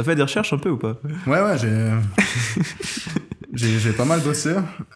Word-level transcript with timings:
T'as 0.00 0.04
fait 0.04 0.14
des 0.16 0.22
recherches 0.22 0.54
un 0.54 0.56
peu 0.56 0.70
ou 0.70 0.78
pas 0.78 0.98
Ouais, 1.26 1.42
ouais, 1.42 1.58
j'ai. 1.58 1.90
j'ai 3.52 3.78
j'ai 3.78 3.92
pas 3.92 4.06
mal 4.06 4.20
bossé. 4.22 4.54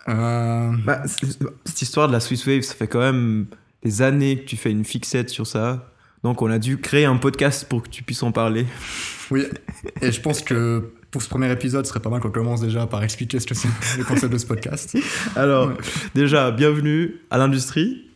Euh, 0.08 0.73
Bah, 0.83 1.03
cette 1.07 1.83
histoire 1.83 2.08
de 2.08 2.15
la 2.15 2.21
Swiss 2.21 2.46
Wave, 2.46 2.62
ça 2.62 2.74
fait 2.74 2.88
quand 2.88 3.00
même 3.00 3.45
des 3.82 4.01
années 4.01 4.38
que 4.40 4.46
tu 4.46 4.56
fais 4.56 4.71
une 4.71 4.87
fixette 4.87 5.29
sur 5.29 5.46
ça. 5.46 5.90
Donc 6.22 6.40
on 6.40 6.51
a 6.51 6.59
dû 6.59 6.79
créer 6.79 7.04
un 7.04 7.19
podcast 7.19 7.67
pour 7.69 7.82
que 7.82 7.90
tu 7.90 8.03
puisses 8.03 8.22
en 8.22 8.32
parler. 8.32 8.64
Oui, 9.30 9.45
et 10.01 10.11
je 10.11 10.21
pense 10.22 10.40
que 10.40 10.94
pour 11.10 11.21
ce 11.21 11.28
premier 11.28 11.52
épisode, 11.52 11.84
ce 11.84 11.90
serait 11.90 12.00
pas 12.00 12.08
mal 12.08 12.21
qu'on 12.22 12.30
commence 12.30 12.62
déjà 12.62 12.86
par 12.86 13.02
expliquer 13.04 13.40
ce 13.40 13.46
que 13.46 13.54
c'est 13.54 13.68
le 13.98 14.04
concept 14.04 14.32
de 14.32 14.38
ce 14.38 14.46
podcast. 14.46 14.96
Alors, 15.36 15.68
Ouais. 15.68 15.74
déjà, 16.14 16.50
bienvenue 16.50 17.16
à 17.30 17.36
l'industrie, 17.36 18.06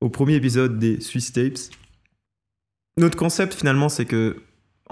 au 0.00 0.10
premier 0.10 0.34
épisode 0.36 0.78
des 0.78 1.00
Swiss 1.00 1.32
Tapes. 1.32 1.58
Notre 2.98 3.18
concept, 3.18 3.54
finalement, 3.54 3.88
c'est 3.88 4.04
que 4.04 4.36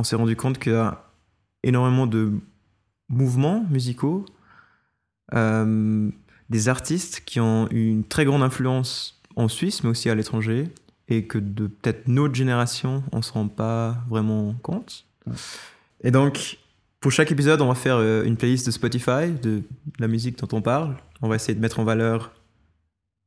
on 0.03 0.05
s'est 0.05 0.16
rendu 0.16 0.34
compte 0.34 0.59
qu'il 0.59 0.73
y 0.73 0.75
a 0.75 1.05
énormément 1.62 2.09
de 2.09 2.33
mouvements 3.09 3.65
musicaux, 3.70 4.27
euh, 5.33 6.11
des 6.51 6.69
artistes 6.69 7.23
qui 7.25 7.38
ont 7.38 7.69
eu 7.70 7.87
une 7.87 8.02
très 8.02 8.25
grande 8.25 8.42
influence 8.42 9.23
en 9.37 9.47
Suisse, 9.47 9.84
mais 9.84 9.91
aussi 9.91 10.11
à 10.11 10.16
l'étranger, 10.16 10.70
et 11.06 11.28
que 11.28 11.38
de 11.38 11.69
peut-être 11.69 12.09
notre 12.09 12.34
génération, 12.34 13.05
on 13.12 13.23
se 13.23 13.33
rend 13.33 13.47
pas 13.47 13.97
vraiment 14.09 14.55
compte. 14.55 15.06
Et 16.03 16.11
donc, 16.11 16.59
pour 16.98 17.12
chaque 17.12 17.30
épisode, 17.30 17.61
on 17.61 17.69
va 17.69 17.77
faire 17.77 17.98
euh, 17.98 18.25
une 18.25 18.37
playlist 18.37 18.66
de 18.66 18.73
Spotify 18.73 19.30
de 19.41 19.62
la 20.00 20.09
musique 20.09 20.37
dont 20.37 20.48
on 20.50 20.62
parle. 20.62 20.97
On 21.20 21.28
va 21.28 21.37
essayer 21.37 21.55
de 21.55 21.61
mettre 21.61 21.78
en 21.78 21.84
valeur 21.84 22.33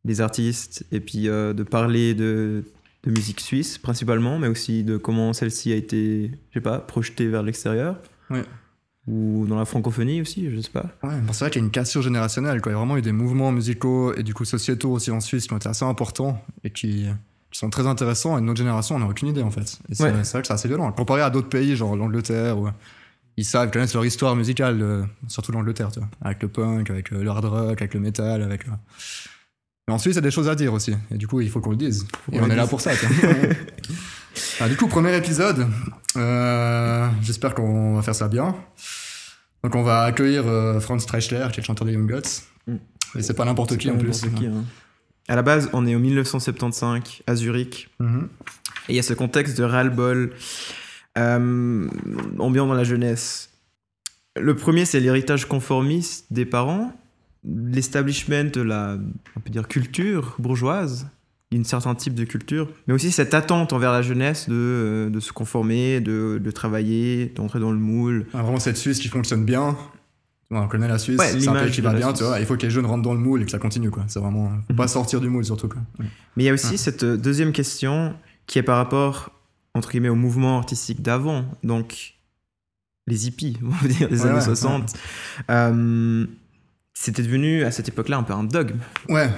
les 0.03 0.19
artistes 0.19 0.85
et 0.91 0.99
puis 0.99 1.29
euh, 1.29 1.53
de 1.53 1.63
parler 1.63 2.13
de, 2.15 2.65
de 3.05 3.11
musique 3.11 3.39
suisse 3.39 3.77
principalement, 3.77 4.39
mais 4.39 4.47
aussi 4.47 4.83
de 4.83 4.97
comment 4.97 5.33
celle-ci 5.33 5.71
a 5.71 5.75
été, 5.75 6.31
je 6.49 6.53
sais 6.55 6.61
pas, 6.61 6.79
projetée 6.79 7.27
vers 7.27 7.43
l'extérieur. 7.43 7.97
Ouais. 8.29 8.43
Ou 9.07 9.45
dans 9.47 9.55
la 9.57 9.65
francophonie 9.65 10.21
aussi, 10.21 10.49
je 10.49 10.59
sais 10.61 10.71
pas. 10.71 10.85
Ouais, 11.03 11.13
c'est 11.31 11.39
vrai 11.41 11.51
qu'il 11.51 11.61
y 11.61 11.63
a 11.63 11.65
une 11.65 11.71
cassure 11.71 12.01
générationnelle. 12.01 12.59
Quoi. 12.61 12.71
Il 12.71 12.73
y 12.73 12.75
a 12.75 12.79
vraiment 12.79 12.97
eu 12.97 13.03
des 13.03 13.11
mouvements 13.11 13.51
musicaux 13.51 14.15
et 14.15 14.23
du 14.23 14.33
coup 14.33 14.45
sociétaux 14.45 14.91
aussi 14.91 15.11
en 15.11 15.19
Suisse 15.19 15.45
qui 15.45 15.53
ont 15.53 15.57
été 15.57 15.69
assez 15.69 15.85
importants 15.85 16.43
et 16.63 16.71
qui, 16.71 17.05
qui 17.51 17.59
sont 17.59 17.69
très 17.69 17.85
intéressants. 17.85 18.35
Et 18.39 18.41
notre 18.41 18.57
génération, 18.57 18.95
on 18.95 18.99
n'a 18.99 19.05
aucune 19.07 19.27
idée 19.27 19.43
en 19.43 19.51
fait. 19.51 19.79
Et 19.89 19.93
c'est 19.95 20.03
Ouais. 20.05 20.11
vrai 20.11 20.21
que 20.41 20.47
c'est 20.47 20.51
assez 20.51 20.67
violent. 20.67 20.91
Comparé 20.91 21.21
à 21.21 21.29
d'autres 21.29 21.49
pays, 21.49 21.75
genre 21.75 21.95
l'Angleterre, 21.95 22.57
où 22.57 22.67
ils 23.37 23.45
savent, 23.45 23.67
ils 23.67 23.71
connaissent 23.71 23.93
leur 23.93 24.05
histoire 24.05 24.35
musicale, 24.35 24.81
euh, 24.81 25.03
surtout 25.27 25.51
l'Angleterre, 25.51 25.91
tu 25.91 25.99
vois, 25.99 26.09
avec 26.21 26.41
le 26.41 26.47
punk, 26.47 26.89
avec 26.89 27.13
euh, 27.13 27.21
le 27.21 27.29
hard 27.29 27.45
rock, 27.45 27.79
avec 27.83 27.93
le 27.93 27.99
metal. 27.99 28.41
Avec, 28.41 28.67
euh. 28.67 28.71
Mais 29.87 29.93
en 29.93 29.97
Suisse, 29.97 30.13
il 30.13 30.17
y 30.17 30.19
a 30.19 30.21
des 30.21 30.31
choses 30.31 30.49
à 30.49 30.55
dire 30.55 30.73
aussi. 30.73 30.95
Et 31.11 31.17
du 31.17 31.27
coup, 31.27 31.41
il 31.41 31.49
faut 31.49 31.59
qu'on 31.59 31.71
le 31.71 31.75
dise. 31.75 32.07
Et 32.31 32.39
on 32.39 32.49
est 32.49 32.55
là 32.55 32.67
pour 32.67 32.81
ça. 32.81 32.91
Ah, 34.59 34.67
du 34.67 34.75
coup, 34.75 34.87
premier 34.87 35.15
épisode. 35.15 35.65
Euh, 36.17 37.07
J'espère 37.21 37.55
qu'on 37.55 37.95
va 37.95 38.01
faire 38.01 38.15
ça 38.15 38.27
bien. 38.27 38.53
Donc, 39.63 39.75
on 39.75 39.83
va 39.83 40.03
accueillir 40.03 40.45
euh, 40.45 40.79
Franz 40.81 41.05
Treichler, 41.05 41.47
qui 41.53 41.59
est 41.59 41.63
le 41.63 41.65
chanteur 41.65 41.87
des 41.87 41.93
Young 41.93 42.09
Guts. 42.09 42.41
Mm. 42.67 42.75
Et 43.17 43.21
c'est 43.21 43.33
pas 43.33 43.45
n'importe 43.45 43.77
qui 43.77 43.89
en 43.89 43.97
plus. 43.97 44.25
Qui, 44.35 44.47
hein. 44.47 44.65
À 45.27 45.35
la 45.35 45.41
base, 45.41 45.69
on 45.73 45.87
est 45.87 45.95
en 45.95 45.99
1975 45.99 47.01
à 47.25 47.35
Zurich. 47.35 47.89
Mhm. 47.99 48.29
Et 48.87 48.93
il 48.93 48.95
y 48.95 48.99
a 48.99 49.03
ce 49.03 49.13
contexte 49.13 49.57
de 49.57 49.63
ras-le-bol 49.63 50.33
euh, 51.17 51.89
ambiant 52.37 52.67
dans 52.67 52.73
la 52.73 52.83
jeunesse. 52.83 53.49
Le 54.39 54.55
premier, 54.55 54.85
c'est 54.85 54.99
l'héritage 54.99 55.45
conformiste 55.45 56.31
des 56.31 56.45
parents, 56.45 56.93
l'establishment 57.47 58.45
de 58.53 58.61
la 58.61 58.97
on 59.35 59.39
peut 59.39 59.49
dire, 59.49 59.67
culture 59.67 60.35
bourgeoise, 60.39 61.07
d'un 61.51 61.63
certain 61.63 61.95
type 61.95 62.15
de 62.15 62.25
culture, 62.25 62.67
mais 62.87 62.93
aussi 62.93 63.11
cette 63.11 63.33
attente 63.33 63.71
envers 63.71 63.91
la 63.91 64.01
jeunesse 64.01 64.49
de, 64.49 64.55
euh, 64.55 65.09
de 65.09 65.19
se 65.19 65.31
conformer, 65.31 66.01
de, 66.01 66.41
de 66.43 66.51
travailler, 66.51 67.27
d'entrer 67.35 67.59
dans 67.59 67.71
le 67.71 67.77
moule. 67.77 68.25
Ah, 68.33 68.41
vraiment, 68.41 68.59
cette 68.59 68.77
Suisse 68.77 68.99
qui 68.99 69.07
fonctionne 69.07 69.45
bien. 69.45 69.77
On 70.51 70.67
connaît 70.67 70.87
la 70.87 70.97
Suisse, 70.99 71.17
Ouais, 71.19 71.39
c'est 71.39 71.47
un 71.47 71.53
pays 71.55 71.71
qui 71.71 71.81
va 71.81 71.93
bien, 71.93 72.07
Suisse. 72.09 72.19
tu 72.19 72.23
vois. 72.25 72.39
Il 72.39 72.45
faut 72.45 72.55
que 72.55 72.61
les 72.63 72.69
jeunes 72.69 72.85
rentrent 72.85 73.01
dans 73.03 73.13
le 73.13 73.19
moule 73.19 73.41
et 73.41 73.45
que 73.45 73.51
ça 73.51 73.57
continue, 73.59 73.89
quoi. 73.89 74.03
C'est 74.07 74.19
vraiment. 74.19 74.49
Faut 74.49 74.73
Mhm. 74.73 74.75
pas 74.75 74.87
sortir 74.87 75.19
du 75.21 75.27
moule, 75.29 75.43
surtout, 75.45 75.67
quoi. 75.67 75.81
Mais 75.99 76.43
il 76.43 76.45
y 76.45 76.49
a 76.49 76.53
aussi 76.53 76.71
Ouais. 76.71 76.77
cette 76.77 77.03
euh, 77.03 77.17
deuxième 77.17 77.51
question 77.51 78.13
qui 78.47 78.59
est 78.59 78.63
par 78.63 78.77
rapport, 78.77 79.31
entre 79.73 79.89
guillemets, 79.91 80.09
au 80.09 80.15
mouvement 80.15 80.57
artistique 80.59 81.01
d'avant, 81.01 81.45
donc 81.63 82.15
les 83.07 83.27
hippies, 83.27 83.57
on 83.63 83.69
va 83.69 83.87
dire, 83.87 84.09
des 84.09 84.23
années 84.25 84.35
ouais, 84.35 84.41
60. 84.41 84.93
Euh, 85.49 86.25
C'était 87.05 87.21
devenu 87.21 87.63
à 87.63 87.69
cette 87.69 87.87
époque-là 87.87 88.17
un 88.17 88.23
peu 88.23 88.33
un 88.33 88.43
dogme. 88.43 88.79
Ouais, 89.09 89.29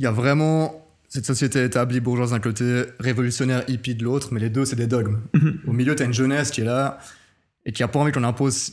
il 0.00 0.02
y 0.02 0.06
a 0.06 0.10
vraiment 0.10 0.84
cette 1.08 1.24
société 1.24 1.62
établie 1.62 2.00
bourgeoise 2.00 2.32
d'un 2.32 2.40
côté, 2.40 2.86
révolutionnaire 2.98 3.62
hippie 3.68 3.94
de 3.94 4.02
l'autre, 4.02 4.30
mais 4.32 4.40
les 4.40 4.50
deux, 4.50 4.64
c'est 4.64 4.74
des 4.74 4.88
dogmes. 4.88 5.20
Au 5.68 5.72
milieu, 5.72 5.94
tu 5.94 6.02
as 6.02 6.06
une 6.06 6.12
jeunesse 6.12 6.50
qui 6.50 6.62
est 6.62 6.64
là 6.64 6.98
et 7.64 7.70
qui 7.70 7.84
a 7.84 7.88
pas 7.88 8.00
envie 8.00 8.10
qu'on 8.10 8.24
impose 8.24 8.72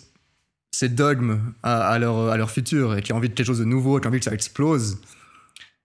ces 0.71 0.89
dogmes 0.89 1.39
à, 1.61 1.87
à 1.87 1.99
leur, 1.99 2.29
à 2.31 2.35
leur 2.37 2.49
futur 2.49 2.95
et 2.97 3.03
qui 3.03 3.11
a 3.11 3.15
envie 3.15 3.29
de 3.29 3.35
quelque 3.35 3.45
chose 3.45 3.59
de 3.59 3.63
nouveau, 3.65 3.99
qui 3.99 4.07
a 4.07 4.09
envie 4.09 4.17
que 4.17 4.25
ça 4.25 4.33
explose. 4.33 4.97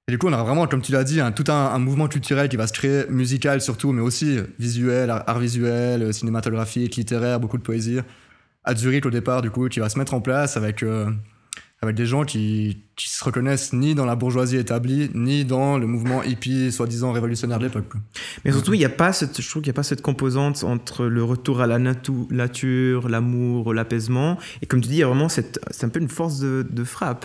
Et 0.08 0.12
du 0.12 0.16
coup, 0.16 0.28
on 0.28 0.32
a 0.32 0.42
vraiment, 0.42 0.66
comme 0.66 0.80
tu 0.80 0.92
l'as 0.92 1.04
dit, 1.04 1.20
un- 1.20 1.32
tout 1.32 1.44
un, 1.52 1.66
un 1.74 1.78
mouvement 1.78 2.08
culturel 2.08 2.48
qui 2.48 2.56
va 2.56 2.66
se 2.66 2.72
créer, 2.72 3.04
musical 3.10 3.60
surtout, 3.60 3.92
mais 3.92 4.00
aussi 4.00 4.38
visuel, 4.58 5.10
art, 5.10 5.24
art 5.26 5.40
visuel, 5.40 6.14
cinématographique, 6.14 6.96
littéraire, 6.96 7.38
beaucoup 7.38 7.58
de 7.58 7.62
poésie. 7.62 7.98
À 8.64 8.74
Zurich, 8.74 9.04
au 9.04 9.10
départ, 9.10 9.42
du 9.42 9.50
coup, 9.50 9.68
qui 9.68 9.78
va 9.78 9.90
se 9.90 9.98
mettre 9.98 10.14
en 10.14 10.22
place 10.22 10.56
avec, 10.56 10.82
euh, 10.82 11.10
avec 11.82 11.96
des 11.96 12.04
gens 12.04 12.24
qui, 12.24 12.76
qui 12.94 13.08
se 13.08 13.24
reconnaissent 13.24 13.72
ni 13.72 13.94
dans 13.94 14.04
la 14.04 14.14
bourgeoisie 14.14 14.58
établie, 14.58 15.10
ni 15.14 15.46
dans 15.46 15.78
le 15.78 15.86
mouvement 15.86 16.22
hippie, 16.22 16.70
soi-disant 16.70 17.10
révolutionnaire 17.10 17.58
de 17.58 17.64
l'époque. 17.64 17.90
Mais 18.44 18.52
surtout, 18.52 18.74
il 18.74 18.78
n'y 18.78 18.84
a 18.84 18.90
pas 18.90 19.14
cette, 19.14 19.40
je 19.40 19.48
trouve 19.48 19.62
qu'il 19.62 19.70
n'y 19.70 19.74
a 19.74 19.78
pas 19.78 19.82
cette 19.82 20.02
composante 20.02 20.62
entre 20.62 21.06
le 21.06 21.24
retour 21.24 21.62
à 21.62 21.66
la 21.66 21.78
natu- 21.78 22.30
nature, 22.30 23.08
l'amour, 23.08 23.72
l'apaisement. 23.72 24.36
Et 24.60 24.66
comme 24.66 24.82
tu 24.82 24.88
dis, 24.88 24.96
il 24.96 24.98
y 24.98 25.02
a 25.02 25.06
vraiment 25.06 25.30
cette, 25.30 25.58
c'est 25.70 25.86
un 25.86 25.88
peu 25.88 26.00
une 26.00 26.10
force 26.10 26.38
de, 26.38 26.66
de 26.70 26.84
frappe. 26.84 27.24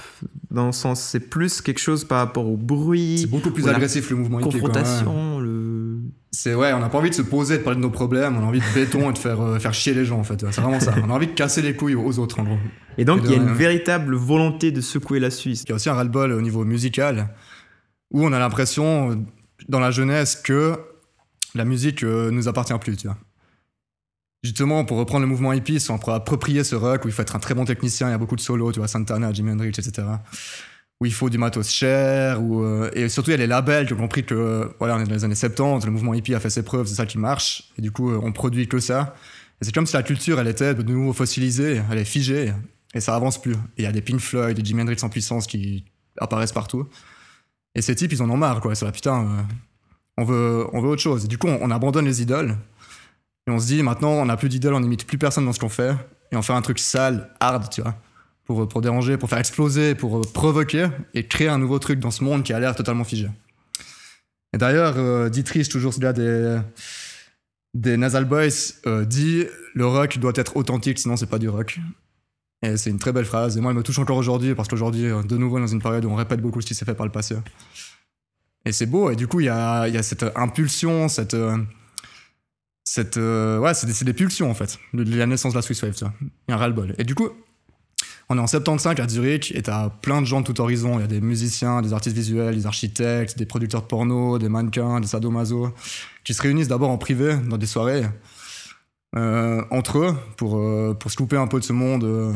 Dans 0.52 0.68
le 0.68 0.72
sens, 0.72 1.02
c'est 1.02 1.20
plus 1.20 1.60
quelque 1.60 1.80
chose 1.80 2.06
par 2.06 2.20
rapport 2.20 2.48
au 2.48 2.56
bruit, 2.56 3.18
C'est 3.20 3.28
beaucoup 3.28 3.52
plus 3.52 3.68
agressif 3.68 4.10
le 4.10 4.16
mouvement 4.16 4.40
hippie. 4.40 4.52
confrontation, 4.52 5.42
le... 5.42 5.95
C'est 6.36 6.54
ouais, 6.54 6.74
on 6.74 6.80
n'a 6.80 6.90
pas 6.90 6.98
envie 6.98 7.10
de 7.10 7.16
se 7.16 7.22
poser, 7.22 7.60
de 7.60 7.64
parler 7.64 7.78
de 7.78 7.82
nos 7.82 7.90
problèmes, 7.90 8.36
on 8.38 8.42
a 8.42 8.46
envie 8.46 8.60
de 8.60 8.74
béton 8.74 9.10
et 9.10 9.14
de 9.14 9.18
faire, 9.18 9.40
euh, 9.40 9.58
faire 9.58 9.74
chier 9.74 9.94
les 9.94 10.04
gens 10.04 10.20
en 10.20 10.24
fait. 10.24 10.40
C'est 10.52 10.60
vraiment 10.60 10.82
ça. 10.82 10.94
On 11.02 11.10
a 11.10 11.14
envie 11.14 11.28
de 11.28 11.34
casser 11.34 11.62
les 11.62 11.76
couilles 11.76 11.96
aux 11.96 12.20
autres 12.20 12.40
en 12.40 12.44
gros. 12.44 12.58
Et 12.98 13.06
donc, 13.06 13.22
il 13.24 13.32
y 13.32 13.34
a 13.34 13.38
une 13.38 13.54
véritable 13.54 14.16
volonté 14.16 14.72
de 14.72 14.82
secouer 14.82 15.20
la 15.20 15.32
Suisse. 15.32 15.64
Il 15.64 15.70
y 15.70 15.72
a 15.72 15.76
aussi 15.76 15.90
un 15.90 15.94
ras-le-bol 15.94 16.34
au 16.34 16.42
niveau 16.42 16.66
musical 16.66 17.30
où 18.12 18.26
on 18.26 18.34
a 18.34 18.40
l'impression 18.40 19.26
dans 19.70 19.80
la 19.80 19.92
jeunesse 19.92 20.36
que 20.36 20.78
la 21.56 21.64
musique 21.64 22.04
euh, 22.04 22.32
nous 22.32 22.50
appartient 22.50 22.78
plus, 22.80 22.98
tu 22.98 23.08
vois. 23.08 23.18
Justement, 24.44 24.84
pour 24.84 24.98
reprendre 24.98 25.22
le 25.22 25.28
mouvement 25.28 25.54
hippie, 25.54 25.84
on 25.90 25.98
pourrait 25.98 26.16
approprier 26.16 26.66
ce 26.66 26.76
rock 26.76 27.06
où 27.06 27.08
il 27.08 27.14
faut 27.14 27.22
être 27.22 27.36
un 27.36 27.40
très 27.40 27.56
bon 27.56 27.66
technicien, 27.66 28.10
il 28.10 28.12
y 28.12 28.14
a 28.14 28.18
beaucoup 28.18 28.36
de 28.36 28.42
solos, 28.42 28.74
tu 28.74 28.80
vois, 28.80 28.88
Santana, 28.88 29.32
Jimi 29.32 29.52
Hendrix, 29.52 29.70
etc. 29.70 30.04
Où 31.02 31.06
il 31.06 31.14
faut 31.14 31.30
du 31.30 31.38
matos 31.38 31.70
cher, 31.70 32.42
où, 32.42 32.64
euh, 32.64 32.90
et 32.94 33.10
surtout 33.10 33.32
il 33.32 33.34
y 33.34 33.36
a 33.36 33.38
les 33.38 33.48
labels 33.48 33.86
qui 33.86 33.94
ont 33.94 33.98
compris 33.98 34.24
que, 34.24 34.34
euh, 34.34 34.68
voilà, 34.80 34.96
on 34.96 35.00
est 35.00 35.06
dans 35.06 35.14
les 35.14 35.26
années 35.26 35.36
70, 35.36 35.86
le 35.86 35.92
mouvement 35.92 36.14
hippie 36.14 36.34
a 36.34 36.40
fait 36.40 36.50
ses 36.50 36.64
preuves, 36.64 36.88
c'est 36.88 36.96
ça 36.96 37.06
qui 37.06 37.18
marche, 37.18 37.72
et 37.78 37.82
du 37.82 37.92
coup, 37.92 38.12
euh, 38.12 38.20
on 38.24 38.32
produit 38.32 38.68
que 38.70 38.80
ça. 38.80 39.14
Et 39.62 39.66
c'est 39.66 39.74
comme 39.74 39.86
si 39.86 39.94
la 39.94 40.04
culture, 40.04 40.40
elle 40.40 40.48
était 40.48 40.74
de 40.74 40.84
nouveau 40.84 41.12
fossilisée, 41.12 41.82
elle 41.92 41.98
est 41.98 42.06
figée, 42.06 42.54
et 42.94 43.02
ça 43.02 43.14
avance 43.14 43.42
plus. 43.42 43.54
Et 43.54 43.80
il 43.80 43.84
y 43.84 43.88
a 43.88 43.92
des 43.92 44.02
Pink 44.02 44.22
Floyd, 44.22 44.56
des 44.56 44.64
Jimi 44.64 44.82
Hendrix 44.82 44.98
en 45.02 45.10
puissance 45.10 45.48
qui 45.48 45.84
apparaissent 46.18 46.54
partout. 46.54 46.88
Et 47.76 47.82
ces 47.82 47.94
types, 47.94 48.14
ils 48.14 48.22
en 48.24 48.30
ont 48.30 48.38
marre, 48.38 48.62
quoi. 48.62 48.74
C'est 48.74 48.86
là, 48.86 48.94
putain, 48.94 49.46
on, 50.16 50.24
veut, 50.24 50.66
on 50.72 50.82
veut 50.82 50.88
autre 50.88 51.02
chose. 51.02 51.26
Et 51.26 51.28
du 51.28 51.38
coup, 51.38 51.48
on, 51.48 51.60
on 51.62 51.72
abandonne 51.72 52.06
les 52.06 52.22
idoles. 52.22 52.56
Et 53.48 53.52
on 53.52 53.60
se 53.60 53.68
dit, 53.68 53.84
maintenant, 53.84 54.12
on 54.12 54.26
n'a 54.26 54.38
plus 54.38 54.48
d'idoles, 54.50 54.74
on 54.74 54.80
n'imite 54.80 55.06
plus 55.06 55.18
personne 55.18 55.46
dans 55.46 55.54
ce 55.54 55.60
qu'on 55.60 55.70
fait. 55.70 55.94
Et 56.32 56.38
on 56.38 56.42
fait 56.42 56.54
un 56.54 56.62
truc 56.62 56.80
sale, 56.80 57.30
hard, 57.40 57.70
tu 57.70 57.82
vois. 57.82 57.96
Pour, 58.46 58.68
pour 58.68 58.82
déranger, 58.82 59.18
pour 59.18 59.28
faire 59.28 59.40
exploser, 59.40 59.96
pour 59.96 60.18
euh, 60.18 60.22
provoquer 60.22 60.88
et 61.16 61.26
créer 61.26 61.48
un 61.48 61.58
nouveau 61.58 61.80
truc 61.80 62.00
dans 62.00 62.12
ce 62.12 62.24
monde 62.24 62.44
qui 62.44 62.54
a 62.54 62.60
l'air 62.60 62.76
totalement 62.76 63.04
figé. 63.04 63.28
Et 64.54 64.60
d'ailleurs, 64.60 64.94
euh, 64.98 65.30
Dietrich, 65.30 65.68
toujours 65.68 65.94
celui-là 65.94 66.14
des, 66.14 66.60
des 67.74 67.98
Nasal 67.98 68.26
Boys, 68.26 68.76
euh, 68.86 69.04
dit 69.04 69.46
le 69.74 69.88
rock 69.88 70.20
doit 70.20 70.34
être 70.36 70.58
authentique, 70.58 71.00
sinon 71.00 71.18
c'est 71.18 71.26
pas 71.26 71.40
du 71.40 71.50
rock. 71.50 71.80
Et 72.62 72.78
c'est 72.78 72.92
une 72.92 73.00
très 73.00 73.12
belle 73.12 73.26
phrase. 73.26 73.58
Et 73.58 73.62
moi, 73.62 73.72
elle 73.72 73.78
me 73.78 73.84
touche 73.84 74.00
encore 74.00 74.18
aujourd'hui 74.18 74.54
parce 74.56 74.68
qu'aujourd'hui, 74.68 75.08
euh, 75.08 75.24
de 75.24 75.38
nouveau, 75.38 75.60
dans 75.60 75.68
une 75.68 75.82
période 75.82 76.06
où 76.06 76.10
on 76.10 76.16
répète 76.16 76.40
beaucoup 76.40 76.62
ce 76.62 76.68
qui 76.68 76.76
s'est 76.76 76.86
fait 76.86 76.94
par 76.96 77.06
le 77.08 77.12
passé. 77.12 77.36
Et 78.66 78.72
c'est 78.72 78.86
beau. 78.86 79.10
Et 79.10 79.16
du 79.16 79.28
coup, 79.28 79.40
il 79.40 79.48
y 79.48 79.50
a, 79.50 79.88
y 79.88 79.98
a 79.98 80.04
cette 80.04 80.26
impulsion, 80.36 81.08
cette. 81.08 81.34
euh, 81.34 81.58
cette 82.84 83.18
euh, 83.18 83.58
ouais, 83.58 83.74
c'est 83.74 83.88
des, 83.88 84.06
des 84.06 84.14
pulsions 84.14 84.50
en 84.52 84.54
fait. 84.54 84.78
de 84.94 85.04
la 85.18 85.26
naissance 85.26 85.54
de 85.54 85.58
la 85.58 85.64
Swiss 85.64 85.82
Wave, 85.82 85.96
tu 85.96 86.06
vois. 86.06 86.14
Il 86.22 86.28
y 86.50 86.52
a 86.52 86.56
un 86.56 86.60
ras-le-bol. 86.60 86.94
Et 87.00 87.04
du 87.04 87.16
coup, 87.16 87.30
on 88.30 88.38
est 88.38 88.42
en 88.42 88.48
75 88.48 89.00
à 89.00 89.08
Zurich 89.08 89.54
et 89.56 89.62
t'as 89.62 89.90
plein 89.90 90.22
de 90.22 90.26
gens 90.26 90.42
de 90.42 90.46
tout 90.46 90.60
horizon. 90.60 90.98
Il 90.98 91.02
y 91.02 91.04
a 91.04 91.08
des 91.08 91.22
musiciens, 91.22 91.82
des 91.82 91.94
artistes 91.94 92.16
visuels, 92.16 92.56
des 92.56 92.66
architectes, 92.66 93.38
des 93.38 93.46
producteurs 93.46 93.82
de 93.82 93.88
porno, 93.88 94.40
des 94.40 94.50
mannequins, 94.50 95.00
des 95.00 95.08
sadomaso 95.08 95.74
qui 96.24 96.34
se 96.34 96.42
réunissent 96.42 96.68
d'abord 96.68 96.90
en 96.90 96.98
privé 96.98 97.36
dans 97.48 97.58
des 97.58 97.68
soirées 97.68 98.06
euh, 99.16 99.64
entre 99.70 100.00
eux 100.00 100.18
pour, 100.38 100.58
euh, 100.58 100.94
pour 101.00 101.12
se 101.12 101.16
couper 101.16 101.38
un 101.38 101.48
peu 101.48 101.60
de 101.60 101.64
ce 101.64 101.74
monde 101.74 102.04
euh, 102.04 102.34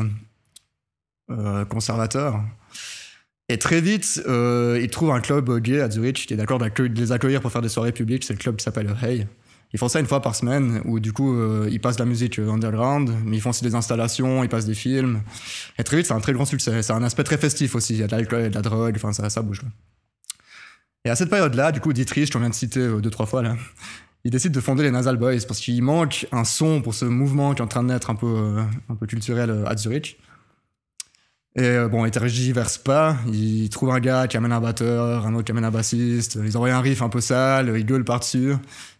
euh, 1.30 1.64
conservateur. 1.64 2.40
Et 3.48 3.58
très 3.58 3.80
vite, 3.80 4.22
ils 4.28 4.90
trouvent 4.92 5.10
un 5.10 5.20
club 5.20 5.58
gay 5.58 5.80
à 5.80 5.90
Zurich 5.90 6.24
qui 6.28 6.34
est 6.34 6.36
d'accord 6.36 6.60
de 6.60 6.70
les 6.84 7.10
accueillir 7.10 7.40
pour 7.40 7.50
faire 7.50 7.62
des 7.62 7.68
soirées 7.68 7.90
publiques. 7.90 8.22
C'est 8.22 8.32
le 8.32 8.38
club 8.38 8.54
qui 8.54 8.62
s'appelle 8.62 8.94
Hey. 9.02 9.26
Ils 9.72 9.78
font 9.78 9.88
ça 9.88 10.00
une 10.00 10.06
fois 10.06 10.20
par 10.20 10.34
semaine, 10.34 10.82
où 10.84 10.98
du 10.98 11.12
coup, 11.12 11.32
euh, 11.32 11.68
ils 11.70 11.80
passent 11.80 11.96
de 11.96 12.02
la 12.02 12.08
musique 12.08 12.38
underground, 12.38 13.14
mais 13.24 13.36
ils 13.36 13.40
font 13.40 13.50
aussi 13.50 13.62
des 13.62 13.74
installations, 13.74 14.42
ils 14.42 14.48
passent 14.48 14.66
des 14.66 14.74
films. 14.74 15.22
Et 15.78 15.84
très 15.84 15.96
vite, 15.96 16.06
c'est 16.06 16.14
un 16.14 16.20
très 16.20 16.32
grand 16.32 16.44
succès. 16.44 16.82
C'est 16.82 16.92
un 16.92 17.02
aspect 17.04 17.24
très 17.24 17.38
festif 17.38 17.74
aussi. 17.76 17.94
Il 17.94 18.00
y 18.00 18.02
a 18.02 18.06
de 18.06 18.12
l'alcool, 18.12 18.40
il 18.40 18.42
y 18.42 18.46
a 18.46 18.50
de 18.50 18.54
la 18.54 18.62
drogue, 18.62 18.94
enfin, 18.96 19.12
ça, 19.12 19.30
ça 19.30 19.42
bouge. 19.42 19.60
Quoi. 19.60 19.68
Et 21.04 21.10
à 21.10 21.16
cette 21.16 21.30
période-là, 21.30 21.72
du 21.72 21.80
coup, 21.80 21.92
Dietrich, 21.92 22.30
qu'on 22.30 22.40
vient 22.40 22.50
de 22.50 22.54
citer 22.54 22.80
euh, 22.80 23.00
deux, 23.00 23.10
trois 23.10 23.26
fois, 23.26 23.42
là, 23.42 23.56
il 24.24 24.30
décide 24.30 24.52
de 24.52 24.60
fonder 24.60 24.82
les 24.82 24.90
Nasal 24.90 25.16
Boys 25.16 25.40
parce 25.48 25.60
qu'il 25.60 25.80
manque 25.82 26.26
un 26.30 26.44
son 26.44 26.82
pour 26.82 26.94
ce 26.94 27.06
mouvement 27.06 27.54
qui 27.54 27.60
est 27.60 27.64
en 27.64 27.68
train 27.68 27.82
de 27.82 27.88
naître 27.88 28.10
un 28.10 28.16
peu, 28.16 28.26
euh, 28.26 28.62
un 28.90 28.94
peu 28.94 29.06
culturel 29.06 29.64
à 29.66 29.76
Zurich. 29.76 30.18
Et 31.56 31.62
euh, 31.62 31.88
bon, 31.88 32.04
il 32.04 32.10
tergiverse 32.10 32.78
pas. 32.78 33.16
Il 33.26 33.68
trouve 33.70 33.90
un 33.90 34.00
gars 34.00 34.28
qui 34.28 34.36
amène 34.36 34.52
un 34.52 34.60
batteur, 34.60 35.26
un 35.26 35.34
autre 35.34 35.44
qui 35.44 35.52
amène 35.52 35.64
un 35.64 35.70
bassiste. 35.70 36.38
Ils 36.42 36.56
envoient 36.56 36.70
un 36.70 36.80
riff 36.80 37.02
un 37.02 37.08
peu 37.08 37.20
sale, 37.20 37.72
ils 37.76 37.84
gueulent 37.84 38.04
par-dessus. 38.04 38.54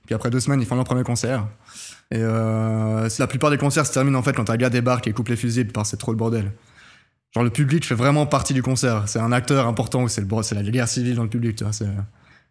Puis 0.07 0.15
après 0.15 0.31
deux 0.31 0.41
semaines, 0.41 0.61
ils 0.61 0.67
font 0.67 0.75
leur 0.75 0.85
premier 0.85 1.05
concert. 1.05 1.47
Et 2.11 2.19
euh, 2.19 3.09
la 3.19 3.27
plupart 3.29 3.51
des 3.51 3.59
concerts 3.59 3.87
se 3.87 3.93
terminent 3.93 4.19
en 4.19 4.23
fait 4.23 4.33
quand 4.33 4.51
un 4.51 4.57
gars 4.57 4.71
débarque 4.71 5.07
et 5.07 5.13
coupe 5.13 5.29
les 5.29 5.37
fusibles 5.37 5.71
parce 5.71 5.89
que 5.89 5.91
c'est 5.93 5.97
trop 5.97 6.11
le 6.11 6.17
bordel. 6.17 6.51
Genre 7.33 7.45
le 7.45 7.51
public 7.51 7.87
fait 7.87 7.95
vraiment 7.95 8.27
partie 8.27 8.53
du 8.53 8.63
concert. 8.63 9.05
C'est 9.07 9.21
un 9.21 9.31
acteur 9.31 9.69
important, 9.69 10.09
c'est 10.09 10.25
la 10.53 10.63
guerre 10.65 10.89
civile 10.89 11.15
dans 11.15 11.23
le 11.23 11.29
public. 11.29 11.57
Tu 11.57 11.65
vois. 11.65 11.73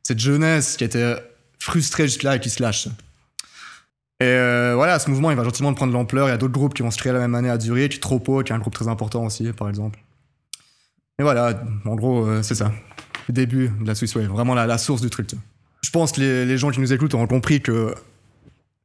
Cette 0.03 0.19
jeunesse 0.19 0.77
qui 0.77 0.85
était 0.85 1.15
frustrée 1.59 2.03
jusque-là 2.03 2.37
et 2.37 2.39
qui 2.39 2.49
se 2.49 2.63
lâche. 2.63 2.87
Et 4.21 4.25
euh, 4.25 4.73
voilà, 4.75 4.99
ce 4.99 5.09
mouvement, 5.09 5.31
il 5.31 5.37
va 5.37 5.43
gentiment 5.43 5.73
prendre 5.73 5.93
de 5.93 5.97
l'ampleur. 5.97 6.27
Il 6.27 6.31
y 6.31 6.33
a 6.33 6.37
d'autres 6.37 6.53
groupes 6.53 6.73
qui 6.73 6.81
vont 6.81 6.91
se 6.91 6.97
créer 6.97 7.13
la 7.13 7.19
même 7.19 7.35
année 7.35 7.49
à 7.49 7.57
Zurich. 7.59 7.99
Tropo, 8.01 8.43
qui 8.43 8.51
est 8.51 8.55
un 8.55 8.59
groupe 8.59 8.73
très 8.75 8.87
important 8.89 9.23
aussi, 9.25 9.51
par 9.53 9.69
exemple. 9.69 9.99
Et 11.19 11.23
voilà, 11.23 11.61
en 11.85 11.95
gros, 11.95 12.25
euh, 12.25 12.41
c'est 12.43 12.55
ça. 12.55 12.71
Le 13.27 13.33
début 13.33 13.69
de 13.69 13.87
la 13.87 13.95
Swiss 13.95 14.15
Wave, 14.15 14.27
vraiment 14.27 14.55
la, 14.55 14.65
la 14.67 14.77
source 14.77 15.01
du 15.01 15.09
truc. 15.09 15.29
Je 15.83 15.89
pense 15.91 16.11
que 16.11 16.19
les, 16.21 16.45
les 16.45 16.57
gens 16.57 16.71
qui 16.71 16.79
nous 16.81 16.91
écoutent 16.91 17.13
auront 17.13 17.27
compris 17.27 17.61
que 17.61 17.93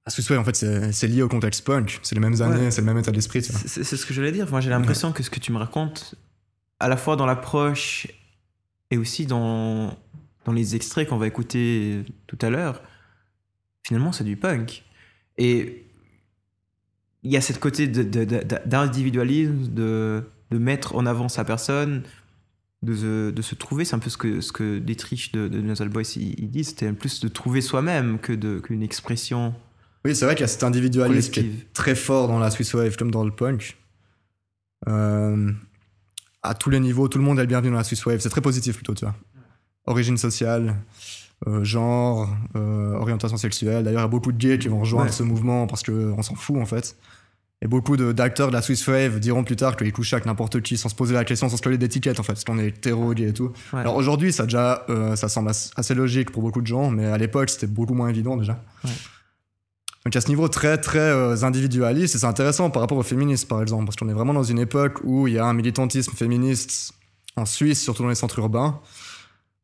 la 0.06 0.10
Swiss 0.12 0.28
Wave, 0.30 0.38
en 0.38 0.44
fait, 0.44 0.54
c'est 0.92 1.06
lié 1.08 1.22
au 1.22 1.28
contexte 1.28 1.64
punk. 1.64 1.98
C'est 2.02 2.14
les 2.14 2.20
mêmes 2.20 2.40
années, 2.42 2.64
Ouais. 2.66 2.70
c'est 2.70 2.80
le 2.82 2.86
même 2.86 2.98
état 2.98 3.10
d'esprit. 3.10 3.42
c'est 3.42 3.84
ce 3.84 4.06
que 4.06 4.14
j'allais 4.14 4.32
dire. 4.32 4.48
Moi, 4.50 4.60
j'ai 4.60 4.70
l'impression 4.70 5.12
que 5.12 5.22
ce 5.22 5.30
que 5.30 5.40
tu 5.40 5.50
me 5.50 5.58
racontes, 5.58 6.14
à 6.78 6.88
la 6.88 6.96
fois 6.96 7.16
dans 7.16 7.26
l'approche 7.26 8.06
et 8.90 8.98
aussi 8.98 9.26
dans, 9.26 9.96
dans 10.44 10.52
les 10.52 10.76
extraits 10.76 11.08
qu'on 11.08 11.16
va 11.16 11.26
écouter 11.26 12.04
tout 12.26 12.38
à 12.42 12.50
l'heure, 12.50 12.82
finalement, 13.82 14.12
c'est 14.12 14.24
du 14.24 14.36
punk. 14.36 14.84
Et 15.38 15.84
il 17.22 17.32
y 17.32 17.36
a 17.36 17.40
cette 17.40 17.58
côté 17.60 17.86
de- 17.88 18.02
de- 18.02 18.24
de- 18.24 18.44
d'individualisme, 18.66 19.68
de, 19.72 20.22
de 20.50 20.58
mettre 20.58 20.94
en 20.94 21.06
avant 21.06 21.28
sa 21.28 21.44
personne, 21.44 22.02
de 22.82 22.94
se, 23.42 23.54
trouver. 23.54 23.84
C'est 23.86 23.94
un 23.96 23.98
peu 23.98 24.10
ce 24.10 24.18
que, 24.18 24.40
ce 24.42 24.52
que 24.52 24.78
Dietrich 24.78 25.32
de, 25.32 25.48
de 25.48 25.60
Nasal 25.62 25.88
Boys 25.88 26.02
dit. 26.16 26.64
C'était 26.64 26.92
plus 26.92 27.20
de 27.20 27.28
trouver 27.28 27.62
soi-même 27.62 28.18
que 28.18 28.32
qu'une 28.60 28.82
expression 28.82 29.54
Oui, 30.04 30.14
c'est 30.14 30.26
vrai 30.26 30.34
qu'il 30.34 30.42
y 30.42 30.44
a 30.44 30.48
cet 30.48 30.64
individualisme 30.64 31.32
qui 31.32 31.40
est 31.40 31.72
très 31.72 31.94
fort 31.94 32.28
dans 32.28 32.38
la 32.38 32.50
Swiss 32.50 32.74
Wave 32.74 32.96
comme 32.96 33.10
dans 33.10 33.24
le 33.24 33.30
punk. 33.30 33.78
Euh, 34.86 35.50
à 36.42 36.54
tous 36.54 36.68
les 36.68 36.78
niveaux, 36.78 37.08
tout 37.08 37.16
le 37.16 37.24
monde 37.24 37.38
est 37.38 37.42
le 37.42 37.48
bienvenu 37.48 37.70
dans 37.70 37.78
la 37.78 37.84
Swiss 37.84 38.04
Wave. 38.04 38.20
C'est 38.20 38.28
très 38.28 38.42
positif 38.42 38.74
plutôt, 38.76 38.92
tu 38.94 39.06
vois. 39.06 39.14
Origine 39.86 40.18
sociale, 40.18 40.76
genre, 41.62 42.28
euh, 42.56 42.94
orientation 42.94 43.36
sexuelle. 43.36 43.84
D'ailleurs, 43.84 44.00
il 44.00 44.04
y 44.04 44.06
a 44.06 44.08
beaucoup 44.08 44.32
de 44.32 44.38
gays 44.38 44.58
qui 44.58 44.68
vont 44.68 44.80
rejoindre 44.80 45.06
Ouais. 45.10 45.12
ce 45.16 45.22
mouvement 45.22 45.66
parce 45.66 45.82
qu'on 45.82 46.22
s'en 46.22 46.34
fout 46.34 46.56
en 46.56 46.66
fait. 46.66 46.96
Et 47.62 47.66
beaucoup 47.68 47.96
de- 47.96 48.12
d'acteurs 48.12 48.48
de, 48.48 48.52
la 48.52 48.60
Swiss 48.62 48.86
Wave 48.86 49.20
diront 49.20 49.42
plus 49.44 49.56
tard 49.56 49.76
qu'ils 49.76 49.92
couchent 49.92 50.12
avec 50.12 50.26
n'importe 50.26 50.60
qui 50.60 50.76
sans 50.76 50.88
se 50.90 50.94
poser 50.94 51.14
la 51.14 51.24
question, 51.24 51.48
sans 51.48 51.56
se 51.56 51.62
coller 51.62 51.78
d'étiquette 51.78 52.20
en 52.20 52.22
fait, 52.22 52.32
parce 52.34 52.44
qu'on 52.44 52.58
est 52.58 52.68
hétéro, 52.68 53.14
gay 53.14 53.28
et 53.28 53.32
tout. 53.32 53.52
Ouais. 53.72 53.80
Alors 53.80 53.96
aujourd'hui, 53.96 54.32
ça, 54.32 54.44
déjà, 54.44 54.84
euh, 54.90 55.16
ça 55.16 55.28
semble 55.28 55.48
as- 55.50 55.70
assez 55.76 55.94
logique 55.94 56.30
pour 56.30 56.42
beaucoup 56.42 56.60
de 56.60 56.66
gens, 56.66 56.90
mais 56.90 57.06
à 57.06 57.16
l'époque, 57.16 57.48
c'était 57.50 57.66
beaucoup 57.66 57.94
moins 57.94 58.08
évident 58.08 58.36
déjà. 58.36 58.60
Ouais. 58.84 58.90
Donc 60.04 60.14
à 60.16 60.20
ce 60.20 60.28
niveau 60.28 60.48
très 60.48 60.76
très 60.78 60.98
euh, 60.98 61.42
individualiste, 61.42 62.14
et 62.14 62.18
c'est 62.18 62.26
intéressant 62.26 62.68
par 62.68 62.82
rapport 62.82 62.98
aux 62.98 63.02
féministes 63.02 63.48
par 63.48 63.62
exemple, 63.62 63.86
parce 63.86 63.96
qu'on 63.96 64.08
est 64.10 64.14
vraiment 64.14 64.34
dans 64.34 64.42
une 64.42 64.58
époque 64.58 65.00
où 65.02 65.26
il 65.28 65.34
y 65.34 65.38
a 65.38 65.46
un 65.46 65.54
militantisme 65.54 66.12
féministe 66.12 66.92
en 67.36 67.46
Suisse, 67.46 67.82
surtout 67.82 68.02
dans 68.02 68.10
les 68.10 68.14
centres 68.14 68.38
urbains. 68.38 68.80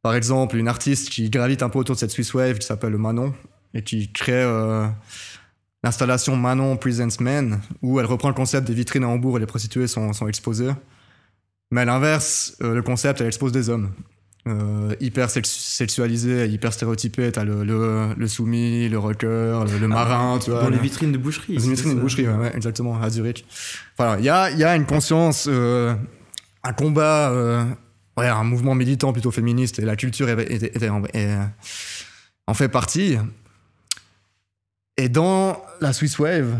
Par 0.03 0.15
exemple, 0.15 0.57
une 0.57 0.69
artiste 0.69 1.11
qui 1.11 1.29
gravite 1.31 1.63
un 1.63 1.69
peu 1.69 1.79
autour 1.79 1.95
de 1.95 2.01
cette 2.01 2.11
Swiss 2.11 2.33
Wave 2.35 2.59
qui 2.59 2.67
s'appelle 2.67 2.97
Manon, 2.97 3.35
et 3.75 3.83
qui 3.83 4.11
crée 4.13 4.33
euh, 4.33 4.87
l'installation 5.85 6.37
Manon 6.37 6.77
Presents 6.77 7.21
Men, 7.21 7.61
où 7.83 8.01
elle 8.01 8.07
reprend 8.07 8.29
le 8.29 8.35
concept 8.35 8.67
des 8.67 8.75
vitrines 8.75 9.05
à 9.05 9.09
Hambourg 9.09 9.37
et 9.37 9.41
les 9.41 9.47
prostituées 9.47 9.87
sont, 9.87 10.13
sont 10.13 10.27
exposées. 10.27 10.73
Mais 11.71 11.83
à 11.83 11.85
l'inverse, 11.85 12.57
euh, 12.63 12.75
le 12.75 12.83
concept, 12.83 13.21
elle 13.21 13.27
expose 13.29 13.53
des 13.53 13.69
hommes. 13.69 13.91
Euh, 14.49 14.95
hyper 15.01 15.29
sex- 15.29 15.51
sexualisés, 15.51 16.49
hyper 16.49 16.73
stéréotypés. 16.73 17.31
T'as 17.31 17.45
le, 17.45 17.63
le, 17.63 18.15
le 18.17 18.27
soumis, 18.27 18.89
le 18.89 18.99
rocker, 18.99 19.27
le, 19.71 19.79
le 19.79 19.87
marin, 19.87 20.39
tu 20.43 20.51
vois. 20.51 20.63
Dans 20.63 20.71
les 20.71 20.77
le- 20.77 20.83
vitrines 20.83 21.13
de 21.13 21.19
boucherie. 21.19 21.57
dans 21.57 21.61
une 21.61 21.77
c'est 21.77 21.83
vitrine, 21.83 21.91
une 21.93 21.97
ça. 21.99 22.03
boucherie, 22.03 22.27
ouais, 22.27 22.35
ouais, 22.35 22.57
exactement, 22.57 23.01
à 23.01 23.11
Zurich. 23.11 23.45
Voilà, 23.99 24.19
il 24.19 24.25
y 24.25 24.31
a, 24.31 24.51
il 24.51 24.59
y 24.59 24.65
a 24.65 24.75
une 24.75 24.87
conscience, 24.87 25.47
un 25.47 26.73
combat, 26.73 27.67
ouais, 28.17 28.29
un 28.29 28.45
mouvement 28.45 28.75
militant 28.75 29.13
plutôt 29.13 29.31
féministe, 29.31 29.79
et 29.79 29.83
la 29.83 29.97
culture 29.97 30.29
est- 30.29 31.39
en 32.47 32.55
fait 32.55 32.69
partie. 32.69 33.17
Et 34.97 35.09
dans 35.09 35.63
la 35.81 35.93
Swiss 35.93 36.19
Wave, 36.19 36.59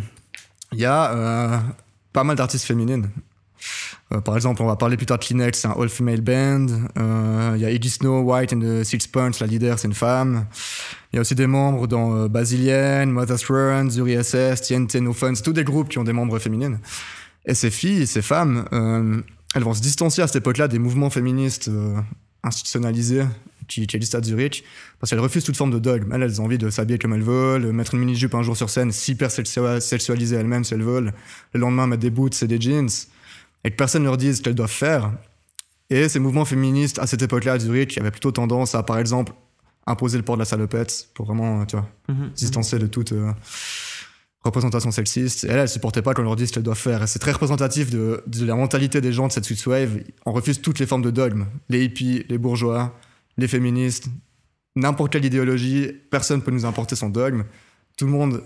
il 0.73 0.79
y 0.79 0.85
a 0.85 1.13
euh, 1.13 1.59
pas 2.13 2.25
mal 2.25 2.37
d'artistes 2.37 2.65
féminines. 2.65 3.11
Euh, 4.13 4.21
par 4.21 4.35
exemple, 4.37 4.63
on 4.63 4.67
va 4.67 4.77
parler 4.77 4.97
plus 4.97 5.07
tard 5.07 5.19
de 5.19 5.25
Kleenex, 5.25 5.59
c'est 5.61 5.69
un 5.69 5.75
all-female 5.79 6.21
band. 6.21 6.67
Euh, 6.99 7.53
Il 7.57 7.61
y 7.63 7.65
a 7.65 7.71
Iggy 7.71 7.91
Snow, 7.91 8.23
White 8.23 8.53
and 8.55 8.61
the 8.61 8.83
Six 8.85 9.07
Punch, 9.09 9.39
la 9.41 9.47
leader, 9.47 9.79
c'est 9.79 9.89
une 9.89 9.95
femme. 9.95 10.47
Il 11.13 11.17
y 11.17 11.19
a 11.19 11.21
aussi 11.21 11.35
des 11.35 11.47
membres 11.47 11.87
dans 11.87 12.27
Basilienne, 12.29 13.11
Mother's 13.11 13.45
Run, 13.47 13.91
Zuri 13.91 14.15
SS, 14.23 14.63
TNT 14.63 15.01
No 15.01 15.13
Fun, 15.13 15.35
c'est 15.35 15.43
tous 15.43 15.53
des 15.53 15.65
groupes 15.65 15.89
qui 15.89 15.99
ont 15.99 16.05
des 16.05 16.13
membres 16.13 16.39
féminines. 16.39 16.79
Et 17.45 17.55
ces 17.55 17.71
filles, 17.71 18.07
ces 18.07 18.23
femmes, 18.23 18.65
elles 19.55 19.63
vont 19.65 19.75
se 19.75 19.81
distancier 19.83 20.23
à 20.23 20.27
cette 20.27 20.37
époque-là 20.37 20.69
des 20.69 20.79
mouvements 20.79 21.11
féministes 21.11 21.69
euh, 21.69 21.97
institutionnalisés 22.43 23.25
qui, 23.69 23.87
qui 23.87 23.97
existent 23.97 24.19
à 24.19 24.23
Zurich, 24.23 24.65
parce 24.99 25.11
qu'elles 25.11 25.21
refusent 25.21 25.45
toute 25.45 25.57
forme 25.57 25.71
de 25.71 25.79
dogme. 25.79 26.13
Elles, 26.13 26.23
elles 26.23 26.41
ont 26.41 26.45
envie 26.47 26.59
de 26.59 26.71
s'habiller 26.71 26.99
comme 26.99 27.13
elles 27.13 27.23
veulent, 27.23 27.71
mettre 27.73 27.95
une 27.95 28.01
mini-jupe 28.01 28.35
un 28.35 28.43
jour 28.43 28.57
sur 28.57 28.69
scène, 28.71 28.91
hyper 29.09 29.31
sexua- 29.31 29.81
sexualisées 29.81 30.37
elles-mêmes 30.37 30.65
si 30.65 30.75
elles 30.75 30.83
veulent, 30.83 31.13
le 31.53 31.61
lendemain 31.61 31.87
mettre 31.87 32.01
des 32.03 32.11
boots 32.11 32.43
et 32.43 32.47
des 32.47 32.61
jeans, 32.61 32.89
et 33.65 33.71
que 33.71 33.77
personne 33.77 34.03
ne 34.03 34.07
leur 34.09 34.17
dise 34.17 34.39
ce 34.39 34.43
qu'elles 34.43 34.55
doivent 34.55 34.71
faire. 34.71 35.13
Et 35.91 36.09
ces 36.09 36.19
mouvements 36.21 36.45
féministes, 36.45 36.99
à 36.99 37.07
cette 37.07 37.23
époque-là 37.23 37.55
à 37.55 37.59
Zurich, 37.59 37.99
avaient 37.99 38.11
plutôt 38.13 38.31
tendance 38.33 38.75
à, 38.75 38.83
par 38.83 38.99
exemple, 38.99 39.33
imposer 39.87 40.17
le 40.19 40.25
port 40.25 40.37
de 40.37 40.41
la 40.41 40.45
salopette 40.45 41.09
pour 41.15 41.27
vraiment, 41.27 41.65
tu 41.67 41.77
vois, 41.77 41.89
Mhm. 42.09 42.31
se 42.35 42.41
distancer 42.41 42.79
de 42.79 42.87
toute 42.87 43.13
euh, 43.13 43.33
représentation 44.43 44.91
sexiste. 44.91 45.45
Et 45.45 45.49
elle, 45.49 45.59
elle 45.59 45.69
supportait 45.69 46.03
pas 46.03 46.15
qu'on 46.15 46.23
leur 46.23 46.37
dise 46.37 46.49
ce 46.49 46.55
qu'elle 46.55 46.63
doit 46.63 46.75
faire. 46.75 47.03
Et 47.03 47.07
c'est 47.07 47.19
très 47.19 47.33
représentatif 47.33 47.91
de, 47.91 48.23
de 48.27 48.45
la 48.47 48.55
mentalité 48.55 49.01
des 49.01 49.13
gens 49.13 49.27
de 49.29 49.33
cette 49.33 49.45
Swiss 49.45 49.67
Wave. 49.67 50.01
On 50.27 50.33
refuse 50.33 50.61
toutes 50.61 50.79
les 50.79 50.87
formes 50.87 51.03
de 51.03 51.11
dogme. 51.11 51.45
Les 51.69 51.85
hippies, 51.85 52.25
les 52.29 52.39
bourgeois, 52.39 52.99
les 53.37 53.49
féministes, 53.49 54.07
n'importe 54.77 55.13
quelle 55.13 55.25
idéologie, 55.25 55.93
personne 56.11 56.43
peut 56.43 56.51
nous 56.51 56.65
importer 56.65 56.97
son 56.97 57.11
dogme. 57.11 57.45
Tout 57.99 58.07
le 58.07 58.13
monde 58.13 58.43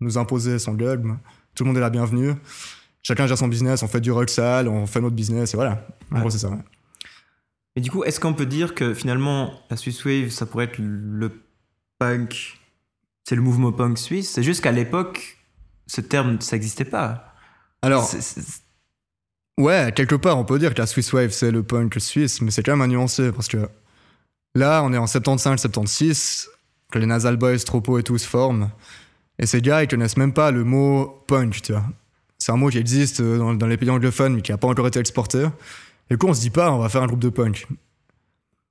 nous 0.00 0.18
imposait 0.18 0.58
son 0.58 0.74
dogme. 0.74 1.18
Tout 1.54 1.64
le 1.64 1.68
monde 1.68 1.76
est 1.78 1.80
la 1.80 1.90
bienvenue. 1.90 2.32
Chacun 3.02 3.26
gère 3.26 3.36
son 3.38 3.48
business, 3.48 3.82
on 3.82 3.88
fait 3.88 4.00
du 4.00 4.10
rock 4.12 4.30
sale, 4.30 4.66
on 4.68 4.86
fait 4.86 5.00
notre 5.00 5.14
business, 5.16 5.52
et 5.54 5.56
voilà. 5.56 5.86
En 6.10 6.14
Ouais. 6.16 6.20
gros, 6.20 6.30
c'est 6.30 6.38
ça. 6.38 6.48
ouais. 6.50 6.58
Et 7.76 7.80
du 7.80 7.90
coup, 7.90 8.04
est-ce 8.04 8.18
qu'on 8.20 8.34
peut 8.34 8.46
dire 8.46 8.74
que 8.74 8.94
finalement, 8.94 9.52
la 9.68 9.76
Swiss 9.76 10.04
Wave, 10.04 10.30
ça 10.30 10.46
pourrait 10.46 10.66
être 10.66 10.78
le 10.78 11.30
punk 11.98 12.58
C'est 13.24 13.34
le 13.34 13.42
mouvement 13.42 13.72
punk 13.72 13.98
suisse 13.98 14.30
C'est 14.30 14.42
juste 14.42 14.62
qu'à 14.62 14.72
l'époque, 14.72 15.38
ce 15.86 16.00
terme, 16.00 16.40
ça 16.40 16.56
n'existait 16.56 16.84
pas. 16.84 17.34
Alors, 17.82 18.08
Ouais, 19.56 19.92
quelque 19.94 20.16
part, 20.16 20.36
on 20.36 20.44
peut 20.44 20.58
dire 20.58 20.74
que 20.74 20.80
la 20.80 20.86
Swiss 20.86 21.12
Wave, 21.12 21.30
c'est 21.30 21.52
le 21.52 21.62
punk 21.62 21.94
suisse, 22.00 22.40
mais 22.40 22.50
c'est 22.50 22.62
quand 22.64 22.72
même 22.72 22.82
à 22.82 22.88
nuancer 22.88 23.30
parce 23.30 23.46
que 23.46 23.68
là, 24.54 24.82
on 24.82 24.92
est 24.92 24.98
en 24.98 25.06
75, 25.06 25.60
76, 25.60 26.48
que 26.90 26.98
les 26.98 27.06
Nasal 27.06 27.36
Boys, 27.36 27.58
Tropo 27.58 27.98
et 27.98 28.02
tout 28.02 28.18
se 28.18 28.26
forment. 28.26 28.70
Et 29.38 29.46
ces 29.46 29.62
gars, 29.62 29.84
ils 29.84 29.88
connaissent 29.88 30.16
même 30.16 30.32
pas 30.32 30.50
le 30.50 30.64
mot 30.64 31.22
punk, 31.28 31.62
tu 31.62 31.72
vois. 31.72 31.84
C'est 32.38 32.50
un 32.50 32.56
mot 32.56 32.68
qui 32.68 32.78
existe 32.78 33.22
dans, 33.22 33.54
dans 33.54 33.66
les 33.66 33.76
pays 33.76 33.90
anglophones, 33.90 34.34
mais 34.34 34.42
qui 34.42 34.50
n'a 34.50 34.58
pas 34.58 34.66
encore 34.66 34.88
été 34.88 34.98
exporté. 34.98 35.46
Et 36.10 36.14
du 36.14 36.18
coup, 36.18 36.26
on 36.26 36.34
se 36.34 36.40
dit 36.40 36.50
pas, 36.50 36.72
on 36.72 36.78
va 36.78 36.88
faire 36.88 37.02
un 37.02 37.06
groupe 37.06 37.20
de 37.20 37.28
punk. 37.28 37.68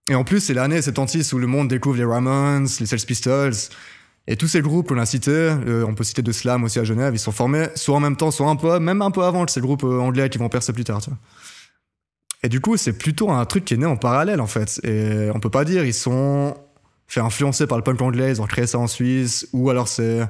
Et 0.10 0.15
en 0.15 0.25
plus, 0.25 0.41
c'est 0.41 0.53
l'année 0.53 0.81
76 0.81 1.31
où 1.31 1.39
le 1.39 1.48
monde 1.48 1.69
découvre 1.69 1.95
les 1.95 2.03
Ramones, 2.03 2.67
les 2.79 2.86
Sex 2.86 3.05
Pistols. 3.05 3.53
Et 4.27 4.38
tous 4.38 4.48
ces 4.48 4.62
groupes 4.62 4.88
qu'on 4.88 4.98
a 4.98 5.06
cités, 5.06 5.32
euh, 5.32 5.86
on 5.88 5.96
peut 5.96 6.03
citer 6.03 6.22
de 6.22 6.32
Slam 6.32 6.63
aussi 6.63 6.80
à 6.80 6.84
Genève, 6.84 7.13
ils 7.13 7.20
sont 7.20 7.34
formés 7.34 7.68
soit 7.75 7.96
en 7.96 8.00
même 8.00 8.15
temps, 8.15 8.32
soit 8.32 8.48
un 8.48 8.56
peu, 8.56 8.80
même 8.80 9.01
un 9.01 9.12
peu 9.12 9.24
avant 9.24 9.46
que 9.46 9.51
ces 9.51 9.60
groupes 9.60 9.84
euh, 9.84 10.00
anglais 10.00 10.30
qui 10.30 10.38
vont 10.38 10.50
percer 10.50 10.72
plus 10.72 10.86
tard. 10.86 11.01
Et 12.42 12.50
du 12.50 12.62
coup, 12.62 12.77
c'est 12.77 12.94
plutôt 12.94 13.32
un 13.32 13.46
truc 13.46 13.65
qui 13.65 13.74
est 13.74 13.77
né 13.77 13.86
en 13.86 13.98
parallèle 13.98 14.39
en 14.39 14.48
fait. 14.48 14.80
Et 14.84 15.30
on 15.34 15.39
peut 15.39 15.50
pas 15.50 15.65
dire 15.65 15.84
ils 15.86 15.94
sont 15.94 16.56
fait 17.08 17.20
influencer 17.20 17.68
par 17.68 17.77
le 17.77 17.84
punk 17.84 18.01
anglais, 18.01 18.32
ils 18.32 18.42
ont 18.42 18.48
créé 18.48 18.65
ça 18.65 18.80
en 18.80 18.88
Suisse, 18.88 19.48
ou 19.51 19.70
alors 19.70 19.88
c'est 19.88 20.22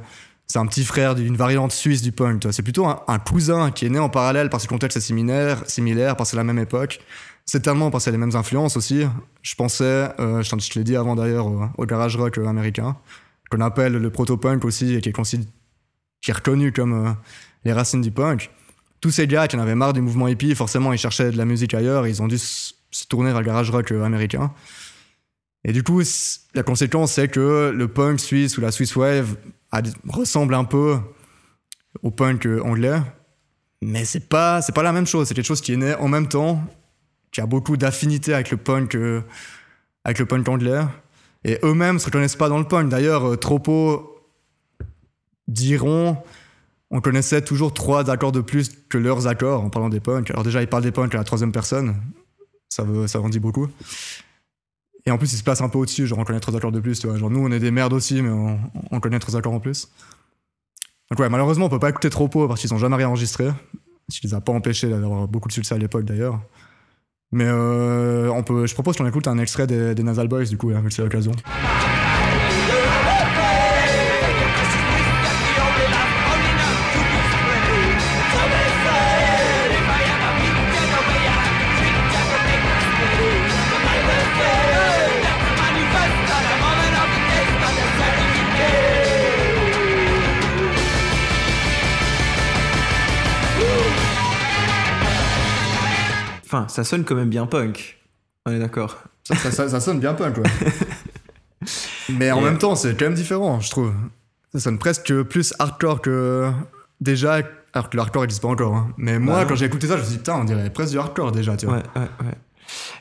c'est 0.48 0.60
un 0.60 0.66
petit 0.66 0.84
frère 0.84 1.16
d'une 1.16 1.36
variante 1.36 1.72
suisse 1.72 2.02
du 2.02 2.12
punk. 2.12 2.46
C'est 2.52 2.64
plutôt 2.64 2.86
un, 2.86 3.20
cousin 3.20 3.72
qui 3.72 3.86
est 3.86 3.90
né 3.90 4.00
en 4.00 4.10
parallèle 4.10 4.50
parce 4.50 4.64
que 4.64 4.70
le 4.70 4.76
contexte 4.76 4.98
est 4.98 5.02
similaire, 5.02 5.58
parce 6.16 6.30
que 6.30 6.32
c'est 6.32 6.36
la 6.38 6.44
même 6.44 6.60
époque. 6.60 7.00
C'est 7.46 7.62
tellement 7.62 7.92
parce 7.92 8.08
a 8.08 8.12
les 8.12 8.18
mêmes 8.18 8.36
influences 8.36 8.78
aussi. 8.78 9.06
Je 9.42 9.56
pensais, 9.56 10.10
euh, 10.20 10.44
je 10.44 10.50
te 10.50 10.78
l'ai 10.78 10.84
dit 10.84 10.96
avant 10.96 11.16
d'ailleurs, 11.16 11.48
au, 11.48 11.64
au 11.78 11.86
garage 11.86 12.16
rock 12.18 12.38
euh, 12.38 12.48
américain. 12.48 12.96
Qu'on 13.50 13.62
appelle 13.62 13.94
le 13.94 14.10
proto-punk 14.10 14.66
aussi, 14.66 14.94
et 14.96 15.02
qui 15.02 15.10
est, 15.10 16.32
reconnu 16.32 16.72
comme 16.72 17.08
euh, 17.08 17.12
les 17.66 17.74
racines 17.74 18.02
du 18.02 18.12
punk. 18.12 18.50
Tous 19.02 19.12
ces 19.12 19.28
gars 19.28 19.48
qui 19.48 19.56
en 19.56 19.60
avaient 19.60 19.76
marre 19.76 19.94
du 19.94 20.02
mouvement 20.02 20.28
hippie, 20.28 20.56
forcément, 20.56 20.94
ils 20.94 21.00
cherchaient 21.00 21.32
de 21.32 21.38
la 21.38 21.46
musique 21.46 21.74
ailleurs, 21.74 22.08
ils 22.08 22.22
ont 22.22 22.28
dû 22.28 22.38
se 22.38 23.08
tourner 23.10 23.32
vers 23.32 23.42
le 23.42 23.46
garage 23.46 23.70
rock 23.70 23.92
euh, 23.92 24.04
américain. 24.04 24.54
Et 25.66 25.72
du 25.72 25.84
coup, 25.84 26.02
la 26.56 26.64
conséquence, 26.64 27.14
c'est 27.14 27.30
que 27.30 27.72
le 27.76 27.88
punk 27.88 28.20
suisse 28.20 28.58
ou 28.58 28.62
la 28.62 28.72
Swiss 28.72 28.96
Wave 28.96 29.36
ressemble 30.08 30.54
un 30.56 30.66
peu 30.66 30.98
au 32.02 32.12
punk 32.12 32.46
euh, 32.46 32.62
anglais, 32.64 33.00
mais 33.82 34.06
c'est 34.06 34.28
pas, 34.30 34.62
c'est 34.62 34.74
pas 34.74 34.84
la 34.84 34.94
même 34.94 35.08
chose. 35.08 35.28
C'est 35.28 35.34
quelque 35.34 35.46
chose 35.46 35.62
qui 35.62 35.74
est 35.74 35.78
né 35.78 35.94
en 35.96 36.08
même 36.08 36.28
temps, 36.28 36.64
qui 37.32 37.42
a 37.42 37.46
beaucoup 37.46 37.76
d'affinité 37.78 38.34
avec 38.34 38.52
le 38.52 38.58
punk, 38.58 38.98
avec 40.06 40.20
le 40.20 40.26
punk 40.26 40.48
anglais. 40.48 40.84
Et 41.46 41.60
eux-mêmes 41.64 42.00
se 42.00 42.06
reconnaissent 42.06 42.36
pas 42.36 42.50
dans 42.50 42.60
le 42.60 42.66
punk. 42.66 42.90
D'ailleurs, 42.90 43.32
euh, 43.32 43.38
Tropo 43.38 44.20
diront 45.48 46.18
on 46.96 47.02
connaissait 47.02 47.42
toujours 47.42 47.74
trois 47.74 48.12
accords 48.12 48.32
de 48.32 48.42
plus 48.42 48.70
que 48.88 49.00
leurs 49.00 49.26
accords 49.26 49.64
en 49.64 49.70
parlant 49.72 49.90
des 49.90 50.00
punks. 50.00 50.30
Alors 50.30 50.44
déjà, 50.44 50.62
ils 50.62 50.68
parlent 50.68 50.84
des 50.84 50.92
punks 50.92 51.14
à 51.16 51.18
la 51.18 51.24
troisième 51.24 51.52
personne. 51.52 51.96
Ça, 52.70 52.84
veut, 52.84 53.08
ça 53.08 53.20
en 53.20 53.30
dit 53.30 53.40
beaucoup. 53.40 53.68
Et 55.06 55.12
en 55.12 55.18
plus, 55.18 55.34
ils 55.34 55.38
se 55.38 55.44
placent 55.44 55.62
un 55.62 55.70
peu 55.70 55.80
au-dessus, 55.80 56.06
genre 56.06 56.20
on 56.20 56.24
connaît 56.24 56.40
trois 56.40 56.56
accords 56.56 56.72
de 56.72 56.80
plus. 56.80 57.02
Genre 57.02 57.30
nous, 57.32 57.40
on 57.40 57.52
est 57.52 57.60
des 57.60 57.72
merdes 57.72 57.94
aussi, 57.94 58.22
mais 58.22 58.30
on, 58.30 58.60
on 58.92 59.00
connaît 59.00 59.18
trois 59.18 59.36
accords 59.36 59.54
en 59.54 59.60
plus. 59.60 59.90
Donc 61.10 61.20
ouais, 61.20 61.30
malheureusement, 61.30 61.66
on 61.66 61.70
peut 61.70 61.80
pas 61.80 61.90
écouter 61.90 62.12
Tropo 62.12 62.48
parce 62.48 62.62
qu'ils 62.62 62.74
ont 62.76 62.78
jamais 62.78 62.96
rien 62.96 63.10
enregistré. 63.10 63.50
Ce 64.10 64.20
qui 64.20 64.28
les 64.28 64.36
a 64.36 64.42
pas 64.42 64.54
empêchés 64.54 64.88
d'avoir 64.88 65.28
beaucoup 65.28 65.48
de 65.48 65.54
succès 65.54 65.74
à 65.74 65.80
l'époque 65.80 66.06
d'ailleurs. 66.06 66.40
Mais 67.34 67.46
euh, 67.48 68.30
on 68.30 68.44
peut, 68.44 68.68
je 68.68 68.74
propose 68.76 68.96
qu'on 68.96 69.08
écoute 69.08 69.28
un 69.28 69.40
extrait 69.40 69.66
des, 69.66 69.96
des 69.96 70.04
Nasal 70.04 70.28
Boys, 70.28 70.46
du 70.46 70.58
coup, 70.58 70.70
hein, 70.70 70.84
c'est 70.90 71.02
l'occasion. 71.02 71.32
Enfin, 96.54 96.68
ça 96.68 96.84
sonne 96.84 97.04
quand 97.04 97.16
même 97.16 97.30
bien 97.30 97.48
punk. 97.48 97.98
On 98.46 98.52
est 98.52 98.60
d'accord. 98.60 99.02
Ça, 99.24 99.36
ça- 99.36 99.52
ça- 99.52 99.70
ça 99.70 99.80
sonne 99.80 100.00
bien 100.00 100.14
punk, 100.14 100.36
quoi. 100.36 100.44
Mais 102.10 102.32
en 102.32 102.42
Et- 102.42 102.44
même 102.44 102.58
temps, 102.58 102.76
c'est 102.76 102.96
quand 102.98 103.06
même 103.06 103.14
différent, 103.16 103.60
je 103.60 103.70
trouve. 103.72 103.92
Ça 104.54 104.60
sonne 104.60 104.78
presque 104.78 105.24
plus 105.24 105.54
hardcore 105.58 106.02
que 106.02 106.52
déjà, 107.02 107.40
alors 107.74 107.90
que 107.90 107.98
le 107.98 108.02
hardcore 108.02 108.22
n'existe 108.24 108.42
pas 108.44 108.50
encore. 108.50 108.76
hein. 108.76 108.94
Mais 108.98 109.18
moi, 109.18 109.38
Bah 109.38 109.46
quand 109.50 109.56
j'ai 109.56 109.66
écouté 109.66 109.88
ça, 109.88 109.96
je 109.96 110.02
me 110.02 110.06
suis 110.06 110.12
dit, 110.14 110.18
putain, 110.20 110.36
on 110.36 110.44
dirait 110.44 110.70
presque 110.70 110.92
du 110.92 111.00
hardcore 111.00 111.32
déjà, 111.32 111.58
tu 111.58 111.66
vois. 111.66 111.78
Ouais, 111.78 111.84
ouais, 111.96 112.02
ouais. 112.28 112.32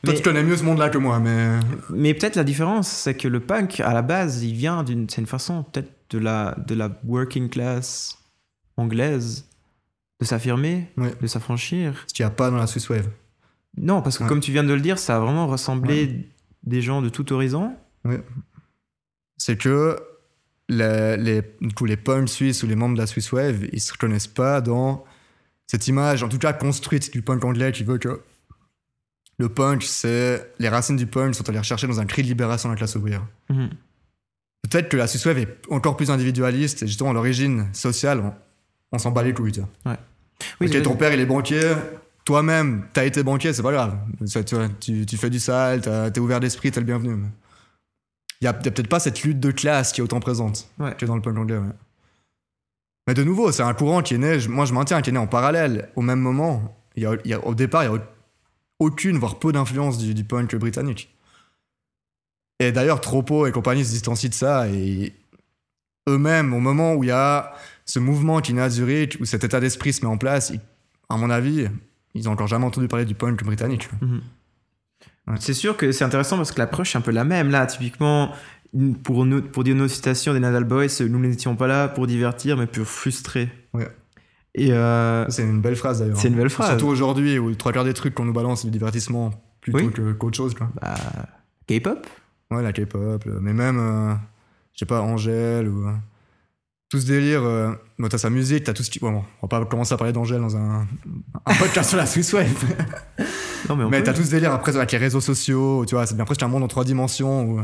Toi, 0.05 0.13
Mais- 0.13 0.15
tu 0.15 0.23
connais 0.23 0.43
mieux 0.43 0.57
ce 0.57 0.65
monde-là 0.65 0.89
que 0.89 0.99
moi, 0.99 1.19
mais. 1.19 1.59
Mais 1.91 2.15
peut-être 2.15 2.37
la 2.37 2.45
différence, 2.45 2.89
c'est 2.89 3.15
que 3.15 3.29
le 3.29 3.41
punk, 3.41 3.81
à 3.81 3.93
la 3.93 4.03
base, 4.03 4.43
il 4.43 4.55
vient 4.55 4.83
d'une 4.83 5.09
c'est 5.11 5.21
une 5.21 5.27
façon 5.27 5.63
peut-être 5.65 5.91
de 6.11 6.19
la, 6.19 6.55
de 6.67 6.75
la 6.75 6.89
working 7.07 7.49
class 7.51 8.17
anglaise 8.77 9.45
de 10.21 10.25
s'affirmer, 10.27 10.89
Ouais. 10.97 11.13
de 11.21 11.27
s'affranchir. 11.27 12.05
Ce 12.07 12.15
qu'il 12.15 12.25
n'y 12.25 12.29
a 12.29 12.35
pas 12.35 12.51
dans 12.51 12.57
la 12.57 12.67
Swiss 12.67 12.89
Wave. 12.89 13.09
Non, 13.77 14.03
parce 14.03 14.19
que 14.19 14.25
Ouais. 14.25 14.29
comme 14.29 14.41
tu 14.41 14.53
viens 14.53 14.65
de 14.65 14.73
le 14.73 14.81
dire, 14.81 14.99
ça 14.99 15.17
a 15.17 15.21
vraiment 15.21 15.47
ressemblé 15.47 16.29
des 16.63 16.83
gens 16.83 17.01
de 17.03 17.09
tout 17.09 17.33
horizon. 17.33 17.75
C'est 19.39 19.57
que 19.57 19.99
les, 20.69 21.17
les, 21.17 21.43
tous 21.75 21.85
les 21.85 21.97
punks 21.97 22.29
suisses 22.29 22.63
ou 22.63 22.67
les 22.67 22.77
membres 22.77 22.95
de 22.95 23.01
la 23.01 23.07
Swiss 23.07 23.33
Wave, 23.33 23.67
ils 23.73 23.81
se 23.81 23.93
reconnaissent 23.93 24.27
pas 24.29 24.61
dans 24.61 25.05
cette 25.67 25.89
image, 25.89 26.23
en 26.23 26.29
tout 26.29 26.39
cas 26.39 26.53
construite 26.53 27.13
du 27.13 27.23
punk 27.23 27.45
anglais 27.45 27.73
qui 27.73 27.83
veut 27.83 27.99
que 27.99 28.21
le 29.39 29.49
punk, 29.49 29.83
c'est. 29.83 30.53
Les 30.59 30.69
racines 30.69 30.97
du 30.97 31.07
punk 31.07 31.35
sont 31.35 31.49
allées 31.49 31.59
rechercher 31.59 31.87
dans 31.87 31.99
un 31.99 32.05
cri 32.07 32.23
de 32.23 32.29
libération 32.29 32.69
de 32.69 32.75
la 32.75 32.77
classe 32.79 32.95
ouvrière. 32.95 33.27
Mhm. 33.49 33.71
Peut-être 34.63 34.89
que 34.89 34.97
la 34.97 35.07
Swiss 35.09 35.25
Wave 35.25 35.39
est 35.39 35.59
encore 35.71 35.97
plus 35.97 36.11
individualiste 36.11 36.83
et 36.83 36.87
justement 36.87 37.11
à 37.11 37.13
l'origine 37.15 37.67
sociale, 37.73 38.21
on, 38.21 38.33
on 38.93 38.99
s'en 38.99 39.11
bat 39.11 39.23
les 39.23 39.33
couilles. 39.35 39.53
Tu 39.53 39.61
vois. 39.61 39.97
Oui, 40.61 40.69
ok, 40.69 40.83
ton 40.83 40.97
père 40.97 41.13
il 41.13 41.19
est 41.21 41.27
banquier, 41.27 41.73
toi-même 42.25 42.87
t'as 42.93 43.05
été 43.05 43.23
banquier, 43.23 43.53
c'est 43.53 43.63
pas 43.63 43.73
grave. 43.73 43.99
Tu, 44.81 45.17
fais 45.17 45.31
du 45.31 45.41
sale, 45.41 45.81
t'es 46.13 46.21
ouvert 46.21 46.41
d'esprit, 46.41 46.71
t'es 46.71 46.81
le 46.81 46.87
bienvenu. 46.87 47.17
Il 48.41 48.45
y 48.45 48.49
a, 48.49 48.53
peut-être 48.53 48.89
pas 48.89 48.99
cette 49.01 49.23
lutte 49.23 49.39
de 49.41 49.51
classe 49.53 49.93
qui 49.93 50.01
est 50.01 50.05
autant 50.05 50.21
présente 50.21 50.69
Ouais. 50.79 50.95
que 50.97 51.07
dans 51.07 51.15
le 51.17 51.23
punk 51.23 51.39
anglais. 51.39 51.59
ouais. 51.59 51.73
Mais 53.07 53.15
de 53.15 53.25
nouveau, 53.25 53.51
c'est 53.53 53.63
un 53.63 53.75
courant 53.75 54.03
qui 54.03 54.15
est 54.15 54.19
né, 54.19 54.39
moi 54.49 54.65
je 54.65 54.73
maintiens, 54.73 55.01
qui 55.03 55.11
est 55.11 55.13
né 55.13 55.19
en 55.19 55.27
parallèle, 55.27 55.91
au 55.97 56.03
même 56.03 56.21
moment. 56.21 56.77
Il 56.97 57.03
y 57.03 57.07
a, 57.07 57.17
il 57.25 57.31
y 57.31 57.35
a- 57.35 57.45
au 57.47 57.55
départ, 57.55 57.85
il 57.85 57.91
n'y 57.91 57.97
a 57.97 58.01
aucune, 58.79 59.17
voire 59.19 59.39
peu 59.39 59.53
d'influence 59.53 59.99
du, 59.99 60.13
du 60.15 60.25
punk 60.25 60.55
britannique. 60.57 61.15
Et 62.61 62.71
d'ailleurs, 62.73 63.01
Tropo 63.01 63.47
et 63.47 63.53
compagnie 63.53 63.85
se 63.85 63.91
distancient 63.91 64.29
de 64.31 64.35
ça 64.35 64.69
et 64.69 65.13
eux-mêmes, 66.09 66.53
au 66.55 66.61
moment 66.61 66.95
où 66.95 67.03
il 67.05 67.09
y 67.09 67.13
a 67.13 67.55
ce 67.85 67.99
mouvement 67.99 68.41
qui 68.41 68.55
naît 68.55 68.63
à 68.63 68.71
Zurich, 68.71 69.17
où 69.21 69.25
cet 69.25 69.43
état 69.45 69.59
d'esprit 69.61 69.93
se 69.93 70.03
met 70.03 70.11
en 70.11 70.19
place, 70.19 70.51
ils- 70.51 70.61
à 71.09 71.17
mon 71.17 71.31
avis, 71.31 71.67
ils 72.15 72.29
ont 72.29 72.33
encore 72.33 72.47
jamais 72.47 72.65
entendu 72.65 72.89
parler 72.89 73.05
du 73.05 73.15
punk 73.15 73.43
britannique. 73.45 73.89
Mhm. 74.01 74.21
Ouais. 75.29 75.35
C'est 75.39 75.55
sûr 75.55 75.77
que 75.77 75.93
c'est 75.93 76.05
intéressant 76.05 76.37
parce 76.37 76.51
que 76.53 76.59
l'approche 76.59 76.95
est 76.95 76.99
un 76.99 77.03
peu 77.03 77.13
la 77.13 77.25
même. 77.25 77.51
Là, 77.51 77.65
typiquement, 77.67 78.33
pour, 79.05 79.25
nous, 79.25 79.41
pour 79.43 79.63
dire 79.65 79.75
nos 79.77 79.87
citations 79.89 80.33
des 80.33 80.41
Nadal 80.41 80.65
Boys, 80.65 80.87
nous 81.09 81.19
n'étions 81.21 81.55
pas 81.57 81.67
là 81.69 81.89
pour 81.89 82.07
divertir, 82.07 82.57
mais 82.57 82.67
pour 82.67 82.87
frustrer. 82.87 83.49
Ouais. 83.73 83.89
Et 84.55 84.73
euh, 84.73 85.27
C'est 85.31 85.45
une 85.45 85.61
belle 85.63 85.77
phrase 85.77 86.01
d'ailleurs. 86.01 86.17
c'est 86.19 86.29
une 86.29 86.35
belle 86.37 86.51
phrase. 86.51 86.69
Surtout 86.71 86.89
aujourd'hui, 86.89 87.39
où 87.39 87.55
trois 87.55 87.73
quarts 87.73 87.85
des 87.85 87.95
trucs 87.95 88.15
qu'on 88.15 88.25
nous 88.25 88.33
balance, 88.33 88.63
c'est 88.63 88.67
du 88.69 88.73
divertissement 88.73 89.31
plutôt 89.61 89.79
Oui. 89.79 90.15
qu'autre 90.19 90.37
chose. 90.37 90.55
Quoi. 90.55 90.69
Bah, 90.81 90.95
K-pop 91.69 92.07
Ouais, 92.51 92.63
la 92.63 92.73
K-pop, 92.73 93.25
euh, 93.27 93.39
mais 93.41 93.55
même, 93.55 93.79
euh, 93.79 94.15
je 94.75 94.81
sais 94.81 94.87
pas, 94.87 95.01
Angèle 95.01 95.69
ou. 95.69 95.87
Tout 96.93 97.01
ce 97.01 97.07
délire. 97.07 97.43
Euh, 97.43 97.73
bon, 97.99 98.07
t'as 98.09 98.19
sa 98.19 98.29
musique, 98.31 98.65
t'as 98.65 98.75
tout 98.75 98.83
ce 98.83 98.91
qui. 98.91 98.99
Bon, 98.99 99.25
on 99.41 99.47
va 99.47 99.49
pas 99.49 99.65
commencer 99.65 99.95
à 99.95 99.97
parler 99.97 100.13
d'Angèle 100.13 100.41
dans 100.43 100.57
un, 100.57 100.87
un 101.47 101.55
podcast 101.55 101.89
sur 101.89 101.97
la 101.99 102.07
Swiss 102.07 102.33
Wave. 102.33 102.47
Non, 103.69 103.77
mais 103.77 103.85
mais 103.89 104.03
t'as 104.03 104.13
tout 104.13 104.25
ce 104.25 104.31
délire 104.31 104.53
après 104.53 104.75
avec 104.77 104.91
les 104.91 104.99
réseaux 104.99 105.21
sociaux, 105.21 105.87
tu 105.87 105.95
vois, 105.95 106.05
c'est 106.05 106.17
bien 106.17 106.25
presque 106.25 106.43
un 106.43 106.49
monde 106.49 106.65
en 106.65 106.69
trois 106.69 106.83
dimensions 106.85 107.45
où, 107.45 107.61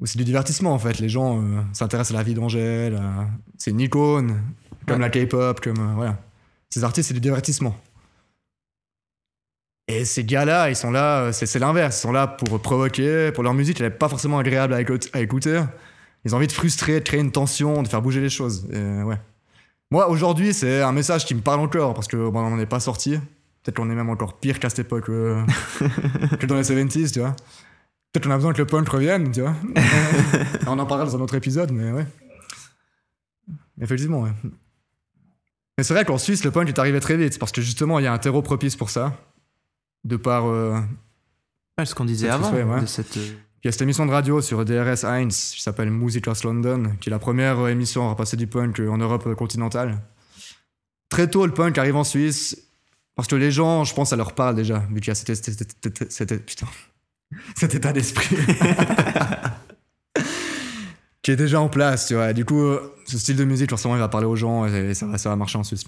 où 0.00 0.06
c'est 0.06 0.18
du 0.18 0.24
divertissement 0.24 0.74
en 0.74 0.80
fait. 0.80 0.98
Les 0.98 1.08
gens 1.08 1.40
euh, 1.40 1.60
s'intéressent 1.72 2.12
à 2.16 2.18
la 2.18 2.24
vie 2.24 2.34
d'Angèle, 2.34 2.96
à- 2.96 3.28
c'est 3.56 3.70
une 3.70 3.78
icône, 3.80 4.42
comme 4.88 5.00
Ouais. 5.00 5.08
la 5.08 5.26
K-pop, 5.26 5.60
comme. 5.60 5.78
euh, 5.78 5.94
voilà. 5.94 6.18
Ces 6.70 6.82
artistes, 6.82 7.06
c'est 7.06 7.14
du 7.14 7.20
divertissement. 7.20 7.76
Et 9.86 10.04
ces 10.04 10.24
gars-là, 10.24 10.70
ils 10.70 10.76
sont 10.76 10.90
là, 10.90 11.20
euh, 11.20 11.32
c'est 11.32 11.46
c'est 11.46 11.60
l'inverse. 11.60 11.98
Ils 11.98 12.00
sont 12.00 12.12
là 12.12 12.26
pour 12.26 12.60
provoquer, 12.60 13.30
pour 13.32 13.44
leur 13.44 13.54
musique, 13.54 13.78
elle 13.80 13.86
n'est 13.86 13.94
pas 13.94 14.08
forcément 14.08 14.38
agréable 14.40 14.74
à, 14.74 14.80
écoute- 14.80 15.08
à 15.12 15.20
écouter. 15.20 15.62
Ils 16.24 16.34
ont 16.34 16.38
envie 16.38 16.46
de 16.46 16.52
frustrer, 16.52 16.94
de 17.00 17.04
créer 17.04 17.20
une 17.20 17.32
tension, 17.32 17.82
de 17.82 17.88
faire 17.88 18.00
bouger 18.02 18.20
les 18.20 18.30
choses. 18.30 18.66
Et, 18.72 19.02
ouais. 19.02 19.18
Moi, 19.90 20.08
aujourd'hui, 20.08 20.54
c'est 20.54 20.80
un 20.82 20.92
message 20.92 21.24
qui 21.26 21.34
me 21.34 21.40
parle 21.40 21.60
encore 21.60 21.94
parce 21.94 22.08
que 22.08 22.16
bon, 22.30 22.40
on 22.40 22.50
n'en 22.50 22.58
est 22.58 22.66
pas 22.66 22.80
sorti. 22.80 23.18
Peut-être 23.62 23.76
qu'on 23.76 23.90
est 23.90 23.94
même 23.94 24.10
encore 24.10 24.38
pire 24.38 24.58
qu'à 24.58 24.68
cette 24.68 24.80
époque 24.80 25.08
euh, 25.08 25.44
que 26.40 26.46
dans 26.46 26.56
les 26.56 26.62
70s, 26.62 27.12
tu 27.12 27.20
vois. 27.20 27.34
Peut-être 28.12 28.24
qu'on 28.26 28.32
a 28.32 28.36
besoin 28.36 28.52
que 28.52 28.58
le 28.58 28.66
punk 28.66 28.88
revienne, 28.88 29.30
tu 29.32 29.40
vois. 29.42 29.54
on 30.66 30.78
en 30.78 30.86
parlera 30.86 31.08
dans 31.10 31.16
un 31.16 31.20
autre 31.20 31.34
épisode, 31.34 31.72
mais 31.72 31.90
ouais. 31.92 32.06
Effectivement, 33.80 34.22
ouais. 34.22 34.30
Mais 35.76 35.82
c'est 35.84 35.94
vrai 35.94 36.04
qu'en 36.04 36.18
Suisse, 36.18 36.44
le 36.44 36.50
punk 36.50 36.68
est 36.68 36.78
arrivé 36.78 37.00
très 37.00 37.16
vite 37.16 37.38
parce 37.38 37.52
que 37.52 37.60
justement, 37.60 37.98
il 37.98 38.04
y 38.04 38.06
a 38.06 38.12
un 38.12 38.18
terreau 38.18 38.42
propice 38.42 38.76
pour 38.76 38.90
ça. 38.90 39.12
De 40.04 40.16
par. 40.16 40.46
euh, 40.46 40.78
Ouais, 41.78 41.84
ce 41.86 41.94
qu'on 41.94 42.04
disait 42.04 42.28
avant. 42.28 42.50
se 42.50 42.54
fait, 42.54 42.62
ouais. 42.62 42.80
de 42.82 42.86
cette, 42.86 43.16
euh, 43.16 43.32
il 43.64 43.68
y 43.68 43.70
a 43.70 43.72
cette 43.72 43.80
émission 43.80 44.04
de 44.04 44.10
radio 44.10 44.42
sur 44.42 44.62
DRS 44.66 45.04
1 45.04 45.28
qui 45.28 45.62
s'appelle 45.62 45.90
Music 45.90 46.26
London, 46.44 46.92
qui 47.00 47.08
est 47.08 47.10
la 47.10 47.18
première 47.18 47.60
euh, 47.60 47.68
émission 47.68 48.06
à 48.06 48.10
repasser 48.10 48.36
du 48.36 48.46
punk 48.46 48.78
euh, 48.78 48.90
en 48.90 48.98
Europe 48.98 49.26
euh, 49.26 49.34
continentale. 49.34 50.02
Très 51.08 51.30
tôt, 51.30 51.46
le 51.46 51.54
punk 51.54 51.78
arrive 51.78 51.96
en 51.96 52.04
Suisse, 52.04 52.58
parce 53.16 53.26
que 53.26 53.36
les 53.36 53.50
gens, 53.50 53.84
je 53.84 53.94
pense, 53.94 54.10
ça 54.10 54.16
leur 54.16 54.34
parle 54.34 54.54
déjà, 54.54 54.80
vu 54.90 55.00
qu'il 55.00 55.08
y 55.08 55.10
a 55.12 55.14
cet, 55.14 56.44
putain, 56.44 56.66
cet 57.56 57.74
état 57.74 57.94
d'esprit 57.94 58.36
qui 61.22 61.30
est 61.30 61.36
déjà 61.36 61.58
en 61.58 61.70
place, 61.70 62.08
tu 62.08 62.16
vois. 62.16 62.34
Du 62.34 62.44
coup, 62.44 62.62
ce 63.06 63.16
style 63.16 63.36
de 63.36 63.44
musique, 63.44 63.70
forcément, 63.70 63.96
il 63.96 64.00
va 64.00 64.08
parler 64.08 64.26
aux 64.26 64.36
gens 64.36 64.66
et 64.66 64.92
ça 64.92 65.06
va, 65.06 65.16
ça 65.16 65.30
va 65.30 65.36
marcher 65.36 65.56
en 65.56 65.64
Suisse. 65.64 65.84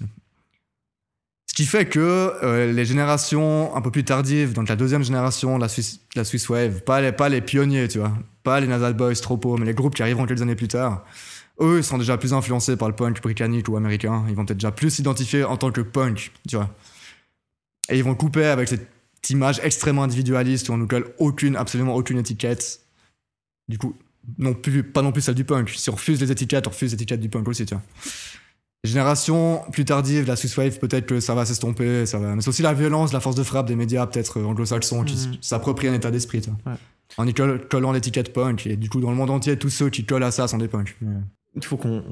Ce 1.49 1.53
qui 1.55 1.65
fait 1.65 1.85
que 1.85 1.99
euh, 1.99 2.71
les 2.71 2.85
générations 2.85 3.75
un 3.75 3.81
peu 3.81 3.89
plus 3.89 4.03
tardives, 4.03 4.53
donc 4.53 4.69
la 4.69 4.75
deuxième 4.75 5.03
génération, 5.03 5.57
la 5.57 5.69
Swiss, 5.69 6.01
la 6.15 6.23
Swiss 6.23 6.49
Wave, 6.49 6.81
pas 6.83 7.01
les, 7.01 7.11
pas 7.11 7.29
les 7.29 7.41
pionniers, 7.41 7.87
tu 7.87 7.99
vois, 7.99 8.13
pas 8.43 8.59
les 8.59 8.67
Nasal 8.67 8.93
Boys, 8.93 9.15
Tropo, 9.15 9.57
mais 9.57 9.65
les 9.65 9.73
groupes 9.73 9.95
qui 9.95 10.03
arriveront 10.03 10.25
quelques 10.25 10.41
années 10.41 10.55
plus 10.55 10.67
tard, 10.67 11.05
eux, 11.59 11.77
ils 11.79 11.83
sont 11.83 11.97
déjà 11.97 12.17
plus 12.17 12.33
influencés 12.33 12.75
par 12.77 12.87
le 12.87 12.95
punk 12.95 13.21
britannique 13.21 13.67
ou 13.69 13.77
américain. 13.77 14.23
Ils 14.29 14.35
vont 14.35 14.45
peut-être 14.45 14.59
déjà 14.59 14.71
plus 14.71 14.91
s'identifier 14.91 15.43
en 15.43 15.57
tant 15.57 15.71
que 15.71 15.81
punk, 15.81 16.31
tu 16.47 16.55
vois. 16.55 16.69
Et 17.89 17.97
ils 17.97 18.03
vont 18.03 18.15
couper 18.15 18.45
avec 18.45 18.67
cette 18.67 18.87
image 19.29 19.59
extrêmement 19.63 20.03
individualiste 20.03 20.69
où 20.69 20.73
on 20.73 20.77
nous 20.77 20.87
colle 20.87 21.13
aucune, 21.17 21.55
absolument 21.55 21.95
aucune 21.95 22.19
étiquette. 22.19 22.81
Du 23.67 23.77
coup, 23.77 23.95
non 24.37 24.53
plus, 24.53 24.83
pas 24.83 25.01
non 25.01 25.11
plus 25.11 25.21
celle 25.21 25.35
du 25.35 25.45
punk. 25.45 25.69
Si 25.69 25.89
on 25.89 25.93
refuse 25.93 26.21
les 26.21 26.31
étiquettes, 26.31 26.67
on 26.67 26.69
refuse 26.69 26.91
les 26.91 26.95
étiquettes 26.95 27.21
du 27.21 27.29
punk 27.29 27.47
aussi, 27.47 27.65
tu 27.65 27.73
vois. 27.73 27.83
Génération 28.87 29.61
plus 29.71 29.85
tardive, 29.85 30.27
la 30.27 30.35
Swiss 30.35 30.55
Wave, 30.57 30.79
peut-être 30.79 31.05
que 31.05 31.19
ça 31.19 31.35
va 31.35 31.45
s'estomper, 31.45 32.05
ça 32.05 32.17
va. 32.19 32.35
Mais 32.35 32.41
c'est 32.41 32.49
aussi 32.49 32.61
la 32.61 32.73
violence, 32.73 33.13
la 33.13 33.19
force 33.19 33.35
de 33.35 33.43
frappe 33.43 33.67
des 33.67 33.75
médias, 33.75 34.05
peut-être 34.07 34.39
euh, 34.39 34.45
anglo-saxons, 34.45 35.03
qui 35.03 35.15
Mhm. 35.27 35.37
s'approprient 35.41 35.87
un 35.89 35.93
état 35.93 36.11
d'esprit. 36.11 36.41
Ouais. 36.65 36.73
En 37.17 37.25
y 37.27 37.33
coll- 37.33 37.67
collant 37.69 37.91
l'étiquette 37.91 38.33
punk, 38.33 38.67
et 38.67 38.75
du 38.75 38.89
coup, 38.89 38.99
dans 38.99 39.09
le 39.11 39.15
monde 39.15 39.29
entier, 39.29 39.57
tous 39.57 39.69
ceux 39.69 39.89
qui 39.89 40.05
collent 40.05 40.23
à 40.23 40.31
ça 40.31 40.47
sont 40.47 40.57
des 40.57 40.67
punks. 40.67 40.97
Il 41.55 41.63
faut 41.63 41.77
qu'on 41.77 42.03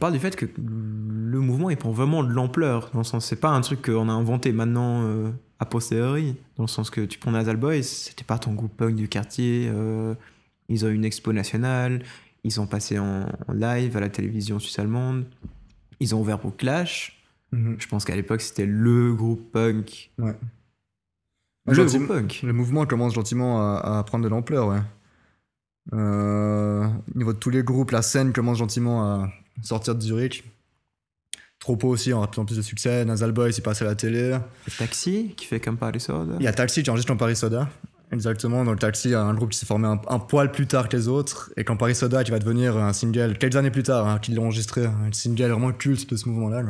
parle 0.00 0.12
du 0.12 0.18
fait 0.18 0.34
que 0.34 0.46
le 0.56 1.38
mouvement 1.38 1.70
il 1.70 1.76
prend 1.76 1.92
vraiment 1.92 2.24
de 2.24 2.32
l'ampleur. 2.32 2.90
Dans 2.92 2.98
le 3.00 3.04
sens, 3.04 3.26
c'est 3.26 3.36
pas 3.36 3.50
un 3.50 3.60
truc 3.60 3.82
qu'on 3.82 4.08
a 4.08 4.12
inventé 4.12 4.50
maintenant 4.52 5.02
euh, 5.04 5.30
a 5.60 5.66
posteriori. 5.66 6.34
Dans 6.56 6.64
le 6.64 6.68
sens 6.68 6.90
que 6.90 7.02
tu 7.02 7.18
prends 7.18 7.30
Nasal 7.30 7.56
Boys, 7.56 7.82
c'était 7.84 8.24
pas 8.24 8.38
ton 8.38 8.52
groupe 8.54 8.76
punk 8.76 8.96
du 8.96 9.08
quartier. 9.08 9.68
euh, 9.72 10.14
ils 10.68 10.84
ont 10.84 10.88
eu 10.88 10.94
une 10.94 11.04
expo 11.04 11.32
nationale. 11.32 12.02
Ils 12.42 12.50
sont 12.52 12.66
passés 12.66 12.98
en, 12.98 13.26
en 13.46 13.52
live 13.52 13.96
à 13.96 14.00
la 14.00 14.08
télévision 14.08 14.58
suisse-allemande. 14.58 15.24
Ils 16.00 16.14
ont 16.14 16.20
ouvert 16.20 16.38
pour 16.38 16.56
Clash. 16.56 17.20
Mhm. 17.52 17.76
Je 17.78 17.86
pense 17.88 18.04
qu'à 18.04 18.14
l'époque, 18.14 18.40
c'était 18.40 18.66
le 18.66 19.14
groupe 19.14 19.52
punk. 19.52 20.10
Ouais. 20.18 20.34
Le 21.66 21.84
groupe 21.84 22.08
punk. 22.08 22.40
Le 22.42 22.52
mouvement 22.52 22.86
commence 22.86 23.14
gentiment 23.14 23.60
à, 23.60 23.98
à 23.98 24.02
prendre 24.04 24.24
de 24.24 24.28
l'ampleur, 24.28 24.68
ouais. 24.68 24.80
Euh, 25.94 26.86
au 27.14 27.18
niveau 27.18 27.32
de 27.32 27.38
tous 27.38 27.50
les 27.50 27.62
groupes, 27.62 27.90
la 27.90 28.02
scène 28.02 28.32
commence 28.32 28.58
gentiment 28.58 29.02
à 29.04 29.32
sortir 29.62 29.94
de 29.94 30.00
Zurich. 30.00 30.44
Tropo 31.58 31.88
aussi, 31.88 32.12
en 32.12 32.26
plus 32.26 32.56
de 32.56 32.62
succès. 32.62 33.04
Nasal 33.04 33.32
Boys, 33.32 33.50
il 33.50 33.62
passe 33.62 33.82
à 33.82 33.84
la 33.84 33.94
télé. 33.96 34.30
Le 34.30 34.72
Taxi, 34.78 35.34
qui 35.36 35.46
fait 35.46 35.58
comme 35.58 35.76
Paris 35.76 36.00
Soda. 36.00 36.34
Il 36.38 36.44
y 36.44 36.46
a 36.46 36.52
Taxi 36.52 36.82
qui 36.82 36.90
enregistre 36.90 37.12
en 37.12 37.16
Paris 37.16 37.34
Soda. 37.34 37.68
Exactement, 38.10 38.64
le 38.64 38.76
Taxi, 38.76 39.14
un 39.14 39.34
groupe 39.34 39.50
qui 39.50 39.58
s'est 39.58 39.66
formé 39.66 39.86
un, 39.86 40.18
poil 40.18 40.50
plus 40.50 40.66
tard 40.66 40.88
que 40.88 40.96
les 40.96 41.08
autres. 41.08 41.52
Et 41.56 41.64
quand 41.64 41.76
Paris 41.76 41.94
Soda, 41.94 42.24
qui 42.24 42.30
va 42.30 42.38
devenir 42.38 42.76
un 42.76 42.92
single 42.92 43.36
quelques 43.36 43.56
années 43.56 43.70
plus 43.70 43.82
tard, 43.82 44.06
hein, 44.06 44.18
qu'ils 44.18 44.34
l'ont 44.34 44.44
enregistré, 44.44 44.86
un 44.86 45.12
single 45.12 45.50
vraiment 45.50 45.72
culte 45.72 46.08
de 46.10 46.16
ce 46.16 46.28
mouvement-là. 46.28 46.62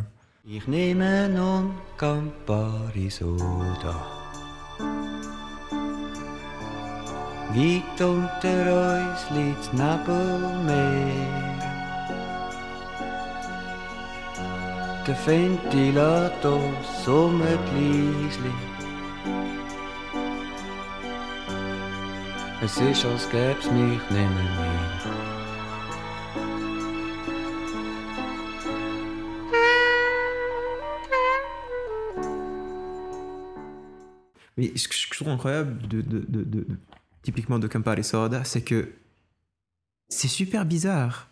Ich 0.51 0.67
nehme 0.67 1.29
nun 1.29 1.73
unter. 2.01 2.49
Es 22.63 22.77
ist, 22.79 23.05
als 23.05 23.29
gäb's 23.31 23.71
mich 23.71 24.01
nimmer 24.11 24.43
mehr. 24.59 25.15
Mais 34.57 34.73
ce 34.77 34.89
que 34.89 34.95
je 34.95 35.09
trouve 35.11 35.29
incroyable, 35.29 35.87
de, 35.89 36.01
de- 36.03 36.19
de- 36.29 36.45
de- 36.45 36.61
de- 36.65 36.67
typiquement 37.23 37.59
de 37.59 37.69
Campari 37.69 38.03
Soda, 38.03 38.43
c'est 38.45 38.63
que 38.63 38.89
c'est 40.09 40.29
super 40.29 40.65
bizarre. 40.65 41.29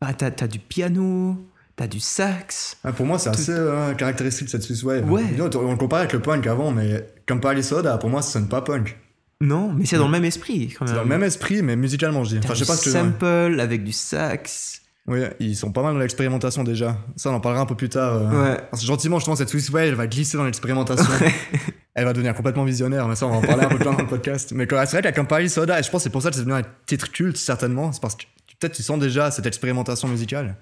Bah, 0.00 0.14
t'as, 0.14 0.30
du 0.46 0.58
piano, 0.58 1.36
t'as 1.76 1.86
du 1.86 2.00
sax. 2.00 2.78
Ah, 2.84 2.92
pour 2.92 3.06
moi, 3.06 3.18
c'est 3.18 3.30
assez 3.30 3.52
euh, 3.52 3.94
caractéristique 3.94 4.46
de 4.46 4.50
cette 4.50 4.62
Swiss 4.62 4.82
Wave. 4.82 5.10
Ouais. 5.10 5.24
On 5.40 5.70
le 5.70 5.76
compare 5.76 6.00
avec 6.00 6.12
le 6.12 6.20
punk 6.22 6.46
avant, 6.46 6.70
mais 6.70 7.06
comme 7.26 7.40
Paris 7.40 7.62
Soda, 7.62 7.98
pour 7.98 8.10
moi, 8.10 8.22
ça 8.22 8.32
sonne 8.32 8.48
pas 8.48 8.62
punk. 8.62 8.98
Non, 9.44 9.72
mais 9.72 9.84
c'est 9.86 9.96
dans 9.96 10.06
le 10.06 10.12
même 10.12 10.24
esprit. 10.24 10.74
Quand 10.78 10.86
C'est 10.86 10.92
même. 10.92 11.02
dans 11.02 11.08
le 11.08 11.08
même 11.08 11.22
esprit, 11.24 11.62
mais 11.62 11.76
musicalement, 11.76 12.24
je 12.24 12.30
dis. 12.30 12.40
T'as 12.40 12.46
Enfin, 12.48 12.54
je 12.54 12.64
sais 12.64 12.66
pas 12.66 12.76
ce 12.76 12.84
que. 12.84 12.90
sample 12.90 13.60
avec 13.60 13.84
du 13.84 13.92
sax. 13.92 14.80
Oui, 15.06 15.20
ils 15.38 15.54
sont 15.54 15.70
pas 15.70 15.82
mal 15.82 15.92
dans 15.92 15.98
l'expérimentation 16.00 16.64
déjà. 16.64 16.96
Ça, 17.16 17.28
on 17.30 17.34
en 17.34 17.40
parlera 17.40 17.62
un 17.62 17.66
peu 17.66 17.74
plus 17.74 17.90
tard. 17.90 18.14
euh. 18.14 18.30
Ouais. 18.54 18.60
Parce 18.70 18.80
que 18.82 18.86
gentiment, 18.86 19.18
justement, 19.18 19.36
cette 19.36 19.50
Swiss 19.50 19.68
Wave, 19.70 19.88
elle 19.88 19.94
va 19.96 20.06
glisser 20.06 20.38
dans 20.38 20.44
l'expérimentation. 20.44 21.04
elle 21.94 22.04
va 22.06 22.12
devenir 22.14 22.34
complètement 22.34 22.64
visionnaire, 22.64 23.06
mais 23.06 23.14
ça, 23.14 23.26
on 23.26 23.30
va 23.30 23.36
en 23.36 23.42
parler 23.42 23.64
un 23.64 23.68
peu 23.68 23.76
plus 23.76 23.84
tard 23.84 23.96
dans 23.96 24.02
le 24.02 24.08
podcast. 24.08 24.52
Mais 24.52 24.66
c'est 24.70 24.86
vrai 24.92 25.02
qu'à 25.02 25.12
Campari 25.12 25.50
Soda, 25.50 25.78
et 25.78 25.82
je 25.82 25.90
pense 25.90 26.00
que 26.00 26.04
c'est 26.04 26.10
pour 26.10 26.22
ça 26.22 26.30
que 26.30 26.36
c'est 26.36 26.42
devenu 26.44 26.56
un 26.58 26.62
titre 26.86 27.12
culte, 27.12 27.36
certainement. 27.36 27.92
C'est 27.92 28.00
parce 28.00 28.14
que 28.14 28.22
peut-être 28.58 28.72
tu 28.74 28.82
sens 28.82 28.98
déjà 28.98 29.30
cette 29.30 29.44
expérimentation 29.44 30.08
musicale. 30.08 30.56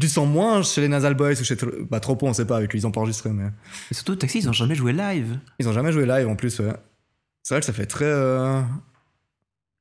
Tu 0.00 0.08
sens 0.08 0.26
moins 0.26 0.62
chez 0.62 0.80
les 0.80 0.88
Nasal 0.88 1.12
Boys 1.12 1.32
ou 1.38 1.44
chez 1.44 1.56
bah, 1.90 2.00
Tropo, 2.00 2.26
on 2.26 2.32
sait 2.32 2.46
pas, 2.46 2.56
avec 2.56 2.70
qui 2.70 2.78
ils 2.78 2.86
ont 2.86 2.90
pas 2.90 3.00
enregistré, 3.00 3.28
mais 3.30 3.50
Et 3.90 3.94
surtout, 3.94 4.16
Taxi, 4.16 4.38
ils 4.38 4.48
ont 4.48 4.52
jamais 4.54 4.74
joué 4.74 4.94
live. 4.94 5.38
ils 5.58 5.68
ont 5.68 5.72
jamais 5.74 5.92
joué 5.92 6.06
live 6.06 6.28
en 6.28 6.34
plus. 6.34 6.58
ouais. 6.60 6.72
C'est 7.42 7.54
vrai 7.54 7.60
que 7.60 7.66
ça 7.66 7.72
fait 7.72 7.86
très. 7.86 8.04
euh, 8.04 8.60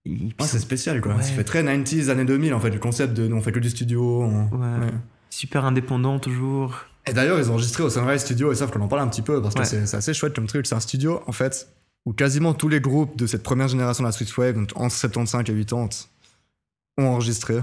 Ouais, 0.07 0.31
c'est 0.39 0.57
spécial 0.59 0.99
quoi. 0.99 1.13
Ouais. 1.15 1.21
Ça 1.23 1.29
fait 1.31 1.43
très 1.43 1.61
90s, 1.63 2.09
années 2.09 2.25
2000 2.25 2.53
en 2.55 2.59
fait, 2.59 2.71
le 2.71 2.79
concept 2.79 3.13
de 3.13 3.27
nous 3.27 3.35
on 3.37 3.41
fait 3.41 3.51
que 3.51 3.59
du 3.59 3.69
studio. 3.69 4.23
on- 4.23 4.49
Ouais. 4.49 4.87
Super 5.29 5.63
indépendant 5.65 6.19
toujours. 6.19 6.75
Et 7.07 7.13
d'ailleurs, 7.13 7.39
ils 7.39 7.49
ont 7.49 7.53
enregistré 7.53 7.81
au 7.83 7.89
Sunrise 7.89 8.21
Studio, 8.21 8.51
et 8.51 8.55
faut 8.55 8.67
qu'on 8.67 8.81
en 8.81 8.87
parle 8.87 9.01
un 9.01 9.07
petit 9.07 9.21
peu, 9.23 9.41
parce 9.41 9.55
que 9.55 9.63
c'est 9.65 9.95
assez 9.97 10.13
chouette 10.13 10.35
comme 10.35 10.45
truc. 10.47 10.67
C'est 10.67 10.75
un 10.75 10.79
studio, 10.79 11.21
en 11.25 11.31
fait, 11.31 11.67
où 12.05 12.13
quasiment 12.13 12.53
tous 12.53 12.67
les 12.67 12.79
groupes 12.81 13.15
de 13.17 13.25
cette 13.25 13.41
première 13.41 13.67
génération 13.67 14.03
de 14.03 14.07
la 14.07 14.11
Swiss 14.11 14.35
Wave, 14.37 14.53
donc 14.55 14.71
entre 14.75 14.93
75 14.93 15.41
et 15.41 15.43
80, 15.65 15.89
ont 16.99 17.07
enregistré. 17.07 17.55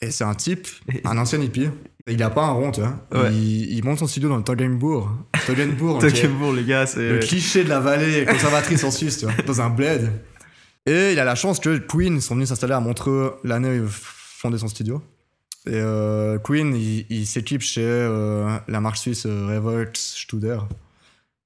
Et 0.00 0.10
c'est 0.10 0.24
un 0.24 0.34
type, 0.34 0.66
un 1.04 1.18
ancien 1.18 1.40
hippie. 1.40 1.68
Il 2.06 2.22
a 2.22 2.28
pas 2.28 2.42
un 2.44 2.50
rond, 2.52 2.70
tu 2.70 2.80
vois. 2.80 2.94
Ouais. 3.12 3.32
Il, 3.34 3.72
il 3.78 3.84
monte 3.84 3.98
son 3.98 4.06
studio 4.06 4.28
dans 4.28 4.36
le 4.36 4.42
qui 4.42 4.52
est 4.52 6.10
Toggenburg, 6.10 6.54
les 6.54 6.64
gars, 6.64 6.82
le 6.96 7.20
c'est. 7.20 7.26
cliché 7.26 7.64
de 7.64 7.70
la 7.70 7.80
vallée 7.80 8.26
conservatrice 8.26 8.84
en 8.84 8.90
Suisse, 8.90 9.18
tu 9.18 9.24
vois, 9.24 9.34
dans 9.46 9.60
un 9.62 9.70
bled. 9.70 10.12
Et 10.86 11.12
il 11.12 11.18
a 11.18 11.24
la 11.24 11.34
chance 11.34 11.60
que 11.60 11.78
Queen 11.78 12.20
sont 12.20 12.34
venus 12.34 12.50
s'installer 12.50 12.74
à 12.74 12.80
Montreux 12.80 13.36
l'année 13.42 13.80
où 13.80 13.84
il 13.84 13.88
fondait 13.88 14.58
son 14.58 14.68
studio. 14.68 15.02
Et 15.66 15.70
euh, 15.72 16.38
Queen, 16.38 16.76
il, 16.76 17.06
il 17.08 17.26
s'équipe 17.26 17.62
chez 17.62 17.80
euh, 17.82 18.58
la 18.68 18.80
marque 18.82 18.98
suisse 18.98 19.24
euh, 19.24 19.46
Revolt 19.46 19.96
Studer. 19.96 20.58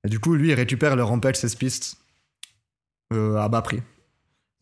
Et 0.04 0.08
du 0.08 0.18
coup, 0.18 0.34
lui, 0.34 0.48
il 0.48 0.54
récupère 0.54 0.96
le 0.96 1.04
Rampage 1.04 1.36
16 1.36 1.54
pistes 1.54 1.98
euh, 3.12 3.36
à 3.36 3.48
bas 3.48 3.62
prix. 3.62 3.80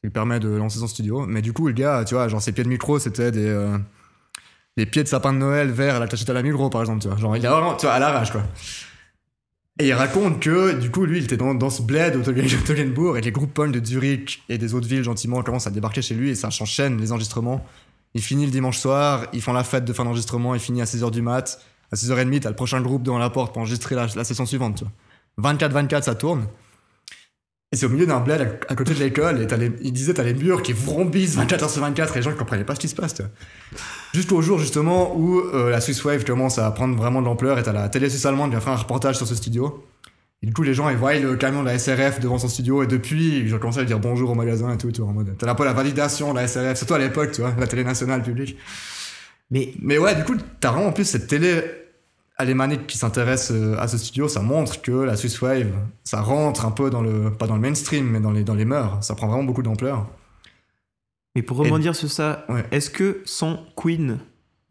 Il 0.04 0.10
permet 0.10 0.40
de 0.40 0.48
lancer 0.50 0.78
son 0.78 0.88
studio. 0.88 1.24
Mais 1.24 1.40
du 1.40 1.54
coup, 1.54 1.68
le 1.68 1.72
gars, 1.72 2.04
tu 2.04 2.14
vois, 2.14 2.28
genre 2.28 2.42
ses 2.42 2.52
pieds 2.52 2.64
de 2.64 2.68
micro, 2.68 2.98
c'était 2.98 3.32
des, 3.32 3.76
des 4.76 4.86
pieds 4.86 5.02
de 5.02 5.08
sapin 5.08 5.32
de 5.32 5.38
Noël 5.38 5.70
verts 5.70 5.96
à 5.96 5.98
la 5.98 6.08
tachette 6.08 6.28
à 6.30 6.32
la 6.32 6.42
Migros, 6.42 6.70
par 6.70 6.82
exemple. 6.82 7.00
Tu 7.02 7.08
vois, 7.08 7.16
genre, 7.16 7.36
il 7.36 7.46
a 7.46 7.50
vraiment, 7.50 7.74
tu 7.74 7.86
vois, 7.86 7.94
à 7.94 7.98
l'arrache, 7.98 8.30
quoi. 8.30 8.42
Et 9.78 9.88
il 9.88 9.92
raconte 9.92 10.40
que, 10.40 10.72
du 10.78 10.90
coup, 10.90 11.04
lui, 11.04 11.18
il 11.18 11.24
était 11.24 11.36
dans, 11.36 11.54
dans 11.54 11.68
ce 11.70 11.82
bled 11.82 12.16
au 12.16 12.22
Toggenburg 12.66 13.18
et 13.18 13.20
les 13.20 13.32
groupes 13.32 13.70
de 13.70 13.84
Zurich 13.84 14.42
et 14.48 14.56
des 14.58 14.74
autres 14.74 14.88
villes, 14.88 15.02
gentiment, 15.02 15.42
commencent 15.42 15.66
à 15.66 15.70
débarquer 15.70 16.00
chez 16.02 16.14
lui 16.14 16.30
et 16.30 16.34
ça 16.34 16.50
s'enchaîne, 16.50 16.98
les 16.98 17.12
enregistrements. 17.12 17.64
Il 18.14 18.22
finit 18.22 18.46
le 18.46 18.50
dimanche 18.50 18.78
soir, 18.78 19.26
ils 19.34 19.42
font 19.42 19.52
la 19.52 19.64
fête 19.64 19.84
de 19.84 19.92
fin 19.92 20.04
d'enregistrement, 20.04 20.54
il 20.54 20.60
finit 20.60 20.80
à 20.80 20.84
6h 20.86 21.10
du 21.10 21.20
mat. 21.20 21.60
À 21.92 21.96
6h30, 21.96 22.40
t'as 22.40 22.48
le 22.48 22.56
prochain 22.56 22.80
groupe 22.80 23.02
devant 23.02 23.18
la 23.18 23.28
porte 23.28 23.52
pour 23.52 23.60
enregistrer 23.60 23.94
la, 23.94 24.06
la 24.16 24.24
session 24.24 24.46
suivante, 24.46 24.78
tu 24.78 24.84
vois. 24.84 25.52
24-24, 25.52 26.02
ça 26.02 26.14
tourne. 26.14 26.46
Et 27.76 27.78
c'est 27.78 27.84
au 27.84 27.90
milieu 27.90 28.06
d'un 28.06 28.20
bled 28.20 28.40
à, 28.40 28.72
à 28.72 28.74
côté 28.74 28.94
de 28.94 28.98
l'école, 29.00 29.42
et 29.42 29.56
les- 29.58 29.70
il 29.82 29.92
disait, 29.92 30.14
t'as 30.14 30.22
les 30.22 30.32
murs 30.32 30.62
qui 30.62 30.72
vrombissent 30.72 31.36
24h 31.36 31.68
sur 31.68 31.82
24, 31.82 32.14
et 32.14 32.20
les 32.20 32.22
gens 32.22 32.30
ne 32.30 32.36
comprenaient 32.36 32.64
pas 32.64 32.74
ce 32.74 32.80
qui 32.80 32.88
se 32.88 32.94
passe. 32.94 33.14
Jusqu'au 34.14 34.40
jour, 34.40 34.58
justement, 34.58 35.14
où 35.14 35.40
euh, 35.40 35.68
la 35.68 35.82
Swiss 35.82 36.02
Wave 36.02 36.24
commence 36.24 36.58
à 36.58 36.70
prendre 36.70 36.96
vraiment 36.96 37.20
de 37.20 37.26
l'ampleur, 37.26 37.58
et 37.58 37.62
t'as 37.62 37.74
la 37.74 37.90
télé 37.90 38.08
suisse 38.08 38.24
allemande 38.24 38.48
qui 38.50 38.56
a 38.56 38.60
fait 38.60 38.70
un 38.70 38.76
reportage 38.76 39.16
sur 39.18 39.26
ce 39.26 39.34
studio. 39.34 39.84
Et 40.42 40.46
du 40.46 40.54
coup, 40.54 40.62
les 40.62 40.72
gens, 40.72 40.88
ils 40.88 40.96
voient 40.96 41.14
le 41.18 41.36
camion 41.36 41.60
de 41.62 41.66
la 41.68 41.78
SRF 41.78 42.18
devant 42.20 42.38
son 42.38 42.48
studio, 42.48 42.82
et 42.82 42.86
depuis, 42.86 43.40
ils 43.40 43.54
ont 43.54 43.58
commencé 43.58 43.80
à 43.80 43.84
dire 43.84 43.98
bonjour 43.98 44.30
au 44.30 44.34
magasin 44.34 44.72
et 44.72 44.78
tout, 44.78 44.90
tu 44.90 45.02
vois, 45.02 45.10
en 45.10 45.12
mode. 45.12 45.34
T'as 45.38 45.50
un 45.50 45.54
peu 45.54 45.66
la 45.66 45.74
validation 45.74 46.32
de 46.32 46.38
la 46.38 46.48
SRF, 46.48 46.78
surtout 46.78 46.94
à 46.94 46.98
l'époque, 46.98 47.32
tu 47.32 47.42
vois, 47.42 47.52
la 47.58 47.66
télé 47.66 47.84
nationale 47.84 48.22
publique. 48.22 48.56
Mais 49.50 49.74
Mais 49.82 49.98
ouais, 49.98 50.14
du 50.14 50.24
coup, 50.24 50.36
t'as 50.60 50.70
vraiment 50.70 50.88
en 50.88 50.92
plus 50.92 51.04
cette 51.04 51.26
télé 51.26 51.62
alémanique 52.36 52.86
qui 52.86 52.98
s'intéresse 52.98 53.50
euh, 53.50 53.76
à 53.78 53.88
ce 53.88 53.96
studio, 53.98 54.28
ça 54.28 54.42
montre 54.42 54.82
que 54.82 54.90
la 54.92 55.16
Swiss 55.16 55.40
Wave, 55.40 55.72
ça 56.04 56.20
rentre 56.20 56.66
un 56.66 56.70
peu 56.70 56.90
dans 56.90 57.00
le, 57.02 57.30
pas 57.32 57.46
dans 57.46 57.54
le 57.54 57.60
mainstream, 57.60 58.06
mais 58.06 58.20
dans 58.20 58.30
les, 58.32 58.44
dans 58.44 58.54
les 58.54 58.64
mœurs. 58.64 59.02
Ça 59.04 59.14
prend 59.14 59.26
vraiment 59.28 59.44
beaucoup 59.44 59.62
d'ampleur. 59.62 60.06
Mais 61.34 61.42
pour 61.42 61.56
rebondir 61.58 61.94
sur 61.96 62.10
ça, 62.10 62.44
Ouais. 62.48 62.64
est-ce 62.70 62.90
que 62.90 63.22
sans 63.24 63.58
Queen, 63.76 64.18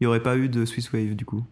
il 0.00 0.04
n'y 0.04 0.06
aurait 0.06 0.22
pas 0.22 0.36
eu 0.36 0.48
de 0.48 0.64
Swiss 0.64 0.92
Wave 0.92 1.14
du 1.14 1.24
coup? 1.24 1.44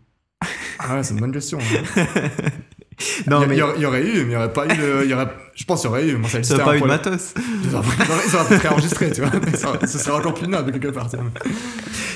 Ah 0.78 0.96
ouais, 0.96 1.02
c'est 1.02 1.14
une 1.14 1.20
bonne 1.20 1.32
question. 1.32 1.58
hein. 1.60 2.06
Non, 3.26 3.40
il, 3.40 3.44
y, 3.44 3.48
mais 3.48 3.54
il 3.56 3.58
y 3.58 3.62
aurait- 3.62 3.80
y 3.80 3.86
aurait 3.86 4.02
eu, 4.06 4.24
mais 4.24 4.30
il 4.30 4.32
y 4.32 4.36
aurait 4.36 4.52
pas 4.52 4.66
eu 4.66 4.70
il 5.04 5.10
y 5.10 5.14
aurait, 5.14 5.28
je 5.54 5.64
pense 5.64 5.80
qu'il 5.80 5.88
y 5.90 5.92
aurait 5.92 6.08
eu. 6.08 6.16
Moi, 6.16 6.28
ça 6.28 6.32
ça 6.32 6.38
existait 6.38 6.58
n'a 6.58 6.64
pas 6.64 6.76
eu 6.76 6.80
de 6.80 6.86
matos. 6.86 7.34
Ils 7.64 7.74
auraient 7.74 8.48
peut-être 8.48 8.72
enregistré, 8.72 9.10
tu 9.12 9.20
vois. 9.22 9.30
Ça, 9.56 9.86
ce 9.86 9.98
serait 9.98 10.12
encore 10.18 10.34
plus 10.34 10.48
noble 10.48 10.72
quelque 10.72 10.88
part. 10.88 11.10
tu 11.10 11.16
vois. 11.16 11.26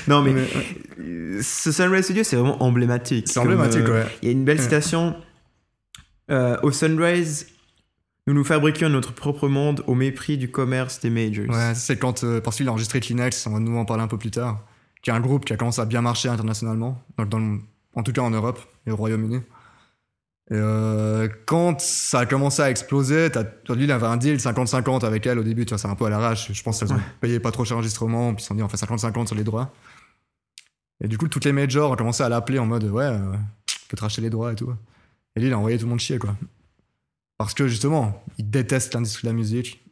Non, 0.07 0.21
mais, 0.21 0.33
Mais, 0.33 0.41
ouais. 0.41 1.41
ce 1.43 1.71
Sunrise 1.71 2.03
Studio, 2.05 2.23
c'est 2.23 2.35
vraiment 2.35 2.61
emblématique. 2.63 3.27
C'est 3.29 3.39
emblématique, 3.39 3.81
euh, 3.87 4.03
ouais. 4.03 4.07
Il 4.21 4.27
y 4.27 4.29
a 4.29 4.31
une 4.31 4.45
belle 4.45 4.57
Ouais. 4.57 4.63
citation. 4.63 5.15
euh, 6.31 6.57
au 6.63 6.71
Sunrise, 6.71 7.47
nous 8.27 8.33
nous 8.33 8.43
fabriquions 8.43 8.89
notre 8.89 9.13
propre 9.13 9.47
monde 9.47 9.83
au 9.87 9.95
mépris 9.95 10.37
du 10.37 10.51
commerce 10.51 10.99
des 10.99 11.09
majors. 11.09 11.49
Ouais, 11.49 11.73
c'est 11.75 11.97
quand, 11.97 12.23
euh, 12.23 12.39
parce 12.41 12.57
qu'il 12.57 12.67
a 12.67 12.71
enregistré 12.71 12.99
Kleenex, 12.99 13.47
on 13.47 13.51
va 13.53 13.59
nous 13.59 13.75
en 13.77 13.85
parler 13.85 14.03
un 14.03 14.07
peu 14.07 14.17
plus 14.17 14.31
tard, 14.31 14.61
qui 15.01 15.09
est 15.09 15.13
un 15.13 15.19
groupe 15.19 15.45
qui 15.45 15.53
a 15.53 15.57
commencé 15.57 15.81
à 15.81 15.85
bien 15.85 16.01
marcher 16.01 16.29
internationalement, 16.29 17.01
donc 17.17 17.29
dans 17.29 17.39
le- 17.39 17.59
en 17.95 18.03
tout 18.03 18.11
cas 18.11 18.21
en 18.21 18.29
Europe 18.29 18.59
et 18.85 18.91
au 18.91 18.95
Royaume-Uni. 18.95 19.41
Et, 20.51 20.55
euh, 20.55 21.27
quand 21.45 21.79
ça 21.79 22.19
a 22.21 22.25
commencé 22.25 22.61
à 22.61 22.69
exploser, 22.71 23.29
t'as- 23.31 23.43
lui, 23.75 23.83
il 23.83 23.91
avait 23.91 24.07
un 24.07 24.17
deal 24.17 24.39
50-50 24.39 25.03
avec 25.03 25.27
elle 25.27 25.37
au 25.39 25.43
début, 25.43 25.65
tu 25.65 25.69
vois, 25.69 25.77
c'est 25.77 25.87
un 25.87 25.95
peu 25.95 26.05
à 26.05 26.09
l'arrache. 26.09 26.51
Je 26.51 26.63
pense 26.63 26.79
qu'elles 26.79 26.91
ont 26.91 26.95
Ouais. 26.95 27.01
payé 27.21 27.39
pas 27.39 27.51
trop 27.51 27.65
cher 27.65 27.75
l'enregistrement, 27.75 28.33
puis 28.33 28.41
ils 28.41 28.43
se 28.43 28.47
sont 28.47 28.55
dit 28.55 28.63
on 28.63 28.67
fait 28.69 28.77
50-50 28.77 29.27
sur 29.27 29.35
les 29.35 29.43
droits. 29.43 29.71
Et 31.03 31.07
du 31.07 31.17
coup, 31.17 31.27
toutes 31.27 31.45
les 31.45 31.51
majors 31.53 31.91
ont 31.91 31.95
commencé 31.95 32.23
à 32.23 32.29
l'appeler 32.29 32.59
en 32.59 32.65
mode 32.65 32.83
ouais, 32.85 33.03
euh, 33.03 33.31
peux 33.89 33.95
te 33.97 34.01
racheter 34.01 34.21
les 34.21 34.29
droits 34.29 34.51
et 34.51 34.55
tout. 34.55 34.73
Et 35.35 35.39
lui, 35.39 35.47
il 35.47 35.53
a 35.53 35.57
envoyé 35.57 35.77
tout 35.77 35.85
le 35.85 35.89
monde 35.91 35.99
chier, 35.99 36.17
quoi. 36.19 36.35
Parce 37.37 37.53
que 37.53 37.67
justement, 37.67 38.21
il 38.37 38.49
déteste 38.49 38.93
l'industrie 38.95 39.23
de 39.27 39.31
la 39.31 39.35
musique 39.37 39.85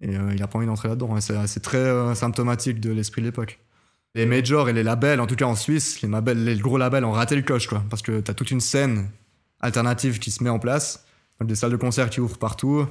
et 0.00 0.16
euh, 0.16 0.32
il 0.34 0.42
a 0.42 0.46
pas 0.48 0.58
envie 0.58 0.66
d'entrer 0.66 0.88
là-dedans. 0.88 1.16
Et 1.16 1.20
c'est 1.20 1.46
c'est 1.46 1.60
très 1.60 1.76
euh, 1.78 2.14
symptomatique 2.14 2.80
de 2.80 2.90
l'esprit 2.90 3.20
de 3.22 3.26
l'époque. 3.26 3.60
Les 4.16 4.26
majors 4.26 4.68
et 4.68 4.72
les 4.72 4.82
labels, 4.82 5.20
en 5.20 5.26
tout 5.28 5.36
cas 5.36 5.44
en 5.44 5.54
Suisse, 5.54 6.00
les, 6.02 6.08
labels- 6.08 6.42
les 6.42 6.56
gros 6.58 6.78
labels 6.78 7.04
ont 7.04 7.12
raté 7.12 7.36
le 7.36 7.42
coche, 7.42 7.68
quoi. 7.68 7.84
Parce 7.90 8.02
que 8.02 8.20
t'as 8.20 8.34
toute 8.34 8.50
une 8.50 8.60
scène 8.60 9.08
alternative 9.60 10.18
qui 10.18 10.30
se 10.30 10.42
met 10.42 10.50
en 10.50 10.58
place. 10.58 11.04
Des 11.40 11.54
salles 11.54 11.70
de 11.72 11.76
concert 11.76 12.10
qui 12.10 12.20
ouvrent 12.20 12.38
partout. 12.38 12.86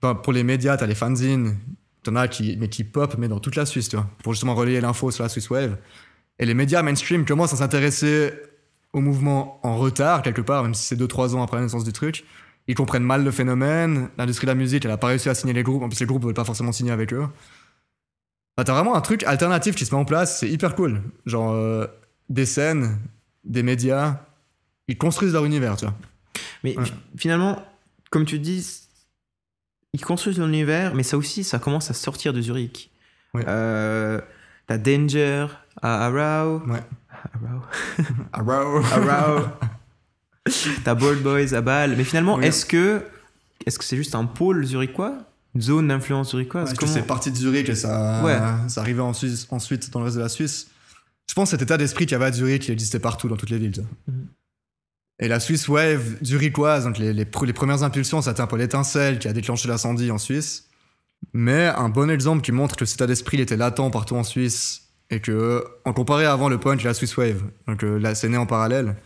Pour 0.00 0.32
les 0.32 0.44
médias, 0.44 0.76
t'as 0.76 0.86
les 0.86 0.94
fanzines. 0.94 1.56
T'en 2.02 2.16
as 2.16 2.28
qui, 2.28 2.56
mais 2.58 2.68
qui 2.68 2.84
pop, 2.84 3.16
mais 3.18 3.28
dans 3.28 3.40
toute 3.40 3.56
la 3.56 3.66
Suisse, 3.66 3.88
tu 3.88 3.96
vois. 3.96 4.08
Pour 4.22 4.32
justement 4.32 4.54
relayer 4.54 4.80
l'info 4.80 5.10
sur 5.10 5.22
la 5.22 5.28
Swiss 5.28 5.50
Wave. 5.50 5.76
Et 6.38 6.46
les 6.46 6.54
médias 6.54 6.82
mainstream 6.82 7.26
commencent 7.26 7.52
à 7.52 7.56
s'intéresser 7.56 8.32
au 8.92 9.00
mouvement 9.00 9.60
en 9.62 9.76
retard, 9.76 10.22
quelque 10.22 10.40
part, 10.40 10.62
même 10.62 10.74
si 10.74 10.84
c'est 10.84 10.96
2-3 10.96 11.34
ans 11.34 11.42
après 11.42 11.58
la 11.58 11.64
naissance 11.64 11.84
du 11.84 11.92
truc. 11.92 12.24
Ils 12.66 12.74
comprennent 12.74 13.04
mal 13.04 13.24
le 13.24 13.30
phénomène. 13.30 14.08
L'industrie 14.16 14.46
de 14.46 14.50
la 14.50 14.54
musique, 14.54 14.84
elle 14.84 14.90
a 14.90 14.96
pas 14.96 15.08
réussi 15.08 15.28
à 15.28 15.34
signer 15.34 15.52
les 15.52 15.62
groupes. 15.62 15.82
En 15.82 15.88
plus, 15.88 16.00
les 16.00 16.06
groupes 16.06 16.24
veulent 16.24 16.34
pas 16.34 16.44
forcément 16.44 16.72
signer 16.72 16.92
avec 16.92 17.12
eux. 17.12 17.26
Enfin, 18.56 18.64
t'as 18.64 18.72
vraiment 18.72 18.94
un 18.94 19.00
truc 19.00 19.24
alternatif 19.24 19.74
qui 19.74 19.84
se 19.84 19.94
met 19.94 20.00
en 20.00 20.04
place. 20.04 20.38
C'est 20.40 20.48
hyper 20.48 20.74
cool. 20.74 21.02
Genre, 21.26 21.52
euh, 21.52 21.86
des 22.28 22.46
scènes, 22.46 22.98
des 23.44 23.62
médias. 23.62 24.20
Ils 24.90 24.98
construisent 24.98 25.32
leur 25.32 25.44
univers, 25.44 25.76
tu 25.76 25.84
vois. 25.84 25.94
Mais 26.64 26.76
Ouais. 26.76 26.84
fi- 26.84 26.92
finalement, 27.16 27.62
comme 28.10 28.24
tu 28.26 28.38
dis, 28.38 28.66
ils 29.92 30.00
construisent 30.04 30.38
l'univers, 30.38 30.94
mais 30.94 31.02
ça 31.02 31.16
aussi, 31.16 31.44
ça 31.44 31.58
commence 31.58 31.90
à 31.90 31.94
sortir 31.94 32.32
de 32.32 32.40
Zurich. 32.42 32.90
Ouais. 33.34 33.44
Euh, 33.46 34.20
T'as 34.66 34.78
Danger 34.78 35.46
à 35.82 36.06
Arau. 36.06 36.60
Ouais. 36.66 36.82
Arau. 37.34 37.62
Arrow. 38.32 38.82
Arau. 38.84 39.44
T'as 40.84 40.94
Bold 40.94 41.22
Boys 41.22 41.54
à 41.54 41.60
Bâle. 41.60 41.94
Mais 41.96 42.04
finalement, 42.04 42.40
est-ce 42.40 42.64
que 42.66 43.02
est-ce 43.66 43.78
que 43.78 43.84
c'est 43.84 43.96
juste 43.96 44.14
un 44.14 44.24
pôle 44.26 44.64
zurichois? 44.64 45.18
Une 45.54 45.60
zone 45.60 45.88
d'influence 45.88 46.30
zurichoise? 46.30 46.72
Que 46.72 46.78
Comment- 46.78 46.92
c'est 46.92 47.02
parti 47.02 47.30
de 47.32 47.36
Zurich 47.36 47.68
et 47.68 47.74
ça, 47.74 48.22
Ouais. 48.24 48.38
ça 48.68 48.80
arrivait 48.80 49.02
en 49.02 49.12
Suisse, 49.12 49.46
ensuite 49.50 49.90
dans 49.90 49.98
le 50.00 50.04
reste 50.06 50.16
de 50.16 50.22
la 50.22 50.28
Suisse. 50.28 50.68
Je 51.28 51.34
pense 51.34 51.48
que 51.48 51.58
cet 51.58 51.62
état 51.62 51.76
d'esprit 51.76 52.06
qu'il 52.06 52.12
y 52.12 52.14
avait 52.14 52.26
à 52.26 52.32
Zurich, 52.32 52.68
il 52.68 52.72
existait 52.72 53.00
partout 53.00 53.28
dans 53.28 53.36
toutes 53.36 53.50
les 53.50 53.58
villes. 53.58 53.72
tu 53.72 53.80
vois. 53.80 54.14
Et 55.20 55.28
la 55.28 55.38
Suisse 55.38 55.68
Wave 55.68 56.16
zurichoise, 56.24 56.84
donc 56.84 56.98
les, 56.98 57.12
les, 57.12 57.24
pr- 57.26 57.44
les 57.46 57.52
premières 57.52 57.82
impulsions, 57.82 58.22
ça 58.22 58.34
un 58.38 58.46
peu 58.46 58.56
l'étincelle 58.56 59.18
qui 59.18 59.28
a 59.28 59.32
déclenché 59.32 59.68
l'incendie 59.68 60.10
en 60.10 60.18
Suisse. 60.18 60.66
Mais 61.34 61.66
un 61.66 61.90
bon 61.90 62.10
exemple 62.10 62.40
qui 62.42 62.52
montre 62.52 62.74
que 62.76 62.86
cet 62.86 62.96
état 62.96 63.06
d'esprit 63.06 63.40
était 63.40 63.56
latent 63.58 63.90
partout 63.92 64.16
en 64.16 64.24
Suisse 64.24 64.88
et 65.10 65.20
que, 65.20 65.62
en 65.84 65.92
comparé 65.92 66.24
avant 66.24 66.48
le 66.48 66.58
punk 66.58 66.80
et 66.80 66.84
la 66.84 66.94
Swiss 66.94 67.14
Wave, 67.18 67.42
donc 67.68 67.84
euh, 67.84 67.98
là 67.98 68.14
c'est 68.14 68.28
né 68.30 68.38
en 68.38 68.46
parallèle, 68.46 68.96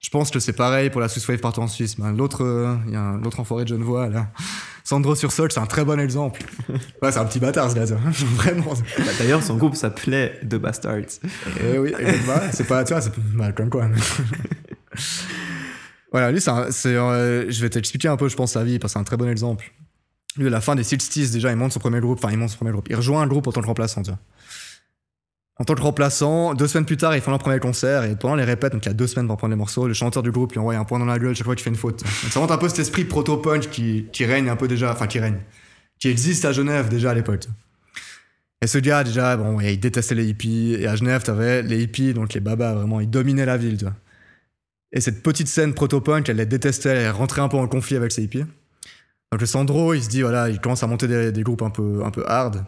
je 0.00 0.08
pense 0.08 0.30
que 0.30 0.38
c'est 0.38 0.52
pareil 0.54 0.88
pour 0.88 1.00
la 1.02 1.08
Swiss 1.08 1.28
Wave 1.28 1.40
partout 1.40 1.60
en 1.60 1.66
Suisse. 1.68 1.96
Ben, 1.98 2.16
l'autre, 2.16 2.44
euh, 2.44 2.74
il 2.86 2.92
y 2.94 2.96
a 2.96 3.00
un- 3.02 3.18
l'autre 3.20 3.40
enfoiré 3.40 3.64
de 3.64 3.68
Genevois 3.68 4.08
là. 4.08 4.28
Sandro 4.84 5.14
Sursock, 5.14 5.52
c'est 5.52 5.60
un 5.60 5.66
très 5.66 5.84
bon 5.84 6.00
exemple. 6.00 6.42
Ouais, 7.02 7.12
c'est 7.12 7.18
un 7.18 7.26
petit 7.26 7.40
bâtard 7.40 7.70
ce 7.70 7.74
gars, 7.76 7.84
vraiment. 8.36 8.72
Bah, 8.98 9.04
D'ailleurs, 9.18 9.42
son 9.42 9.56
groupe 9.58 9.74
s'appelait 9.76 10.40
The 10.48 10.54
Bastards. 10.54 11.20
Eh 11.62 11.76
oui, 11.78 11.92
bah, 12.26 12.40
c'est 12.52 12.66
pas, 12.66 12.84
tu 12.84 12.94
vois, 12.94 13.02
c'est 13.02 13.12
mal 13.34 13.54
comme 13.54 13.68
quoi. 13.68 13.86
mais- 13.88 13.98
voilà, 16.12 16.30
lui, 16.32 16.40
c'est, 16.40 16.50
euh, 16.88 17.50
je 17.50 17.60
vais 17.60 17.70
t'expliquer 17.70 18.08
un 18.08 18.16
peu, 18.16 18.28
je 18.28 18.36
pense, 18.36 18.52
sa 18.52 18.64
vie, 18.64 18.78
parce 18.78 18.92
que 18.92 18.98
c'est 18.98 19.00
un 19.00 19.04
très 19.04 19.16
bon 19.16 19.28
exemple. 19.28 19.72
Lui, 20.36 20.46
à 20.46 20.50
la 20.50 20.60
fin 20.60 20.74
des 20.74 20.82
60s, 20.82 21.32
déjà, 21.32 21.50
il 21.50 21.56
monte 21.56 21.72
son 21.72 21.80
premier 21.80 22.00
groupe, 22.00 22.18
enfin, 22.22 22.32
il 22.32 22.38
monte 22.38 22.50
son 22.50 22.56
premier 22.56 22.72
groupe. 22.72 22.88
Il 22.88 22.96
rejoint 22.96 23.22
un 23.22 23.26
groupe 23.26 23.46
en 23.46 23.52
tant 23.52 23.60
que 23.60 23.66
remplaçant, 23.66 24.02
tu 24.02 24.10
vois. 24.10 24.18
En 25.60 25.64
tant 25.64 25.74
que 25.74 25.82
remplaçant, 25.82 26.54
deux 26.54 26.68
semaines 26.68 26.86
plus 26.86 26.96
tard, 26.96 27.16
ils 27.16 27.20
font 27.20 27.32
leur 27.32 27.40
premier 27.40 27.58
concert, 27.58 28.04
et 28.04 28.14
pendant 28.14 28.36
les 28.36 28.44
répètes, 28.44 28.72
donc 28.72 28.86
il 28.86 28.88
y 28.88 28.92
a 28.92 28.94
deux 28.94 29.08
semaines 29.08 29.26
pour 29.26 29.36
prendre 29.36 29.50
les 29.50 29.58
morceaux, 29.58 29.88
le 29.88 29.94
chanteur 29.94 30.22
du 30.22 30.30
groupe 30.30 30.52
lui 30.52 30.60
envoie 30.60 30.76
un 30.76 30.84
point 30.84 31.00
dans 31.00 31.04
la 31.04 31.18
gueule 31.18 31.34
chaque 31.34 31.44
fois 31.44 31.56
qu'il 31.56 31.64
fait 31.64 31.70
une 31.70 31.76
faute. 31.76 32.04
Donc 32.04 32.32
ça 32.32 32.38
montre 32.38 32.52
un 32.52 32.58
peu 32.58 32.68
cet 32.68 32.78
esprit 32.78 33.04
proto-punk 33.04 33.68
qui, 33.68 34.06
qui 34.12 34.24
règne 34.24 34.48
un 34.48 34.56
peu 34.56 34.68
déjà, 34.68 34.92
enfin, 34.92 35.08
qui 35.08 35.18
règne, 35.18 35.40
qui 35.98 36.08
existe 36.08 36.44
à 36.44 36.52
Genève 36.52 36.88
déjà 36.88 37.10
à 37.10 37.14
l'époque. 37.14 37.46
Et 38.60 38.66
ce 38.66 38.78
gars, 38.78 39.04
déjà, 39.04 39.36
bon, 39.36 39.60
il 39.60 39.78
détestait 39.78 40.14
les 40.14 40.26
hippies. 40.26 40.76
Et 40.78 40.86
à 40.86 40.96
Genève, 40.96 41.22
t'avais 41.22 41.62
les 41.62 41.82
hippies, 41.82 42.12
donc 42.12 42.34
les 42.34 42.40
babas, 42.40 42.74
vraiment, 42.74 43.00
ils 43.00 43.10
dominaient 43.10 43.46
la 43.46 43.56
ville, 43.56 43.76
tu 43.76 43.84
vois. 43.84 43.94
Et 44.92 45.00
cette 45.00 45.22
petite 45.22 45.48
scène 45.48 45.74
proto-punk, 45.74 46.28
elle 46.28 46.38
les 46.38 46.46
détestait, 46.46 46.88
elle 46.88 47.10
rentrait 47.10 47.42
un 47.42 47.48
peu 47.48 47.56
en 47.56 47.68
conflit 47.68 47.96
avec 47.96 48.12
ces 48.12 48.22
hippies. 48.22 48.44
Donc 49.30 49.40
le 49.40 49.46
Sandro, 49.46 49.92
il 49.92 50.02
se 50.02 50.08
dit, 50.08 50.22
voilà, 50.22 50.48
il 50.48 50.60
commence 50.60 50.82
à 50.82 50.86
monter 50.86 51.06
des, 51.06 51.32
des 51.32 51.42
groupes 51.42 51.62
un 51.62 51.70
peu, 51.70 52.02
un 52.04 52.10
peu 52.10 52.24
hard. 52.26 52.64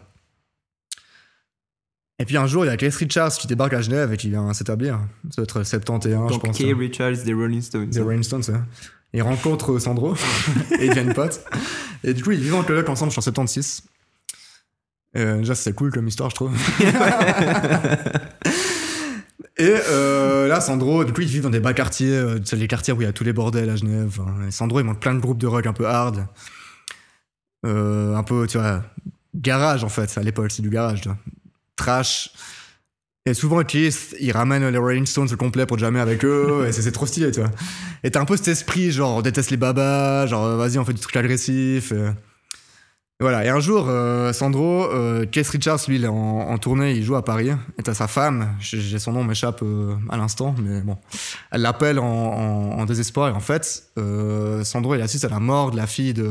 Et 2.19 2.25
puis 2.25 2.37
un 2.37 2.45
jour, 2.45 2.63
il 2.63 2.67
y 2.67 2.71
a 2.71 2.77
Keith 2.77 2.93
Richards 2.93 3.31
qui 3.31 3.47
débarque 3.47 3.73
à 3.73 3.81
Genève 3.81 4.13
et 4.13 4.17
qui 4.17 4.29
vient 4.29 4.53
s'établir. 4.53 4.99
Ça 5.31 5.37
doit 5.37 5.43
être 5.43 5.63
71, 5.63 6.33
je 6.33 6.37
pense. 6.37 6.55
Kay 6.55 6.71
hein. 6.71 6.75
Richards 6.77 7.23
des 7.25 7.33
Rolling 7.33 7.61
Stones. 7.61 7.89
Des 7.89 7.99
Rolling 8.01 8.21
Stones, 8.21 8.43
ouais. 8.49 8.59
Il 9.13 9.23
rencontre 9.23 9.79
Sandro 9.79 10.13
et 10.79 10.85
ils 10.85 10.89
deviennent 10.89 11.15
potes. 11.15 11.43
Et 12.03 12.13
du 12.13 12.23
coup, 12.23 12.31
ils 12.31 12.39
vivent 12.39 12.53
en 12.55 12.63
coloc 12.63 12.87
ensemble, 12.87 13.09
je 13.09 13.13
suis 13.13 13.19
en 13.19 13.23
76. 13.23 13.83
Euh, 15.17 15.39
déjà, 15.39 15.55
c'est 15.55 15.73
cool 15.73 15.91
comme 15.91 16.07
histoire, 16.07 16.29
je 16.29 16.35
trouve. 16.35 16.55
et 19.61 19.75
euh, 19.89 20.47
là, 20.47 20.59
Sandro, 20.59 21.03
du 21.03 21.13
coup, 21.13 21.21
ils 21.21 21.27
vivent 21.27 21.43
dans 21.43 21.51
des 21.51 21.59
bas 21.59 21.73
quartiers, 21.73 22.11
euh, 22.13 22.39
c'est 22.43 22.55
les 22.55 22.67
quartiers 22.67 22.93
où 22.93 23.01
il 23.01 23.05
y 23.05 23.07
a 23.07 23.13
tous 23.13 23.23
les 23.23 23.33
bordels 23.33 23.69
à 23.69 23.75
Genève. 23.75 24.19
hein. 24.19 24.47
Et 24.47 24.51
Sandro, 24.51 24.79
il 24.79 24.85
monte 24.85 24.99
plein 24.99 25.13
de 25.13 25.19
groupes 25.19 25.37
de 25.37 25.45
rock 25.45 25.65
un 25.67 25.73
peu 25.73 25.85
hard. 25.85 26.25
Euh, 27.65 28.15
un 28.15 28.23
peu, 28.23 28.47
tu 28.47 28.57
vois, 28.57 28.83
garage 29.35 29.83
en 29.83 29.89
fait, 29.89 30.17
à 30.17 30.23
l'époque, 30.23 30.51
c'est 30.51 30.63
du 30.63 30.69
garage, 30.69 31.01
tu 31.01 31.09
vois. 31.09 31.17
Trash. 31.75 32.31
Et 33.27 33.35
souvent, 33.35 33.63
Keith, 33.63 34.15
il 34.19 34.31
ramène 34.31 34.67
les 34.67 34.77
Rolling 34.79 35.05
Stones 35.05 35.29
au 35.31 35.37
complet 35.37 35.67
pour 35.67 35.77
jamais 35.77 35.99
avec 35.99 36.25
eux, 36.25 36.65
et 36.67 36.71
c'est 36.71 36.91
trop 36.91 37.05
stylé, 37.05 37.29
tu 37.31 37.39
vois. 37.39 37.51
Et 38.03 38.09
t'as 38.09 38.19
un 38.19 38.25
peu 38.25 38.35
cet 38.35 38.47
esprit, 38.47 38.91
genre, 38.91 39.17
on 39.17 39.21
déteste 39.21 39.51
les 39.51 39.57
babas, 39.57 40.25
genre, 40.25 40.57
vas-y, 40.57 40.79
on 40.79 40.85
fait 40.85 40.93
du 40.93 41.01
truc 41.01 41.15
agressif. 41.15 41.91
Et 41.91 42.09
voilà. 43.21 43.45
Et 43.45 43.49
un 43.49 43.59
jour, 43.59 43.85
euh, 43.87 44.33
Sandro, 44.33 44.85
euh, 44.85 45.25
Keith 45.27 45.47
Richards, 45.47 45.79
lui, 45.87 45.97
il 45.97 46.05
est 46.05 46.07
en, 46.07 46.57
tournée, 46.57 46.93
il 46.93 47.03
joue 47.03 47.15
à 47.15 47.23
Paris, 47.23 47.51
et 47.77 47.83
t'as 47.83 47.93
sa 47.93 48.07
femme, 48.07 48.55
j'ai 48.59 48.97
son 48.97 49.11
nom 49.11 49.23
m'échappe 49.23 49.61
euh, 49.61 49.95
à 50.09 50.17
l'instant, 50.17 50.55
mais 50.59 50.81
bon. 50.81 50.97
Elle 51.51 51.61
l'appelle 51.61 51.99
en, 51.99 52.83
désespoir, 52.85 53.29
et 53.29 53.31
en 53.31 53.39
fait, 53.39 53.83
euh, 53.99 54.63
Sandro, 54.63 54.95
il 54.95 55.01
assiste 55.01 55.23
à 55.25 55.29
la 55.29 55.39
mort 55.39 55.69
de 55.69 55.77
la 55.77 55.85
fille 55.85 56.13
de, 56.13 56.29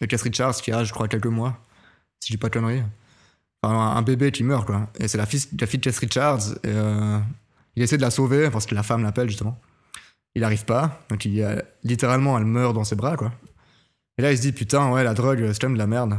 de 0.00 0.06
Keith 0.06 0.22
Richards, 0.22 0.56
qui 0.56 0.72
a, 0.72 0.82
je 0.82 0.92
crois, 0.92 1.06
quelques 1.06 1.26
mois, 1.26 1.56
si 2.18 2.32
je 2.32 2.34
dis 2.34 2.38
pas 2.38 2.48
de 2.48 2.54
conneries. 2.54 2.82
Un 3.62 4.02
bébé 4.02 4.30
qui 4.30 4.42
meurt, 4.42 4.66
quoi. 4.66 4.88
Et 4.98 5.08
c'est 5.08 5.16
la 5.16 5.24
fille, 5.24 5.42
la 5.58 5.66
fille 5.66 5.78
de 5.78 5.84
Keith 5.84 5.98
Richards, 5.98 6.40
et 6.64 6.74
il 7.76 7.82
essaie 7.82 7.96
de 7.96 8.02
la 8.02 8.10
sauver, 8.10 8.50
parce 8.50 8.66
que 8.66 8.74
la 8.74 8.82
femme 8.82 9.02
l'appelle, 9.02 9.28
justement. 9.28 9.58
Il 10.34 10.42
arrive 10.42 10.64
pas, 10.64 11.00
donc 11.08 11.24
il, 11.24 11.64
littéralement, 11.84 12.36
elle 12.36 12.44
meurt 12.44 12.74
dans 12.74 12.82
ses 12.82 12.96
bras, 12.96 13.16
quoi. 13.16 13.30
Et 14.18 14.22
là, 14.22 14.32
il 14.32 14.36
se 14.36 14.42
dit, 14.42 14.52
putain, 14.52 14.90
ouais, 14.92 15.04
la 15.04 15.14
drogue, 15.14 15.44
c'est 15.52 15.60
quand 15.60 15.68
même 15.68 15.74
de 15.76 15.82
la 15.82 15.86
merde. 15.86 16.16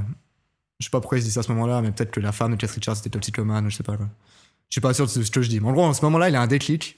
Je 0.79 0.85
sais 0.85 0.89
pas 0.89 0.99
pourquoi 0.99 1.17
il 1.17 1.21
se 1.21 1.27
dit 1.27 1.31
ça 1.31 1.39
à 1.39 1.43
ce 1.43 1.51
moment-là, 1.53 1.81
mais 1.81 1.91
peut-être 1.91 2.11
que 2.11 2.19
la 2.19 2.31
femme 2.31 2.51
de 2.51 2.57
Keith 2.57 2.71
Richards 2.71 2.97
était 2.97 3.09
toxicomane, 3.09 3.69
je 3.69 3.75
sais 3.75 3.83
pas, 3.83 3.95
quoi. 3.95 4.07
Je 4.69 4.75
suis 4.75 4.81
pas 4.81 4.93
sûr 4.93 5.05
de 5.05 5.09
ce 5.09 5.31
que 5.31 5.41
je 5.41 5.49
dis. 5.49 5.59
Mais 5.59 5.67
en 5.67 5.73
gros, 5.73 5.85
en 5.85 5.93
ce 5.93 6.03
moment-là, 6.05 6.29
il 6.29 6.35
a 6.35 6.41
un 6.41 6.47
déclic. 6.47 6.97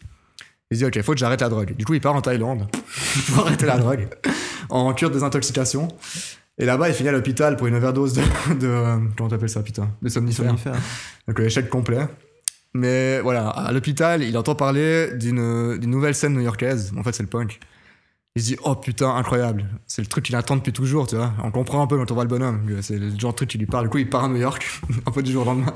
Il 0.72 0.78
se 0.78 0.84
dit, 0.84 0.86
ok, 0.86 1.02
faut 1.04 1.14
que 1.14 1.20
j'arrête 1.20 1.42
la 1.42 1.50
drogue. 1.50 1.76
Du 1.76 1.86
coup, 1.86 1.94
il 1.94 2.02
part 2.02 2.16
en 2.16 2.22
Thaïlande 2.22 2.68
pour 3.28 3.46
arrêter 3.46 3.66
la 3.66 3.78
drogue, 3.78 4.08
en 4.70 4.94
cure 4.94 5.10
de 5.10 5.14
désintoxication. 5.14 5.88
Et 6.58 6.66
là-bas, 6.66 6.90
il 6.90 6.96
finit 6.96 7.10
à 7.10 7.12
l'hôpital 7.12 7.56
pour 7.56 7.68
une 7.68 7.76
overdose 7.76 8.14
de. 8.14 8.22
de 8.60 9.10
comment 9.16 9.30
t'appelles 9.30 9.50
ça, 9.50 9.62
putain? 9.62 9.92
De 10.02 10.10
somnifères. 10.10 10.56
Donc, 11.28 11.40
l'échec 11.40 11.70
complet. 11.70 12.08
Mais 12.74 13.20
voilà, 13.22 13.50
à 13.50 13.72
l'hôpital, 13.72 14.24
il 14.24 14.38
entend 14.38 14.56
parler 14.56 15.12
d'une 15.14 15.78
d'une 15.78 15.90
nouvelle 15.90 16.16
scène 16.16 16.34
new-yorkaise. 16.34 16.94
En 16.98 17.04
fait, 17.04 17.14
c'est 17.14 17.24
le 17.24 17.30
punk. 17.30 17.60
Il 18.38 18.42
se 18.42 18.46
dit, 18.50 18.58
oh 18.64 18.76
putain, 18.76 19.16
incroyable. 19.16 19.66
C'est 19.88 20.04
le 20.04 20.08
truc 20.08 20.26
qu'il 20.26 20.36
attend 20.36 20.58
depuis 20.58 20.72
toujours, 20.72 21.08
tu 21.08 21.16
vois. 21.16 21.34
On 21.44 21.50
comprend 21.50 21.82
un 21.82 21.88
peu 21.88 21.98
quand 21.98 22.12
on 22.12 22.14
voit 22.14 22.24
le 22.24 22.30
bonhomme. 22.30 22.62
C'est 22.84 23.00
le 23.00 23.10
genre 23.18 23.32
de 23.32 23.38
truc 23.38 23.50
qui 23.50 23.58
lui 23.58 23.66
parle. 23.66 23.86
Du 23.86 23.90
coup, 23.90 23.98
il 23.98 24.08
part 24.08 24.26
à 24.26 24.28
New 24.28 24.36
York, 24.36 24.64
un 25.08 25.12
peu 25.12 25.24
du 25.24 25.32
jour 25.32 25.42
au 25.42 25.46
lendemain. 25.46 25.74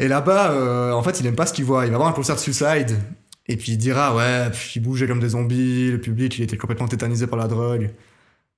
Et 0.00 0.08
là-bas, 0.08 0.50
euh, 0.50 0.90
en 0.90 1.04
fait, 1.04 1.20
il 1.20 1.26
aime 1.28 1.36
pas 1.36 1.46
ce 1.46 1.52
qu'il 1.52 1.64
voit. 1.64 1.86
Il 1.86 1.92
va 1.92 1.98
voir 1.98 2.08
un 2.08 2.12
concert 2.12 2.34
de 2.34 2.40
Suicide. 2.40 2.98
Et 3.46 3.56
puis 3.56 3.72
il 3.72 3.78
dira, 3.78 4.12
ouais, 4.16 4.48
pff, 4.50 4.74
il 4.74 4.80
bougeait 4.80 5.06
comme 5.06 5.20
des 5.20 5.28
zombies. 5.28 5.92
Le 5.92 6.00
public, 6.00 6.36
il 6.36 6.42
était 6.42 6.56
complètement 6.56 6.88
tétanisé 6.88 7.28
par 7.28 7.38
la 7.38 7.46
drogue. 7.46 7.92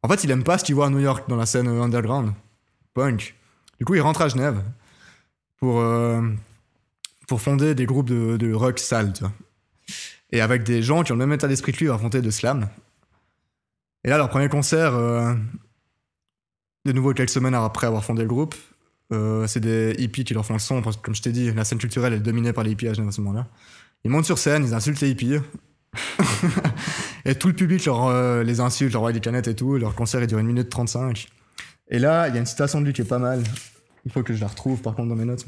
En 0.02 0.08
fait, 0.08 0.24
il 0.24 0.30
aime 0.30 0.42
pas 0.42 0.56
ce 0.56 0.64
qu'il 0.64 0.74
voit 0.74 0.86
à 0.86 0.90
New 0.90 1.00
York 1.00 1.28
dans 1.28 1.36
la 1.36 1.44
scène 1.44 1.68
euh, 1.68 1.82
underground. 1.82 2.32
Punk. 2.94 3.34
Du 3.78 3.84
coup, 3.84 3.96
il 3.96 4.00
rentre 4.00 4.22
à 4.22 4.28
Genève 4.28 4.62
pour, 5.58 5.80
euh, 5.80 6.22
pour 7.28 7.42
fonder 7.42 7.74
des 7.74 7.84
groupes 7.84 8.08
de, 8.08 8.52
rock 8.54 8.78
sale, 8.78 9.12
tu. 9.12 9.24
Et 10.32 10.40
avec 10.40 10.62
des 10.62 10.82
gens 10.82 11.02
qui 11.02 11.12
ont 11.12 11.16
le 11.16 11.26
même 11.26 11.34
état 11.34 11.48
d'esprit 11.48 11.72
que 11.72 11.84
lui, 11.84 11.90
affronter 11.90 12.22
de 12.22 12.30
slam. 12.30 12.66
Et 14.04 14.10
là, 14.10 14.18
leur 14.18 14.28
premier 14.28 14.48
concert, 14.48 14.94
euh, 14.94 15.34
de 16.84 16.92
nouveau 16.92 17.14
quelques 17.14 17.30
semaines 17.30 17.54
après 17.54 17.86
avoir 17.86 18.04
fondé 18.04 18.22
le 18.22 18.28
groupe, 18.28 18.54
euh, 19.12 19.46
c'est 19.46 19.60
des 19.60 19.94
hippies 19.98 20.24
qui 20.24 20.34
leur 20.34 20.44
font 20.44 20.52
le 20.54 20.58
son, 20.58 20.82
parce 20.82 20.96
que 20.96 21.02
comme 21.02 21.14
je 21.14 21.22
t'ai 21.22 21.32
dit, 21.32 21.50
la 21.52 21.64
scène 21.64 21.78
culturelle 21.78 22.12
est 22.12 22.20
dominée 22.20 22.52
par 22.52 22.64
les 22.64 22.72
hippies 22.72 22.88
à 22.88 22.94
ce 22.94 23.20
moment-là. 23.22 23.46
Ils 24.04 24.10
montent 24.10 24.26
sur 24.26 24.38
scène, 24.38 24.64
ils 24.64 24.74
insultent 24.74 25.00
les 25.00 25.10
hippies. 25.10 25.38
Et 27.24 27.34
tout 27.36 27.48
le 27.48 27.54
public 27.54 27.82
leur, 27.86 28.06
euh, 28.06 28.42
les 28.42 28.60
insulte, 28.60 28.92
leur 28.92 29.00
envoie 29.00 29.12
des 29.12 29.20
canettes 29.20 29.48
et 29.48 29.54
tout. 29.54 29.78
Leur 29.78 29.94
concert, 29.94 30.20
il 30.20 30.26
dure 30.26 30.38
1 30.38 30.42
minute 30.42 30.68
35. 30.68 31.28
Et 31.88 31.98
là, 31.98 32.28
il 32.28 32.34
y 32.34 32.36
a 32.36 32.40
une 32.40 32.46
citation 32.46 32.80
de 32.82 32.86
lui 32.86 32.92
qui 32.92 33.00
est 33.00 33.06
pas 33.06 33.18
mal. 33.18 33.42
Il 34.04 34.12
faut 34.12 34.22
que 34.22 34.34
je 34.34 34.40
la 34.40 34.48
retrouve, 34.48 34.82
par 34.82 34.94
contre, 34.94 35.08
dans 35.08 35.16
mes 35.16 35.24
notes. 35.24 35.46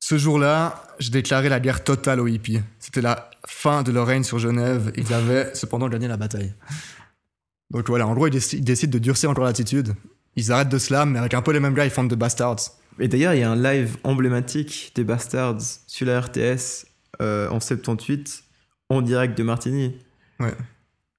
Ce 0.00 0.18
jour-là, 0.18 0.82
je 0.98 1.10
déclarais 1.10 1.50
la 1.50 1.60
guerre 1.60 1.84
totale 1.84 2.20
aux 2.20 2.26
hippies. 2.26 2.60
C'était 2.78 3.02
la 3.02 3.30
fin 3.46 3.82
de 3.82 3.92
leur 3.92 4.06
règne 4.06 4.22
sur 4.24 4.38
Genève. 4.38 4.92
Ils 4.96 5.12
avaient 5.12 5.54
cependant 5.54 5.88
gagné 5.88 6.08
la 6.08 6.16
bataille. 6.16 6.54
Donc 7.70 7.88
voilà, 7.88 8.06
en 8.06 8.14
gros, 8.14 8.26
ils, 8.26 8.32
déci- 8.34 8.56
ils 8.58 8.64
décident 8.64 8.92
de 8.92 8.98
durcir 8.98 9.30
encore 9.30 9.44
l'attitude. 9.44 9.94
Ils 10.36 10.52
arrêtent 10.52 10.68
de 10.68 10.78
slam, 10.78 11.10
mais 11.12 11.18
avec 11.18 11.34
un 11.34 11.42
peu 11.42 11.52
les 11.52 11.60
mêmes 11.60 11.74
gars, 11.74 11.84
ils 11.84 11.90
font 11.90 12.04
de 12.04 12.14
Bastards. 12.14 12.60
Et 12.98 13.08
d'ailleurs, 13.08 13.34
il 13.34 13.40
y 13.40 13.42
a 13.42 13.50
un 13.50 13.56
live 13.56 13.96
emblématique 14.04 14.92
des 14.94 15.04
Bastards 15.04 15.60
sur 15.86 16.06
la 16.06 16.20
RTS 16.20 16.86
euh, 17.20 17.48
en 17.48 17.60
78 17.60 18.44
en 18.90 19.00
direct 19.02 19.36
de 19.36 19.42
Martigny. 19.42 19.96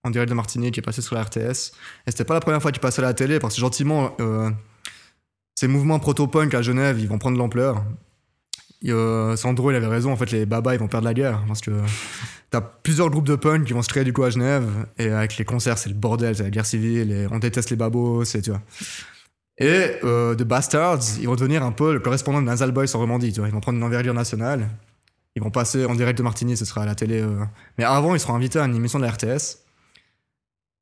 en 0.04 0.10
direct 0.12 0.30
de 0.30 0.36
Martinique 0.36 0.74
qui 0.76 0.80
est 0.80 0.84
passé 0.84 1.02
sur 1.02 1.16
la 1.16 1.24
RTS. 1.24 1.72
Et 2.06 2.12
c'était 2.12 2.26
pas 2.26 2.34
la 2.36 2.40
première 2.42 2.62
fois 2.62 2.72
qu'il 2.72 2.82
passait 2.82 3.02
à 3.02 3.06
la 3.06 3.14
télé 3.14 3.40
parce 3.40 3.56
que 3.56 3.62
gentiment, 3.62 4.16
euh, 4.20 4.52
ces 5.56 5.68
mouvements 5.68 5.98
proto-punk 6.00 6.54
à 6.54 6.62
Genève, 6.62 7.00
ils 7.00 7.08
vont 7.08 7.18
prendre 7.18 7.36
de 7.38 7.40
l'ampleur. 7.42 7.84
Euh, 8.88 9.36
Sandro, 9.36 9.72
il 9.72 9.76
avait 9.76 9.88
raison, 9.88 10.12
en 10.12 10.16
fait, 10.16 10.32
les 10.32 10.46
babas, 10.46 10.74
ils 10.74 10.80
vont 10.80 10.88
perdre 10.88 11.06
la 11.06 11.14
guerre 11.14 11.44
parce 11.48 11.62
que 11.62 11.72
t'as 12.50 12.62
plusieurs 12.62 13.10
groupes 13.10 13.28
de 13.28 13.36
punk 13.36 13.66
qui 13.66 13.74
vont 13.74 13.82
se 13.82 13.90
créer 13.90 14.04
du 14.04 14.14
coup 14.14 14.24
à 14.24 14.30
Genève 14.30 14.66
et 14.98 15.10
avec 15.10 15.38
les 15.38 15.46
concerts, 15.46 15.78
c'est 15.78 15.90
le 15.90 15.96
bordel, 15.96 16.36
c'est 16.36 16.44
la 16.44 16.50
guerre 16.50 16.66
civile 16.66 17.12
et 17.12 17.28
on 17.32 17.40
déteste 17.40 17.70
les 17.70 17.76
babos, 17.76 18.26
c'est 18.26 18.42
tu 18.42 18.50
vois. 18.50 18.62
Et 19.58 19.92
euh, 20.04 20.36
The 20.36 20.44
Bastards, 20.44 21.20
ils 21.20 21.28
vont 21.28 21.36
devenir 21.36 21.64
un 21.64 21.72
peu 21.72 21.94
le 21.94 22.00
correspondant 22.00 22.42
de 22.42 22.46
Nasal 22.48 22.72
Boys 22.72 22.94
en 22.96 23.00
Romandie, 23.00 23.32
tu 23.32 23.40
vois. 23.40 23.50
Ils 23.50 23.54
vont 23.54 23.60
prendre 23.62 23.78
une 23.78 23.84
envergure 23.84 24.14
nationale. 24.14 24.68
Ils 25.36 25.42
vont 25.42 25.52
passer 25.52 25.86
en 25.86 25.96
direct 25.96 26.18
de 26.18 26.24
Martigny, 26.24 26.58
ce 26.58 26.66
sera 26.66 26.84
à 26.84 26.86
la 26.86 26.96
télé. 26.96 27.22
euh. 27.22 27.44
Mais 27.78 27.84
avant, 27.84 28.14
ils 28.16 28.20
seront 28.20 28.36
invités 28.36 28.60
à 28.60 28.66
une 28.66 28.76
émission 28.76 29.00
de 29.00 29.06
la 29.06 29.12
RTS 29.12 29.60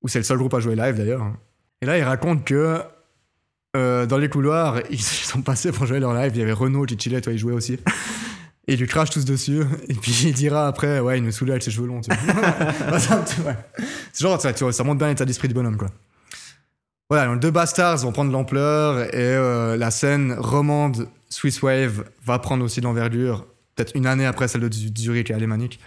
où 0.02 0.08
c'est 0.08 0.20
le 0.20 0.24
seul 0.24 0.38
groupe 0.38 0.54
à 0.54 0.60
jouer 0.60 0.76
live 0.76 0.96
d'ailleurs. 0.96 1.26
Et 1.82 1.86
là, 1.86 1.98
il 1.98 2.04
raconte 2.04 2.44
que 2.46 2.82
euh, 3.77 4.05
dans 4.05 4.17
les 4.17 4.29
couloirs, 4.29 4.81
ils 4.89 5.01
sont 5.01 5.41
passés 5.41 5.71
pour 5.71 5.86
jouer 5.86 5.99
leur 5.99 6.13
live. 6.13 6.31
Il 6.36 6.39
y 6.39 6.43
avait 6.43 6.51
Renault 6.53 6.86
qui 6.86 6.97
chillait, 6.99 7.21
toi, 7.21 7.34
il 7.34 7.39
jouait 7.39 7.53
aussi. 7.53 7.73
Et 8.67 8.73
ils 8.73 8.79
lui 8.79 8.88
crachent 8.88 9.10
tous 9.10 9.25
dessus. 9.25 9.62
Et 9.89 9.93
puis 9.95 10.12
il 10.25 10.34
dira 10.34 10.67
après, 10.67 10.99
ouais, 10.99 11.17
il 11.17 11.23
me 11.23 11.31
saoulait 11.31 11.53
avec 11.53 11.63
ses 11.63 11.71
cheveux 11.71 11.88
longs. 11.88 12.01
tu 12.01 12.12
vois. 12.12 12.34
Ouais, 12.91 13.55
c'est 14.13 14.21
genre, 14.23 14.39
ça, 14.39 14.53
tu 14.53 14.63
vois, 14.63 14.71
ça 14.71 14.84
montre 14.84 14.99
bien 14.99 15.07
l'état 15.07 15.25
d'esprit 15.25 15.47
du 15.47 15.53
bonhomme, 15.55 15.77
quoi. 15.77 15.88
Voilà, 17.10 17.25
donc 17.25 17.41
deux 17.41 17.51
bastards 17.51 17.97
vont 17.97 18.12
prendre 18.13 18.31
l'ampleur 18.31 18.99
et 18.99 19.10
euh, 19.15 19.75
la 19.75 19.91
scène 19.91 20.34
romande 20.38 21.10
Swiss 21.29 21.62
Wave 21.62 22.05
va 22.23 22.39
prendre 22.39 22.63
aussi 22.63 22.79
de 22.79 22.86
l'envergure, 22.86 23.45
peut-être 23.75 23.93
une 23.95 24.05
année 24.05 24.25
après 24.25 24.47
celle 24.47 24.62
de 24.62 24.71
Zu- 24.73 24.93
Zurich 24.97 25.29
et 25.29 25.34
Alémanique. 25.34 25.79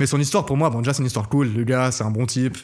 Mais 0.00 0.06
son 0.06 0.18
histoire, 0.18 0.46
pour 0.46 0.56
moi, 0.56 0.70
bon, 0.70 0.78
déjà, 0.78 0.94
c'est 0.94 1.00
une 1.00 1.06
histoire 1.06 1.28
cool. 1.28 1.52
Le 1.54 1.62
gars, 1.64 1.92
c'est 1.92 2.04
un 2.04 2.10
bon 2.10 2.26
type. 2.26 2.56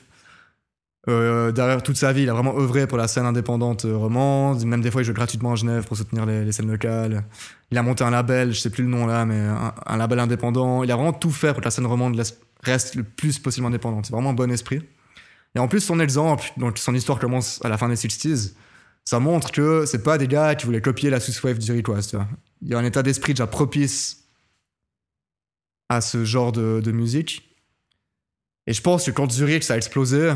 Euh, 1.08 1.52
derrière 1.52 1.82
toute 1.82 1.96
sa 1.96 2.12
vie, 2.12 2.22
il 2.22 2.30
a 2.30 2.32
vraiment 2.32 2.56
œuvré 2.56 2.86
pour 2.86 2.96
la 2.96 3.08
scène 3.08 3.26
indépendante 3.26 3.84
euh, 3.84 3.96
romande. 3.96 4.64
Même 4.64 4.80
des 4.80 4.90
fois, 4.90 5.02
il 5.02 5.04
joue 5.04 5.12
gratuitement 5.12 5.52
à 5.52 5.56
Genève 5.56 5.86
pour 5.86 5.96
soutenir 5.96 6.24
les, 6.24 6.50
scènes 6.52 6.70
locales. 6.70 7.24
Il 7.70 7.78
a 7.78 7.82
monté 7.82 8.04
un 8.04 8.10
label, 8.10 8.52
je 8.52 8.60
sais 8.60 8.70
plus 8.70 8.84
le 8.84 8.88
nom 8.88 9.06
là, 9.06 9.26
mais 9.26 9.38
un, 9.38 9.96
label 9.96 10.18
indépendant. 10.18 10.82
Il 10.82 10.90
a 10.90 10.96
vraiment 10.96 11.12
tout 11.12 11.30
fait 11.30 11.48
pour 11.48 11.58
que 11.60 11.64
la 11.64 11.70
scène 11.70 11.86
romande 11.86 12.20
reste 12.62 12.94
le 12.94 13.02
plus 13.02 13.38
possible 13.38 13.66
indépendante. 13.66 14.06
C'est 14.06 14.12
vraiment 14.12 14.30
un 14.30 14.34
bon 14.34 14.50
esprit. 14.50 14.80
Et 15.54 15.58
en 15.58 15.68
plus, 15.68 15.80
son 15.80 16.00
exemple, 16.00 16.50
donc 16.56 16.78
son 16.78 16.94
histoire 16.94 17.18
commence 17.18 17.60
à 17.64 17.68
la 17.68 17.78
fin 17.78 17.88
des 17.88 17.94
60s, 17.94 18.54
ça 19.04 19.20
montre 19.20 19.52
que 19.52 19.84
c'est 19.86 20.02
pas 20.02 20.16
des 20.16 20.26
gars 20.26 20.54
qui 20.54 20.64
voulaient 20.64 20.80
copier 20.80 21.10
la 21.10 21.20
Swiss 21.20 21.42
Wave 21.42 21.60
zurichoise. 21.60 22.08
tu 22.08 22.16
vois. 22.16 22.26
Il 22.62 22.68
y 22.68 22.74
a 22.74 22.78
un 22.78 22.84
état 22.84 23.02
d'esprit 23.02 23.34
déjà 23.34 23.46
propice 23.46 24.24
à 25.90 26.00
ce 26.00 26.24
genre 26.24 26.50
de, 26.50 26.80
de 26.82 26.92
musique. 26.92 27.54
Et 28.66 28.72
je 28.72 28.80
pense 28.80 29.04
que 29.04 29.10
quand 29.10 29.30
Zurich, 29.30 29.62
ça 29.62 29.74
a 29.74 29.76
explosé, 29.76 30.32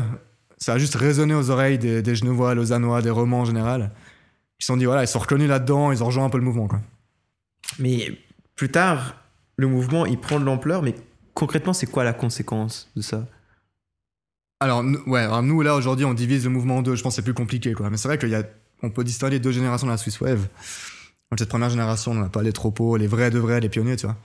ça 0.59 0.73
a 0.73 0.77
juste 0.77 0.95
résonné 0.95 1.33
aux 1.33 1.49
oreilles 1.49 1.77
des, 1.77 2.01
des 2.01 2.15
Genevois, 2.15 2.53
Lausannois, 2.53 3.01
des 3.01 3.09
Romans 3.09 3.41
en 3.41 3.45
général. 3.45 3.91
Ils 4.59 4.63
se 4.63 4.67
sont 4.67 4.77
dit, 4.77 4.85
voilà, 4.85 5.03
ils 5.03 5.07
sont 5.07 5.19
reconnus 5.19 5.47
là-dedans, 5.47 5.91
ils 5.91 6.03
ont 6.03 6.07
rejoint 6.07 6.25
un 6.25 6.29
peu 6.29 6.37
le 6.37 6.43
mouvement. 6.43 6.67
Quoi. 6.67 6.81
Mais 7.79 8.17
plus 8.55 8.69
tard, 8.69 9.15
le 9.55 9.67
mouvement, 9.67 10.05
il 10.05 10.19
prend 10.19 10.39
de 10.39 10.45
l'ampleur, 10.45 10.81
mais 10.81 10.95
concrètement, 11.33 11.71
c'est 11.71 11.87
quoi 11.87 12.03
la 12.03 12.13
conséquence 12.13 12.89
de 12.95 13.01
ça? 13.01 13.25
Alors, 14.59 14.83
ouais, 15.07 15.21
alors 15.21 15.41
nous, 15.41 15.61
là, 15.61 15.75
aujourd'hui, 15.75 16.03
on 16.03 16.13
divise 16.13 16.43
le 16.43 16.49
mouvement 16.49 16.77
en 16.77 16.81
deux. 16.81 16.95
Je 16.95 17.03
pense 17.03 17.13
que 17.13 17.15
c'est 17.15 17.21
plus 17.21 17.33
compliqué, 17.33 17.71
quoi. 17.71 17.89
Mais 17.89 17.95
c'est 17.95 18.09
vrai 18.09 18.19
qu'on 18.81 18.89
peut 18.89 19.05
distinguer 19.05 19.39
deux 19.39 19.53
générations 19.53 19.87
de 19.87 19.91
la 19.91 19.97
Swiss 19.97 20.19
Wave. 20.19 20.41
Donc, 21.31 21.39
cette 21.39 21.47
première 21.47 21.69
génération, 21.69 22.11
on 22.11 22.15
n'a 22.15 22.27
pas 22.27 22.43
les 22.43 22.51
tropos, 22.51 22.97
les 22.97 23.07
vrais 23.07 23.29
de 23.29 23.39
vrais, 23.39 23.61
les 23.61 23.69
pionniers, 23.69 23.95
tu 23.95 24.07
vois. 24.07 24.17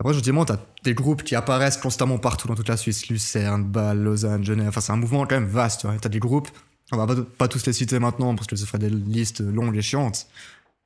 Après, 0.00 0.14
gentiment, 0.14 0.44
t'as 0.44 0.58
des 0.84 0.94
groupes 0.94 1.24
qui 1.24 1.34
apparaissent 1.34 1.76
constamment 1.76 2.18
partout 2.18 2.46
dans 2.46 2.54
toute 2.54 2.68
la 2.68 2.76
Suisse. 2.76 3.08
Lucerne, 3.08 3.64
Bâle, 3.64 4.00
Lausanne, 4.00 4.44
Genève. 4.44 4.68
Enfin, 4.68 4.80
c'est 4.80 4.92
un 4.92 4.96
mouvement 4.96 5.26
quand 5.26 5.34
même 5.34 5.48
vaste, 5.48 5.80
tu 5.80 5.86
vois. 5.88 5.96
T'as 5.98 6.08
des 6.08 6.20
groupes, 6.20 6.48
on 6.92 6.96
va 6.96 7.14
pas, 7.36 7.48
tous 7.48 7.66
les 7.66 7.72
citer 7.72 7.98
maintenant 7.98 8.34
parce 8.36 8.46
que 8.46 8.54
ça 8.54 8.64
ferait 8.64 8.78
des 8.78 8.90
listes 8.90 9.40
longues 9.40 9.76
et 9.76 9.82
chiantes. 9.82 10.28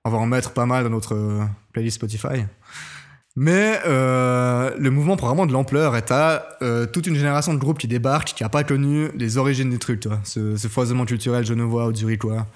On 0.04 0.10
va 0.10 0.16
en 0.16 0.26
mettre 0.26 0.52
pas 0.52 0.64
mal 0.64 0.84
dans 0.84 0.90
notre 0.90 1.14
euh, 1.14 1.44
playlist 1.72 1.96
Spotify. 1.96 2.44
Mais 3.36 3.80
euh, 3.86 4.74
le 4.78 4.90
mouvement 4.90 5.16
prend 5.16 5.28
vraiment 5.28 5.46
de 5.46 5.52
l'ampleur 5.52 5.94
et 5.94 6.02
t'as 6.02 6.42
euh, 6.62 6.86
toute 6.86 7.06
une 7.06 7.14
génération 7.14 7.52
de 7.52 7.58
groupes 7.58 7.78
qui 7.78 7.88
débarquent 7.88 8.34
qui 8.34 8.42
n'a 8.42 8.48
pas 8.48 8.64
connu 8.64 9.10
les 9.14 9.36
origines 9.36 9.70
du 9.70 9.78
truc, 9.78 10.00
tu 10.00 10.08
vois, 10.08 10.20
ce, 10.24 10.56
ce 10.56 10.68
foisonnement 10.68 11.04
culturel 11.04 11.44
genevois 11.44 11.86
ou 11.86 11.94
zurichois, 11.94 12.46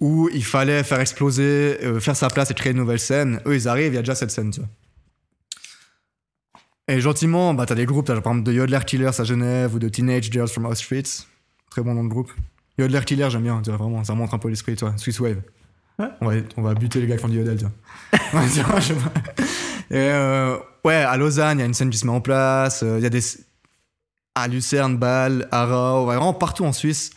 où 0.00 0.28
il 0.34 0.44
fallait 0.44 0.82
faire 0.82 1.00
exploser, 1.00 1.78
faire 2.00 2.16
sa 2.16 2.28
place 2.28 2.50
et 2.50 2.54
créer 2.54 2.72
une 2.72 2.78
nouvelle 2.78 2.98
scène. 2.98 3.40
Eux, 3.46 3.54
ils 3.54 3.68
arrivent, 3.68 3.92
il 3.92 3.96
y 3.96 3.98
a 3.98 4.02
déjà 4.02 4.14
cette 4.14 4.32
scène, 4.32 4.50
tu 4.50 4.60
vois. 4.60 4.68
Et 6.88 7.00
gentiment, 7.00 7.54
bah, 7.54 7.64
t'as 7.66 7.74
des 7.74 7.86
groupes, 7.86 8.06
t'as 8.06 8.20
par 8.20 8.32
exemple 8.32 8.44
de 8.46 8.52
Yodler 8.52 8.80
Killers 8.86 9.20
à 9.20 9.24
Genève 9.24 9.74
ou 9.74 9.78
de 9.78 9.88
Teenage 9.88 10.30
Girls 10.30 10.48
from 10.48 10.66
Auschwitz. 10.66 11.26
Très 11.70 11.82
bon 11.82 11.94
nom 11.94 12.04
de 12.04 12.08
groupe. 12.08 12.30
Yodler 12.78 13.00
Killer, 13.04 13.28
j'aime 13.30 13.42
bien, 13.44 13.60
vraiment, 13.64 14.02
ça 14.04 14.14
montre 14.14 14.34
un 14.34 14.38
peu 14.38 14.48
l'esprit, 14.48 14.74
tu 14.74 14.84
vois. 14.84 14.96
Swiss 14.96 15.20
Wave. 15.20 15.40
Ouais. 15.98 16.06
On, 16.20 16.28
va, 16.28 16.34
on 16.56 16.62
va 16.62 16.74
buter 16.74 17.00
les 17.00 17.06
gars 17.06 17.16
qui 17.16 17.22
font 17.22 17.28
du 17.28 17.38
Yodel, 17.38 17.58
tu 17.58 17.64
vois. 18.32 18.42
Et 19.90 19.96
euh, 19.96 20.56
ouais, 20.84 20.94
à 20.94 21.16
Lausanne, 21.16 21.58
il 21.58 21.60
y 21.60 21.64
a 21.64 21.66
une 21.66 21.74
scène 21.74 21.90
qui 21.90 21.98
se 21.98 22.06
met 22.06 22.12
en 22.12 22.20
place. 22.20 22.82
euh, 22.82 22.98
Il 22.98 23.02
y 23.02 23.06
a 23.06 23.10
des. 23.10 23.20
À 24.34 24.48
Lucerne, 24.48 24.96
Bâle, 24.96 25.46
Arau, 25.50 26.06
vraiment 26.06 26.32
partout 26.32 26.64
en 26.64 26.72
Suisse, 26.72 27.10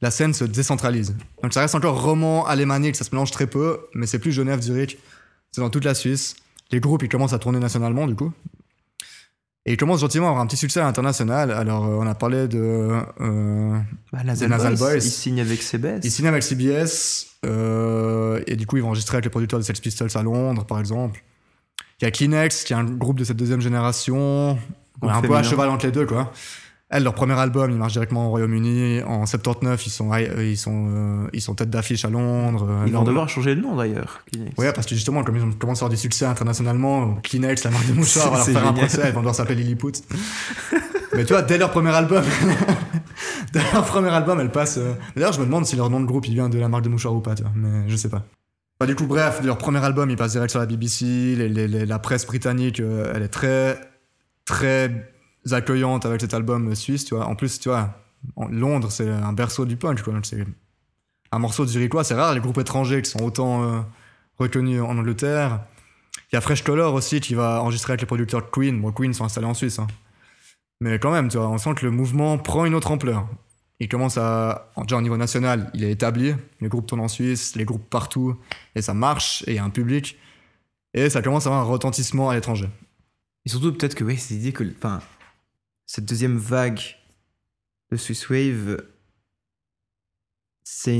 la 0.00 0.10
scène 0.10 0.32
se 0.32 0.44
décentralise. 0.44 1.14
Donc 1.42 1.52
ça 1.52 1.60
reste 1.60 1.74
encore 1.74 2.02
roman, 2.02 2.46
alémanique, 2.46 2.96
ça 2.96 3.04
se 3.04 3.10
mélange 3.14 3.30
très 3.30 3.46
peu, 3.46 3.78
mais 3.94 4.06
c'est 4.06 4.18
plus 4.18 4.32
Genève, 4.32 4.62
Zurich. 4.62 4.96
C'est 5.50 5.60
dans 5.60 5.68
toute 5.68 5.84
la 5.84 5.92
Suisse. 5.94 6.34
Les 6.70 6.80
groupes, 6.80 7.02
ils 7.02 7.10
commencent 7.10 7.34
à 7.34 7.38
tourner 7.38 7.58
nationalement, 7.58 8.06
du 8.06 8.14
coup. 8.14 8.32
Et 9.64 9.72
ils 9.74 9.76
commencent 9.76 10.00
gentiment 10.00 10.26
à 10.26 10.30
avoir 10.30 10.42
un 10.42 10.46
petit 10.46 10.56
succès 10.56 10.80
à 10.80 10.84
l'international. 10.84 11.52
Alors, 11.52 11.84
euh, 11.84 11.98
on 12.00 12.06
a 12.06 12.14
parlé 12.16 12.48
de. 12.48 12.58
euh, 13.20 13.78
bah, 14.12 14.24
Nasal, 14.24 14.48
Nasal 14.48 14.74
Boys, 14.76 14.88
Boys. 14.94 14.96
Ils 14.96 15.02
signent 15.10 15.40
avec 15.40 15.62
CBS. 15.62 16.00
ils 16.02 16.10
signent 16.10 16.26
avec 16.26 16.42
CBS, 16.42 17.26
euh, 17.46 18.42
et 18.48 18.56
du 18.56 18.66
coup, 18.66 18.76
ils 18.76 18.80
vont 18.80 18.88
enregistrer 18.88 19.16
avec 19.16 19.24
les 19.24 19.30
producteurs 19.30 19.60
de 19.60 19.64
Sex 19.64 19.78
Pistols 19.80 20.10
à 20.14 20.22
Londres, 20.22 20.64
par 20.64 20.80
exemple. 20.80 21.22
Il 22.00 22.04
y 22.04 22.08
a 22.08 22.10
Kleenex, 22.10 22.64
qui 22.64 22.72
est 22.72 22.76
un 22.76 22.82
groupe 22.84 23.18
de 23.18 23.24
cette 23.24 23.36
deuxième 23.36 23.60
génération. 23.60 24.58
On 25.00 25.08
est 25.08 25.12
un 25.12 25.20
peu 25.22 25.34
à 25.34 25.42
cheval 25.44 25.68
entre 25.68 25.86
les 25.86 25.92
deux, 25.92 26.06
quoi. 26.06 26.32
Elles, 26.94 27.04
leur 27.04 27.14
premier 27.14 27.32
album, 27.38 27.70
il 27.70 27.76
marche 27.78 27.94
directement 27.94 28.26
au 28.26 28.30
Royaume-Uni. 28.30 29.02
En 29.04 29.24
79, 29.24 29.86
ils 29.86 29.90
sont, 29.90 30.10
ils 30.14 30.56
sont, 30.58 30.86
euh, 30.90 31.26
ils 31.32 31.40
sont 31.40 31.54
tête 31.54 31.70
d'affiche 31.70 32.04
à 32.04 32.10
Londres. 32.10 32.68
Ils 32.86 32.92
vont 32.92 33.02
devoir 33.04 33.28
changer 33.30 33.56
de 33.56 33.60
nom 33.62 33.74
d'ailleurs. 33.76 34.20
Ouais, 34.58 34.72
parce 34.74 34.86
que 34.86 34.94
justement, 34.94 35.24
comme 35.24 35.36
ils 35.36 35.42
ont 35.42 35.52
commencé 35.52 35.80
à 35.80 35.86
avoir 35.86 35.90
du 35.90 35.96
succès 35.96 36.26
internationalement, 36.26 37.14
Kleenex, 37.22 37.64
la 37.64 37.70
marque 37.70 37.86
de 37.86 37.94
mouchoirs, 37.94 38.30
va 38.32 38.36
leur 38.36 38.46
faire 38.46 38.66
un 38.66 38.72
procès, 38.74 39.02
ils 39.06 39.12
vont 39.12 39.20
devoir 39.20 39.34
s'appeler 39.34 39.54
Lilliput. 39.56 39.92
Mais 41.14 41.24
tu 41.24 41.32
vois, 41.32 41.42
dès 41.42 41.56
leur 41.58 41.70
premier 41.70 41.90
album, 41.90 42.22
dès 43.52 43.60
leur 43.72 43.84
premier 43.84 44.08
album, 44.10 44.40
elle 44.40 44.50
passe. 44.50 44.78
euh, 44.78 44.92
D'ailleurs, 45.14 45.32
je 45.32 45.40
me 45.40 45.44
demande 45.46 45.66
si 45.66 45.76
leur 45.76 45.90
nom 45.90 46.00
de 46.00 46.06
groupe 46.06 46.26
il 46.28 46.34
vient 46.34 46.48
de 46.48 46.58
la 46.58 46.68
marque 46.68 46.84
de 46.84 46.88
mouchoirs 46.88 47.14
ou 47.14 47.20
pas, 47.20 47.34
tu 47.34 47.42
vois, 47.42 47.52
mais 47.54 47.88
je 47.88 47.96
sais 47.96 48.08
pas. 48.08 48.22
Du 48.86 48.94
coup, 48.96 49.06
bref, 49.06 49.40
leur 49.44 49.58
premier 49.58 49.78
album, 49.84 50.10
il 50.10 50.16
passe 50.16 50.32
direct 50.32 50.50
sur 50.50 50.58
la 50.58 50.66
BBC, 50.66 51.04
les- 51.36 51.48
les- 51.48 51.68
les- 51.68 51.86
la 51.86 51.98
presse 52.00 52.26
britannique, 52.26 52.80
euh, 52.80 53.12
elle 53.14 53.22
est 53.22 53.28
très, 53.28 53.78
très 54.44 55.11
accueillante 55.50 56.06
avec 56.06 56.20
cet 56.20 56.34
album 56.34 56.74
suisse, 56.74 57.04
tu 57.04 57.14
vois. 57.14 57.26
En 57.26 57.34
plus, 57.34 57.58
tu 57.58 57.68
vois, 57.68 57.90
Londres, 58.50 58.90
c'est 58.90 59.08
un 59.08 59.32
berceau 59.32 59.64
du 59.64 59.76
punk, 59.76 60.02
quoi. 60.02 60.14
C'est 60.22 60.44
un 61.32 61.38
morceau 61.38 61.66
Zurichois, 61.66 62.04
c'est 62.04 62.14
rare 62.14 62.34
les 62.34 62.40
groupes 62.40 62.58
étrangers 62.58 63.02
qui 63.02 63.10
sont 63.10 63.22
autant 63.22 63.62
euh, 63.64 63.80
reconnus 64.38 64.80
en 64.82 64.96
Angleterre. 64.98 65.60
Il 66.30 66.36
y 66.36 66.38
a 66.38 66.40
Fresh 66.40 66.62
Color 66.62 66.94
aussi 66.94 67.20
qui 67.20 67.34
va 67.34 67.62
enregistrer 67.62 67.92
avec 67.92 68.02
les 68.02 68.06
producteurs 68.06 68.42
de 68.42 68.50
Queen. 68.50 68.80
Bon, 68.80 68.92
Queen 68.92 69.12
sont 69.14 69.24
installés 69.24 69.46
en 69.46 69.54
Suisse. 69.54 69.78
hein. 69.78 69.86
Mais 70.80 70.98
quand 70.98 71.12
même, 71.12 71.28
tu 71.28 71.38
vois, 71.38 71.48
on 71.48 71.58
sent 71.58 71.74
que 71.74 71.84
le 71.84 71.90
mouvement 71.90 72.38
prend 72.38 72.64
une 72.64 72.74
autre 72.74 72.90
ampleur. 72.90 73.28
Il 73.80 73.88
commence 73.88 74.18
à. 74.18 74.70
Déjà 74.82 74.96
au 74.96 75.00
niveau 75.00 75.16
national, 75.16 75.70
il 75.74 75.84
est 75.84 75.90
établi. 75.90 76.34
Les 76.60 76.68
groupes 76.68 76.86
tournent 76.86 77.00
en 77.00 77.08
Suisse, 77.08 77.56
les 77.56 77.64
groupes 77.64 77.88
partout. 77.88 78.36
Et 78.74 78.82
ça 78.82 78.94
marche, 78.94 79.42
et 79.46 79.52
il 79.52 79.56
y 79.56 79.58
a 79.58 79.64
un 79.64 79.70
public. 79.70 80.18
Et 80.94 81.08
ça 81.10 81.22
commence 81.22 81.46
à 81.46 81.50
avoir 81.50 81.62
un 81.62 81.66
retentissement 81.66 82.30
à 82.30 82.34
l'étranger. 82.34 82.68
Et 83.44 83.48
surtout, 83.48 83.72
peut-être 83.72 83.94
que 83.94 84.04
ouais, 84.04 84.16
c'est 84.16 84.34
l'idée 84.34 84.52
que 84.52 84.64
enfin, 84.76 85.00
cette 85.94 86.06
deuxième 86.06 86.38
vague 86.38 86.80
de 87.90 87.98
Swiss 87.98 88.30
Wave, 88.30 88.78
c'est 90.64 90.98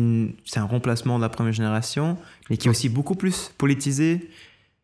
un 0.56 0.64
remplacement 0.64 1.16
de 1.16 1.22
la 1.22 1.28
première 1.30 1.52
génération, 1.54 2.18
mais 2.50 2.56
qui 2.58 2.66
est 2.68 2.70
aussi 2.70 2.88
beaucoup 2.90 3.14
plus 3.14 3.50
politisé. 3.56 4.28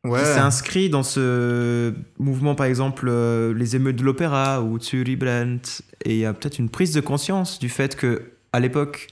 Ouais. 0.04 0.20
qui 0.20 0.26
s'est 0.26 0.38
inscrit 0.38 0.88
dans 0.88 1.02
ce 1.02 1.92
mouvement, 2.18 2.54
par 2.54 2.66
exemple, 2.66 3.06
euh, 3.08 3.52
les 3.52 3.74
émeutes 3.76 3.96
de 3.96 4.04
l'opéra 4.04 4.62
ou 4.62 4.80
Zuri 4.80 5.16
Brent. 5.16 5.82
Et 6.04 6.14
il 6.14 6.18
y 6.20 6.24
a 6.24 6.32
peut-être 6.32 6.58
une 6.60 6.70
prise 6.70 6.92
de 6.94 7.00
conscience 7.00 7.58
du 7.58 7.68
fait 7.68 7.96
que, 7.96 8.30
à 8.52 8.60
l'époque, 8.60 9.08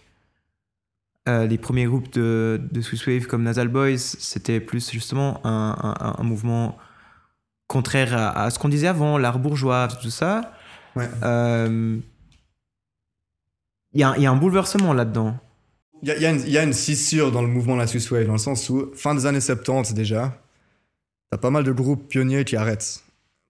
euh, 1.29 1.47
les 1.47 1.59
premiers 1.59 1.85
groupes 1.87 2.11
de, 2.13 2.61
de 2.71 2.81
Swiss 2.81 3.05
Wave 3.07 3.27
comme 3.27 3.43
Nasal 3.43 3.67
Boys, 3.69 3.99
c'était 3.99 4.61
plus 4.61 4.89
justement 4.91 5.45
un, 5.45 5.77
un- 6.01 6.15
un 6.19 6.23
mouvement 6.23 6.79
contraire 7.67 8.15
à, 8.17 8.45
à 8.45 8.51
ce 8.51 8.59
qu'on 8.61 8.69
disait 8.71 8.87
avant, 8.87 9.19
l'art 9.19 9.41
bourgeois, 9.41 9.89
tout 10.01 10.09
ça. 10.11 10.53
Ouais. 10.97 11.09
Euh, 11.23 11.99
Il 13.93 14.01
y, 14.01 14.03
a 14.03 14.11
un- 14.11 14.17
il 14.17 14.23
y 14.23 14.27
a 14.27 14.31
un 14.31 14.37
bouleversement 14.37 14.93
là-dedans. 14.93 15.39
Il 16.03 16.09
y 16.09 16.13
a, 16.13 16.17
il 16.17 16.23
y 16.23 16.27
a 16.27 16.31
une- 16.31 16.41
il 16.41 16.51
y 16.51 16.59
a 16.59 16.63
une 16.65 16.75
scissure 16.75 17.33
dans 17.33 17.41
le 17.41 17.49
mouvement 17.49 17.75
de 17.75 17.81
la 17.81 17.87
Swiss 17.87 18.11
Wave, 18.11 18.27
dans 18.27 18.33
le 18.33 18.39
sens 18.39 18.69
où, 18.69 18.91
fin 18.95 19.15
des 19.15 19.25
années 19.25 19.41
70 19.41 19.95
déjà, 19.95 20.39
t'as 21.31 21.39
pas 21.39 21.49
mal 21.51 21.65
de 21.65 21.73
groupes 21.73 22.07
pionniers 22.09 22.45
qui 22.45 22.57
arrêtent. 22.57 23.03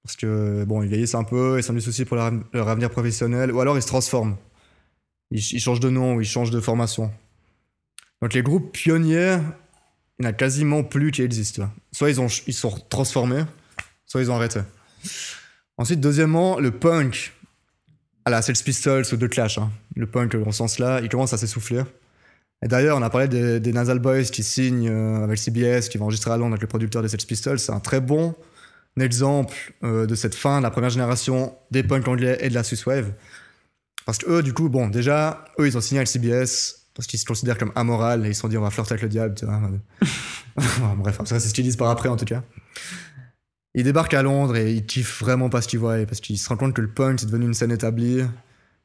Parce 0.05 0.15
que, 0.15 0.65
bon, 0.65 0.83
ils 0.85 0.89
vieillissent 0.89 1.17
un 1.17 1.25
peu, 1.25 1.59
ils 1.59 1.69
ont 1.69 1.75
du 1.75 1.81
souci 1.81 2.05
pour 2.05 2.17
leur, 2.17 2.31
leur 2.53 2.69
avenir 2.69 2.91
professionnel, 2.91 3.51
ou 3.51 3.61
alors 3.61 3.77
ils 3.77 3.83
se 3.83 3.89
transforment. 3.89 4.37
Ils, 5.33 5.41
ils 5.55 5.59
changent 5.61 5.81
de 5.81 5.91
nom 5.91 6.15
ou 6.15 6.21
ils 6.21 6.27
changent 6.27 6.53
de 6.53 6.61
formation. 6.61 7.11
Donc 8.23 8.33
les 8.33 8.43
groupes 8.43 8.71
pionniers, 8.73 9.39
il 10.19 10.23
n'y 10.23 10.27
en 10.27 10.31
a 10.31 10.33
quasiment 10.33 10.85
plus 10.85 11.11
qui 11.11 11.23
existent. 11.23 11.69
Soit 11.91 12.11
ils, 12.11 12.21
ont, 12.21 12.29
ils 12.47 12.55
sont 12.55 12.71
transformés, 12.89 13.43
soit 14.07 14.21
ils 14.23 14.31
ont 14.31 14.37
arrêté. 14.37 14.61
Ensuite, 15.77 16.01
deuxièmement, 16.01 16.61
le 16.61 16.71
punk. 16.71 17.33
Ah 18.27 18.31
là, 18.31 18.43
c'est 18.43 18.59
le 18.59 18.61
Pistols 18.63 19.05
ou 19.13 19.17
The 19.17 19.29
Clash. 19.29 19.59
hein. 19.59 19.71
Le 19.95 20.07
punk, 20.07 20.35
dans 20.35 20.51
ce 20.51 20.59
sens-là, 20.59 21.01
il 21.01 21.09
commence 21.09 21.33
à 21.33 21.39
s'essouffler. 21.39 21.85
Et 22.61 22.67
d'ailleurs, 22.67 22.99
on 22.99 23.03
a 23.03 23.09
parlé 23.09 23.29
des, 23.29 23.61
des 23.61 23.73
Nasal 23.73 24.01
Boys 24.01 24.25
qui 24.25 24.43
signent 24.43 24.89
euh, 24.89 25.23
avec 25.23 25.39
CBS, 25.39 25.89
qui 25.89 25.97
vont 25.97 26.07
enregistrer 26.07 26.33
à 26.33 26.37
Londres 26.37 26.55
avec 26.55 26.63
le 26.63 26.67
producteur 26.67 27.03
des 27.03 27.09
Sex 27.09 27.25
Pistols. 27.25 27.61
C'est 27.61 27.71
un 27.71 27.79
très 27.79 28.01
bon 28.01 28.35
exemple 28.99 29.55
euh, 29.85 30.07
de 30.07 30.15
cette 30.17 30.35
fin 30.35 30.59
de 30.59 30.65
la 30.65 30.73
première 30.73 30.91
génération 30.91 31.55
des 31.71 31.85
punks 31.85 32.09
anglais 32.09 32.37
et 32.41 32.49
de 32.49 32.55
la 32.55 32.65
Swiss 32.65 32.85
Wave. 32.85 33.13
Parce 34.07 34.19
que 34.19 34.29
eux, 34.29 34.43
du 34.43 34.53
coup, 34.53 34.69
bon, 34.69 34.89
déjà, 34.89 35.45
eux, 35.61 35.69
ils 35.69 35.79
ont 35.79 35.81
signé 35.81 36.01
avec 36.01 36.09
CBS 36.09 36.87
parce 36.95 37.07
qu'ils 37.07 37.21
se 37.21 37.27
considèrent 37.27 37.59
comme 37.59 37.73
amoral 37.77 38.27
et 38.27 38.31
ils 38.31 38.35
se 38.35 38.41
sont 38.41 38.49
dit 38.49 38.57
on 38.59 38.63
va 38.63 38.71
flirter 38.71 38.95
avec 38.95 39.03
le 39.03 39.09
diable, 39.09 39.35
tu 39.37 39.45
vois. 39.45 39.61
Bref, 40.97 41.21
c'est 41.27 41.39
ce 41.39 41.55
qu'ils 41.55 41.65
disent 41.65 41.77
par 41.77 41.91
après 41.91 42.09
en 42.09 42.17
tout 42.17 42.25
cas. 42.25 42.43
Ils 43.77 43.85
débarquent 43.85 44.15
à 44.15 44.23
Londres 44.23 44.57
et 44.57 44.73
ils 44.73 44.87
kiffent 44.87 45.21
vraiment 45.21 45.51
pas 45.51 45.61
ce 45.61 45.69
qu'ils 45.69 45.79
voient 45.79 46.05
parce 46.07 46.21
qu'ils 46.21 46.39
se 46.39 46.49
rendent 46.49 46.59
compte 46.59 46.75
que 46.75 46.81
le 46.81 46.89
punk 46.89 47.21
c'est 47.21 47.27
devenu 47.27 47.45
une 47.45 47.55
scène 47.55 47.71
établie, 47.71 48.23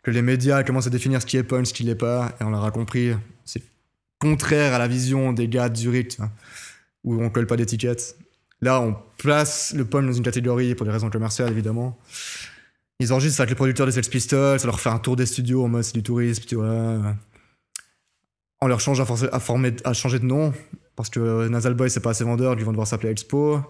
que 0.04 0.12
les 0.12 0.22
médias 0.22 0.64
commencent 0.64 0.88
à 0.88 0.90
définir 0.90 1.22
ce 1.22 1.26
qui 1.26 1.38
est 1.38 1.44
punk, 1.44 1.66
ce 1.66 1.74
qui 1.74 1.84
l'est 1.84 1.96
pas, 1.96 2.36
et 2.40 2.44
on 2.44 2.50
leur 2.50 2.66
a 2.66 2.72
compris, 2.72 3.14
c'est 3.46 3.64
contraire 4.20 4.74
à 4.74 4.80
la 4.80 4.90
vision 4.90 5.32
des 5.32 5.48
gars 5.48 5.70
de 5.70 5.78
Zurich, 5.78 6.18
où 7.06 7.24
on 7.24 7.30
colle 7.30 7.48
pas 7.48 7.56
d'étiquette. 7.56 8.18
Là, 8.60 8.82
on 8.82 8.96
place 9.18 9.74
le 9.74 9.86
punk 9.86 10.06
dans 10.06 10.14
une 10.14 10.24
catégorie 10.24 10.76
pour 10.76 10.86
des 10.86 10.92
raisons 10.92 11.10
commerciales 11.10 11.52
évidemment. 11.52 11.98
Ils 13.00 13.14
enregistrent 13.14 13.40
avec 13.40 13.52
les 13.52 13.56
producteurs 13.56 13.86
des 13.86 13.94
Sex 13.94 14.10
Pistols, 14.10 14.60
ça 14.60 14.68
leur 14.68 14.82
fait 14.82 14.90
un 14.90 15.00
tour 15.00 15.16
des 15.16 15.26
studios 15.26 15.64
en 15.64 15.70
mode 15.70 15.84
c'est 15.84 15.96
du 15.96 16.04
tourisme, 16.04 16.44
tu 16.46 16.56
vois. 16.56 17.16
On 18.60 18.68
leur 18.68 18.82
change 18.82 19.00
à, 19.00 19.04
à, 19.04 19.40
former, 19.40 19.74
à 19.86 19.94
changer 19.94 20.20
de 20.20 20.26
nom 20.26 20.54
parce 20.98 21.10
que 21.10 21.48
Nasal 21.48 21.76
Boy 21.76 21.90
c'est 21.90 22.02
pas 22.02 22.10
assez 22.10 22.26
vendeur, 22.26 22.56
ils 22.60 22.66
vont 22.66 22.72
devoir 22.72 22.88
s'appeler 22.88 23.10
Expo. 23.10 23.62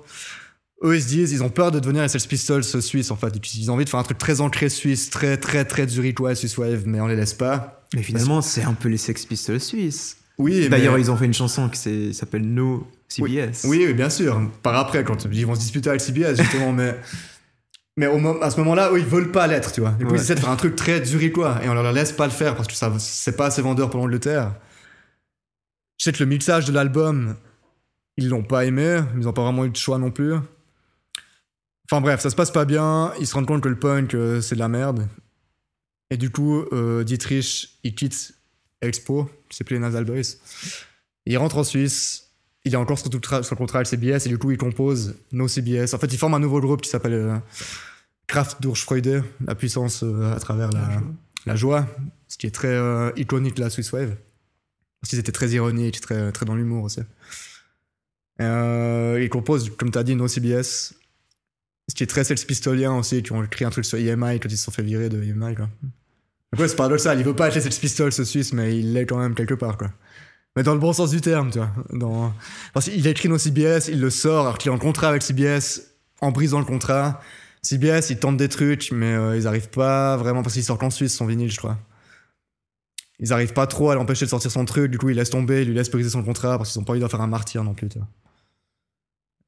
Eux 0.84 0.96
ils 0.96 1.02
se 1.04 1.08
disent, 1.08 1.32
ils 1.32 1.44
ont 1.44 1.50
peur 1.50 1.72
de 1.72 1.80
devenir 1.80 2.02
les 2.02 2.08
Sex 2.08 2.26
Pistols 2.26 2.64
suisses 2.64 3.12
en 3.12 3.16
fait. 3.16 3.34
Ils 3.56 3.70
ont 3.70 3.76
envie 3.76 3.86
de 3.86 3.90
faire 3.90 4.00
un 4.00 4.04
truc 4.04 4.18
très 4.18 4.42
ancré 4.42 4.70
suisse, 4.70 5.10
très 5.10 5.38
très 5.38 5.64
très 5.66 5.88
zurichois, 5.88 6.34
Swiss 6.36 6.58
Wave, 6.58 6.84
mais 6.86 7.00
on 7.00 7.08
les 7.08 7.16
laisse 7.16 7.34
pas. 7.36 7.86
Mais 7.94 8.02
finalement, 8.04 8.42
c'est 8.42 8.64
un 8.64 8.74
peu 8.74 8.90
les 8.90 8.98
Sex 8.98 9.26
Pistols 9.26 9.60
suisses. 9.60 10.18
Oui, 10.38 10.70
D'ailleurs, 10.70 10.96
mais- 10.96 11.02
ils 11.02 11.12
ont 11.12 11.18
fait 11.18 11.26
une 11.26 11.34
chanson 11.36 11.70
qui 11.70 12.14
s'appelle 12.14 12.42
No 12.52 12.88
CBS. 13.10 13.66
Oui, 13.66 13.84
oui, 13.86 13.94
bien 13.94 14.10
sûr. 14.10 14.42
Par 14.64 14.76
après, 14.76 15.04
quand 15.04 15.26
ils 15.32 15.46
vont 15.46 15.54
se 15.54 15.60
disputer 15.60 15.90
avec 15.90 16.02
CBS, 16.02 16.36
justement, 16.38 16.72
mais. 16.74 16.96
Mais 17.98 18.08
au 18.08 18.42
à 18.42 18.50
ce 18.50 18.58
moment-là, 18.62 18.90
eux, 18.94 19.00
ils 19.00 19.06
veulent 19.06 19.32
pas 19.32 19.46
l'être, 19.48 19.72
tu 19.74 19.82
vois. 19.82 19.92
Du 19.92 20.06
coup, 20.06 20.14
Ouais. 20.14 20.18
ils 20.18 20.22
essaient 20.22 20.34
de 20.36 20.40
faire 20.40 20.50
un 20.50 20.56
truc 20.56 20.76
très 20.78 21.04
zurichois 21.06 21.60
et 21.64 21.68
on 21.70 21.74
leur 21.74 21.92
laisse 21.92 22.14
pas 22.14 22.26
le 22.26 22.32
faire 22.32 22.56
parce 22.56 22.68
que 22.70 22.74
ça, 22.74 22.92
c'est 22.98 23.36
pas 23.36 23.48
assez 23.48 23.62
vendeur 23.62 23.90
pour 23.90 24.00
l'Angleterre. 24.00 24.54
Je 26.00 26.06
sais 26.06 26.14
que 26.14 26.20
le 26.24 26.26
mixage 26.26 26.66
de 26.66 26.72
l'album, 26.72 27.36
ils 28.18 28.30
l'ont 28.30 28.44
pas 28.44 28.66
aimé, 28.66 29.02
ils 29.20 29.28
ont 29.28 29.34
pas 29.34 29.44
vraiment 29.44 29.66
eu 29.66 29.70
de 29.70 29.76
choix 29.76 29.98
non 30.00 30.10
plus. 30.10 30.34
Enfin 31.92 32.00
bref, 32.00 32.22
ça 32.22 32.30
se 32.30 32.38
passe 32.38 32.52
pas 32.52 32.64
bien, 32.64 33.12
ils 33.20 33.28
se 33.28 33.34
rendent 33.34 33.48
compte 33.48 33.62
que 33.62 33.68
le 33.68 33.78
punk, 33.78 34.14
euh, 34.14 34.40
c'est 34.40 34.56
de 34.56 34.62
la 34.62 34.70
merde. 34.70 35.10
Et 36.10 36.16
du 36.16 36.30
coup, 36.30 36.64
euh, 36.72 37.04
Dietrich, 37.04 37.80
il 37.84 37.94
quitte 37.94 38.34
Expo, 38.82 39.30
qui 39.50 39.58
s'appelait 39.58 39.78
Nasal 39.78 40.06
Boys. 40.06 40.38
Il 41.26 41.38
rentre 41.38 41.58
en 41.58 41.66
Suisse, 41.66 42.30
il 42.64 42.74
est 42.74 42.78
encore 42.78 42.98
sur, 42.98 43.10
le 43.12 43.56
contrat 43.58 43.80
avec 43.80 43.88
CBS 43.88 44.26
et 44.26 44.30
du 44.30 44.38
coup 44.38 44.52
il 44.52 44.58
compose 44.58 45.16
No 45.34 45.50
CBS. 45.50 45.94
En 45.94 45.98
fait, 45.98 46.14
il 46.14 46.18
forme 46.18 46.34
un 46.34 46.40
nouveau 46.40 46.62
groupe 46.62 46.80
qui 46.80 46.90
s'appelle 46.90 47.14
euh, 47.14 47.38
Kraft 48.26 48.62
durch 48.62 48.82
Freude, 48.82 49.26
la 49.46 49.56
puissance 49.56 50.02
à 50.02 50.40
travers 50.40 50.70
la, 50.70 51.02
la 51.46 51.56
joie, 51.58 51.86
ce 52.30 52.38
qui 52.38 52.48
est 52.48 52.52
très 52.52 52.80
iconique 53.18 53.58
de 53.58 53.64
la 53.64 53.70
Swiss 53.70 53.92
Wave. 53.92 54.16
Parce 55.02 55.10
qu'ils 55.10 55.20
étaient 55.20 55.34
très 55.34 55.50
ironiques, 55.50 56.00
très, 56.00 56.32
très 56.32 56.46
dans 56.46 56.56
l'humour 56.56 56.86
aussi. 56.86 57.02
Il 58.40 59.28
compose, 59.30 59.76
comme 59.76 59.92
tu 59.92 59.98
as 59.98 60.04
dit, 60.04 60.16
No 60.16 60.30
CBS, 60.30 60.94
ce 61.92 61.96
qui 61.96 62.04
est 62.04 62.08
très 62.08 62.24
Sex 62.24 62.46
Pistolien 62.46 62.94
aussi, 62.94 63.22
qui 63.22 63.34
ont 63.34 63.44
écrit 63.44 63.66
un 63.66 63.70
truc 63.70 63.84
sur 63.84 63.98
EMI 63.98 64.40
quand 64.40 64.48
ils 64.48 64.58
se 64.58 64.64
sont 64.64 64.72
fait 64.72 64.82
virer 64.82 65.10
de 65.10 65.22
EMI. 65.22 65.56
Quoi. 65.56 65.68
Donc 66.58 66.70
c'est 66.70 66.76
paradoxal, 66.78 67.20
il 67.20 67.26
veut 67.26 67.36
pas 67.36 67.50
les 67.50 67.60
Sex 67.60 67.78
Pistols 67.80 68.14
ce 68.14 68.24
Suisse, 68.24 68.54
mais 68.54 68.80
il 68.80 68.94
l'est 68.94 69.06
quand 69.06 69.18
même 69.18 69.36
quelque 69.36 69.56
part. 69.56 69.78
Quoi. 69.78 69.90
Mais 70.56 70.64
dans 70.64 70.72
le 70.72 70.80
bon 70.80 70.94
sens 70.94 71.10
du 71.12 71.20
terme, 71.20 71.52
tu 71.52 71.58
vois. 71.58 71.70
Dans... 71.92 72.34
Parce 72.74 72.86
qu'il 72.86 73.06
écrit 73.06 73.28
nos 73.28 73.38
CBS, 73.38 73.90
il 73.90 74.00
le 74.00 74.10
sort 74.10 74.46
alors 74.46 74.58
qu'il 74.58 74.72
est 74.72 74.74
en 74.74 74.78
contrat 74.78 75.10
avec 75.10 75.22
CBS, 75.22 75.82
en 76.22 76.32
brisant 76.32 76.60
le 76.60 76.66
contrat. 76.66 77.20
CBS, 77.62 78.10
ils 78.10 78.20
tentent 78.20 78.38
des 78.38 78.48
trucs, 78.48 78.94
mais 78.94 79.14
euh, 79.14 79.36
ils 79.36 79.46
arrivent 79.46 79.70
pas 79.70 80.16
vraiment, 80.16 80.44
parce 80.44 80.54
qu'ils 80.54 80.64
sortent 80.64 80.84
en 80.84 80.92
Suisse 80.92 81.14
son 81.14 81.26
vinyle, 81.26 81.52
je 81.52 81.58
crois. 81.58 81.78
Ils 83.20 83.34
arrivent 83.34 83.54
pas 83.54 83.68
trop 83.68 83.92
à 83.92 83.96
l'empêcher 83.96 84.24
de 84.24 84.30
sortir 84.30 84.50
son 84.50 84.64
truc, 84.64 84.90
du 84.92 84.98
coup 84.98 85.10
ils 85.10 85.16
laissent 85.18 85.30
tomber, 85.30 85.64
ils 85.64 85.68
lui 85.68 85.76
laissent 85.76 85.92
briser 85.92 86.10
son 86.10 86.24
contrat 86.24 86.58
parce 86.58 86.72
qu'ils 86.72 86.80
ont 86.80 86.86
pas 86.86 86.94
envie 86.94 87.02
d'en 87.02 87.10
faire 87.10 87.22
un 87.22 87.28
martyr 87.28 87.66
non 87.66 87.74
plus, 87.74 87.90
tu 87.90 88.00
vois. 88.00 88.08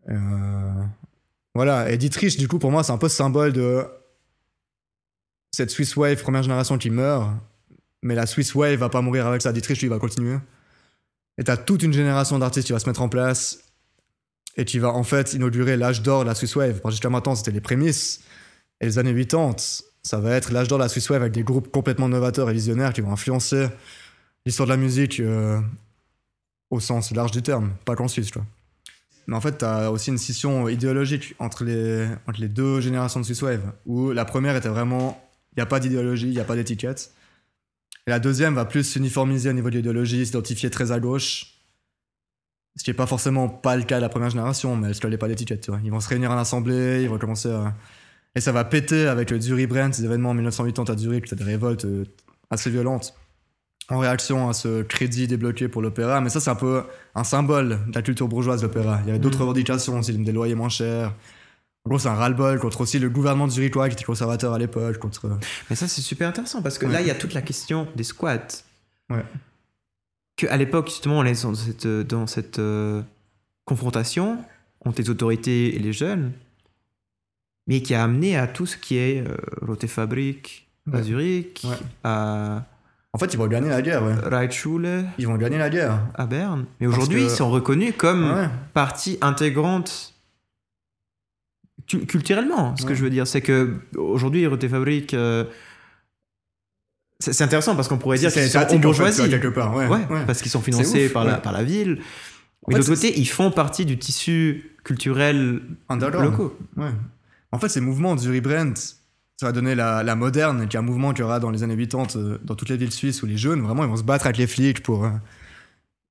Euh, 0.09 0.83
Voilà, 1.55 1.91
et 1.91 1.97
Dietrich, 1.97 2.37
du 2.37 2.47
coup, 2.47 2.57
pour 2.57 2.71
moi, 2.71 2.83
c'est 2.83 2.91
un 2.91 2.97
peu 2.97 3.09
ce 3.09 3.15
symbole 3.15 3.53
de 3.53 3.85
cette 5.51 5.69
Swiss 5.69 5.95
Wave 5.95 6.21
première 6.21 6.41
génération 6.41 6.77
qui 6.77 6.89
meurt, 6.89 7.29
mais 8.01 8.15
la 8.15 8.25
Swiss 8.25 8.55
Wave 8.55 8.79
va 8.79 8.89
pas 8.89 9.01
mourir 9.01 9.27
avec 9.27 9.41
ça. 9.41 9.53
Dietrich, 9.53 9.79
lui, 9.81 9.87
va 9.87 9.99
continuer. 9.99 10.37
Et 11.37 11.43
t'as 11.43 11.57
toute 11.57 11.83
une 11.83 11.93
génération 11.93 12.39
d'artistes 12.39 12.67
qui 12.67 12.73
va 12.73 12.79
se 12.79 12.89
mettre 12.89 13.01
en 13.01 13.09
place 13.09 13.59
et 14.57 14.65
qui 14.65 14.79
va 14.79 14.89
en 14.89 15.03
fait 15.03 15.33
inaugurer 15.33 15.77
l'âge 15.77 16.01
d'or 16.01 16.23
de 16.23 16.29
la 16.29 16.35
Swiss 16.35 16.55
Wave. 16.55 16.81
Jusqu'à 16.89 17.09
maintenant, 17.09 17.35
c'était 17.35 17.51
les 17.51 17.61
prémices. 17.61 18.21
Et 18.81 18.85
les 18.85 18.99
années 18.99 19.15
80, 19.15 19.55
ça 20.03 20.19
va 20.19 20.35
être 20.35 20.51
l'âge 20.51 20.67
d'or 20.67 20.79
de 20.79 20.83
la 20.83 20.89
Swiss 20.89 21.09
Wave 21.09 21.21
avec 21.21 21.33
des 21.33 21.43
groupes 21.43 21.71
complètement 21.71 22.09
novateurs 22.09 22.49
et 22.49 22.53
visionnaires 22.53 22.93
qui 22.93 23.01
vont 23.01 23.11
influencer 23.11 23.67
l'histoire 24.45 24.67
de 24.67 24.73
la 24.73 24.77
musique 24.77 25.19
euh, 25.19 25.59
au 26.69 26.79
sens 26.79 27.11
large 27.11 27.31
du 27.31 27.41
terme, 27.41 27.73
pas 27.85 27.95
qu'en 27.95 28.07
Suisse, 28.07 28.31
quoi. 28.31 28.43
Mais 29.27 29.35
en 29.35 29.41
fait, 29.41 29.57
t'as 29.59 29.89
aussi 29.89 30.09
une 30.09 30.17
scission 30.17 30.67
idéologique 30.67 31.35
entre 31.39 31.63
les, 31.63 32.07
entre 32.27 32.41
les 32.41 32.49
deux 32.49 32.81
générations 32.81 33.19
de 33.19 33.25
Swiss 33.25 33.41
Wave, 33.41 33.73
où 33.85 34.11
la 34.11 34.25
première 34.25 34.55
était 34.55 34.69
vraiment, 34.69 35.21
il 35.53 35.59
n'y 35.59 35.63
a 35.63 35.65
pas 35.65 35.79
d'idéologie, 35.79 36.27
il 36.27 36.33
n'y 36.33 36.39
a 36.39 36.43
pas 36.45 36.55
d'étiquette. 36.55 37.11
Et 38.05 38.09
la 38.09 38.19
deuxième 38.19 38.55
va 38.55 38.65
plus 38.65 38.83
s'uniformiser 38.83 39.49
au 39.49 39.53
niveau 39.53 39.69
de 39.69 39.77
l'idéologie, 39.77 40.25
s'identifier 40.25 40.69
très 40.69 40.91
à 40.91 40.99
gauche. 40.99 41.53
Ce 42.75 42.83
qui 42.83 42.89
n'est 42.89 42.95
pas 42.95 43.05
forcément 43.05 43.47
pas 43.47 43.77
le 43.77 43.83
cas 43.83 43.97
de 43.97 44.01
la 44.01 44.09
première 44.09 44.29
génération, 44.29 44.75
mais 44.75 44.91
elle 44.91 45.09
ne 45.09 45.15
pas 45.15 45.27
d'étiquette, 45.27 45.61
tu. 45.61 45.71
Ils 45.83 45.91
vont 45.91 45.99
se 45.99 46.09
réunir 46.09 46.31
en 46.31 46.37
assemblée, 46.37 47.03
ils 47.03 47.09
vont 47.09 47.17
commencer 47.17 47.49
à... 47.49 47.75
Et 48.35 48.41
ça 48.41 48.51
va 48.51 48.65
péter 48.65 49.07
avec 49.07 49.29
le 49.29 49.39
Zurich 49.39 49.69
Brand, 49.69 49.93
ces 49.93 50.03
événements 50.03 50.31
en 50.31 50.33
1980 50.33 50.91
à 50.91 50.97
Zurich, 50.97 51.27
c'est 51.27 51.35
des 51.35 51.43
révoltes 51.43 51.85
euh, 51.85 52.03
assez 52.49 52.71
violentes 52.71 53.13
en 53.89 53.99
réaction 53.99 54.49
à 54.49 54.53
ce 54.53 54.81
crédit 54.83 55.27
débloqué 55.27 55.67
pour 55.67 55.81
l'opéra. 55.81 56.21
Mais 56.21 56.29
ça, 56.29 56.39
c'est 56.39 56.49
un 56.49 56.55
peu 56.55 56.83
un 57.15 57.23
symbole 57.23 57.79
de 57.87 57.93
la 57.95 58.01
culture 58.01 58.27
bourgeoise, 58.27 58.63
l'opéra. 58.63 58.99
Il 59.03 59.07
y 59.07 59.09
avait 59.09 59.19
d'autres 59.19 59.35
Mhm. 59.37 59.41
revendications 59.43 59.99
aussi, 59.99 60.17
des 60.17 60.31
loyers 60.31 60.55
moins 60.55 60.69
chers. 60.69 61.13
En 61.85 61.89
gros, 61.89 61.99
c'est 61.99 62.07
un 62.07 62.13
ras-le-bol 62.15 62.59
contre 62.59 62.79
aussi 62.81 62.97
le 62.97 63.09
gouvernement 63.09 63.45
de 63.45 63.51
Zurichois 63.51 63.89
qui 63.89 63.95
était 63.95 64.05
conservateur 64.05 64.53
à 64.53 64.57
l'époque, 64.57 64.97
contre... 64.99 65.37
Mais 65.69 65.75
ça, 65.75 65.87
c'est 65.89 65.99
super 66.01 66.29
intéressant 66.29 66.61
parce 66.61 66.77
que 66.77 66.85
Ouais. 66.85 66.93
là, 66.93 67.01
il 67.01 67.07
y 67.07 67.11
a 67.11 67.15
toute 67.15 67.33
la 67.33 67.41
question 67.41 67.87
des 67.95 68.03
squats. 68.03 68.63
Ouais. 69.09 69.25
Que 70.37 70.47
à 70.47 70.55
l'époque, 70.55 70.87
justement, 70.87 71.19
on 71.19 71.25
est 71.25 71.43
dans 71.43 71.53
cette, 71.53 71.85
euh, 71.85 72.03
dans 72.05 72.25
cette 72.25 72.59
euh, 72.59 73.01
confrontation 73.65 74.37
entre 74.85 75.01
les 75.01 75.09
autorités 75.09 75.75
et 75.75 75.79
les 75.79 75.91
jeunes, 75.93 76.31
mais 77.67 77.81
qui 77.81 77.93
a 77.93 78.03
amené 78.03 78.37
à 78.37 78.47
tout 78.47 78.65
ce 78.65 78.77
qui 78.77 78.95
est 78.97 79.21
euh, 79.27 79.35
Rote 79.61 79.85
Fabrik 79.87 80.67
à. 80.91 81.01
Zurich, 81.03 81.65
à 82.03 82.65
En 83.15 83.19
fait, 83.19 83.31
ils 83.33 83.37
vont 83.37 83.45
gagner 83.47 83.69
la 83.69 83.81
guerre, 83.83 84.03
ouais. 84.03 84.15
Reitschule, 84.23 85.05
Ils 85.19 85.27
vont 85.27 85.35
gagner 85.37 85.59
la 85.59 85.69
guerre. 85.69 85.99
à 86.15 86.25
Berne. 86.25 86.65
Mais 86.79 86.87
aujourd'hui, 86.87 87.19
que- 87.19 87.25
ils 87.25 87.29
sont 87.29 87.49
reconnus 87.51 87.93
comme 87.95 88.31
Ouais. 88.33 88.49
partie 88.73 89.19
intégrante 89.21 90.15
cu- 91.87 92.05
culturellement. 92.07 92.75
Ce 92.75 92.85
que 92.85 92.95
je 92.95 93.03
veux 93.03 93.11
dire, 93.11 93.27
c'est 93.27 93.41
que 93.41 93.75
aujourd'hui, 93.95 94.47
Rote 94.47 94.67
Fabrik. 94.67 95.13
euh, 95.13 95.45
c'est 97.19 97.41
intéressant 97.43 97.75
parce 97.75 97.87
qu'on 97.87 97.99
pourrait 97.99 98.17
dire 98.17 98.31
C'est 98.31 98.41
qu'ils 98.41 98.49
sont 98.49 98.57
étatique, 98.59 98.77
en 98.77 98.81
fait, 98.81 98.87
bourgeoisie. 98.87 99.29
quelque 99.29 99.47
part. 99.47 99.75
Ouais, 99.75 99.87
parce 100.25 100.41
qu'ils 100.41 100.51
sont 100.51 100.61
financés 100.61 101.05
ouf, 101.05 101.13
par, 101.13 101.23
la, 101.23 101.35
par 101.37 101.53
la 101.53 101.63
ville. 101.63 102.01
Mais 102.67 102.73
de 102.73 102.79
l'autre 102.79 102.95
côté, 102.95 103.19
ils 103.19 103.25
font 103.29 103.51
partie 103.51 103.85
du 103.85 103.99
tissu 103.99 104.71
culturel 104.83 105.61
locaux. 105.89 106.57
En 107.51 107.59
fait, 107.59 107.69
ces 107.69 107.81
mouvements 107.81 108.15
du 108.15 108.31
rebrand, 108.33 108.73
ça 109.43 109.49
va 109.49 109.51
donner 109.53 109.75
la, 109.75 110.03
la 110.03 110.15
moderne, 110.15 110.67
qui 110.67 110.75
est 110.75 110.79
un 110.79 110.83
mouvement 110.83 111.11
qu'il 111.11 111.19
y 111.19 111.23
aura 111.23 111.39
dans 111.39 111.49
les 111.51 111.63
années 111.63 111.75
80 111.77 112.15
euh, 112.15 112.37
dans 112.43 112.55
toutes 112.55 112.69
les 112.69 112.77
villes 112.77 112.91
suisses 112.93 113.21
où 113.23 113.25
les 113.25 113.37
jeunes, 113.37 113.61
vraiment, 113.61 113.83
ils 113.83 113.89
vont 113.89 113.97
se 113.97 114.03
battre 114.03 114.25
avec 114.25 114.37
les 114.37 114.47
flics 114.47 114.81
pour. 114.81 115.05
euh, 115.05 115.09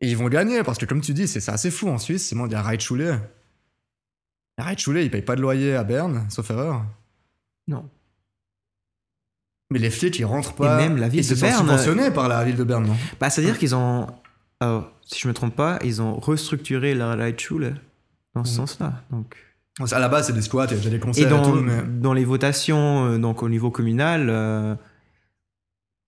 et 0.01 0.09
ils 0.11 0.17
vont 0.17 0.29
gagner, 0.29 0.63
parce 0.63 0.79
que 0.79 0.85
comme 0.87 1.01
tu 1.01 1.15
dis, 1.15 1.27
c'est 1.29 1.49
assez 1.49 1.71
fou 1.71 1.89
en 1.89 1.99
Suisse. 1.99 2.27
C'est 2.29 2.35
moi, 2.35 2.47
il 2.49 2.53
y 2.53 2.55
a 2.57 2.63
Reitschule. 2.63 3.21
Reitschule, 4.59 4.99
ils 4.99 5.11
payent 5.11 5.23
pas 5.23 5.37
de 5.37 5.41
loyer 5.41 5.75
à 5.77 5.85
Berne, 5.85 6.27
sauf 6.29 6.51
erreur. 6.51 6.85
Non. 7.69 7.89
Mais 9.71 9.79
les 9.79 9.91
flics, 9.91 10.19
ils 10.19 10.25
rentrent 10.25 10.55
pas. 10.55 10.77
même 10.77 10.97
la 10.99 11.09
ville 11.09 11.25
ils 11.25 11.29
de 11.31 11.35
sont 11.35 11.41
Berne- 11.47 11.59
subventionnés 11.61 12.11
par 12.11 12.29
la 12.29 12.45
ville 12.45 12.57
de 12.57 12.65
Berne, 12.65 12.87
non? 12.87 12.97
Bah, 13.21 13.31
c'est-à-dire 13.31 13.59
qu'ils 13.59 13.75
ont. 13.75 14.07
alors, 14.61 14.91
si 15.07 15.21
je 15.21 15.29
me 15.29 15.33
trompe 15.35 15.57
pas, 15.57 15.79
ils 15.83 16.03
ont 16.03 16.19
restructuré 16.19 16.95
la 16.95 17.15
Reitschule 17.15 17.77
dans 18.35 18.45
ce 18.45 18.55
sens-là. 18.57 19.03
Donc. 19.11 19.37
À 19.81 19.99
la 19.99 20.09
base, 20.09 20.27
c'est 20.27 20.33
des 20.35 20.43
squats, 20.43 20.67
il 20.67 20.73
y 20.73 20.75
a 20.75 20.77
déjà 20.77 20.91
des 20.91 20.99
concerts 20.99 21.27
et, 21.27 21.31
dans, 21.31 21.43
tout, 21.43 21.61
mais. 21.61 21.83
dans 21.83 22.13
les 22.13 22.25
votations, 22.25 23.07
euh, 23.07 23.19
donc 23.19 23.43
au 23.43 23.49
niveau 23.49 23.71
communal, 23.71 24.29
euh, 24.29 24.75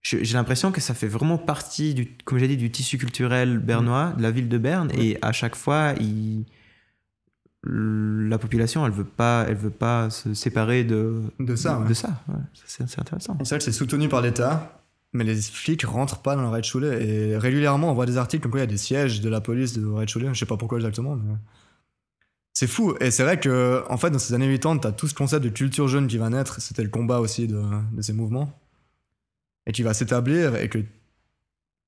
j'ai 0.03 0.35
l'impression 0.35 0.71
que 0.71 0.83
ça 0.83 0.93
fait 0.93 1.09
vraiment 1.09 1.39
partie, 1.39 1.95
du, 1.95 2.15
comme 2.27 2.37
j'ai 2.39 2.47
dit, 2.49 2.59
du 2.59 2.71
tissu 2.71 2.99
culturel 2.99 3.59
bernois, 3.59 4.13
de 4.19 4.23
la 4.23 4.31
ville 4.31 4.51
de 4.51 4.59
Berne. 4.59 4.89
Mm. 4.89 5.01
Et 5.01 5.19
à 5.23 5.33
chaque 5.33 5.57
fois, 5.57 5.95
il- 5.99 6.45
la 7.67 8.37
population, 8.37 8.85
elle 8.85 8.93
veut 8.93 9.05
pas, 9.05 9.47
elle 9.49 9.57
veut 9.57 9.71
pas 9.71 10.11
se 10.11 10.35
séparer 10.35 10.85
de, 10.85 11.23
De 11.41 11.57
ça, 11.57 11.79
ouais. 11.79 11.89
De 11.89 11.95
ça, 11.95 12.21
ouais. 12.29 12.35
c'est 12.67 12.99
intéressant. 12.99 13.39
C'est 13.41 13.49
vrai 13.49 13.59
que 13.59 13.65
c'est 13.65 13.73
soutenu 13.73 14.11
par 14.11 14.21
l'État, 14.21 14.83
mais 15.15 15.25
les 15.25 15.37
flics 15.41 15.85
rentrent 15.85 16.21
pas 16.21 16.37
dans 16.37 16.43
le 16.43 16.49
Reitschule. 16.49 16.85
Et 16.85 17.39
régulièrement, 17.39 17.91
on 17.91 17.95
voit 17.95 18.05
des 18.05 18.19
articles 18.19 18.43
comme 18.43 18.51
quoi 18.51 18.61
il 18.61 18.65
y 18.65 18.69
a 18.69 18.71
des 18.71 18.77
sièges 18.77 19.23
de 19.23 19.31
la 19.31 19.41
police 19.41 19.73
de 19.79 19.87
Reitschule. 19.87 20.29
Je 20.35 20.39
sais 20.39 20.45
pas 20.45 20.59
pourquoi 20.59 20.77
exactement, 20.77 21.17
mais. 21.17 21.35
C'est 22.55 22.69
fou. 22.69 22.95
Et 23.01 23.11
c'est 23.11 23.25
vrai 23.25 23.39
que, 23.41 23.85
en 23.89 23.97
fait, 23.97 24.11
dans 24.11 24.19
ces 24.21 24.33
années 24.33 24.49
80, 24.49 24.79
t'as 24.79 24.93
tout 24.93 25.09
ce 25.09 25.15
concept 25.15 25.45
de 25.45 25.49
culture 25.49 25.89
jeune 25.89 26.07
qui 26.07 26.19
va 26.19 26.31
naître. 26.31 26.61
C'était 26.61 26.85
le 26.85 26.89
combat 26.89 27.19
aussi 27.19 27.49
de, 27.49 27.61
ces 28.01 28.13
mouvements. 28.13 28.57
Et 29.67 29.73
qui 29.73 29.83
va 29.83 29.93
s'établir. 29.93 30.55
Et 30.55 30.69
que 30.69 30.79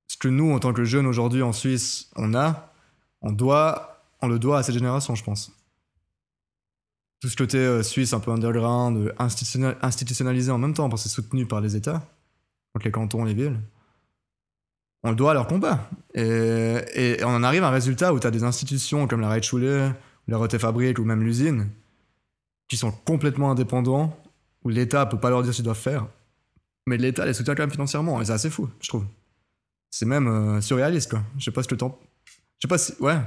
ce 0.09 0.17
que 0.17 0.29
nous, 0.29 0.53
en 0.53 0.59
tant 0.59 0.73
que 0.73 0.85
jeunes 0.85 1.07
aujourd'hui 1.07 1.43
en 1.43 1.53
Suisse, 1.53 2.11
on 2.17 2.35
a, 2.35 2.73
on, 3.23 3.31
doit, 3.31 4.03
on 4.21 4.27
le 4.27 4.41
doit 4.41 4.59
à 4.59 4.63
cette 4.65 4.75
génération, 4.75 5.15
je 5.15 5.23
pense. 5.23 5.53
Tout 7.21 7.29
ce 7.29 7.37
côté 7.37 7.59
euh, 7.59 7.83
suisse 7.83 8.13
un 8.13 8.21
peu 8.21 8.31
underground, 8.31 8.99
euh, 8.99 9.75
institutionnalisé 9.83 10.51
en 10.51 10.59
même 10.59 10.75
temps, 10.75 10.89
parce 10.89 11.05
que 11.05 11.09
c'est 11.09 11.15
soutenu 11.15 11.47
par 11.47 11.61
les 11.61 11.75
États, 11.75 12.07
donc 12.75 12.85
les 12.85 12.91
cantons, 12.91 13.25
les 13.25 13.35
villes. 13.35 13.59
On 15.03 15.11
le 15.11 15.17
doit 15.17 15.31
à 15.31 15.35
leur 15.35 15.47
combat. 15.47 15.89
Et, 16.15 16.77
et 16.95 17.25
on 17.25 17.29
en 17.29 17.43
arrive 17.43 17.63
à 17.63 17.69
un 17.69 17.71
résultat 17.71 18.13
où 18.13 18.21
tu 18.21 18.27
as 18.27 18.31
des 18.31 18.43
institutions 18.43 19.07
comme 19.07 19.21
la 19.21 19.29
Reitschule, 19.29 19.95
la 20.29 20.37
Rote 20.37 20.57
Fabrik 20.59 20.99
ou 20.99 21.05
même 21.05 21.23
l'usine, 21.23 21.69
qui 22.69 22.77
sont 22.77 22.91
complètement 22.91 23.51
indépendants, 23.51 24.19
où 24.65 24.69
l'État 24.69 25.07
peut 25.07 25.21
pas 25.21 25.31
leur 25.31 25.43
dire 25.43 25.53
ce 25.53 25.57
qu'ils 25.57 25.65
doivent 25.65 25.77
faire, 25.77 26.07
mais 26.87 26.97
l'État 26.97 27.25
les 27.27 27.35
soutient 27.35 27.55
quand 27.55 27.63
même 27.63 27.71
financièrement, 27.71 28.21
et 28.21 28.25
c'est 28.25 28.33
assez 28.33 28.51
fou, 28.51 28.69
je 28.81 28.89
trouve. 28.89 29.05
C'est 29.91 30.07
même 30.07 30.27
euh, 30.27 30.61
surréaliste, 30.61 31.11
quoi. 31.11 31.23
Je 31.39 31.45
sais 31.45 31.51
pas 31.53 31.63
ce 31.63 31.69
que 31.69 31.75
t'en... 31.75 31.99
Je 32.59 32.67
sais 32.67 32.69
pas 32.69 32.79
si... 32.79 32.95
Ouais. 33.01 33.19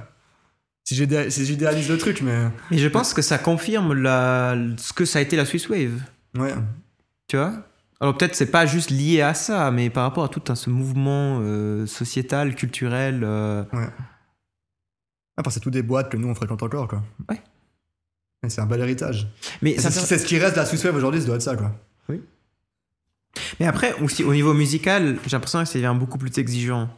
Si 0.84 0.96
j'idéalise 0.96 1.90
le 1.90 1.98
truc, 1.98 2.22
mais... 2.22 2.48
Et 2.72 2.80
je 2.80 2.88
pense 2.88 3.14
que 3.14 3.22
ça 3.22 3.38
confirme 3.38 3.94
la, 3.94 4.58
ce 4.78 4.92
que 4.92 5.06
ça 5.06 5.20
a 5.20 5.22
été 5.22 5.36
la 5.36 5.46
Swiss 5.46 5.70
Wave. 5.70 6.02
Ouais. 6.36 6.54
Tu 7.28 7.38
vois? 7.38 7.54
Alors 8.02 8.18
peut-être 8.18 8.34
c'est 8.34 8.50
pas 8.50 8.66
juste 8.66 8.90
lié 8.90 9.22
à 9.22 9.34
ça, 9.34 9.70
mais 9.72 9.90
par 9.90 10.04
rapport 10.04 10.24
à 10.24 10.30
tout 10.30 10.42
ce 10.56 10.70
mouvement 10.70 11.40
euh, 11.42 11.86
sociétal, 11.86 12.56
culturel. 12.56 13.24
euh, 13.24 13.64
Ah, 15.40 15.44
parce 15.44 15.56
que 15.56 15.60
c'est 15.60 15.64
tout 15.64 15.72
des 15.72 15.84
boîtes 15.84 16.10
que 16.12 16.18
nous 16.18 16.28
on 16.28 16.36
fréquente 16.36 16.62
encore, 16.62 16.90
quoi. 16.90 17.02
Ouais. 17.30 17.40
C'est 18.50 18.60
un 18.60 18.66
bel 18.66 18.82
héritage. 18.82 19.28
Mais, 19.62 19.78
C'est 19.78 20.18
ce 20.18 20.26
qui 20.26 20.38
reste 20.38 20.56
de 20.58 20.60
la 20.62 20.66
Wave 20.66 20.96
aujourd'hui, 20.98 21.22
ça 21.22 21.28
doit 21.28 21.36
être 21.38 21.42
ça, 21.42 21.56
quoi. 21.56 21.72
mais 23.60 23.66
après, 23.68 23.94
aussi 24.02 24.24
au 24.24 24.34
niveau 24.34 24.54
musical, 24.54 25.18
j'ai 25.26 25.32
l'impression 25.38 25.60
que 25.64 25.66
ça 25.70 25.76
devient 25.80 25.96
beaucoup 25.98 26.18
plus 26.18 26.38
exigeant. 26.38 26.90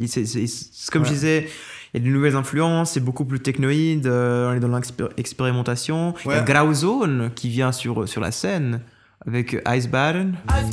Et 0.00 0.08
C'est 0.08 0.26
c'est- 0.26 0.46
c'est 0.48 0.90
comme 0.90 1.04
je 1.04 1.10
disais, 1.12 1.48
il 1.92 2.00
y 2.00 2.04
a 2.04 2.08
de 2.08 2.12
nouvelles 2.12 2.34
influences, 2.34 2.92
c'est 2.92 3.00
beaucoup 3.00 3.24
plus 3.24 3.38
technoïde, 3.38 4.06
euh, 4.08 4.50
on 4.50 4.54
est 4.54 4.60
dans 4.60 4.80
l'expérimentation. 5.16 6.14
Il 6.24 6.30
y 6.32 6.34
a. 6.34 6.40
Grauzone 6.40 7.30
qui 7.36 7.48
vient 7.48 7.70
sur, 7.70 8.08
sur 8.08 8.20
la 8.20 8.32
scène 8.32 8.80
avec 9.24 9.56
Icebaden. 9.68 10.34
Als 10.48 10.70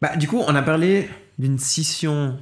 Bah, 0.00 0.16
du 0.16 0.28
coup, 0.28 0.38
on 0.46 0.54
a 0.54 0.62
parlé 0.62 1.08
d'une 1.38 1.58
scission 1.58 2.38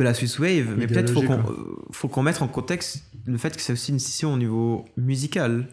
de 0.00 0.04
la 0.04 0.14
Swiss 0.14 0.38
Wave, 0.38 0.74
mais 0.76 0.86
peut-être 0.86 1.10
faut 1.12 1.20
qu'on 1.22 1.34
Idéologique, 1.38 1.58
euh, 1.58 1.92
faut 1.92 2.08
qu'on 2.08 2.22
mette 2.22 2.40
en 2.42 2.48
contexte 2.48 3.04
le 3.26 3.38
fait 3.38 3.54
que 3.54 3.62
c'est 3.62 3.72
aussi 3.72 3.92
une 3.92 3.98
scission 3.98 4.32
au 4.34 4.36
niveau 4.38 4.84
musical. 4.96 5.68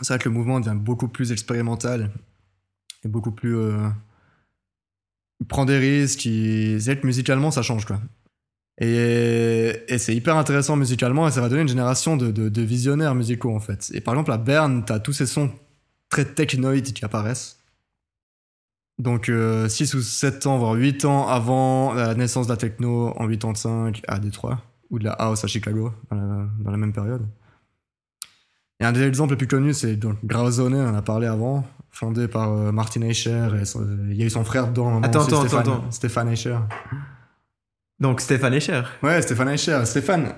C'est 0.00 0.08
vrai 0.08 0.18
que 0.18 0.28
le 0.28 0.34
mouvement 0.34 0.58
devient 0.60 0.76
beaucoup 0.78 1.08
plus 1.08 1.32
expérimental 1.32 2.10
et 3.04 3.08
beaucoup 3.08 3.30
plus. 3.32 3.56
euh, 3.56 3.88
il 5.40 5.46
prend 5.46 5.64
des 5.64 5.78
risques, 5.78 6.24
il... 6.24 6.80
musicalement 7.02 7.50
ça 7.50 7.62
change, 7.62 7.84
quoi. 7.84 8.00
Et, 8.80 9.72
et 9.86 9.98
c'est 9.98 10.16
hyper 10.16 10.36
intéressant 10.36 10.74
musicalement 10.76 11.28
et 11.28 11.30
ça 11.30 11.40
va 11.40 11.48
donner 11.48 11.62
une 11.62 11.68
génération 11.68 12.16
de, 12.16 12.32
de- 12.32 12.48
de 12.48 12.62
visionnaires 12.62 13.14
musicaux 13.14 13.54
en 13.54 13.60
fait. 13.60 13.90
Et 13.94 14.00
par 14.00 14.14
exemple 14.14 14.32
à 14.32 14.38
Berne, 14.38 14.84
t'as 14.84 14.98
tous 14.98 15.12
ces 15.12 15.26
sons 15.26 15.52
très 16.08 16.24
technoïdes 16.24 16.92
qui 16.92 17.04
apparaissent. 17.04 17.58
Donc 18.98 19.30
6 19.68 19.94
ou 19.94 20.00
7 20.02 20.46
ans, 20.46 20.58
voire 20.58 20.74
8 20.74 21.04
ans 21.04 21.26
avant 21.28 21.94
la 21.94 22.14
naissance 22.14 22.46
de 22.46 22.52
la 22.52 22.56
techno 22.56 23.08
en 23.16 23.26
85 23.28 24.02
à 24.06 24.18
Détroit, 24.18 24.60
ou 24.90 24.98
de 24.98 25.04
la 25.04 25.12
house 25.12 25.42
à 25.44 25.48
Chicago, 25.48 25.92
dans 26.10 26.16
la, 26.16 26.46
dans 26.60 26.70
la 26.70 26.76
même 26.76 26.92
période. 26.92 27.26
Et 28.80 28.84
un 28.84 28.92
des 28.92 29.02
exemples 29.02 29.32
les 29.32 29.36
plus 29.36 29.46
connus, 29.48 29.74
c'est 29.74 29.96
donc 29.96 30.16
Grauzone, 30.24 30.74
on 30.74 30.88
en 30.90 30.94
a 30.94 31.02
parlé 31.02 31.26
avant, 31.26 31.64
fondé 31.90 32.28
par 32.28 32.52
euh, 32.52 32.72
Martin 32.72 33.02
Eicher, 33.02 33.48
et 33.60 33.64
son- 33.64 33.86
il 34.10 34.16
y 34.16 34.22
a 34.22 34.26
eu 34.26 34.30
son 34.30 34.44
frère 34.44 34.68
dedans. 34.68 35.00
Attends, 35.02 35.20
aussi, 35.20 35.28
attends, 35.28 35.40
Stéphane, 35.40 35.60
attends, 35.60 35.72
attends. 35.74 35.90
Stéphane 35.90 36.28
Eicher. 36.28 36.58
Donc 38.00 38.20
Stéphane 38.20 38.54
Escher. 38.54 38.82
Ouais, 39.02 39.22
Stéphane 39.22 39.48
Eicher. 39.48 39.80
Stéphane, 39.86 40.34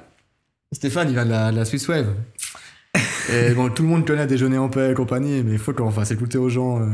Stéphane, 0.72 1.08
il 1.08 1.12
vient 1.14 1.24
de 1.24 1.30
la, 1.30 1.50
de 1.52 1.56
la 1.56 1.64
Swiss 1.64 1.88
Wave. 1.88 2.14
et 3.32 3.52
bon, 3.54 3.70
tout 3.70 3.82
le 3.82 3.88
monde 3.88 4.06
connaît 4.06 4.26
Déjeuner 4.26 4.58
en 4.58 4.68
paix 4.68 4.90
et 4.92 4.94
compagnie, 4.94 5.42
mais 5.42 5.52
il 5.52 5.58
faut 5.58 5.72
qu'on 5.72 5.90
fasse 5.90 6.10
écouter 6.10 6.38
aux 6.38 6.48
gens 6.50 6.80
euh, 6.82 6.88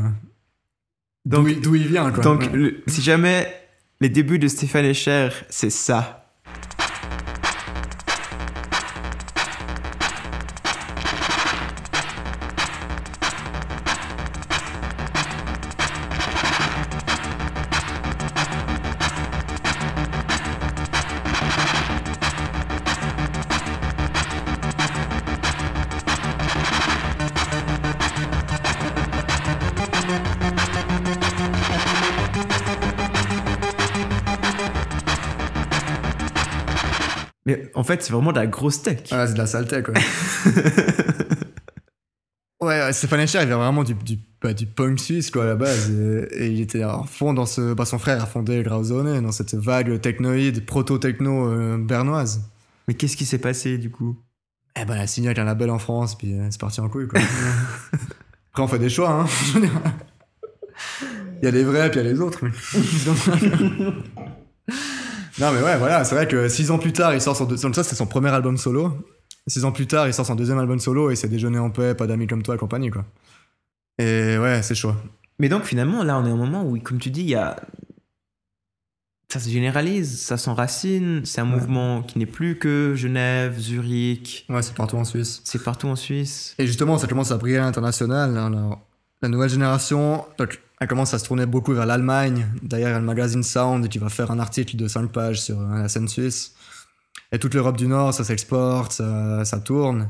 d'où 1.25 1.37
Donc- 1.39 1.49
il, 1.51 1.61
d'où 1.61 1.75
il 1.75 1.87
vient, 1.89 2.11
quoi. 2.11 2.23
Donc, 2.23 2.41
Ouais. 2.43 2.49
le- 2.53 2.83
si 2.87 3.03
jamais 3.03 3.53
les 4.01 4.09
débuts 4.09 4.39
de 4.39 4.49
Stéphane 4.49 4.85
Escher, 4.87 5.29
c'est 5.49 5.71
ça. 5.71 6.22
Fait, 37.93 38.03
c'est 38.03 38.13
vraiment 38.13 38.33
de 38.33 38.39
la 38.39 38.47
grosse 38.47 38.83
tech. 38.83 38.99
Ouais, 39.13 39.27
c'est 39.27 39.35
de 39.35 39.39
la 39.39 39.47
saleté, 39.47 39.83
quoi. 39.83 39.95
ouais, 42.61 42.67
ouais, 42.85 42.93
Stéphane 42.93 43.21
Eicher, 43.21 43.39
il 43.43 43.47
vient 43.47 43.57
vraiment 43.59 43.85
du, 43.85 43.95
du, 43.95 44.19
bah, 44.41 44.53
du 44.55 44.67
punk 44.67 44.99
suisse, 45.01 45.31
quoi, 45.31 45.45
à 45.45 45.47
la 45.47 45.55
base. 45.57 45.91
Et, 45.91 46.45
et 46.45 46.47
il 46.49 46.61
était 46.61 46.83
à 46.83 47.03
fond 47.07 47.33
dans 47.35 47.47
ce. 47.47 47.75
Bah, 47.75 47.85
son 47.85 47.99
frère 47.99 48.23
a 48.23 48.27
fondé 48.27 48.63
Grauzone, 48.63 49.21
dans 49.21 49.33
cette 49.33 49.55
vague 49.55 50.01
technoïde, 50.01 50.65
proto-techno 50.67 51.49
euh, 51.49 51.79
bernoise. 51.79 52.43
Mais 52.89 52.95
qu'est-ce 52.95 53.17
qui 53.17 53.25
s'est 53.27 53.39
passé 53.39 53.79
du 53.79 53.91
coup? 53.91 54.17
Eh 54.81 54.85
ben, 54.85 54.95
elle 54.95 55.01
a 55.03 55.07
signé 55.07 55.29
avec 55.29 55.39
un 55.39 55.45
label 55.45 55.71
en 55.71 55.79
France, 55.79 56.17
puis 56.17 56.33
euh, 56.39 56.47
c'est 56.51 56.61
parti 56.61 56.81
en 56.81 56.89
couille, 56.89 57.07
quoi. 57.09 57.21
Après, 58.53 58.63
on 58.63 58.69
fait 58.69 58.79
des 58.79 58.91
choix, 58.91 59.11
hein. 59.11 59.27
Il 61.41 61.45
y 61.45 61.49
a 61.49 61.51
les 61.51 61.65
vrais, 61.65 61.91
puis 61.91 62.01
il 62.01 62.05
y 62.07 62.09
a 62.09 62.13
les 62.13 62.21
autres. 62.21 62.41
mais- 62.43 62.51
non, 65.43 65.53
mais 65.53 65.63
ouais, 65.63 65.77
voilà, 65.77 66.05
c'est 66.05 66.15
vrai 66.15 66.27
que 66.29 66.49
six 66.49 66.71
ans 66.71 66.79
plus 66.79 66.93
tard, 66.93 67.13
il 67.15 67.21
sort 67.21 67.37
son. 67.37 67.45
deux- 67.45 67.57
Ça, 67.57 67.83
c'est 67.85 67.95
son 67.97 68.07
premier 68.07 68.31
album 68.31 68.57
solo. 68.57 68.97
Six 69.47 69.65
ans 69.65 69.73
plus 69.73 69.87
tard, 69.87 70.07
il 70.07 70.15
sort 70.15 70.25
son 70.25 70.35
deuxième 70.37 70.59
album 70.59 70.79
solo 70.79 71.11
et 71.11 71.17
c'est 71.17 71.29
Déjeuner 71.29 71.59
en 71.59 71.71
paix, 71.71 71.95
pas 71.95 72.07
d'amis 72.07 72.27
comme 72.29 72.43
toi 72.43 72.55
et 72.55 72.59
compagnie, 72.59 72.91
quoi. 72.91 73.05
Et 73.99 74.39
ouais, 74.39 74.63
c'est 74.63 74.75
chaud. 74.75 74.95
Mais 75.39 75.49
donc 75.49 75.65
finalement, 75.65 76.03
là, 76.05 76.17
on 76.19 76.25
est 76.27 76.31
un 76.31 76.37
moment 76.37 76.65
où, 76.65 76.79
comme 76.79 76.99
tu 76.99 77.11
dis, 77.11 77.23
il 77.23 77.31
y 77.31 77.35
a 77.35 77.57
ça 79.33 79.41
se 79.41 79.49
généralise, 79.49 80.21
ça 80.21 80.37
s'enracine. 80.37 81.23
C'est 81.25 81.41
un 81.41 81.45
Ouais. 81.45 81.57
mouvement 81.59 82.03
qui 82.03 82.19
n'est 82.19 82.27
plus 82.27 82.59
que 82.59 82.93
Genève, 82.95 83.59
Zurich. 83.59 84.45
Ouais, 84.51 84.61
c'est 84.61 84.75
partout 84.75 84.97
en 84.97 85.05
Suisse. 85.05 85.41
C'est 85.45 85.63
partout 85.65 85.89
en 85.89 85.97
Suisse. 85.97 86.55
Et 86.59 86.67
justement, 86.67 86.99
ça 86.99 87.07
commence 87.07 87.31
à 87.33 87.39
briller 87.39 87.57
à 87.57 87.63
l'international. 87.63 88.37
hein, 88.37 88.79
la 89.23 89.29
nouvelle 89.29 89.49
génération, 89.49 90.25
donc, 90.37 90.61
elle 90.83 90.89
commence 90.89 91.15
à 91.15 91.19
se 91.19 91.25
tourner 91.25 91.47
beaucoup 91.47 91.73
vers 91.73 91.87
l'Allemagne. 91.87 92.47
D'ailleurs, 92.63 92.99
le 92.99 93.05
magazine 93.05 93.43
Sound 93.43 93.89
qui 93.89 93.99
va 93.99 94.09
faire 94.09 94.31
un 94.31 94.39
article 94.39 94.77
de 94.77 94.89
5 94.89 95.13
pages 95.13 95.41
sur 95.41 95.61
euh, 95.61 95.83
la 95.83 95.89
scène 95.89 96.09
suisse. 96.09 96.55
Et 97.31 97.39
toute 97.39 97.55
l'Europe 97.55 97.77
du 97.77 97.87
Nord, 97.87 98.13
ça 98.13 98.25
s'exporte, 98.25 98.93
ça, 98.93 99.61
tourne. 99.65 100.09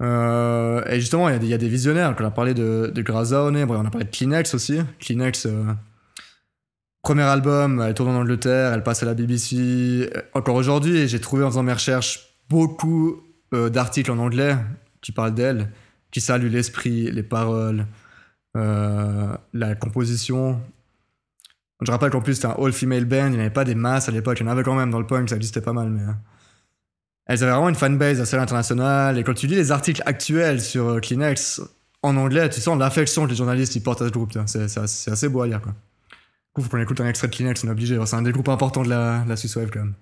Euh, 0.00 0.82
et 0.86 1.00
justement, 1.00 1.28
il 1.28 1.44
y, 1.44 1.52
a 1.52 1.58
des- 1.58 1.68
visionnaires. 1.68 2.14
On 2.18 2.24
a 2.24 2.30
parlé 2.30 2.54
de, 2.54 2.90
de 2.94 3.02
Grazaone, 3.02 3.64
bon, 3.66 3.76
on 3.76 3.84
a 3.84 3.90
parlé 3.90 4.06
de 4.06 4.10
Kleenex 4.10 4.54
aussi. 4.54 4.80
Kleenex, 4.98 5.46
euh, 5.46 5.64
premier 7.02 7.24
album, 7.24 7.82
elle 7.82 7.92
tourne 7.92 8.10
en 8.10 8.20
Angleterre, 8.20 8.72
elle 8.72 8.82
passe 8.82 9.02
à 9.02 9.06
la 9.06 9.14
BBC. 9.14 10.10
Encore 10.32 10.54
aujourd'hui, 10.54 11.06
j'ai 11.06 11.20
trouvé 11.20 11.44
en 11.44 11.50
faisant 11.50 11.62
mes 11.62 11.74
recherches 11.74 12.36
beaucoup 12.48 13.22
d'articles 13.52 14.12
en 14.12 14.18
anglais 14.18 14.56
qui 15.02 15.12
parlent 15.12 15.34
d'elle, 15.34 15.70
qui 16.12 16.20
saluent 16.20 16.50
l'esprit, 16.50 17.10
les 17.10 17.22
paroles, 17.24 17.84
la 18.54 19.74
composition. 19.74 20.60
Je 21.82 21.90
rappelle 21.90 22.10
qu'en 22.10 22.20
plus 22.20 22.34
c'était 22.34 22.48
un 22.48 22.56
all-female 22.62 23.06
band, 23.06 23.28
il 23.28 23.32
n'y 23.32 23.40
avait 23.40 23.48
pas 23.50 23.64
des 23.64 23.74
masses 23.74 24.08
à 24.08 24.12
l'époque, 24.12 24.38
il 24.40 24.44
y 24.44 24.48
en 24.48 24.52
avait 24.52 24.62
quand 24.62 24.74
même 24.74 24.90
dans 24.90 25.00
le 25.00 25.06
punk, 25.06 25.30
ça 25.30 25.36
existait 25.36 25.62
pas 25.62 25.72
mal, 25.72 25.88
mais... 25.88 26.02
euh, 26.02 26.12
Elles 27.24 27.42
avaient 27.42 27.52
vraiment 27.52 27.70
une 27.70 27.74
fanbase 27.74 28.20
assez 28.20 28.36
internationale, 28.36 29.16
et 29.16 29.24
quand 29.24 29.32
tu 29.32 29.46
lis 29.46 29.54
les 29.54 29.72
articles 29.72 30.02
actuels 30.04 30.60
sur 30.60 30.88
euh, 30.88 31.00
Kleenex 31.00 31.62
en 32.02 32.16
anglais, 32.18 32.50
tu 32.50 32.60
sens 32.60 32.78
l'affection 32.78 33.24
que 33.24 33.30
les 33.30 33.36
journalistes 33.36 33.76
ils 33.76 33.82
portent 33.82 34.02
à 34.02 34.08
ce 34.08 34.12
groupe, 34.12 34.32
c'est 34.44 34.78
assez, 35.08 35.28
beau 35.30 35.40
à 35.40 35.46
lire. 35.46 35.62
Quoi. 35.62 35.72
Du 35.72 36.52
coup, 36.52 36.62
faut 36.62 36.68
qu'on 36.68 36.82
écoute 36.82 37.00
un 37.00 37.08
extrait 37.08 37.28
de 37.28 37.34
Kleenex, 37.34 37.64
on 37.64 37.68
est 37.68 37.70
obligé, 37.70 37.98
c'est 38.04 38.16
un 38.16 38.22
des 38.22 38.32
groupes 38.32 38.50
importants 38.50 38.82
de 38.82 38.90
la, 38.90 39.20
de 39.20 39.28
la 39.30 39.36
Swiss 39.36 39.56
Wave 39.56 39.70
quand 39.72 39.80
même. 39.80 39.94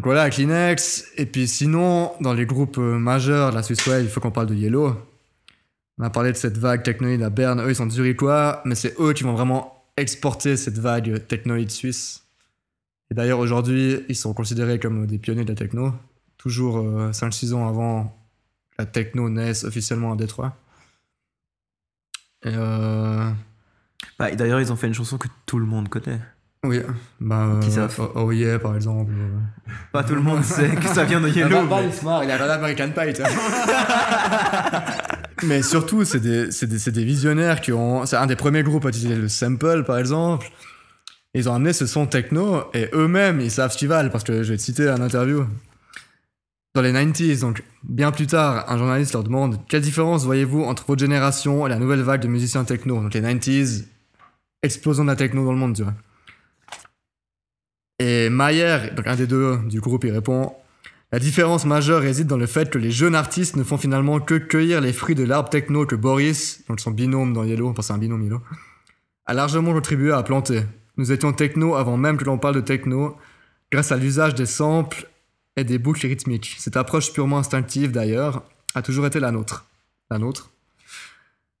Donc 0.00 0.06
voilà, 0.06 0.30
Kleenex. 0.30 1.12
Et 1.18 1.26
puis 1.26 1.46
sinon, 1.46 2.12
dans 2.22 2.32
les 2.32 2.46
groupes 2.46 2.78
euh, 2.78 2.98
majeurs 2.98 3.50
de 3.50 3.56
la 3.56 3.62
Swiss 3.62 3.86
Wave, 3.86 4.02
il 4.02 4.08
faut 4.08 4.18
qu'on 4.18 4.30
parle 4.30 4.46
de 4.46 4.54
Yellow. 4.54 4.96
On 5.98 6.04
a 6.04 6.08
parlé 6.08 6.32
de 6.32 6.38
cette 6.38 6.56
vague 6.56 6.82
technoïde 6.82 7.22
à 7.22 7.28
Berne. 7.28 7.60
Eux, 7.60 7.68
ils 7.68 7.76
sont 7.76 7.90
zurichois, 7.90 8.62
mais 8.64 8.74
c'est 8.74 8.98
eux 8.98 9.12
qui 9.12 9.24
vont 9.24 9.34
vraiment 9.34 9.84
exporter 9.98 10.56
cette 10.56 10.78
vague 10.78 11.26
technoïde 11.26 11.70
suisse. 11.70 12.24
Et 13.10 13.14
d'ailleurs, 13.14 13.40
aujourd'hui, 13.40 14.00
ils 14.08 14.16
sont 14.16 14.32
considérés 14.32 14.78
comme 14.78 15.06
des 15.06 15.18
pionniers 15.18 15.44
de 15.44 15.50
la 15.50 15.54
techno. 15.54 15.92
Toujours 16.38 16.82
5-6 17.10 17.52
ans 17.52 17.68
avant 17.68 18.18
la 18.78 18.86
techno 18.86 19.28
naisse 19.28 19.64
officiellement 19.64 20.14
à 20.14 20.16
Détroit. 20.16 20.56
Et 22.46 22.54
euh... 22.54 23.30
Bah, 24.18 24.34
D'ailleurs, 24.34 24.62
ils 24.62 24.72
ont 24.72 24.76
fait 24.76 24.86
une 24.86 24.94
chanson 24.94 25.18
que 25.18 25.28
tout 25.44 25.58
le 25.58 25.66
monde 25.66 25.90
connaît. 25.90 26.20
Oui, 26.62 26.78
bah, 27.20 27.58
Qui 27.62 27.68
euh, 27.68 27.72
savent. 27.72 28.10
oh, 28.14 28.24
oh 28.26 28.32
yeah, 28.32 28.58
par 28.58 28.76
exemple. 28.76 29.12
euh. 29.16 29.72
Pas 29.92 30.04
tout 30.04 30.14
le 30.14 30.20
monde 30.20 30.44
sait 30.44 30.68
que 30.76 30.88
ça 30.88 31.04
vient 31.04 31.20
de 31.20 31.28
Yellow. 31.28 31.66
il 31.82 31.92
se 31.92 32.04
marre, 32.04 32.22
il 32.22 32.30
a 32.30 32.34
regardé 32.34 32.52
American 32.52 32.90
Pie, 32.90 33.14
tu 33.14 33.22
vois. 33.22 33.30
Mais 35.42 35.62
surtout, 35.62 36.04
c'est 36.04 36.20
des, 36.20 36.50
c'est 36.50 36.66
des, 36.66 36.78
c'est 36.78 36.90
des 36.90 37.04
visionnaires 37.04 37.62
qui 37.62 37.72
ont. 37.72 38.04
C'est 38.04 38.16
un 38.16 38.26
des 38.26 38.36
premiers 38.36 38.62
groupes 38.62 38.84
à 38.84 38.90
utiliser 38.90 39.16
le 39.16 39.28
sample, 39.28 39.84
par 39.84 39.96
exemple. 39.96 40.50
Ils 41.32 41.48
ont 41.48 41.54
amené 41.54 41.72
ce 41.72 41.86
son 41.86 42.06
techno 42.06 42.64
et 42.74 42.90
eux-mêmes, 42.92 43.40
ils 43.40 43.50
savent 43.50 43.72
ce 43.72 43.78
qu'ils 43.78 43.88
valent 43.88 44.10
parce 44.10 44.24
que 44.24 44.42
je 44.42 44.52
vais 44.52 44.58
te 44.58 44.62
citer 44.62 44.88
un 44.88 45.00
interview. 45.00 45.46
Dans 46.74 46.82
les 46.82 46.92
90s, 46.92 47.40
donc 47.40 47.62
bien 47.84 48.12
plus 48.12 48.26
tard, 48.26 48.66
un 48.68 48.76
journaliste 48.76 49.14
leur 49.14 49.24
demande 49.24 49.56
Quelle 49.68 49.80
différence 49.80 50.24
voyez-vous 50.24 50.62
entre 50.62 50.84
votre 50.86 51.00
génération 51.00 51.66
et 51.66 51.70
la 51.70 51.78
nouvelle 51.78 52.02
vague 52.02 52.20
de 52.20 52.28
musiciens 52.28 52.64
techno? 52.64 53.00
Donc 53.00 53.14
les 53.14 53.22
90s, 53.22 53.84
explosion 54.62 55.04
de 55.04 55.10
la 55.10 55.16
techno 55.16 55.44
dans 55.44 55.52
le 55.52 55.58
monde, 55.58 55.74
tu 55.74 55.84
vois. 55.84 55.94
Et 58.00 58.30
Mayer, 58.30 58.92
donc 58.96 59.06
un 59.06 59.14
des 59.14 59.26
deux 59.26 59.58
du 59.66 59.78
groupe, 59.78 60.04
il 60.04 60.10
répond 60.10 60.54
La 61.12 61.18
différence 61.18 61.66
majeure 61.66 62.00
réside 62.00 62.26
dans 62.26 62.38
le 62.38 62.46
fait 62.46 62.70
que 62.70 62.78
les 62.78 62.90
jeunes 62.90 63.14
artistes 63.14 63.56
ne 63.56 63.62
font 63.62 63.76
finalement 63.76 64.20
que 64.20 64.36
cueillir 64.36 64.80
les 64.80 64.94
fruits 64.94 65.14
de 65.14 65.22
l'arbre 65.22 65.50
techno 65.50 65.84
que 65.84 65.96
Boris, 65.96 66.64
donc 66.66 66.80
son 66.80 66.92
binôme 66.92 67.34
dans 67.34 67.44
Yellow, 67.44 67.68
enfin 67.68 67.82
c'est 67.82 67.92
un 67.92 67.98
binôme 67.98 68.22
Yellow, 68.22 68.40
a 69.26 69.34
largement 69.34 69.74
contribué 69.74 70.12
à 70.12 70.22
planter. 70.22 70.62
Nous 70.96 71.12
étions 71.12 71.34
techno 71.34 71.74
avant 71.74 71.98
même 71.98 72.16
que 72.16 72.24
l'on 72.24 72.38
parle 72.38 72.54
de 72.54 72.62
techno, 72.62 73.18
grâce 73.70 73.92
à 73.92 73.98
l'usage 73.98 74.34
des 74.34 74.46
samples 74.46 75.06
et 75.58 75.64
des 75.64 75.76
boucles 75.76 76.06
rythmiques. 76.06 76.56
Cette 76.58 76.78
approche 76.78 77.12
purement 77.12 77.36
instinctive 77.36 77.92
d'ailleurs 77.92 78.44
a 78.74 78.80
toujours 78.80 79.04
été 79.04 79.20
la 79.20 79.30
nôtre. 79.30 79.66
La 80.10 80.16
nôtre 80.16 80.50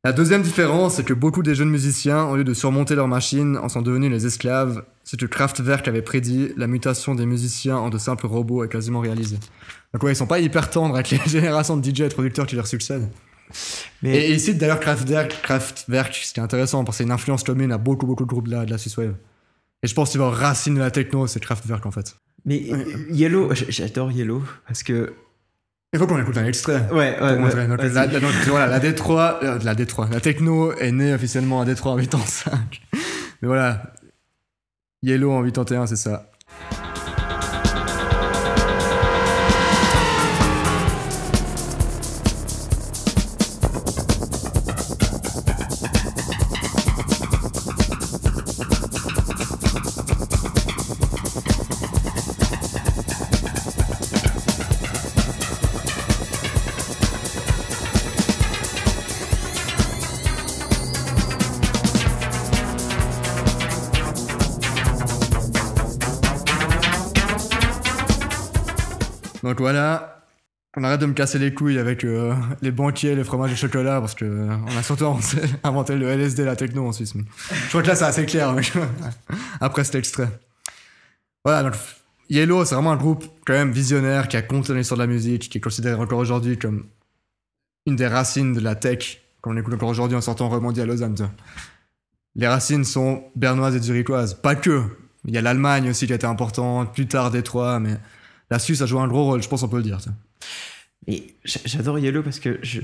la 0.02 0.12
deuxième 0.12 0.40
différence, 0.40 0.94
c'est 0.94 1.04
que 1.04 1.12
beaucoup 1.12 1.42
des 1.42 1.54
jeunes 1.54 1.68
musiciens, 1.68 2.24
au 2.24 2.36
lieu 2.36 2.44
de 2.44 2.54
surmonter 2.54 2.94
leurs 2.94 3.06
machines, 3.06 3.58
en 3.58 3.68
sont 3.68 3.82
devenus 3.82 4.10
les 4.10 4.24
esclaves. 4.24 4.82
Ce 5.10 5.16
que 5.16 5.26
Kraftwerk 5.26 5.88
avait 5.88 6.02
prédit, 6.02 6.52
la 6.56 6.68
mutation 6.68 7.16
des 7.16 7.26
musiciens 7.26 7.76
en 7.76 7.90
de 7.90 7.98
simples 7.98 8.26
robots 8.28 8.62
est 8.62 8.68
quasiment 8.68 9.00
réalisée. 9.00 9.38
Donc 9.92 10.04
ouais, 10.04 10.12
ils 10.12 10.14
sont 10.14 10.28
pas 10.28 10.38
hyper 10.38 10.70
tendres 10.70 10.94
avec 10.94 11.10
les 11.10 11.18
générations 11.26 11.76
de 11.76 11.84
DJ 11.84 12.02
et 12.02 12.08
de 12.08 12.14
producteurs 12.14 12.46
qui 12.46 12.54
leur 12.54 12.68
succèdent. 12.68 13.08
Mais 14.04 14.14
Et, 14.16 14.26
et 14.28 14.32
il 14.34 14.38
cite 14.38 14.58
d'ailleurs 14.58 14.78
Kraftwerk, 14.78 15.42
Kraftwerk, 15.42 16.14
ce 16.14 16.32
qui 16.32 16.38
est 16.38 16.42
intéressant, 16.44 16.84
parce 16.84 16.96
que 16.96 16.98
c'est 16.98 17.06
une 17.06 17.10
influence 17.10 17.42
commune 17.42 17.72
à 17.72 17.78
beaucoup 17.78 18.06
beaucoup 18.06 18.22
de 18.22 18.28
groupes 18.28 18.46
de 18.46 18.52
la, 18.52 18.64
de 18.64 18.70
la 18.70 18.78
Swiss 18.78 18.96
Wave. 18.98 19.14
Et 19.82 19.88
je 19.88 19.94
pense 19.94 20.12
que 20.12 20.18
la 20.18 20.30
racine 20.30 20.76
de 20.76 20.78
la 20.78 20.92
techno, 20.92 21.26
c'est 21.26 21.40
Kraftwerk 21.40 21.84
en 21.86 21.90
fait. 21.90 22.14
Mais 22.44 22.62
Yellow, 23.10 23.52
j'adore 23.68 24.12
Yellow 24.12 24.44
parce 24.68 24.84
que. 24.84 25.12
Il 25.92 25.98
faut 25.98 26.06
qu'on 26.06 26.20
écoute 26.22 26.38
un 26.38 26.46
extrait. 26.46 26.86
Ouais, 26.92 27.20
ouais, 27.20 27.36
Donc, 27.36 27.82
la, 27.82 27.88
la- 28.06 28.20
donc, 28.20 28.30
voilà, 28.46 28.68
la 28.68 28.78
Détroit, 28.78 29.40
euh, 29.42 29.58
la 29.64 29.74
Détroit, 29.74 30.08
la 30.12 30.20
techno 30.20 30.72
est 30.74 30.92
née 30.92 31.12
officiellement 31.12 31.60
à 31.60 31.64
Détroit 31.64 31.90
en 31.94 31.96
85. 31.96 32.80
Mais 33.42 33.48
voilà, 33.48 33.92
Yellow 35.02 35.32
en 35.32 35.42
81, 35.42 35.86
c'est 35.86 35.96
ça. 35.96 36.30
De 70.96 71.06
me 71.06 71.12
casser 71.12 71.38
les 71.38 71.52
couilles 71.52 71.78
avec 71.78 72.04
euh, 72.04 72.34
les 72.62 72.70
banquiers, 72.70 73.14
les 73.14 73.24
fromages 73.24 73.52
et 73.52 73.56
chocolat, 73.56 74.00
parce 74.00 74.14
que 74.14 74.24
euh, 74.24 74.56
on 74.66 74.76
a 74.76 74.82
surtout 74.82 75.06
inventé, 75.64 75.96
le 75.96 76.08
LSD, 76.08 76.44
la 76.44 76.56
techno 76.56 76.86
en 76.86 76.92
Suisse. 76.92 77.14
Je 77.14 77.68
crois 77.68 77.82
que 77.82 77.88
là, 77.88 77.94
c'est 77.94 78.04
assez 78.04 78.26
clair 78.26 78.54
après 79.60 79.84
cet 79.84 79.96
extrait. 79.96 80.28
Voilà, 81.44 81.70
donc 81.70 81.74
Yellow, 82.28 82.64
c'est 82.64 82.74
vraiment 82.74 82.92
un 82.92 82.96
groupe 82.96 83.24
quand 83.46 83.52
même 83.52 83.72
visionnaire 83.72 84.28
qui 84.28 84.36
a 84.36 84.42
compté 84.42 84.74
l'histoire 84.74 84.98
de 84.98 85.02
la 85.02 85.06
musique, 85.06 85.48
qui 85.48 85.58
est 85.58 85.60
considéré 85.60 85.94
encore 85.94 86.18
aujourd'hui 86.18 86.58
comme 86.58 86.84
une 87.86 87.96
des 87.96 88.06
racines 88.06 88.52
de 88.52 88.60
la 88.60 88.74
tech, 88.74 89.20
qu'on 89.40 89.56
écoute 89.56 89.74
encore 89.74 89.88
aujourd'hui 89.88 90.16
en 90.16 90.20
sortant 90.20 90.48
rebondir 90.48 90.84
à 90.84 90.86
Lausanne. 90.86 91.16
Les 92.36 92.46
racines 92.46 92.84
sont 92.84 93.24
bernoises 93.34 93.74
et 93.74 93.80
zurichoises. 93.80 94.34
Pas 94.34 94.54
que. 94.54 94.82
Il 95.24 95.34
y 95.34 95.38
a 95.38 95.42
l'Allemagne 95.42 95.90
aussi 95.90 96.06
qui 96.06 96.12
a 96.12 96.16
été 96.16 96.26
importante, 96.26 96.94
plus 96.94 97.06
tard 97.06 97.30
Détroit, 97.30 97.80
mais 97.80 97.96
la 98.50 98.58
Suisse 98.58 98.80
a 98.82 98.86
joué 98.86 99.00
un 99.00 99.08
gros 99.08 99.24
rôle, 99.24 99.42
je 99.42 99.48
pense 99.48 99.60
qu'on 99.60 99.68
peut 99.68 99.76
le 99.76 99.82
dire. 99.82 99.98
J- 101.44 101.60
j'adore 101.64 101.98
Yellow 101.98 102.22
parce 102.22 102.40
que 102.40 102.58
je. 102.62 102.80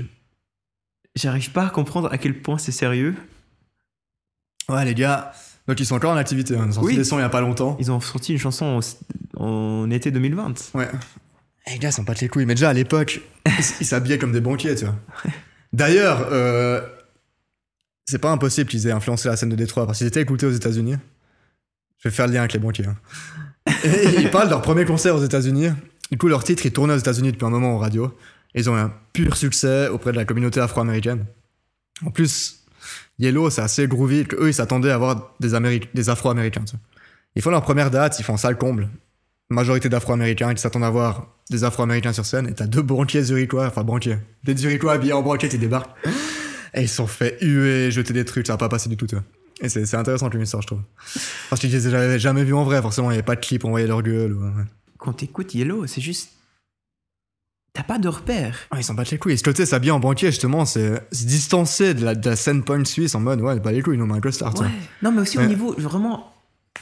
J'arrive 1.15 1.51
pas 1.51 1.67
à 1.67 1.69
comprendre 1.69 2.09
à 2.11 2.17
quel 2.17 2.41
point 2.41 2.57
c'est 2.59 2.71
sérieux. 2.71 3.15
Ouais, 4.69 4.85
les 4.85 4.93
gars, 4.93 5.33
donc 5.67 5.79
ils 5.79 5.85
sont 5.85 5.95
encore 5.95 6.11
en 6.11 6.17
activité. 6.17 6.55
hein. 6.55 6.63
Ils 6.65 6.69
ont 6.69 6.73
sorti 6.73 6.87
Oui. 6.89 6.95
des 6.95 7.03
sons 7.03 7.17
il 7.17 7.21
y 7.21 7.25
a 7.25 7.29
pas 7.29 7.41
longtemps. 7.41 7.75
Ils 7.79 7.91
ont 7.91 7.99
sorti 7.99 8.33
une 8.33 8.39
chanson 8.39 8.79
en, 9.37 9.43
en 9.43 9.89
été 9.89 10.11
2020. 10.11 10.73
Ouais. 10.75 10.89
Eh, 11.65 11.71
les 11.71 11.79
gars, 11.79 11.89
ils 11.89 11.93
sont 11.93 12.05
pas 12.05 12.13
les 12.19 12.27
couilles. 12.27 12.45
Mais 12.45 12.53
déjà 12.55 12.69
à 12.69 12.73
l'époque, 12.73 13.21
ils 13.45 13.51
ils 13.81 13.85
s'habillaient 13.85 14.17
comme 14.19 14.31
des 14.33 14.41
banquiers, 14.41 14.75
tu 14.75 14.85
vois. 14.85 14.95
D'ailleurs, 15.73 16.27
euh, 16.31 16.81
c'est 18.05 18.19
pas 18.19 18.31
impossible 18.31 18.69
qu'ils 18.69 18.87
aient 18.87 18.91
influencé 18.91 19.27
la 19.27 19.35
scène 19.37 19.49
de 19.49 19.55
Détroit 19.55 19.85
parce 19.85 19.97
qu'ils 19.97 20.07
étaient 20.07 20.21
écoutés 20.21 20.45
aux 20.45 20.51
États-Unis. 20.51 20.95
Je 21.99 22.09
vais 22.09 22.13
faire 22.15 22.27
le 22.27 22.33
lien 22.33 22.39
avec 22.41 22.53
les 22.53 22.59
banquiers. 22.59 22.85
hein. 22.85 22.95
Et 23.83 24.21
ils 24.21 24.29
parlent 24.29 24.45
de 24.47 24.51
leur 24.51 24.61
premier 24.61 24.85
concert 24.85 25.15
aux 25.15 25.23
États-Unis. 25.23 25.69
Du 26.11 26.17
coup, 26.17 26.27
leur 26.27 26.43
titre, 26.43 26.65
ils 26.65 26.71
tournaient 26.71 26.93
aux 26.93 26.99
États-Unis 26.99 27.31
depuis 27.31 27.45
un 27.45 27.49
moment 27.49 27.75
en 27.75 27.77
radio. 27.77 28.15
Ils 28.55 28.69
ont 28.69 28.77
eu 28.77 28.79
un 28.79 28.93
pur 29.13 29.35
succès 29.35 29.87
auprès 29.89 30.11
de 30.11 30.17
la 30.17 30.25
communauté 30.25 30.59
afro-américaine. 30.59 31.25
En 32.05 32.11
plus, 32.11 32.63
Yellow, 33.19 33.49
c'est 33.49 33.61
assez 33.61 33.87
groovy, 33.87 34.25
que 34.25 34.35
eux, 34.35 34.49
ils 34.49 34.53
s'attendaient 34.53 34.91
à 34.91 34.95
avoir 34.95 35.35
des, 35.39 35.81
des 35.93 36.09
Afro-Américains. 36.09 36.65
Ils 37.35 37.41
font 37.41 37.49
leur 37.49 37.63
première 37.63 37.91
date, 37.91 38.19
ils 38.19 38.23
font 38.23 38.37
salle 38.37 38.57
comble. 38.57 38.89
Majorité 39.49 39.89
d'Afro-Américains 39.89 40.53
qui 40.53 40.61
s'attendent 40.61 40.83
à 40.83 40.89
voir 40.89 41.27
des 41.49 41.63
Afro-Américains 41.63 42.13
sur 42.13 42.25
scène, 42.25 42.47
et 42.47 42.53
t'as 42.53 42.67
deux 42.67 42.81
banquiers 42.81 43.23
zurichois, 43.23 43.67
enfin 43.67 43.83
banquiers, 43.83 44.17
des 44.43 44.55
zurichois 44.55 44.93
habillés 44.93 45.13
en 45.13 45.21
banquier 45.21 45.47
qui 45.47 45.57
débarquent. 45.57 45.95
Et 46.73 46.81
ils 46.81 46.89
sont 46.89 47.07
fait 47.07 47.37
huer, 47.41 47.89
jeter 47.89 48.13
des 48.13 48.25
trucs, 48.25 48.45
ça 48.47 48.53
va 48.53 48.57
pas 48.57 48.69
passer 48.69 48.89
du 48.89 48.97
tout. 48.97 49.07
Et 49.61 49.69
c'est 49.69 49.85
c'est 49.85 49.97
intéressant 49.97 50.29
comme 50.29 50.41
histoire, 50.41 50.61
je 50.61 50.67
trouve. 50.67 50.81
Parce 51.49 51.61
qu'ils 51.61 51.71
les 51.71 51.87
avaient 51.87 52.19
jamais 52.19 52.43
vus 52.43 52.53
en 52.53 52.63
vrai, 52.63 52.81
forcément, 52.81 53.09
il 53.09 53.13
y 53.13 53.17
avait 53.17 53.23
pas 53.23 53.35
de 53.35 53.41
clip, 53.41 53.63
on 53.65 53.69
voyait 53.69 53.87
leur 53.87 54.03
gueule. 54.03 54.37
Quand 55.07 55.13
t'écoutes 55.13 55.55
Yellow, 55.55 55.87
c'est 55.87 56.01
juste. 56.01 56.33
T'as 57.71 57.83
pas 57.83 57.97
de 57.97 58.09
repère. 58.09 58.57
Ah, 58.71 58.77
ils 58.77 58.83
s'en 58.83 58.93
battent 58.93 59.11
les 59.11 59.17
couilles. 59.17 59.31
Et 59.31 59.37
ce 59.37 59.43
côté 59.43 59.65
s'habiller 59.65 59.91
en 59.91 60.01
banquier, 60.01 60.31
justement, 60.31 60.65
c'est 60.65 61.01
se 61.13 61.23
distancer 61.23 61.93
de 61.93 62.03
la, 62.03 62.13
de 62.13 62.29
la 62.29 62.35
scène 62.35 62.61
point 62.61 62.83
suisse 62.83 63.15
en 63.15 63.21
mode, 63.21 63.39
ouais, 63.39 63.57
pas 63.61 63.71
les 63.71 63.81
couilles, 63.81 63.97
nous, 63.97 64.03
on 64.05 64.09
a 64.13 64.17
un 64.17 64.19
costard, 64.19 64.53
tu 64.53 64.63
Ouais. 64.63 64.67
vois. 64.67 64.77
Non, 65.03 65.13
mais 65.15 65.21
aussi 65.21 65.37
au 65.37 65.41
Ouais. 65.41 65.47
niveau 65.47 65.73
vraiment 65.77 66.33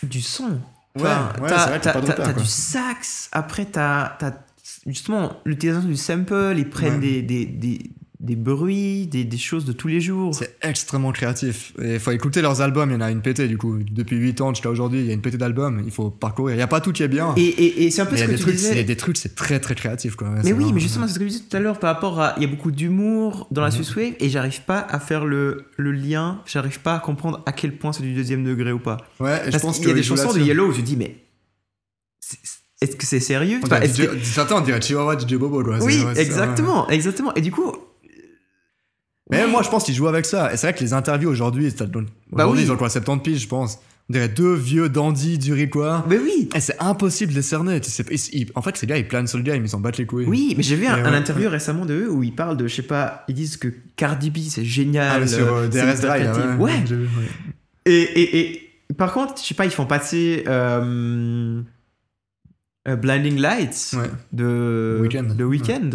du 0.01 0.21
son. 0.23 0.43
Ouais, 0.95 1.01
Enfin, 1.03 1.33
ouais, 1.39 1.49
t'as- 1.49 1.59
c'est 1.59 1.69
vrai 1.69 1.77
que 1.79 1.83
t'as 1.83 1.91
t'as- 1.91 1.93
pas 1.93 2.01
de 2.01 2.05
t'as- 2.07 2.11
repère, 2.13 2.25
t'as 2.25 2.33
quoi. 2.33 2.41
du 2.41 2.47
sax, 2.49 3.29
après 3.31 3.65
t'as 3.65 4.15
t'as 4.17 4.33
justement 4.87 5.33
l'utilisation 5.45 5.87
du 5.87 5.97
sample, 5.97 6.55
ils 6.57 6.67
prennent 6.67 6.93
Ouais. 6.95 6.99
des, 6.99 7.21
des, 7.21 7.45
des, 7.45 7.91
des 8.25 8.35
bruits, 8.35 9.07
des, 9.07 9.23
des 9.23 9.37
choses 9.37 9.63
de 9.65 9.71
tous 9.71 9.87
les 9.87 10.01
jours. 10.01 10.33
C'est 10.35 10.57
extrêmement 10.61 11.11
créatif. 11.11 11.73
Il 11.81 11.99
faut 11.99 12.11
écouter 12.11 12.41
leurs 12.41 12.61
albums, 12.61 12.89
il 12.89 12.93
y 12.93 12.97
en 12.97 13.01
a 13.01 13.11
une 13.11 13.21
pétée, 13.21 13.47
du 13.47 13.57
coup. 13.57 13.77
Depuis 13.89 14.17
8 14.17 14.41
ans 14.41 14.49
jusqu'à 14.53 14.69
aujourd'hui, 14.69 14.99
il 14.99 15.05
y 15.05 15.09
a 15.11 15.13
une 15.13 15.21
pétée 15.21 15.37
d'albums, 15.37 15.81
il 15.85 15.91
faut 15.91 16.09
parcourir. 16.09 16.55
Il 16.55 16.59
y 16.59 16.61
a 16.61 16.67
pas 16.67 16.81
tout 16.81 16.91
qui 16.91 17.03
est 17.03 17.07
bien. 17.07 17.33
Et, 17.37 17.41
et, 17.43 17.83
et 17.85 17.91
c'est 17.91 18.01
un 18.01 18.05
peu 18.05 18.13
mais 18.13 18.17
ce 18.17 18.23
a 18.23 18.27
que 18.27 18.31
tu 18.33 18.41
trucs, 18.41 18.55
disais. 18.55 18.71
il 18.71 18.77
y 18.77 18.79
a 18.79 18.83
des 18.83 18.97
trucs, 18.97 19.17
c'est 19.17 19.35
très 19.35 19.59
très 19.59 19.75
créatif, 19.75 20.15
quoi. 20.15 20.29
Mais 20.29 20.41
oui, 20.43 20.51
vraiment- 20.53 20.71
mais 20.73 20.79
justement, 20.81 21.07
c'est 21.07 21.13
ce 21.13 21.19
que 21.19 21.25
je 21.25 21.29
disais 21.29 21.43
tout 21.49 21.55
à 21.55 21.59
l'heure 21.59 21.79
par 21.79 21.93
rapport 21.93 22.19
à. 22.19 22.33
Il 22.37 22.43
y 22.43 22.45
a 22.45 22.49
beaucoup 22.49 22.71
d'humour 22.71 23.47
dans 23.51 23.61
la. 23.61 23.71
Swiss 23.71 23.95
Wave 23.95 24.13
et 24.19 24.29
j'arrive 24.29 24.61
pas 24.63 24.79
à 24.79 24.99
faire 24.99 25.25
le, 25.25 25.65
le 25.77 25.91
lien, 25.91 26.41
j'arrive 26.45 26.79
pas 26.79 26.95
à 26.95 26.99
comprendre 26.99 27.41
à 27.45 27.51
quel 27.51 27.77
point 27.77 27.93
c'est 27.93 28.03
du 28.03 28.13
deuxième 28.13 28.43
degré 28.43 28.71
ou 28.71 28.79
pas. 28.79 28.97
Ouais, 29.19 29.41
je 29.51 29.57
pense 29.57 29.77
qu'il 29.79 29.87
y 29.87 29.91
a 29.91 29.93
des 29.93 30.03
chansons 30.03 30.33
de. 30.33 30.39
Yellow 30.39 30.67
où 30.67 30.71
je 30.73 30.81
dis, 30.81 30.95
mais. 30.97 31.17
Est-ce 32.81 32.95
que 32.97 33.05
c'est 33.05 33.19
sérieux? 33.19 33.59
Enfin, 33.63 33.79
Certains, 34.23 34.57
on 34.57 34.61
dirait 34.61 34.81
Chihuahua, 34.81 35.17
DJ 35.17 35.35
Bobo, 35.35 35.63
quoi. 35.63 35.77
Oui, 35.81 36.03
exactement, 36.17 36.87
exactement. 36.89 37.33
Et 37.35 37.41
du 37.41 37.51
coup. 37.51 37.71
Mais 39.35 39.41
même 39.41 39.47
Ouais. 39.47 39.51
moi, 39.53 39.63
je 39.63 39.69
pense 39.69 39.83
qu'ils 39.83 39.95
jouent 39.95 40.07
avec 40.07 40.25
ça. 40.25 40.53
Et 40.53 40.57
c'est 40.57 40.67
vrai 40.67 40.73
que 40.77 40.83
les 40.83 40.93
interviews 40.93 41.29
aujourd'hui, 41.29 41.69
c'est- 41.69 41.81
aujourd'hui, 41.83 42.07
Bah 42.31 42.47
oui. 42.47 42.59
ils 42.61 42.71
ont 42.71 42.77
quoi, 42.77 42.89
70 42.89 43.21
piges, 43.21 43.41
je 43.43 43.47
pense. 43.47 43.79
On 44.09 44.13
dirait 44.13 44.29
deux 44.29 44.53
vieux 44.53 44.87
dandys 44.87 45.39
du. 45.39 45.51
Mais 46.07 46.17
oui, 46.19 46.47
Et 46.55 46.59
c'est 46.59 46.79
impossible 46.79 47.31
de 47.31 47.37
les 47.37 47.41
cerner. 47.41 47.81
Tu 47.81 47.89
sais, 47.89 48.03
pas- 48.03 48.13
ils- 48.13 48.39
ils- 48.41 48.51
en 48.53 48.61
fait, 48.61 48.77
ces 48.77 48.85
gars, 48.85 48.97
ils 48.97 49.07
planent 49.07 49.25
sur 49.25 49.39
le 49.39 49.43
game, 49.43 49.63
ils 49.63 49.69
s'en 49.69 49.79
battent 49.79 49.97
les 49.97 50.05
couilles. 50.05 50.25
oui, 50.27 50.53
mais 50.55 50.61
j'ai 50.61 50.75
vu 50.75 50.85
un, 50.85 51.03
interview 51.13 51.49
récemment 51.49 51.85
de 51.87 51.95
eux 51.95 52.11
où 52.11 52.21
ils 52.21 52.35
parlent 52.35 52.55
de, 52.57 52.67
je 52.67 52.75
sais 52.75 52.81
pas, 52.83 53.23
ils 53.27 53.33
disent 53.33 53.57
que 53.57 53.69
Cardi 53.95 54.29
B 54.29 54.37
c'est 54.47 54.63
génial. 54.63 55.23
Ah, 55.23 55.27
sur 55.27 55.51
euh, 55.51 55.67
DRS 55.67 56.01
Drive, 56.01 56.21
créatif. 56.31 56.43
ouais. 56.59 56.63
Ouais. 56.65 56.83
j'ai 56.87 56.95
vu, 56.95 57.03
ouais. 57.05 57.29
Et, 57.87 58.01
et, 58.01 58.53
et 58.89 58.93
par 58.95 59.11
contre, 59.11 59.41
je 59.41 59.47
sais 59.47 59.55
pas, 59.55 59.65
ils 59.65 59.71
font 59.71 59.87
passer 59.87 60.43
euh, 60.47 61.61
euh, 62.87 62.95
Blinding 62.95 63.39
Lights 63.39 63.95
de 64.33 64.99
Weeknd. 65.01 65.33
de 65.35 65.43
Weeknd. 65.43 65.89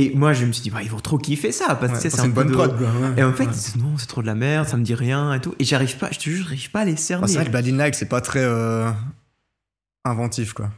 Et 0.00 0.12
moi, 0.14 0.32
je 0.32 0.44
me 0.44 0.52
suis 0.52 0.62
dit, 0.62 0.70
bah, 0.70 0.80
ils 0.82 0.90
vont 0.90 1.00
trop 1.00 1.18
kiffer 1.18 1.50
ça 1.50 1.74
parce 1.74 1.98
que 1.98 2.04
Ouais, 2.04 2.10
c'est 2.10 2.20
un 2.20 2.26
une 2.26 2.30
bonne 2.32 2.48
de- 2.48 2.52
prod, 2.52 2.76
quoi. 2.76 2.86
ouais. 2.86 3.14
Et 3.16 3.24
en 3.24 3.32
fait, 3.32 3.44
Ouais. 3.46 3.50
ils 3.52 3.54
disent, 3.56 3.76
non, 3.76 3.96
c'est 3.98 4.06
trop 4.06 4.22
de 4.22 4.26
la 4.28 4.36
merde, 4.36 4.68
ça 4.68 4.76
me 4.76 4.84
dit 4.84 4.94
rien 4.94 5.34
et 5.34 5.40
tout. 5.40 5.54
Et 5.58 5.64
j'arrive 5.64 5.96
pas, 5.98 6.08
je 6.12 6.18
te 6.18 6.30
jure, 6.30 6.44
j'arrive 6.44 6.70
pas 6.70 6.80
à 6.80 6.84
les 6.84 6.96
cerner. 6.96 7.22
Bah, 7.22 7.26
c'est 7.28 7.34
vrai 7.34 7.46
que 7.46 7.50
Bad 7.50 7.94
c'est 7.96 8.08
pas 8.08 8.20
très 8.20 8.44
euh, 8.44 8.88
inventif, 10.04 10.52
quoi. 10.52 10.70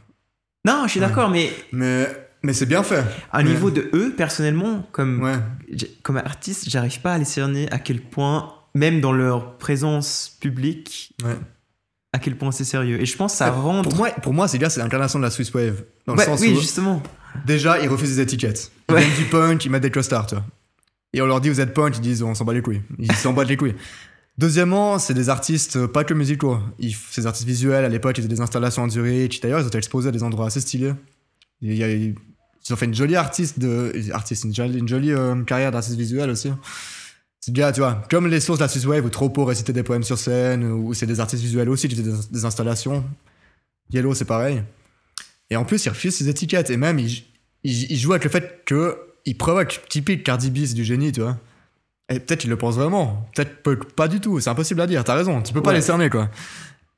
non, 0.65 0.83
je 0.85 0.91
suis 0.91 0.99
d'accord, 0.99 1.29
mais 1.29 1.51
Mais, 1.71 2.07
mais 2.43 2.53
c'est 2.53 2.65
bien 2.65 2.83
fait. 2.83 3.03
à 3.31 3.43
niveau 3.43 3.69
de 3.71 3.89
eux, 3.93 4.13
personnellement, 4.17 4.87
comme, 4.91 5.39
comme 6.03 6.17
artiste, 6.17 6.69
j'arrive 6.69 6.99
pas 7.01 7.13
à 7.13 7.17
les 7.17 7.25
cerner 7.25 7.71
à 7.71 7.79
quel 7.79 8.01
point, 8.01 8.53
même 8.73 9.01
dans 9.01 9.11
leur 9.13 9.57
présence 9.57 10.35
publique, 10.41 11.13
à 12.13 12.19
quel 12.19 12.37
point 12.37 12.51
c'est 12.51 12.63
sérieux. 12.65 12.99
Et 13.01 13.05
je 13.05 13.15
pense 13.15 13.33
que 13.33 13.37
ça 13.37 13.51
rend. 13.51 13.83
Pour 13.83 13.95
moi, 13.95 14.09
pour 14.09 14.33
moi 14.33 14.47
ces 14.47 14.57
gars, 14.57 14.69
c'est 14.69 14.81
l'incarnation 14.81 15.19
de 15.19 15.23
la 15.25 15.31
Swiss 15.31 15.53
Wave. 15.53 15.83
Dans 16.07 16.13
le 16.13 16.19
Ouais, 16.19 16.25
sens 16.25 16.41
oui, 16.41 16.53
où, 16.55 16.59
justement. 16.59 17.01
Déjà, 17.45 17.79
ils 17.81 17.87
refusent 17.89 18.15
des 18.15 18.21
étiquettes. 18.21 18.71
Ils 18.89 18.95
Ouais. 18.95 19.05
du 19.17 19.25
punk, 19.25 19.63
ils 19.65 19.69
mettent 19.71 19.83
des 19.83 19.91
costards, 19.91 20.27
tu 20.27 20.35
vois. 20.35 20.45
Et 21.13 21.21
on 21.21 21.25
leur 21.25 21.41
dit, 21.41 21.49
vous 21.49 21.59
êtes 21.61 21.73
punk, 21.73 21.97
ils 21.97 22.01
disent, 22.01 22.23
on 22.23 22.33
s'en 22.35 22.45
bat 22.45 22.53
les 22.53 22.61
couilles. 22.61 22.81
Ils 22.99 23.11
s'en 23.13 23.33
battent 23.33 23.49
les 23.49 23.57
couilles. 23.57 23.75
Deuxièmement, 24.37 24.97
c'est 24.97 25.13
des 25.13 25.29
artistes 25.29 25.75
euh, 25.75 25.87
pas 25.87 26.03
que 26.03 26.13
musicaux. 26.13 26.57
Ils, 26.79 26.95
ces 26.95 27.25
artistes 27.27 27.45
visuels, 27.47 27.83
à 27.83 27.89
l'époque, 27.89 28.17
ils 28.17 28.21
faisaient 28.21 28.33
des 28.33 28.41
installations 28.41 28.83
en 28.83 28.89
Zurich. 28.89 29.41
D'ailleurs, 29.41 29.59
ils 29.59 29.65
ont 29.65 29.67
été 29.67 29.77
exposés 29.77 30.09
à 30.09 30.11
des 30.11 30.23
endroits 30.23 30.47
assez 30.47 30.61
stylés. 30.61 30.93
Il 31.61 31.73
y 31.75 31.83
a- 31.83 31.89
ils 31.93 32.15
ont 32.71 32.75
fait 32.75 32.85
une 32.85 32.93
jolie 32.95 33.15
artiste 33.17 33.59
de, 33.59 33.91
artiste, 34.13 34.45
une 34.45 34.55
jolie, 34.55 34.77
une 34.77 34.87
jolie 34.87 35.11
euh, 35.11 35.41
carrière 35.43 35.71
d'artiste 35.71 35.97
visuel 35.97 36.29
aussi. 36.29 36.51
C'est 37.39 37.51
bien, 37.51 37.71
tu 37.71 37.81
vois, 37.81 38.03
comme 38.09 38.27
les 38.27 38.39
sources 38.39 38.59
de 38.59 38.63
la 38.63 38.67
Swiss 38.69 38.85
Wave 38.85 39.03
où 39.03 39.09
Tropo 39.09 39.45
récitait 39.45 39.73
des 39.73 39.83
poèmes 39.83 40.03
sur 40.03 40.17
scène, 40.17 40.63
où 40.63 40.93
c'est 40.93 41.07
des 41.07 41.19
artistes 41.19 41.41
visuels 41.43 41.69
aussi 41.69 41.87
qui 41.87 41.95
faisaient 41.95 42.09
des, 42.11 42.17
des 42.31 42.45
installations. 42.45 43.03
Yellow, 43.91 44.13
c'est 44.13 44.25
pareil. 44.25 44.63
Et 45.51 45.55
en 45.55 45.65
plus, 45.65 45.85
ils 45.85 45.89
refusent 45.89 46.15
ces 46.15 46.29
étiquettes. 46.29 46.71
Et 46.71 46.77
même, 46.77 46.97
ils, 46.97 47.23
ils 47.63 47.97
jouent 47.97 48.13
avec 48.13 48.23
le 48.23 48.31
fait 48.31 48.63
que 48.65 48.97
ils 49.25 49.37
provoquent 49.37 49.81
typique 49.87 50.23
Cardi 50.23 50.49
B, 50.49 50.73
du 50.73 50.83
génie, 50.83 51.11
tu 51.11 51.21
vois. 51.21 51.37
Et 52.09 52.19
peut-être 52.19 52.43
ils 52.43 52.49
le 52.49 52.57
pensent 52.57 52.75
vraiment. 52.75 53.29
Peut-être 53.35 53.61
peu- 53.61 53.77
pas 53.77 54.07
du 54.07 54.19
tout. 54.19 54.39
C'est 54.39 54.49
impossible 54.49 54.81
à 54.81 54.87
dire. 54.87 55.03
T'as 55.03 55.13
raison. 55.13 55.41
Tu 55.41 55.53
peux 55.53 55.61
pas 55.61 55.73
les 55.73 55.81
cerner, 55.81 56.09
quoi. 56.09 56.29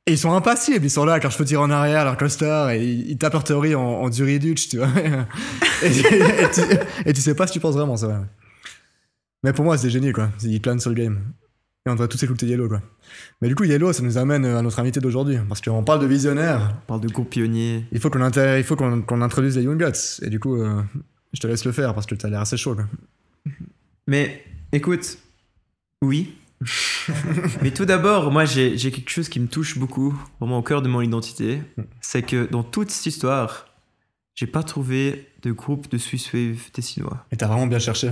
Et 0.06 0.14
ils 0.14 0.18
sont 0.18 0.34
impassibles. 0.34 0.86
Ils 0.86 0.90
sont 0.90 1.06
là, 1.06 1.20
quand 1.20 1.30
je 1.30 1.38
peux 1.38 1.46
tirer 1.46 1.62
en 1.62 1.70
arrière, 1.70 2.04
leur 2.06 2.18
costard, 2.18 2.72
et 2.72 2.84
ils, 2.84 3.18
tapent 3.18 3.34
leur 3.34 3.44
théorie 3.44 3.76
en, 3.76 3.82
en 3.82 4.10
tu 4.10 4.24
vois. 4.24 4.88
et, 5.84 5.88
et 5.88 6.50
tu, 6.54 6.62
et 7.06 7.14
tu 7.14 7.22
sais 7.22 7.36
pas 7.36 7.48
si 7.48 7.54
tu 7.54 7.60
penses 7.60 7.76
vraiment, 7.76 7.96
c'est 7.96 8.08
vrai. 8.08 8.20
Mais 9.44 9.54
pour 9.54 9.66
moi, 9.66 9.78
c'est 9.78 9.88
des 9.88 9.94
génies, 9.94 10.12
quoi. 10.12 10.30
Ils 10.44 10.62
planent 10.62 10.80
sur 10.80 10.90
le 10.90 10.96
game. 10.96 11.22
Et 11.86 11.90
on 11.90 11.94
devrait 11.94 12.08
tous 12.08 12.24
écouter 12.24 12.46
Yellow, 12.46 12.70
quoi. 12.70 12.82
Mais 13.42 13.50
du 13.50 13.56
coup, 13.56 13.66
Yellow, 13.66 13.92
ça 13.92 14.04
nous 14.04 14.18
amène 14.18 14.46
à 14.46 14.62
notre 14.62 14.80
invité 14.80 15.02
d'aujourd'hui. 15.02 15.38
Parce 15.50 15.60
qu'on 15.60 15.84
parle 15.84 16.00
de 16.00 16.06
visionnaire. 16.06 16.76
On 16.84 16.88
parle 16.88 17.02
de 17.02 17.10
groupe 17.10 17.30
pionnier. 17.30 17.86
Il 17.92 18.00
faut 18.00 18.10
qu'on 18.10 18.32
qu'on 18.32 19.02
qu'on 19.02 19.22
introduise 19.22 19.58
les 19.58 19.64
Young 19.64 19.78
Guts. 19.78 20.22
Et 20.22 20.30
du 20.30 20.40
coup, 20.40 20.56
euh, 20.56 20.82
je 21.34 21.40
te 21.42 21.48
laisse 21.48 21.66
le 21.66 21.74
faire 21.74 21.94
parce 21.94 22.06
que 22.06 22.16
t'as 22.16 22.30
l'air 22.30 22.40
assez 22.40 22.56
chaud. 22.56 22.76
Quoi. 22.76 22.86
Mais 24.08 24.46
écoute, 24.72 25.18
oui. 26.02 26.36
Mais 27.62 27.72
tout 27.72 27.86
d'abord, 27.86 28.32
moi 28.32 28.46
j'ai 28.46 28.78
quelque 28.78 29.10
chose 29.10 29.28
qui 29.28 29.42
me 29.42 29.48
touche 29.48 29.78
beaucoup, 29.78 30.18
vraiment 30.40 30.60
au 30.60 30.64
cœur 30.64 30.82
de 30.82 30.88
mon 30.88 31.02
identité. 31.02 31.62
C'est 32.00 32.22
que 32.22 32.50
dans 32.50 32.64
toute 32.64 32.92
cette 32.92 33.06
histoire, 33.08 33.68
j'ai 34.36 34.48
pas 34.48 34.64
trouvé 34.64 35.28
de 35.42 35.52
groupe 35.52 35.90
de 35.90 35.98
Swiss 35.98 36.32
Wave 36.34 36.72
tessinois. 36.72 37.26
Et 37.32 37.38
t'as 37.38 37.48
vraiment 37.48 37.68
bien 37.68 37.80
cherché. 37.80 38.12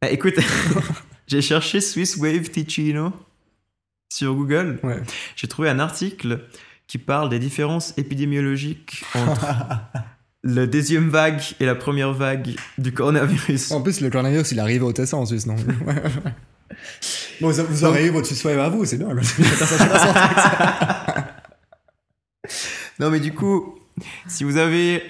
Ah, 0.00 0.10
écoute, 0.10 0.34
j'ai 1.28 1.42
cherché 1.42 1.80
Swiss 1.80 2.16
Wave 2.16 2.48
Ticino 2.50 3.12
sur 4.12 4.34
Google. 4.34 4.80
Ouais. 4.82 5.00
J'ai 5.36 5.46
trouvé 5.46 5.68
un 5.68 5.78
article 5.78 6.40
qui 6.86 6.98
parle 6.98 7.28
des 7.28 7.38
différences 7.38 7.94
épidémiologiques 7.98 9.04
entre 9.14 9.46
la 10.42 10.66
deuxième 10.66 11.10
vague 11.10 11.42
et 11.60 11.66
la 11.66 11.74
première 11.74 12.12
vague 12.12 12.56
du 12.78 12.92
coronavirus. 12.92 13.70
En 13.70 13.82
plus, 13.82 14.00
le 14.00 14.10
coronavirus, 14.10 14.52
il 14.52 14.60
arrive 14.60 14.82
au 14.82 14.92
Tessin 14.92 15.18
en 15.18 15.26
Suisse, 15.26 15.46
non 15.46 15.56
Bon, 17.40 17.50
vous, 17.50 17.64
vous 17.64 17.84
aurez 17.84 18.06
eu 18.06 18.10
votre 18.10 18.26
Swiss 18.26 18.42
Wave 18.44 18.58
à 18.58 18.68
vous, 18.68 18.84
c'est 18.84 18.98
bien. 18.98 19.08
Non, 23.00 23.10
mais 23.10 23.20
du 23.20 23.32
coup, 23.32 23.78
si 24.26 24.42
vous 24.42 24.56
avez 24.56 25.04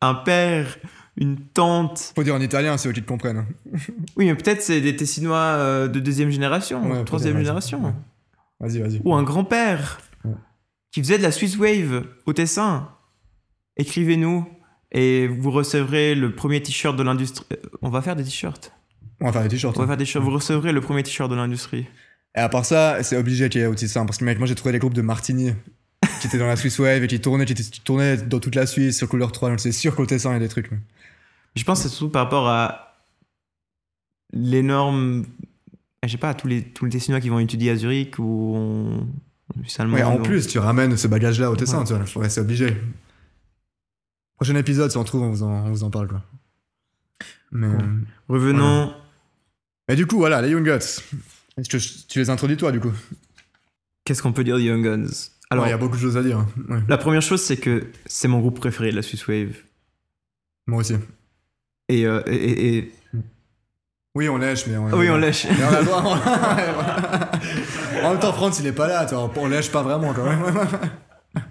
un 0.00 0.14
père, 0.14 0.78
une 1.16 1.36
tante, 1.38 2.12
Faut 2.16 2.22
dire 2.24 2.34
en 2.34 2.40
italien, 2.40 2.76
c'est 2.76 2.88
eux 2.88 2.92
qui 2.92 3.02
te 3.02 3.06
comprennent. 3.08 3.38
hein. 3.38 3.46
oui, 4.16 4.26
mais 4.26 4.34
peut-être 4.34 4.62
c'est 4.62 4.80
des 4.80 4.96
Tessinois 4.96 5.36
euh, 5.38 5.88
de 5.88 6.00
deuxième 6.00 6.30
génération, 6.30 6.90
Ouais, 6.90 7.04
troisième 7.04 7.38
génération, 7.38 7.80
vas-y. 8.60 8.78
Vas-y, 8.78 8.80
vas-y. 8.80 9.00
ou 9.04 9.14
un 9.14 9.22
grand-père 9.22 10.00
Ouais. 10.24 10.32
qui 10.92 11.00
faisait 11.00 11.18
de 11.18 11.22
la 11.22 11.30
Swiss 11.32 11.56
Wave 11.58 12.04
au 12.26 12.32
Tessin. 12.32 12.88
Écrivez-nous 13.76 14.46
et 14.92 15.26
vous 15.26 15.50
recevrez 15.50 16.14
le 16.14 16.34
premier 16.34 16.62
t-shirt 16.62 16.96
de 16.96 17.02
l'industrie. 17.02 17.46
Euh, 17.52 17.56
On 17.82 17.90
va 17.90 18.00
faire 18.02 18.16
des 18.16 18.24
t-shirts. 18.24 18.72
On 19.20 19.26
va 19.26 19.32
faire 19.32 19.42
des 19.42 19.48
t-shirts. 19.48 19.76
On 19.76 19.80
va 19.80 19.86
faire 19.88 19.96
des 19.96 20.04
t-shirts. 20.04 20.24
Vous 20.24 20.30
recevrez 20.30 20.72
le 20.72 20.80
premier 20.80 21.02
t-shirt 21.02 21.30
de 21.30 21.36
l'industrie. 21.36 21.86
Et 22.36 22.40
à 22.40 22.48
part 22.48 22.64
ça, 22.64 23.02
c'est 23.02 23.16
obligé 23.16 23.48
qu'il 23.48 23.60
y 23.60 23.64
ait 23.64 23.66
aussi 23.68 23.88
ça. 23.88 24.04
Parce 24.04 24.18
que 24.18 24.24
mec, 24.24 24.38
moi 24.38 24.46
j'ai 24.46 24.54
trouvé 24.54 24.72
des 24.72 24.78
groupes 24.78 24.94
de 24.94 25.02
Martini 25.02 25.52
qui 26.24 26.28
étaient 26.28 26.38
dans 26.38 26.46
la 26.46 26.56
Swiss 26.56 26.78
Wave 26.78 27.02
et 27.04 27.06
qui 27.06 27.20
tournaient, 27.20 27.44
qui, 27.44 27.54
qui 27.54 27.80
tournaient 27.80 28.16
dans 28.16 28.40
toute 28.40 28.54
la 28.54 28.66
Suisse 28.66 28.96
sur 28.98 29.08
couleur 29.08 29.30
3. 29.32 29.50
Donc 29.50 29.60
c'est 29.60 29.72
sûr 29.72 29.94
qu'au 29.94 30.06
Tessin, 30.06 30.30
il 30.30 30.34
y 30.34 30.36
a 30.36 30.38
des 30.40 30.48
trucs. 30.48 30.70
mais- 30.70 30.78
Je 31.54 31.64
pense 31.64 31.82
que 31.82 31.88
c'est 31.88 31.94
surtout 31.94 32.10
par 32.10 32.24
rapport 32.24 32.48
à 32.48 32.96
l'énorme. 34.32 35.24
Je 36.02 36.08
sais 36.10 36.18
pas, 36.18 36.34
tous 36.34 36.46
les, 36.48 36.62
tous 36.62 36.84
les 36.84 36.90
Tessinois 36.90 37.20
qui 37.20 37.28
vont 37.28 37.38
étudier 37.38 37.70
à 37.70 37.76
Zurich 37.76 38.18
ou 38.18 39.06
Ouais, 39.78 40.02
en 40.02 40.20
plus, 40.20 40.46
tu 40.48 40.58
ramènes 40.58 40.96
ce 40.96 41.06
bagage-là 41.06 41.50
au 41.50 41.56
Tessin, 41.56 41.80
Ouais. 41.84 42.04
tu 42.06 42.18
vois. 42.18 42.28
C'est 42.28 42.40
obligé. 42.40 42.76
Prochain 44.36 44.56
épisode, 44.56 44.90
si 44.90 44.96
on 44.96 45.04
trouve, 45.04 45.22
on 45.22 45.30
vous 45.30 45.42
en, 45.42 45.66
on 45.66 45.70
vous 45.70 45.84
en 45.84 45.90
parle, 45.90 46.08
quoi. 46.08 46.22
Mais, 47.52 47.68
Ouais. 47.68 47.78
Revenons. 48.28 48.92
mais 49.88 49.96
du 49.96 50.06
coup, 50.06 50.16
voilà, 50.16 50.42
les 50.42 50.50
Young 50.50 50.64
Guts. 50.64 51.00
Est-ce 51.56 51.68
que 51.68 52.06
tu 52.08 52.18
les 52.18 52.30
introduis, 52.30 52.56
toi, 52.56 52.72
du 52.72 52.80
coup? 52.80 52.92
Qu'est-ce 54.04 54.22
qu'on 54.22 54.32
peut 54.32 54.44
dire 54.44 54.56
de 54.56 54.62
Young 54.62 54.82
Guns? 54.84 55.06
Alors, 55.54 55.66
il 55.66 55.70
y 55.70 55.72
a 55.72 55.78
beaucoup 55.78 55.96
de 55.96 56.00
choses 56.02 56.16
à 56.16 56.22
dire. 56.22 56.38
hein. 56.38 56.46
Ouais. 56.68 56.80
la 56.88 56.98
première 56.98 57.22
chose, 57.22 57.42
c'est 57.42 57.56
que 57.56 57.86
c'est 58.06 58.28
mon 58.28 58.40
groupe 58.40 58.58
préféré 58.60 58.90
de 58.90 58.96
la 58.96 59.02
Swiss 59.02 59.26
Wave. 59.26 59.56
Moi 60.66 60.80
aussi. 60.80 60.94
Et, 61.88 62.06
euh, 62.06 62.22
et, 62.26 62.34
et- 62.34 62.76
et 62.78 62.92
Oui, 64.14 64.28
on 64.28 64.36
lèche, 64.38 64.66
mais 64.66 64.76
on, 64.76 64.90
Oui, 64.96 65.08
on 65.10 65.16
lèche. 65.16 65.46
Mais 65.46 65.64
on 65.64 65.74
a 65.74 65.82
droit. 65.82 66.18
En 68.04 68.10
même 68.10 68.18
temps, 68.20 68.32
Franz, 68.32 68.60
il 68.60 68.66
est 68.66 68.72
pas 68.72 68.86
là, 68.88 69.06
toi. 69.06 69.30
On 69.36 69.46
lèche 69.48 69.70
pas 69.70 69.82
vraiment 69.82 70.12
quand 70.12 70.24
même. 70.24 70.42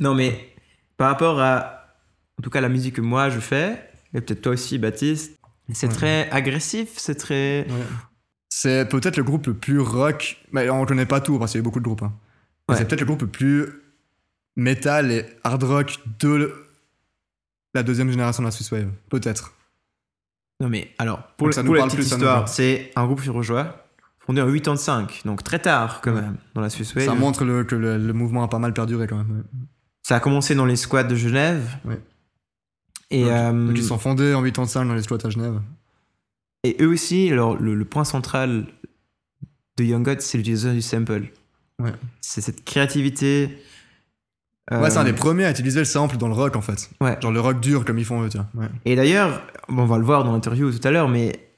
Non, 0.00 0.14
mais 0.14 0.52
par 0.96 1.08
rapport 1.10 1.40
à, 1.40 1.84
en 2.38 2.42
tout 2.42 2.50
cas, 2.50 2.60
la 2.60 2.68
musique 2.68 2.96
que 2.96 3.00
moi 3.00 3.30
je 3.30 3.38
fais, 3.38 3.78
et 4.12 4.20
peut-être 4.20 4.42
toi 4.42 4.52
aussi, 4.52 4.76
Baptiste, 4.78 5.38
c'est 5.72 5.86
Ouais. 5.86 5.92
très 5.92 6.30
agressif, 6.30 6.90
c'est 6.96 7.14
très. 7.14 7.66
C'est 8.48 8.88
peut-être 8.88 9.16
le 9.16 9.22
groupe 9.24 9.46
le 9.46 9.54
plus 9.54 9.78
rock. 9.80 10.36
Mais 10.52 10.68
on 10.68 10.84
connaît 10.84 11.06
pas 11.06 11.20
tout 11.20 11.38
parce 11.38 11.52
qu'il 11.52 11.60
y 11.60 11.62
a 11.62 11.64
beaucoup 11.64 11.78
de 11.80 11.84
groupes. 11.84 12.02
hein. 12.02 12.12
Ouais. 12.68 12.76
C'est 12.76 12.86
peut-être 12.86 13.00
le 13.00 13.06
groupe 13.06 13.22
le 13.22 13.28
plus 13.28 13.66
metal 14.56 15.10
et 15.10 15.26
hard 15.44 15.62
rock 15.64 15.98
de 16.20 16.28
le- 16.28 16.66
la 17.74 17.82
deuxième 17.82 18.10
génération 18.10 18.42
de 18.42 18.48
la 18.48 18.52
Swiss 18.52 18.70
Wave. 18.72 18.90
Peut-être. 19.10 19.52
Non, 20.60 20.68
mais 20.68 20.92
alors, 20.98 21.22
pour, 21.36 21.48
Donc 21.48 21.54
ça 21.54 21.62
nous 21.62 21.66
pour 21.66 21.74
la 21.74 21.80
parle 21.80 21.90
petite 21.90 22.00
plus, 22.08 22.12
histoire, 22.14 22.48
c'est 22.48 22.92
un 22.94 23.04
groupe 23.06 23.20
surogeois, 23.20 23.84
fondé 24.20 24.40
en 24.40 24.46
85, 24.46 25.22
donc 25.24 25.42
très 25.42 25.58
tard 25.58 26.00
quand 26.00 26.14
Ouais. 26.14 26.20
même, 26.22 26.36
dans 26.54 26.60
la 26.60 26.70
Suisse 26.70 26.94
Wave. 26.94 27.04
Ça 27.06 27.14
montre 27.14 27.44
le- 27.44 27.64
que 27.64 27.74
le, 27.74 27.98
le 27.98 28.12
mouvement 28.12 28.44
a 28.44 28.48
pas 28.48 28.60
mal 28.60 28.72
perduré 28.72 29.06
quand 29.08 29.16
même. 29.16 29.30
ouais. 29.38 29.42
Ça 30.02 30.16
a 30.16 30.20
commencé 30.20 30.54
dans 30.54 30.66
les 30.66 30.76
squats 30.76 31.02
de 31.04 31.14
Genève. 31.16 31.66
Ouais. 31.84 32.00
Et, 33.10 33.22
Donc, 33.24 33.30
euh, 33.32 33.66
donc 33.68 33.76
ils 33.76 33.84
sont 33.84 33.98
fondés 33.98 34.32
en 34.34 34.42
85 34.42 34.84
dans 34.86 34.94
les 34.94 35.02
squats 35.02 35.18
à 35.24 35.30
Genève. 35.30 35.60
et 36.62 36.76
eux 36.80 36.88
aussi, 36.88 37.30
alors, 37.32 37.56
le, 37.56 37.74
le 37.74 37.84
point 37.84 38.04
central 38.04 38.66
de 39.76 39.84
Young 39.84 40.04
Gods, 40.04 40.20
c'est 40.20 40.38
l'utilisation 40.38 40.72
du 40.74 40.82
sample. 40.82 41.28
Ouais. 41.80 41.92
C'est 42.20 42.40
cette 42.40 42.64
créativité. 42.64 43.58
Ouais, 44.70 44.90
c'est 44.90 44.98
un 44.98 45.02
euh, 45.02 45.04
des 45.04 45.12
premiers 45.12 45.44
à 45.44 45.50
utiliser 45.50 45.78
le 45.78 45.84
sample 45.84 46.16
dans 46.16 46.28
le 46.28 46.34
rock 46.34 46.56
en 46.56 46.62
fait. 46.62 46.90
Ouais. 47.00 47.18
Genre 47.20 47.32
le 47.32 47.40
rock 47.40 47.60
dur 47.60 47.84
comme 47.84 47.98
ils 47.98 48.04
font 48.04 48.22
eux, 48.22 48.28
tiens. 48.28 48.48
Ouais. 48.54 48.68
Et 48.84 48.96
d'ailleurs, 48.96 49.42
bon, 49.68 49.82
on 49.82 49.86
va 49.86 49.98
le 49.98 50.04
voir 50.04 50.24
dans 50.24 50.32
l'interview 50.32 50.70
tout 50.70 50.86
à 50.86 50.90
l'heure, 50.90 51.08
mais 51.08 51.50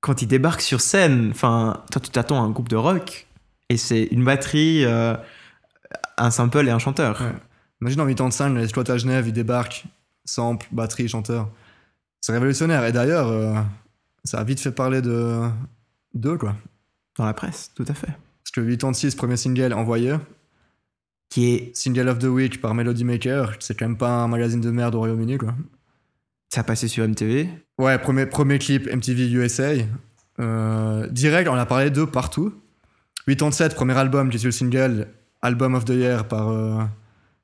quand 0.00 0.22
ils 0.22 0.26
débarquent 0.26 0.62
sur 0.62 0.80
scène, 0.80 1.30
enfin, 1.30 1.84
toi 1.92 2.00
tu 2.00 2.10
t'attends 2.10 2.42
à 2.42 2.44
un 2.44 2.50
groupe 2.50 2.68
de 2.68 2.76
rock 2.76 3.28
et 3.68 3.76
c'est 3.76 4.04
une 4.04 4.24
batterie, 4.24 4.84
euh, 4.84 5.14
un 6.16 6.30
sample 6.30 6.66
et 6.66 6.70
un 6.70 6.78
chanteur. 6.78 7.20
Ouais. 7.20 7.32
Imagine 7.82 8.00
en 8.00 8.06
85, 8.06 8.54
les 8.56 8.68
squats 8.68 8.90
à 8.90 8.96
Genève, 8.98 9.28
ils 9.28 9.32
débarquent, 9.32 9.84
sample, 10.24 10.66
batterie, 10.72 11.08
chanteur. 11.08 11.48
C'est 12.20 12.32
révolutionnaire. 12.32 12.84
Et 12.84 12.92
d'ailleurs, 12.92 13.28
euh, 13.28 13.54
ça 14.24 14.38
a 14.40 14.44
vite 14.44 14.60
fait 14.60 14.72
parler 14.72 15.00
de 15.00 15.48
d'eux, 16.14 16.36
quoi. 16.36 16.56
Dans 17.16 17.24
la 17.24 17.32
presse, 17.32 17.70
tout 17.74 17.84
à 17.88 17.94
fait. 17.94 18.10
Parce 18.52 18.66
que 18.66 18.70
86, 18.70 19.14
premier 19.14 19.36
single 19.36 19.72
envoyé, 19.72 20.14
Qui 21.28 21.54
est, 21.54 21.76
single 21.76 22.08
of 22.08 22.18
the 22.18 22.24
week 22.24 22.60
par 22.60 22.74
Melody 22.74 23.04
Maker, 23.04 23.54
c'est 23.60 23.78
quand 23.78 23.86
même 23.86 23.96
pas 23.96 24.10
un 24.24 24.28
magazine 24.28 24.60
de 24.60 24.70
merde 24.70 24.96
au 24.96 24.98
Royaume-Uni, 24.98 25.38
quoi. 25.38 25.54
ça 26.52 26.62
a 26.62 26.64
passé 26.64 26.88
sur 26.88 27.06
MTV. 27.06 27.48
Ouais, 27.78 27.98
premier, 27.98 28.26
premier 28.26 28.58
clip 28.58 28.92
MTV 28.92 29.30
USA. 29.30 29.70
Euh, 30.40 31.06
direct, 31.08 31.48
on 31.48 31.54
a 31.54 31.66
parlé 31.66 31.90
d'eux 31.90 32.06
partout. 32.06 32.52
87, 33.28 33.76
premier 33.76 33.96
album 33.96 34.28
qui 34.30 34.36
est 34.36 34.40
sur 34.40 34.48
le 34.48 34.52
single, 34.52 35.06
Album 35.42 35.74
of 35.76 35.84
the 35.84 35.90
Year 35.90 36.26
par, 36.26 36.48
euh, 36.50 36.80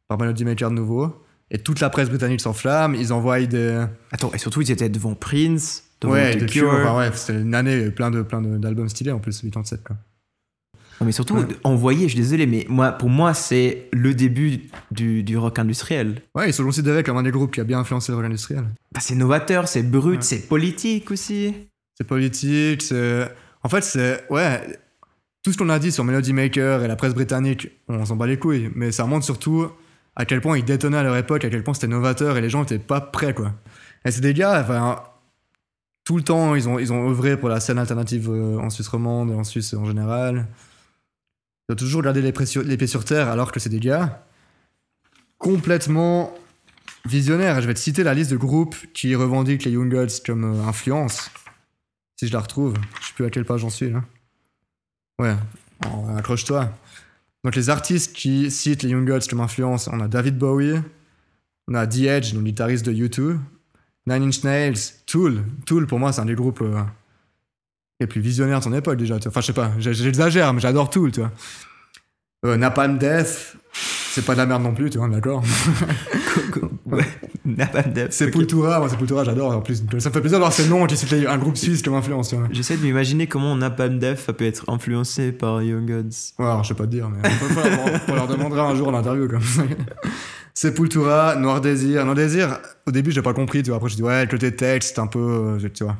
par 0.08 0.18
Melody 0.18 0.44
Maker 0.44 0.70
de 0.70 0.74
nouveau. 0.74 1.22
Et 1.52 1.58
toute 1.58 1.78
la 1.78 1.88
presse 1.90 2.08
britannique 2.08 2.40
s'enflamme, 2.40 2.96
ils 2.96 3.12
envoient 3.12 3.38
des. 3.46 3.86
Attends, 4.10 4.32
et 4.34 4.38
surtout 4.38 4.62
ils 4.62 4.70
étaient 4.72 4.88
devant 4.88 5.14
Prince, 5.14 5.84
devant 6.00 6.14
Ouais, 6.14 6.34
The 6.36 6.46
Cure. 6.46 6.70
Cure. 6.70 6.72
Enfin, 6.80 6.98
ouais, 6.98 7.10
c'était 7.14 7.40
une 7.40 7.54
année, 7.54 7.90
plein 7.92 8.10
de 8.10 8.22
plein 8.22 8.40
de- 8.42 8.58
d'albums 8.58 8.88
stylés 8.88 9.12
en 9.12 9.20
plus, 9.20 9.40
87 9.42 9.84
quoi. 9.84 9.96
Non, 11.00 11.06
mais 11.06 11.12
surtout, 11.12 11.34
Ouais. 11.36 11.44
envoyer, 11.64 12.04
je 12.08 12.14
suis 12.14 12.20
désolé, 12.22 12.46
mais 12.46 12.64
moi, 12.68 12.92
pour 12.92 13.10
moi, 13.10 13.34
c'est 13.34 13.88
le 13.92 14.14
début 14.14 14.60
du, 14.90 15.22
du 15.22 15.36
rock 15.36 15.58
industriel. 15.58 16.22
Ouais, 16.34 16.48
ils 16.48 16.52
sont 16.54 16.64
considérés 16.64 17.02
comme 17.02 17.16
un 17.18 17.22
des 17.22 17.30
groupes 17.30 17.52
qui 17.52 17.60
a 17.60 17.64
bien 17.64 17.78
influencé 17.80 18.12
le 18.12 18.16
rock 18.16 18.26
industriel. 18.26 18.64
Bah, 18.92 19.00
c'est 19.02 19.14
novateur, 19.14 19.68
c'est 19.68 19.82
brut, 19.82 20.16
Ouais. 20.16 20.22
c'est 20.22 20.48
politique 20.48 21.10
aussi. 21.10 21.54
C'est 21.98 22.06
politique, 22.06 22.82
c'est. 22.82 23.30
En 23.62 23.68
fait, 23.68 23.82
c'est. 23.82 24.24
Ouais. 24.30 24.60
Tout 25.42 25.52
ce 25.52 25.58
qu'on 25.58 25.68
a 25.68 25.78
dit 25.78 25.92
sur 25.92 26.02
Melody 26.02 26.32
Maker 26.32 26.82
et 26.82 26.88
la 26.88 26.96
presse 26.96 27.14
britannique, 27.14 27.68
on 27.88 28.04
s'en 28.04 28.16
bat 28.16 28.26
les 28.26 28.38
couilles. 28.38 28.70
Mais 28.74 28.90
ça 28.90 29.04
montre 29.04 29.24
surtout 29.24 29.66
à 30.16 30.24
quel 30.24 30.40
point 30.40 30.56
ils 30.58 30.64
détonnaient 30.64 30.96
à 30.96 31.02
leur 31.02 31.16
époque, 31.16 31.44
à 31.44 31.50
quel 31.50 31.62
point 31.62 31.74
c'était 31.74 31.86
novateur 31.88 32.36
et 32.36 32.40
les 32.40 32.48
gens 32.50 32.62
étaient 32.64 32.78
pas 32.78 33.00
prêts, 33.00 33.34
quoi. 33.34 33.52
Et 34.04 34.10
c'est 34.10 34.20
des 34.22 34.34
gars, 34.34 34.60
enfin. 34.62 35.02
Tout 36.04 36.16
le 36.16 36.22
temps, 36.22 36.54
ils 36.54 36.68
ont, 36.68 36.78
ils 36.78 36.92
ont 36.92 37.08
œuvré 37.10 37.36
pour 37.36 37.48
la 37.48 37.58
scène 37.60 37.78
alternative 37.78 38.28
euh, 38.30 38.58
en 38.58 38.70
Suisse 38.70 38.86
romande 38.88 39.30
et 39.32 39.34
en 39.34 39.42
Suisse 39.42 39.74
en 39.74 39.84
général. 39.84 40.46
Toujours 41.74 42.02
gardé 42.02 42.22
les, 42.22 42.32
pieds 42.32 42.46
sur- 42.86 43.04
terre 43.04 43.28
alors 43.28 43.50
que 43.50 43.58
c'est 43.58 43.68
des 43.68 43.80
gars 43.80 44.24
complètement 45.38 46.32
visionnaires. 47.04 47.60
Je 47.60 47.66
vais 47.66 47.74
te 47.74 47.80
citer 47.80 48.04
la 48.04 48.14
liste 48.14 48.30
de 48.30 48.36
groupes 48.36 48.76
qui 48.94 49.14
revendiquent 49.16 49.64
les 49.64 49.72
Young 49.72 49.90
Gods 49.90 50.22
comme 50.24 50.44
euh, 50.44 50.68
influence. 50.68 51.30
Si 52.16 52.28
je 52.28 52.32
la 52.32 52.40
retrouve, 52.40 52.74
je 53.00 53.08
sais 53.08 53.12
plus 53.14 53.24
à 53.24 53.30
quelle 53.30 53.44
page 53.44 53.60
j'en 53.60 53.70
suis. 53.70 53.92
Ouais, 55.18 55.34
accroche-toi. 56.16 56.72
Donc 57.44 57.56
les 57.56 57.68
artistes 57.68 58.14
qui 58.14 58.50
citent 58.50 58.82
les 58.82 58.90
Young 58.90 59.06
Gods 59.06 59.26
comme 59.28 59.40
influence, 59.40 59.88
on 59.92 60.00
a 60.00 60.08
David 60.08 60.38
Bowie, 60.38 60.80
on 61.68 61.74
a 61.74 61.86
The 61.86 61.98
Edge, 61.98 62.32
le 62.32 62.42
guitariste 62.42 62.86
de 62.86 62.92
U2, 62.92 63.38
Nine 64.06 64.22
Inch 64.22 64.44
Nails, 64.44 64.78
Tool. 65.06 65.42
Tool 65.66 65.86
pour 65.86 65.98
moi 65.98 66.12
c'est 66.12 66.20
un 66.20 66.26
des 66.26 66.34
groupes 66.36 66.62
euh, 66.62 66.80
les 68.00 68.06
plus 68.06 68.20
visionnaires 68.20 68.58
de 68.58 68.64
son 68.64 68.72
époque 68.72 68.98
déjà. 68.98 69.16
Enfin 69.26 69.40
je 69.40 69.46
sais 69.46 69.52
pas, 69.52 69.72
j'exagère 69.78 70.52
mais 70.52 70.60
j'adore 70.60 70.90
Tool, 70.90 71.12
tu 71.12 71.20
vois. 71.20 71.32
Euh, 72.44 72.56
Napalm 72.56 72.98
Death, 72.98 73.56
c'est 73.72 74.24
pas 74.24 74.34
de 74.34 74.38
la 74.38 74.46
merde 74.46 74.62
non 74.62 74.74
plus, 74.74 74.90
tu 74.90 74.98
vois, 74.98 75.08
d'accord. 75.08 75.42
ouais, 76.86 77.04
Napalm 77.44 77.92
Death, 77.92 78.06
ok. 78.06 78.12
Sepultura, 78.12 78.78
moi 78.78 78.88
Sepultura 78.88 79.24
j'adore 79.24 79.52
en 79.56 79.60
plus. 79.62 79.82
Ça 79.98 80.08
me 80.10 80.14
fait 80.14 80.20
plaisir 80.20 80.38
d'avoir 80.38 80.52
ces 80.52 80.68
noms 80.68 80.86
qui 80.86 80.96
citent 80.96 81.10
les- 81.12 81.26
un 81.26 81.38
groupe 81.38 81.56
suisse 81.56 81.82
comme 81.82 81.94
influence, 81.94 82.28
tu 82.28 82.36
vois. 82.36 82.46
J'essaie 82.52 82.76
de 82.76 82.82
m'imaginer 82.82 83.26
comment 83.26 83.56
Napalm 83.56 83.98
Death 83.98 84.18
ça 84.18 84.32
peut 84.34 84.44
être 84.44 84.68
influencé 84.70 85.32
par 85.32 85.62
Young 85.62 85.86
Gods. 85.86 86.34
Ouais, 86.38 86.44
alors, 86.44 86.62
je 86.62 86.68
sais 86.68 86.74
pas 86.74 86.84
te 86.84 86.90
dire, 86.90 87.08
mais 87.08 87.28
on, 88.08 88.14
leur 88.14 88.28
demandera 88.28 88.68
un 88.68 88.74
jour 88.74 88.88
en 88.88 88.94
interview. 88.94 89.28
Comme 89.28 89.42
ça. 89.42 89.62
Sepultura, 90.54 91.36
Noir 91.36 91.60
Désir. 91.60 92.04
Noir 92.04 92.14
Désir, 92.14 92.58
au 92.86 92.90
début, 92.90 93.12
j'ai 93.12 93.22
pas 93.22 93.34
compris, 93.34 93.62
tu 93.62 93.70
vois. 93.70 93.76
Après, 93.76 93.90
je 93.90 93.96
dis, 93.96 94.02
ouais, 94.02 94.22
le 94.24 94.30
côté 94.30 94.54
texte, 94.54 94.94
c'est 94.94 95.00
un 95.00 95.06
peu. 95.06 95.58
euh, 95.62 95.68
tu 95.72 95.84
vois. 95.84 95.96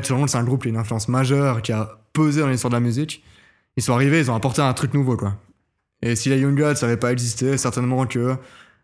Compte, 0.00 0.28
c'est 0.30 0.38
un 0.38 0.44
groupe 0.44 0.62
qui 0.62 0.68
a 0.68 0.70
une 0.70 0.76
influence 0.76 1.08
majeure, 1.08 1.62
qui 1.62 1.72
a 1.72 1.98
pesé 2.12 2.40
dans 2.40 2.48
l'histoire 2.48 2.70
de 2.70 2.76
la 2.76 2.80
musique. 2.80 3.22
Ils 3.76 3.82
sont 3.82 3.92
arrivés, 3.94 4.20
ils 4.20 4.30
ont 4.30 4.34
apporté 4.34 4.60
un 4.62 4.72
truc 4.74 4.94
nouveau, 4.94 5.16
quoi. 5.16 5.36
Et 6.02 6.16
si 6.16 6.28
les 6.28 6.38
Young 6.38 6.56
Gods 6.58 6.74
n'avaient 6.82 6.96
pas 6.96 7.12
existé, 7.12 7.56
certainement 7.58 8.06
que 8.06 8.36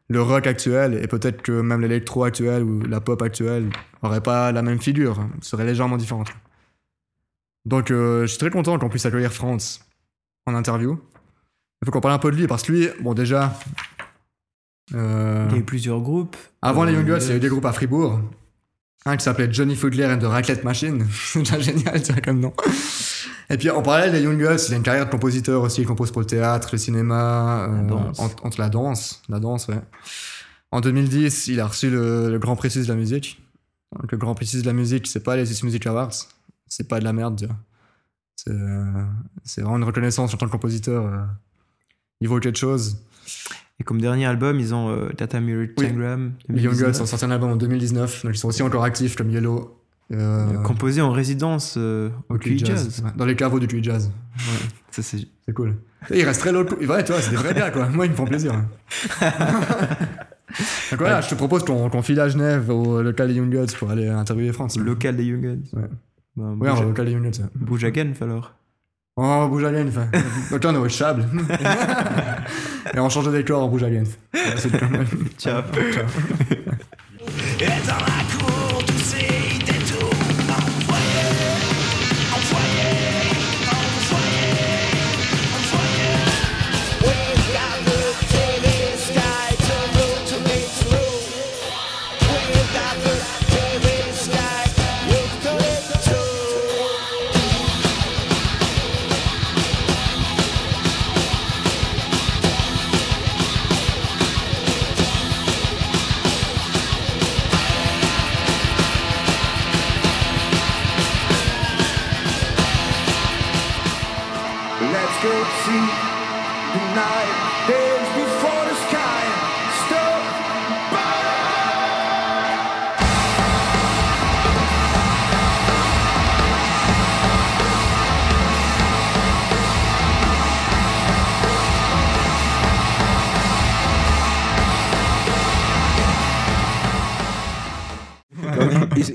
le 0.08 0.22
rock 0.22 0.46
actuel, 0.46 0.94
et 1.02 1.06
peut-être 1.08 1.42
que 1.42 1.60
même 1.60 1.80
l'électro 1.82 2.24
actuel 2.24 2.62
ou 2.62 2.80
la 2.82 3.00
pop 3.00 3.20
actuelle, 3.22 3.70
aurait 4.02 4.22
pas 4.22 4.52
la 4.52 4.62
même 4.62 4.80
figure, 4.80 5.18
hein, 5.18 5.30
serait 5.42 5.64
légèrement 5.66 5.96
différente. 5.96 6.28
Donc, 7.66 7.90
euh, 7.90 8.22
je 8.22 8.26
suis 8.28 8.38
très 8.38 8.50
content 8.50 8.78
qu'on 8.78 8.88
puisse 8.88 9.04
accueillir 9.04 9.32
France 9.32 9.80
en 10.46 10.54
interview. 10.54 10.98
Il 11.82 11.86
faut 11.86 11.90
qu'on 11.90 12.00
parle 12.00 12.14
un 12.14 12.18
peu 12.18 12.30
de 12.30 12.36
lui, 12.36 12.46
parce 12.46 12.62
que 12.62 12.72
lui, 12.72 12.88
bon, 13.00 13.12
déjà. 13.14 13.52
euh, 14.94 15.46
Il 15.50 15.52
y 15.52 15.56
a 15.56 15.60
eu 15.60 15.64
plusieurs 15.64 16.00
groupes. 16.00 16.36
avant 16.62 16.84
les 16.84 16.92
Euh, 16.92 16.96
Young 16.96 17.06
Gods, 17.08 17.24
il 17.24 17.28
y 17.28 17.32
a 17.32 17.36
eu 17.36 17.40
des 17.40 17.48
groupes 17.48 17.66
à 17.66 17.72
Fribourg. 17.72 18.20
Un 19.08 19.16
qui 19.16 19.24
s'appelait 19.24 19.50
Johnny 19.50 19.74
Fugler 19.74 20.04
and 20.04 20.18
the 20.18 20.24
Raclette 20.24 20.64
Machine. 20.64 21.06
C'est 21.32 21.38
déjà 21.38 21.58
génial, 21.58 22.04
ça, 22.04 22.20
comme 22.20 22.40
nom. 22.40 22.52
Et 23.48 23.56
puis, 23.56 23.70
en 23.70 23.80
parallèle 23.80 24.12
des 24.12 24.20
Young 24.20 24.38
Gods, 24.38 24.66
il 24.68 24.74
a 24.74 24.76
une 24.76 24.82
carrière 24.82 25.06
de 25.06 25.10
compositeur 25.10 25.62
aussi. 25.62 25.80
Il 25.80 25.86
compose 25.86 26.10
pour 26.10 26.20
le 26.20 26.26
théâtre, 26.26 26.68
le 26.72 26.78
cinéma, 26.78 27.64
euh, 27.70 28.12
entre 28.18 28.60
la 28.60 28.68
danse. 28.68 29.22
La 29.30 29.40
danse, 29.40 29.68
ouais. 29.68 29.80
En 30.70 30.82
2010, 30.82 31.46
il 31.48 31.58
a 31.60 31.66
reçu 31.66 31.88
le, 31.88 32.28
le 32.28 32.38
Grand 32.38 32.54
Prix 32.54 32.68
de 32.68 32.86
la 32.86 32.94
musique. 32.94 33.42
Donc, 33.98 34.12
le 34.12 34.18
Grand 34.18 34.34
Prix 34.34 34.60
de 34.60 34.66
la 34.66 34.74
musique, 34.74 35.06
c'est 35.06 35.24
pas 35.24 35.36
les 35.36 35.46
Swiss 35.46 35.62
Music 35.62 35.86
Awards. 35.86 36.12
C'est 36.66 36.86
pas 36.86 36.98
de 36.98 37.04
la 37.04 37.14
merde, 37.14 37.38
tu 37.38 37.46
vois. 37.46 37.56
C'est 38.36 38.50
euh, 38.50 39.04
c'est 39.42 39.62
vraiment 39.62 39.78
une 39.78 39.84
reconnaissance 39.84 40.34
en 40.34 40.36
tant 40.36 40.44
que 40.44 40.52
compositeur. 40.52 41.06
euh, 41.06 41.24
il 42.20 42.28
vaut 42.28 42.40
quelque 42.40 42.58
chose. 42.58 42.98
Et 43.80 43.84
comme 43.84 44.00
dernier 44.00 44.26
album, 44.26 44.58
ils 44.58 44.74
ont 44.74 44.88
euh, 44.90 45.08
Data 45.16 45.40
Mirror 45.40 45.66
Oui. 45.78 45.86
Tangram. 45.88 46.32
Les 46.48 46.62
Young 46.62 46.72
2019, 46.74 46.92
Gods 46.92 47.02
ont 47.02 47.06
sorti 47.06 47.24
un 47.24 47.30
album 47.30 47.50
en 47.52 47.56
2019, 47.56 48.24
donc 48.24 48.34
ils 48.34 48.38
sont 48.38 48.48
aussi 48.48 48.62
encore 48.62 48.82
actifs 48.84 49.14
comme 49.14 49.30
Yellow. 49.30 49.76
euh, 50.12 50.62
Composé 50.62 51.00
en 51.00 51.12
résidence 51.12 51.74
euh, 51.78 52.10
au 52.28 52.38
QI 52.38 52.58
Jazz. 52.58 53.02
Ouais, 53.04 53.10
Dans 53.16 53.24
les 53.24 53.36
caveaux 53.36 53.60
du 53.60 53.66
QI 53.68 53.82
Jazz. 53.84 54.10
Ça, 54.90 55.02
c'est 55.02 55.18
C'est 55.46 55.52
cool. 55.54 55.76
Et 56.10 56.20
ils 56.20 56.24
restent 56.24 56.40
très 56.40 56.50
locaux. 56.52 56.76
Ouais, 56.76 57.04
tu 57.04 57.12
vois, 57.12 57.20
c'est 57.20 57.30
des 57.30 57.36
vrais 57.36 57.54
gars, 57.54 57.70
quoi. 57.70 57.88
Moi, 57.88 58.06
ils 58.06 58.10
me 58.12 58.16
font 58.16 58.24
plaisir. 58.24 58.52
Donc 60.90 60.98
voilà, 61.00 61.20
je 61.20 61.28
te 61.28 61.34
propose 61.34 61.62
qu'on 61.64 61.90
qu'on 61.90 62.02
file 62.02 62.18
à 62.20 62.28
Genève 62.28 62.70
au 62.70 63.02
local 63.02 63.28
des 63.28 63.34
Young 63.34 63.52
Gods 63.52 63.74
pour 63.78 63.90
aller 63.90 64.08
interviewer 64.08 64.52
France. 64.52 64.76
le 64.78 64.84
local 64.84 65.14
des 65.16 65.24
Young 65.24 65.42
Gods. 65.42 65.78
Ouais. 65.78 65.88
Bah, 66.36 66.44
Ouais, 66.58 66.70
bouge, 66.70 66.80
au 66.80 66.84
local 66.84 67.06
des 67.06 67.12
Young 67.12 67.22
Gods. 67.24 67.38
ouais. 67.42 67.48
bouge 67.54 67.84
à 67.84 67.92
Genf 67.92 68.22
alors. 68.22 68.54
Oh, 69.16 69.46
bouge 69.48 69.64
à 69.64 69.72
Genf. 69.74 69.94
Donc 70.50 70.64
là, 70.64 70.70
on 70.70 70.74
est 70.74 70.78
au 70.78 70.88
Chable. 70.88 71.26
Et 72.94 72.98
on 73.00 73.08
change 73.08 73.26
de 73.26 73.32
décor. 73.32 73.68
Voilà, 73.68 74.04
c'est 74.56 74.72
le- 74.72 74.78
Ciao. 75.38 75.62
Ciao. 75.72 76.04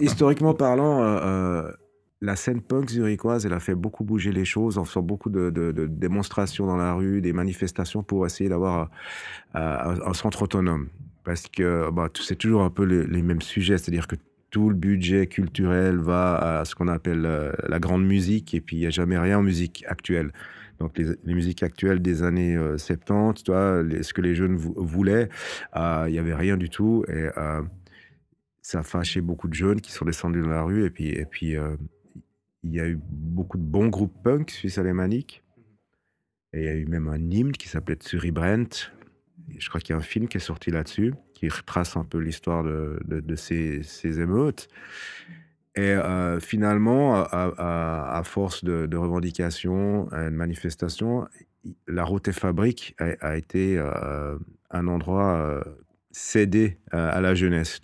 Historiquement 0.04 0.54
parlant, 0.54 1.02
euh, 1.02 1.20
euh, 1.24 1.72
la 2.22 2.36
scène 2.36 2.62
punk 2.62 2.90
zurichoise, 2.90 3.46
elle 3.46 3.54
a 3.54 3.60
fait 3.60 3.76
beaucoup 3.76 4.04
bouger 4.04 4.32
les 4.32 4.46
choses 4.46 4.78
en 4.78 4.86
faisant 4.86 5.02
beaucoup 5.02 5.30
de, 5.30 5.50
démonstrations 5.88 6.66
dans 6.66 6.78
la 6.78 6.94
rue, 6.94 7.22
des 7.22 7.34
manifestations 7.34 8.04
pour 8.04 8.26
essayer 8.26 8.50
d'avoir 8.50 8.90
euh, 9.56 9.96
un, 10.06 10.14
centre 10.14 10.44
autonome. 10.44 10.88
Parce 11.24 11.48
que 11.48 11.90
bah, 11.92 12.10
c'est 12.20 12.38
toujours 12.38 12.64
un 12.64 12.70
peu 12.70 12.84
les, 12.84 13.22
mêmes 13.22 13.42
sujets, 13.42 13.78
c'est-à-dire 13.78 14.08
que 14.08 14.16
tout 14.52 14.70
le 14.70 14.76
budget 14.76 15.28
culturel 15.28 15.98
va 15.98 16.60
à 16.60 16.66
ce 16.66 16.76
qu'on 16.76 16.88
appelle 16.88 17.28
la 17.68 17.80
grande 17.80 18.06
musique, 18.06 18.54
et 18.54 18.62
puis 18.62 18.78
il 18.78 18.80
n'y 18.82 18.86
a 18.86 18.92
jamais 18.92 19.18
rien 19.18 19.40
en 19.40 19.44
musique 19.44 19.84
actuelle. 19.88 20.32
Donc 20.80 20.98
les, 20.98 21.34
musiques 21.34 21.64
actuelles 21.64 22.02
des 22.02 22.24
années 22.24 22.56
euh, 22.56 22.78
70, 22.78 23.44
tu 23.44 23.52
vois, 23.52 23.84
les- 23.84 24.04
ce 24.04 24.14
que 24.14 24.22
les 24.22 24.36
jeunes 24.36 24.58
vou- 24.58 24.76
voulaient, 24.78 25.30
il 25.76 26.12
n'y 26.12 26.20
avait 26.20 26.36
rien 26.36 26.58
du 26.58 26.70
tout. 26.70 27.06
Ça 28.64 28.80
a 28.80 28.84
fâché 28.84 29.22
beaucoup 29.22 29.50
de 29.50 29.54
jeunes 29.54 29.82
qui 29.82 29.92
sont 29.92 30.06
descendus 30.06 30.42
dans 30.42 30.48
la 30.48 30.64
rue. 30.64 30.86
Et 30.86 30.90
puis, 30.90 31.10
et 31.10 31.26
puis 31.26 31.56
euh, 31.56 31.76
il 32.64 32.74
y 32.74 32.80
a 32.80 32.88
eu 32.88 32.98
beaucoup 32.98 33.58
de 33.58 33.64
bons 33.64 33.90
groupes 33.90 34.16
punk 34.24 34.50
suisse 34.50 34.78
alémanique. 34.78 35.44
Et 36.54 36.62
il 36.62 36.66
y 36.66 36.70
a 36.70 36.74
eu 36.74 36.86
même 36.86 37.10
un 37.10 37.20
hymne 37.30 37.52
qui 37.52 37.68
s'appelait 37.68 37.96
Tsuri 37.96 38.32
Brent. 38.32 38.92
Je 39.58 39.70
crois 39.70 39.82
qu'il 39.82 39.94
y 39.94 39.96
a 39.96 39.98
un 39.98 40.04
film 40.04 40.28
qui 40.30 40.38
est 40.38 40.40
sorti 40.40 40.72
là-dessus, 40.72 41.14
qui 41.34 41.50
retrace 41.50 41.98
un 41.98 42.06
peu 42.06 42.20
l'histoire 42.20 42.64
de, 42.64 43.36
ces, 43.36 43.84
ces 43.84 44.22
émeutes. 44.22 44.70
Et 45.76 45.82
euh, 45.82 46.40
finalement, 46.40 47.16
à, 47.16 48.22
force 48.24 48.64
de, 48.64 48.96
revendications, 48.96 50.06
de 50.06 50.30
manifestations, 50.30 51.28
la 51.88 52.06
route 52.06 52.30
et 52.30 52.34
fabrique 52.34 52.96
a, 53.00 53.36
été 53.36 53.78
euh, 53.78 54.38
un 54.70 54.88
endroit 54.88 55.62
cédé 56.12 56.78
à 56.92 57.20
la 57.20 57.36
jeunesse. 57.36 57.82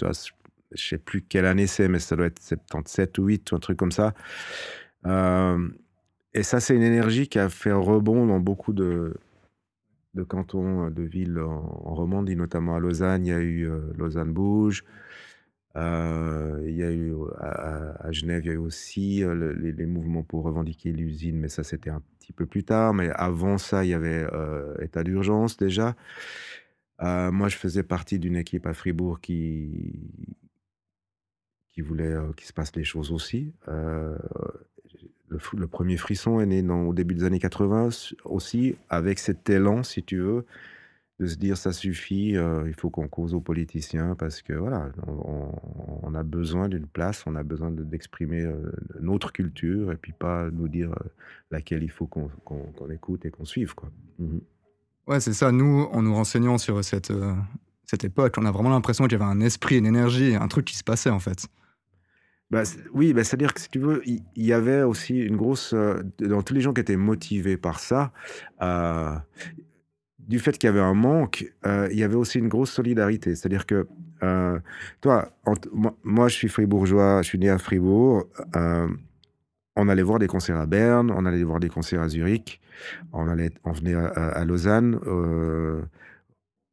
Je 0.73 0.87
sais 0.89 0.97
plus 0.99 1.21
quelle 1.23 1.45
année 1.45 1.67
c'est, 1.67 1.87
mais 1.87 1.99
ça 1.99 2.15
doit 2.15 2.27
être 2.27 2.39
77 2.41 3.17
ou 3.17 3.25
8 3.25 3.51
ou 3.51 3.55
un 3.55 3.59
truc 3.59 3.77
comme 3.77 3.91
ça. 3.91 4.13
Euh, 5.05 5.67
et 6.33 6.43
ça, 6.43 6.59
c'est 6.59 6.75
une 6.75 6.83
énergie 6.83 7.27
qui 7.27 7.39
a 7.39 7.49
fait 7.49 7.71
rebond 7.71 8.27
dans 8.27 8.39
beaucoup 8.39 8.73
de, 8.73 9.15
de 10.15 10.23
cantons, 10.23 10.89
de 10.89 11.03
villes 11.03 11.39
en, 11.39 11.81
en 11.85 11.95
Romandie, 11.95 12.35
notamment 12.35 12.75
à 12.75 12.79
Lausanne. 12.79 13.25
Il 13.25 13.29
y 13.29 13.33
a 13.33 13.39
eu 13.39 13.67
euh, 13.69 13.81
Lausanne 13.97 14.31
Bouge. 14.33 14.83
Euh, 15.75 16.63
il 16.67 16.75
y 16.75 16.83
a 16.83 16.91
eu 16.91 17.13
à, 17.39 18.11
Genève, 18.11 18.41
il 18.43 18.47
y 18.47 18.51
a 18.51 18.53
eu 18.53 18.57
aussi 18.57 19.23
euh, 19.23 19.33
le- 19.35 19.53
les, 19.53 19.85
mouvements 19.85 20.23
pour 20.23 20.43
revendiquer 20.43 20.91
l'usine, 20.91 21.37
mais 21.37 21.47
ça 21.49 21.63
c'était 21.63 21.91
un 21.91 22.01
petit 22.19 22.33
peu 22.33 22.45
plus 22.47 22.63
tard. 22.63 22.93
Mais 22.93 23.09
avant 23.11 23.57
ça, 23.57 23.85
il 23.85 23.89
y 23.89 23.93
avait 23.93 24.25
euh, 24.33 24.75
état 24.81 25.03
d'urgence 25.03 25.57
déjà. 25.57 25.95
Euh, 27.01 27.31
moi, 27.31 27.47
je 27.47 27.55
faisais 27.57 27.83
partie 27.83 28.19
d'une 28.19 28.35
équipe 28.35 28.65
à 28.67 28.73
Fribourg 28.73 29.21
qui 29.21 29.93
qui 31.79 31.87
voulait 31.87 32.13
euh, 32.13 32.33
qu'il 32.35 32.45
se 32.45 32.51
passe 32.53 32.75
les 32.75 32.83
choses 32.83 33.11
aussi. 33.13 33.53
Euh, 33.69 34.17
le, 35.29 35.67
premier 35.67 35.95
frisson 35.95 36.41
est 36.41 36.45
né 36.45 36.61
dans, 36.61 36.81
au 36.81 36.93
début 36.93 37.15
des 37.15 37.23
années 37.23 37.39
80 37.39 37.87
s- 37.87 38.15
aussi, 38.25 38.75
avec 38.89 39.17
cet 39.19 39.49
élan, 39.49 39.83
si 39.83 40.03
tu 40.03 40.17
veux, 40.19 40.45
de 41.21 41.25
se 41.27 41.35
dire 41.37 41.55
ça 41.57 41.71
suffit, 41.71 42.35
euh, 42.35 42.63
il 42.67 42.73
faut 42.73 42.89
qu'on 42.89 43.07
cause 43.07 43.33
aux 43.33 43.39
politiciens 43.39 44.15
parce 44.15 44.41
que 44.41 44.53
voilà, 44.53 44.89
on, 45.07 46.13
a 46.15 46.23
besoin 46.23 46.67
d'une 46.67 46.87
place, 46.87 47.23
on 47.27 47.35
a 47.35 47.43
besoin 47.43 47.71
de- 47.71 47.83
d'exprimer 47.83 48.45
notre 48.99 49.31
culture 49.31 49.91
et 49.93 49.97
puis 49.97 50.11
pas 50.11 50.49
nous 50.51 50.67
dire 50.67 50.93
laquelle 51.51 51.83
il 51.83 51.91
faut 51.91 52.07
qu'on 52.07 52.29
écoute 52.89 53.25
et 53.25 53.29
qu'on 53.31 53.45
suive. 53.45 53.73
Quoi. 53.75 53.89
Mhm. 54.17 54.41
Ouais, 55.07 55.19
c'est 55.21 55.33
ça. 55.33 55.51
Nous, 55.53 55.87
en 55.91 56.01
nous 56.01 56.13
renseignant 56.13 56.57
sur 56.57 56.83
cette, 56.83 57.11
cette 57.85 58.03
époque, 58.03 58.35
on 58.37 58.45
a 58.45 58.51
vraiment 58.51 58.69
l'impression 58.69 59.05
qu'il 59.05 59.17
y 59.17 59.21
avait 59.21 59.31
un 59.31 59.39
esprit, 59.41 59.77
une 59.77 59.85
énergie, 59.87 60.35
un 60.35 60.47
truc 60.47 60.65
qui 60.65 60.75
se 60.77 60.83
passait 60.83 61.09
en 61.09 61.19
fait. 61.19 61.47
Bah, 62.49 62.63
oui, 62.93 63.13
bah, 63.13 63.23
c'est-à-dire 63.23 63.53
que 63.53 63.61
si 63.61 63.69
tu 63.69 63.79
veux, 63.79 64.01
il 64.05 64.23
y, 64.35 64.53
avait 64.53 64.81
aussi 64.81 65.19
une 65.19 65.35
grosse. 65.37 65.73
euh, 65.73 66.01
dans 66.19 66.41
tous 66.41 66.55
les 66.55 66.61
gens 66.61 66.73
qui 66.73 66.81
étaient 66.81 66.97
motivés 66.97 67.57
par 67.57 67.79
ça, 67.79 68.11
euh, 68.61 69.15
du 70.17 70.39
fait 70.39 70.57
qu'il 70.57 70.67
y 70.67 70.71
avait 70.71 70.79
un 70.79 70.95
manque, 70.95 71.45
euh, 71.67 71.87
il 71.91 71.99
y 71.99 72.03
avait 72.03 72.15
aussi 72.15 72.39
une 72.39 72.47
grosse 72.47 72.71
solidarité. 72.71 73.35
C'est-à-dire 73.35 73.67
que, 73.67 73.87
toi, 75.01 75.29
moi, 76.03 76.27
je 76.27 76.35
suis 76.35 76.49
fribourgeois, 76.49 77.21
je 77.21 77.27
suis 77.27 77.39
né 77.39 77.49
à 77.49 77.59
Fribourg. 77.59 78.27
on 79.75 79.87
allait 79.87 80.03
voir 80.03 80.19
des 80.19 80.27
concerts 80.27 80.57
à 80.57 80.65
Berne, 80.65 81.11
on 81.11 81.25
allait 81.25 81.43
voir 81.43 81.59
des 81.59 81.69
concerts 81.69 82.01
à 82.01 82.09
Zurich, 82.09 82.59
on, 83.13 83.27
allait, 83.27 83.51
on 83.63 83.71
venait 83.71 83.93
à, 83.93 84.43
Lausanne. 84.43 84.99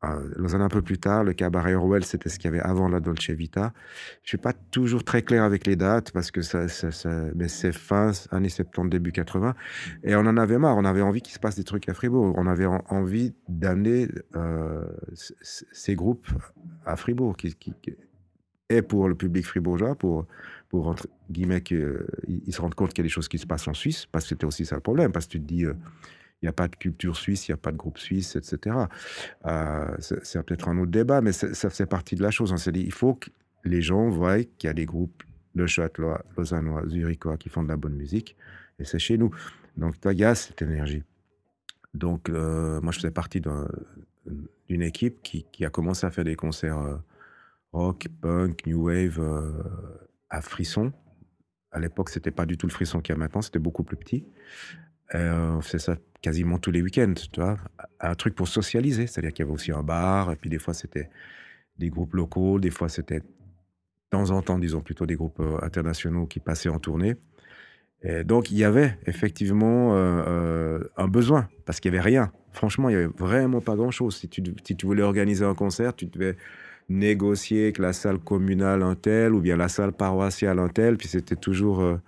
À 0.06 0.18
Lausanne 0.36 0.62
un 0.62 0.68
peu 0.68 0.82
plus 0.82 0.98
tard, 0.98 1.24
le 1.24 1.32
cabaret 1.32 1.74
Orwell, 1.74 2.04
c'était 2.04 2.28
ce 2.28 2.38
qu'il 2.38 2.46
y 2.50 2.54
avait 2.54 2.60
avant 2.62 2.88
la 2.88 3.00
Dolce 3.00 3.30
Vita. 3.30 3.72
Je 4.22 4.28
suis 4.28 4.38
pas 4.38 4.52
toujours 4.52 5.04
très 5.04 5.22
clair 5.22 5.42
avec 5.42 5.66
les 5.66 5.76
dates 5.76 6.12
parce 6.12 6.30
que 6.30 6.42
ça, 6.42 6.66
mais 7.34 7.48
c'est 7.48 7.72
fin 7.72 8.12
années 8.30 8.48
70, 8.48 8.90
début 8.90 9.12
80. 9.12 9.54
Et 10.04 10.14
on 10.16 10.20
en 10.20 10.36
avait 10.36 10.58
marre. 10.58 10.76
On 10.76 10.84
avait 10.84 11.02
envie 11.02 11.22
qu'il 11.22 11.34
se 11.34 11.38
passe 11.40 11.56
des 11.56 11.64
trucs 11.64 11.88
à 11.88 11.94
Fribourg. 11.94 12.34
On 12.36 12.46
avait 12.46 12.66
en- 12.66 12.84
envie 12.88 13.34
d'amener 13.48 14.08
euh, 14.34 14.84
ces 15.12 15.94
groupes 15.94 16.26
à 16.84 16.96
Fribourg, 16.96 17.36
et 18.68 18.82
pour 18.82 19.08
le 19.08 19.14
public 19.14 19.46
fribourgeois, 19.46 19.94
pour, 19.94 20.26
pour 20.68 20.88
entre 20.88 21.06
guillemets 21.30 21.60
qu'ils 21.60 22.04
ils 22.26 22.52
se 22.52 22.60
rendent 22.60 22.74
compte 22.74 22.90
qu'il 22.92 22.98
y 22.98 23.06
a 23.06 23.08
des 23.08 23.12
choses 23.12 23.28
qui 23.28 23.38
se 23.38 23.46
passent 23.46 23.68
en 23.68 23.74
Suisse, 23.74 24.06
parce 24.06 24.24
que 24.24 24.30
c'était 24.30 24.46
aussi 24.46 24.66
ça 24.66 24.74
le 24.74 24.80
problème, 24.80 25.12
parce 25.12 25.26
que 25.26 25.32
tu 25.32 25.40
te 25.40 25.46
dis, 25.46 25.64
euh, 25.64 25.74
il 26.42 26.46
n'y 26.46 26.48
a 26.48 26.52
pas 26.52 26.68
de 26.68 26.76
culture 26.76 27.16
suisse, 27.16 27.48
il 27.48 27.52
n'y 27.52 27.54
a 27.54 27.58
pas 27.58 27.72
de 27.72 27.76
groupe 27.76 27.98
suisse, 27.98 28.36
etc. 28.36 28.76
Euh, 29.46 29.96
c'est 29.98 30.24
c'est 30.24 30.42
peut-être 30.42 30.68
un 30.68 30.78
autre 30.78 30.90
débat, 30.90 31.20
mais 31.20 31.32
ça 31.32 31.70
faisait 31.70 31.86
partie 31.86 32.14
de 32.14 32.22
la 32.22 32.30
chose. 32.30 32.52
On 32.52 32.56
s'est 32.56 32.72
dit, 32.72 32.82
il 32.82 32.92
faut 32.92 33.14
que 33.14 33.30
les 33.64 33.80
gens 33.82 34.08
voient 34.10 34.42
qu'il 34.44 34.68
y 34.68 34.70
a 34.70 34.74
des 34.74 34.86
groupes 34.86 35.22
de 35.54 35.66
Châtelois, 35.66 36.22
Lausannois, 36.36 36.86
Zurichois 36.88 37.36
qui 37.38 37.48
font 37.48 37.62
de 37.62 37.68
la 37.68 37.76
bonne 37.76 37.94
musique, 37.96 38.36
et 38.78 38.84
c'est 38.84 38.98
chez 38.98 39.16
nous. 39.18 39.30
Donc, 39.76 39.94
il 40.04 40.18
y 40.18 40.24
a 40.24 40.34
cette 40.34 40.60
énergie. 40.62 41.02
Donc, 41.94 42.28
euh, 42.28 42.80
moi, 42.82 42.92
je 42.92 42.98
faisais 42.98 43.10
partie 43.10 43.40
d'un- 43.40 43.68
d'une 44.68 44.82
équipe 44.82 45.22
qui, 45.22 45.64
a 45.64 45.70
commencé 45.70 46.06
à 46.06 46.10
faire 46.10 46.24
des 46.24 46.36
concerts 46.36 46.78
euh, 46.78 46.96
rock, 47.72 48.08
punk, 48.20 48.66
new 48.66 48.86
wave 48.86 49.18
euh, 49.18 49.52
à 50.28 50.40
Frisson. 50.42 50.92
À 51.70 51.78
l'époque, 51.78 52.10
c'était 52.10 52.30
pas 52.30 52.46
du 52.46 52.56
tout 52.56 52.66
le 52.66 52.72
Frisson 52.72 53.00
qu'il 53.00 53.14
y 53.14 53.16
a 53.16 53.18
maintenant, 53.18 53.42
c'était 53.42 53.58
beaucoup 53.58 53.84
plus 53.84 53.96
petit. 53.96 54.26
Euh, 55.14 55.52
on 55.52 55.60
faisait 55.60 55.78
ça 55.78 55.96
quasiment 56.26 56.58
tous 56.58 56.72
les 56.72 56.82
week-ends, 56.82 57.14
tu 57.32 57.40
vois. 57.40 57.56
Un 58.00 58.16
truc 58.16 58.34
pour 58.34 58.48
socialiser, 58.48 59.06
c'est-à-dire 59.06 59.32
qu'il 59.32 59.44
y 59.44 59.46
avait 59.46 59.54
aussi 59.54 59.70
un 59.70 59.84
bar, 59.84 60.32
et 60.32 60.34
puis 60.34 60.50
des 60.50 60.58
fois 60.58 60.74
c'était 60.74 61.08
des 61.78 61.88
groupes 61.88 62.14
locaux, 62.14 62.58
des 62.58 62.72
fois 62.72 62.88
c'était 62.88 63.20
de 63.20 63.26
temps 64.10 64.32
en 64.32 64.42
temps, 64.42 64.58
disons 64.58 64.80
plutôt 64.80 65.06
des 65.06 65.14
groupes 65.14 65.38
euh, 65.38 65.58
internationaux 65.62 66.26
qui 66.26 66.40
passaient 66.40 66.68
en 66.68 66.80
tournée. 66.80 67.14
Et 68.02 68.24
donc 68.24 68.50
il 68.50 68.58
y 68.58 68.64
avait 68.64 68.98
effectivement 69.06 69.94
euh, 69.94 70.24
euh, 70.26 70.78
un 70.96 71.06
besoin, 71.06 71.48
parce 71.64 71.78
qu'il 71.78 71.92
n'y 71.92 71.98
avait 71.98 72.08
rien. 72.08 72.32
Franchement, 72.50 72.88
il 72.88 72.96
n'y 72.96 73.04
avait 73.04 73.12
vraiment 73.16 73.60
pas 73.60 73.76
grand-chose. 73.76 74.16
Si 74.16 74.28
tu, 74.28 74.42
voulais 74.84 75.04
organiser 75.04 75.44
un 75.44 75.54
concert, 75.54 75.94
tu 75.94 76.06
devais 76.06 76.36
négocier 76.88 77.62
avec 77.64 77.78
la 77.78 77.92
salle 77.92 78.18
communale 78.18 78.82
un 78.82 78.96
tel, 78.96 79.32
ou 79.32 79.40
bien 79.40 79.56
la 79.56 79.68
salle 79.68 79.92
paroissiale 79.92 80.58
un 80.58 80.68
tel, 80.68 80.96
puis 80.96 81.06
c'était 81.06 81.36
toujours... 81.36 82.00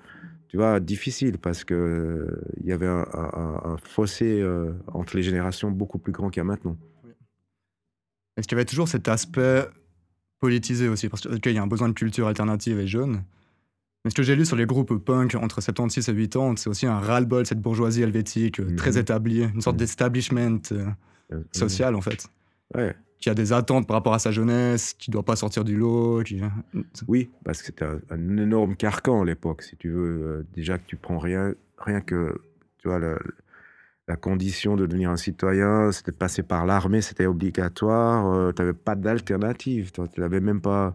tu 0.49 0.57
vois, 0.57 0.81
difficile 0.81 1.39
parce 1.39 1.63
que 1.65 1.75
euh, 1.75 2.41
il 2.61 2.67
y 2.67 2.73
avait 2.73 2.87
un, 2.87 3.07
un- 3.13 3.61
un 3.65 3.77
fossé 3.79 4.41
euh, 4.41 4.73
entre 4.89 5.17
les 5.17 5.23
générations 5.23 5.71
beaucoup 5.71 5.99
plus 5.99 6.13
grand 6.13 6.31
qu'il 6.31 6.41
y 6.41 6.43
a 6.43 6.45
maintenant. 6.45 6.77
Est-ce 8.37 8.47
qu'il 8.47 8.57
y 8.57 8.61
avait 8.61 8.65
toujours 8.65 8.89
cet 8.89 9.09
aspect 9.09 9.67
politisé 10.41 10.89
aussi? 10.89 11.09
Parce 11.09 11.23
qu'il 11.41 11.53
y 11.53 11.59
a 11.59 11.63
un 11.63 11.67
besoin 11.67 11.89
de 11.89 11.95
culture 11.95 12.29
alternative 12.29 12.79
et 12.79 12.87
jeune. 12.87 13.25
Mais 14.05 14.11
ce 14.11 14.15
que 14.15 14.23
j'ai 14.23 14.37
lu 14.37 14.47
sur 14.47 14.57
les 14.57 14.65
groupes 14.65 14.95
punk 15.05 15.35
entre 15.35 15.61
76 15.61 16.09
et 16.09 16.15
80, 16.15 16.55
c'est 16.57 16.71
aussi 16.71 16.87
un 16.87 16.99
ras-le-bol, 17.01 17.45
cette 17.47 17.61
bourgeoisie 17.61 18.03
helvétique 18.03 18.61
euh, 18.61 18.77
très 18.77 18.93
Mhm. 18.93 18.99
établie, 18.99 19.43
une 19.43 19.61
sorte 19.61 19.75
Mhm. 19.75 19.81
d'establishment 19.81 20.61
social 21.53 21.95
en 21.95 22.01
fait, 22.01 22.29
Ouais. 22.75 22.95
Qui 23.19 23.31
a 23.31 23.35
des 23.35 23.53
attentes 23.53 23.87
par 23.87 23.97
rapport 23.97 24.15
à 24.15 24.19
sa 24.19 24.31
jeunesse, 24.31 24.95
qui 24.95 25.11
doit 25.11 25.25
pas 25.25 25.37
sortir 25.37 25.65
du 25.65 25.77
lot. 25.77 26.23
Oui, 27.09 27.31
parce 27.45 27.61
que 27.61 27.67
c'était 27.67 27.85
un, 27.85 28.37
énorme 28.39 28.77
carcan 28.77 29.23
à 29.23 29.25
l'époque, 29.25 29.63
si 29.63 29.77
tu 29.77 29.91
veux. 29.91 30.23
Euh, 30.23 30.47
déjà 30.55 30.79
que 30.79 30.87
tu 30.87 30.97
prends 30.97 31.19
rien, 31.19 31.55
rien 31.79 32.01
que, 32.01 32.41
tu 32.79 32.89
vois, 32.89 33.01
la 33.01 34.17
condition 34.17 34.77
de 34.77 34.87
devenir 34.87 35.11
un 35.11 35.17
citoyen, 35.17 35.91
c'était 35.93 36.13
passer 36.13 36.43
par 36.43 36.65
l'armée, 36.65 37.01
c'était 37.01 37.27
obligatoire. 37.27 38.55
tu 38.55 38.63
n'avais 38.63 38.75
pas 38.75 38.95
d'alternative. 38.95 39.91
Tu 39.93 40.21
n'avais 40.21 40.41
même 40.41 40.61
pas 40.61 40.95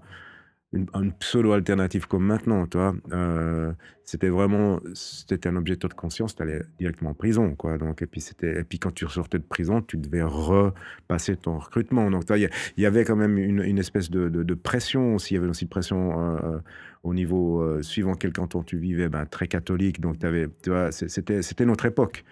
une, 0.73 1.13
pseudo-alternative 1.13 2.07
comme 2.07 2.25
maintenant, 2.25 2.65
tu 2.67 2.77
vois. 2.77 2.95
Euh, 3.11 3.71
c'était 4.03 4.29
vraiment, 4.29 4.81
c'était 4.93 5.47
un 5.47 5.55
objecteur 5.55 5.89
de 5.89 5.93
conscience, 5.93 6.35
tu 6.35 6.41
allais 6.41 6.61
directement 6.79 7.11
en 7.11 7.13
prison, 7.13 7.55
quoi. 7.55 7.77
Donc, 7.77 8.01
et 8.01 8.07
puis, 8.07 8.21
c'était, 8.21 8.59
et 8.59 8.63
puis 8.63 8.79
quand 8.79 8.91
tu 8.91 9.05
ressortais 9.05 9.37
de 9.37 9.43
prison, 9.43 9.81
tu 9.81 9.97
devais 9.97 10.23
repasser 10.23 11.37
ton 11.37 11.57
recrutement. 11.59 12.09
Donc, 12.09 12.23
il 12.29 12.49
y, 12.77 12.85
avait 12.85 13.05
quand 13.05 13.15
même 13.15 13.37
une, 13.37 13.79
espèce 13.79 14.09
de, 14.09 14.27
de- 14.29 14.53
pression 14.55 15.15
aussi. 15.15 15.33
Il 15.33 15.37
y 15.37 15.39
avait 15.39 15.47
aussi 15.47 15.65
de 15.65 15.69
pression 15.69 16.19
euh, 16.19 16.57
au 17.03 17.13
niveau, 17.13 17.61
euh, 17.61 17.81
suivant 17.81 18.15
quel 18.15 18.33
canton 18.33 18.63
tu 18.63 18.77
vivais, 18.77 19.09
ben, 19.09 19.25
très 19.25 19.47
catholique. 19.47 20.01
Donc, 20.01 20.17
tu 20.19 20.69
vois, 20.69 20.91
c'était, 20.91 21.41
c'était 21.41 21.65
notre 21.65 21.85
époque. 21.85 22.25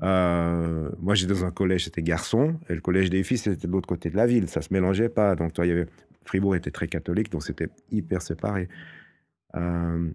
Moi, 0.00 1.14
j'étais 1.14 1.34
dans 1.34 1.44
un 1.44 1.50
collège, 1.50 1.84
c'était 1.84 2.02
garçon, 2.02 2.58
et 2.68 2.74
le 2.74 2.80
collège 2.80 3.10
des 3.10 3.22
filles, 3.24 3.38
c'était 3.38 3.66
de 3.66 3.72
l'autre 3.72 3.88
côté 3.88 4.10
de 4.10 4.16
la 4.16 4.26
ville. 4.26 4.48
Ça 4.48 4.62
se 4.62 4.72
mélangeait 4.72 5.10
pas. 5.10 5.34
Donc, 5.34 5.52
toi, 5.52 5.66
il 5.66 5.68
y 5.68 5.72
avait 5.72 5.88
Fribourg 6.30 6.54
était 6.54 6.70
très 6.70 6.86
catholique, 6.86 7.32
donc 7.32 7.42
c'était 7.42 7.68
hyper 7.90 8.22
séparé. 8.22 8.68
Euh, 9.56 10.08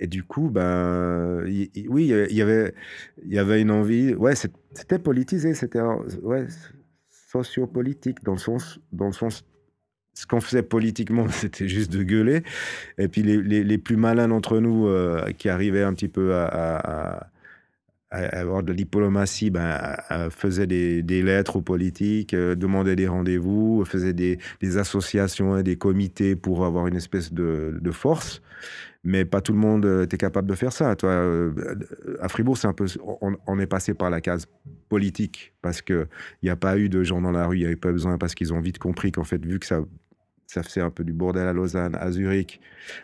et 0.00 0.08
du 0.08 0.24
coup, 0.24 0.50
ben, 0.50 1.44
il- 1.46 1.88
oui, 1.88 2.12
il 2.30 2.36
y 2.36 2.42
avait, 2.42 2.74
y 3.24 3.38
avait 3.38 3.62
une 3.62 3.70
envie. 3.70 4.12
Ouais, 4.14 4.34
c'était 4.34 4.98
politisé, 4.98 5.54
c'était 5.54 5.80
ouais, 5.80 6.48
sociopolitique 7.08 8.24
dans 8.24 8.32
le 8.32 8.38
sens, 8.38 8.80
dans 8.90 9.06
le 9.06 9.12
sens, 9.12 9.44
ce 10.14 10.26
qu'on 10.26 10.40
faisait 10.40 10.64
politiquement, 10.64 11.26
c'était 11.30 11.68
juste 11.68 11.92
de 11.92 12.02
gueuler. 12.02 12.42
Et 12.98 13.06
puis 13.06 13.22
les, 13.22 13.62
les, 13.62 13.78
plus 13.78 13.96
malins 13.96 14.26
d'entre 14.26 14.58
nous 14.58 14.88
euh, 14.88 15.30
qui 15.38 15.48
arrivaient 15.48 15.84
un 15.84 15.94
petit 15.94 16.08
peu 16.08 16.34
à- 16.34 17.30
avoir 18.12 18.62
de 18.62 18.68
la 18.68 18.74
diplomatie, 18.74 19.50
ben, 19.50 19.96
faisaient 20.30 20.66
des, 20.66 21.22
lettres 21.22 21.56
aux 21.56 21.62
politiques, 21.62 22.34
euh, 22.34 22.54
demandaient 22.54 22.96
des 22.96 23.08
rendez-vous, 23.08 23.84
faisaient 23.84 24.12
des, 24.12 24.38
associations 24.76 25.56
et 25.56 25.62
des 25.62 25.76
comités 25.76 26.36
pour 26.36 26.64
avoir 26.64 26.86
une 26.86 26.96
espèce 26.96 27.32
de, 27.32 27.90
force. 27.90 28.42
Mais 29.04 29.24
pas 29.24 29.40
tout 29.40 29.52
le 29.52 29.58
monde 29.58 29.84
euh, 29.84 30.04
était 30.04 30.16
capable 30.16 30.48
de 30.48 30.54
faire 30.54 30.72
ça. 30.72 30.94
Toi, 30.94 31.10
euh, 31.10 31.52
à 32.20 32.28
Fribourg, 32.28 32.56
c'est 32.56 32.68
un 32.68 32.72
peu, 32.72 32.86
on, 33.20 33.36
on 33.48 33.58
est 33.58 33.66
passé 33.66 33.94
par 33.94 34.10
la 34.10 34.20
case 34.20 34.46
politique 34.88 35.52
parce 35.60 35.82
que 35.82 36.06
il 36.40 36.46
n'y 36.46 36.50
a 36.50 36.56
pas 36.56 36.78
eu 36.78 36.88
de 36.88 37.02
gens 37.02 37.20
dans 37.20 37.32
la 37.32 37.46
rue, 37.46 37.56
il 37.56 37.60
n'y 37.60 37.66
avait 37.66 37.74
pas 37.76 37.90
besoin 37.90 38.16
parce 38.16 38.34
qu'ils 38.34 38.54
ont 38.54 38.60
vite 38.60 38.78
compris 38.78 39.10
qu'en 39.10 39.24
fait, 39.24 39.44
vu 39.44 39.58
que 39.58 39.66
ça, 39.66 39.80
ça 40.52 40.62
faisait 40.62 40.82
un 40.82 40.90
peu 40.90 41.02
du 41.02 41.14
bordel 41.14 41.48
à 41.48 41.52
Lausanne, 41.54 41.94
à 41.94 42.12
Zurich, 42.12 42.60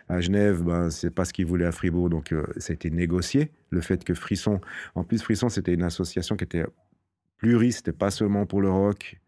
à 0.07 0.21
Genève, 0.21 0.61
ben, 0.61 0.91
c'est 0.91 1.09
pas 1.09 1.25
ce 1.25 1.33
qu'ils 1.33 1.47
voulaient 1.47 1.65
à 1.65 1.71
Fribourg, 1.71 2.09
donc 2.09 2.31
euh, 2.31 2.45
ça 2.57 2.73
a 2.73 2.75
été 2.75 2.91
négocié. 2.91 3.49
Le 3.71 3.81
fait 3.81 4.03
que 4.03 4.13
Frisson, 4.13 4.61
en 4.93 5.03
plus 5.03 5.23
Frisson, 5.23 5.49
c'était 5.49 5.73
une 5.73 5.81
association 5.81 6.37
qui 6.37 6.43
était 6.43 6.65
pluri, 7.37 7.71
c'était 7.71 7.91
pas 7.91 8.11
seulement 8.11 8.45
pour 8.45 8.61
le 8.61 8.69
rock. 8.69 9.19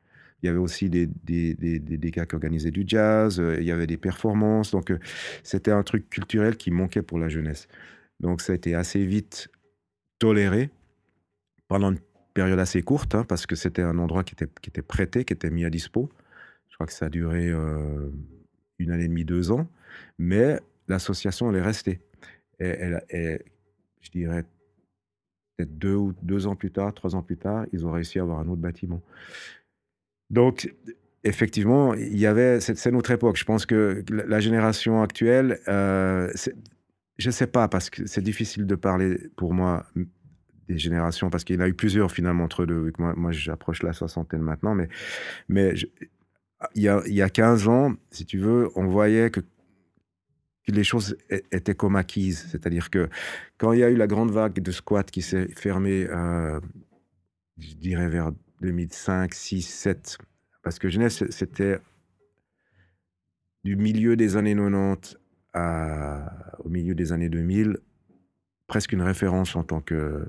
Il 0.43 0.45
y 0.45 0.49
avait 0.49 0.59
aussi 0.59 0.87
des, 0.87 1.07
des, 1.07 1.55
des, 1.55 1.79
des, 1.79 1.97
des 1.97 2.11
gars 2.11 2.27
qui 2.27 2.35
organisaient 2.35 2.71
du 2.71 2.83
jazz, 2.85 3.39
euh, 3.39 3.57
il 3.59 3.65
y 3.65 3.71
avait 3.71 3.87
des 3.87 3.97
performances, 3.97 4.69
donc 4.69 4.91
euh, 4.91 4.99
c'était 5.41 5.71
un 5.71 5.81
truc 5.81 6.07
culturel 6.09 6.57
qui 6.57 6.69
manquait 6.69 7.01
pour 7.01 7.17
la 7.17 7.27
jeunesse. 7.27 7.67
Donc 8.19 8.41
ça 8.41 8.53
a 8.53 8.55
été 8.55 8.75
assez 8.75 9.03
vite 9.03 9.49
toléré 10.19 10.69
pendant 11.67 11.91
une 11.91 11.99
période 12.35 12.59
assez 12.59 12.83
courte, 12.83 13.15
hein, 13.15 13.23
parce 13.27 13.47
que 13.47 13.55
c'était 13.55 13.81
un 13.81 13.97
endroit 13.97 14.23
qui 14.23 14.35
était, 14.35 14.51
qui 14.61 14.69
était 14.69 14.83
prêté, 14.83 15.25
qui 15.25 15.33
était 15.33 15.49
mis 15.49 15.65
à 15.65 15.71
dispo. 15.71 16.11
Que 16.85 16.93
ça 16.93 17.05
a 17.05 17.09
duré 17.09 17.49
euh, 17.49 18.09
une 18.79 18.91
année 18.91 19.05
et 19.05 19.07
demie, 19.07 19.25
deux 19.25 19.51
ans, 19.51 19.67
mais 20.17 20.59
l'association, 20.87 21.49
elle 21.49 21.57
est 21.57 21.61
restée. 21.61 22.01
Et, 22.59 22.65
elle, 22.65 23.43
je 24.01 24.09
dirais, 24.09 24.43
peut-être 25.57 25.77
deux, 25.77 25.95
ou 25.95 26.13
deux 26.21 26.47
ans 26.47 26.55
plus 26.55 26.71
tard, 26.71 26.93
trois 26.93 27.15
ans 27.15 27.23
plus 27.23 27.37
tard, 27.37 27.65
ils 27.73 27.85
ont 27.85 27.91
réussi 27.91 28.19
à 28.19 28.23
avoir 28.23 28.39
un 28.39 28.47
autre 28.47 28.61
bâtiment. 28.61 29.01
Donc, 30.29 30.73
effectivement, 31.23 31.93
il 31.93 32.17
y 32.17 32.25
avait, 32.25 32.59
c'est 32.59 32.91
notre 32.91 33.11
époque. 33.11 33.37
Je 33.37 33.45
pense 33.45 33.65
que 33.65 34.03
la, 34.09 34.39
génération 34.39 35.01
actuelle, 35.01 35.59
euh, 35.67 36.31
je 37.17 37.27
ne 37.27 37.31
sais 37.31 37.47
pas, 37.47 37.67
parce 37.67 37.89
que 37.89 38.05
c'est 38.07 38.21
difficile 38.21 38.65
de 38.65 38.75
parler 38.75 39.17
pour 39.35 39.53
moi 39.53 39.85
des 40.67 40.77
générations, 40.77 41.29
parce 41.29 41.43
qu'il 41.43 41.57
y 41.57 41.59
en 41.59 41.63
a 41.63 41.67
eu 41.67 41.73
plusieurs 41.73 42.11
finalement 42.11 42.45
entre 42.45 42.65
deux, 42.65 42.91
moi, 42.97 43.13
moi 43.15 43.31
j'approche 43.31 43.83
la 43.83 43.93
soixantaine 43.93 44.41
maintenant, 44.41 44.73
mais, 44.73 44.87
mais 45.49 45.75
je- 45.75 45.87
il, 46.75 46.83
y 46.83 46.87
a, 46.87 47.01
il 47.05 47.13
y 47.13 47.21
a 47.21 47.29
15 47.29 47.67
ans, 47.67 47.93
si 48.11 48.25
tu 48.25 48.37
veux, 48.39 48.69
on 48.75 48.87
voyait 48.87 49.29
que, 49.29 49.41
les 50.67 50.83
choses 50.85 51.17
étaient 51.51 51.75
comme 51.75 51.97
acquises. 51.97 52.47
C'est-à-dire 52.49 52.89
que 52.89 53.09
quand 53.57 53.73
il 53.73 53.79
y 53.79 53.83
a 53.83 53.89
eu 53.89 53.97
la 53.97 54.07
grande 54.07 54.31
vague 54.31 54.59
de 54.59 54.71
squat 54.71 55.09
qui 55.09 55.21
s'est 55.21 55.49
fermée, 55.49 56.07
euh, 56.09 56.61
je 57.57 57.73
dirais 57.73 58.07
vers 58.07 58.31
2005, 58.61 59.33
6, 59.33 59.61
7, 59.61 60.17
parce 60.63 60.79
que 60.79 60.87
Genève, 60.87 61.09
c'était 61.09 61.79
du 63.63 63.75
milieu 63.75 64.15
des 64.15 64.37
années 64.37 64.55
90 64.55 65.17
à, 65.53 66.57
au 66.59 66.69
milieu 66.69 66.95
des 66.95 67.11
années 67.11 67.29
2000, 67.29 67.77
presque 68.67 68.93
une 68.93 69.01
référence 69.01 69.55
en 69.55 69.63
tant 69.63 69.81
que 69.81 70.25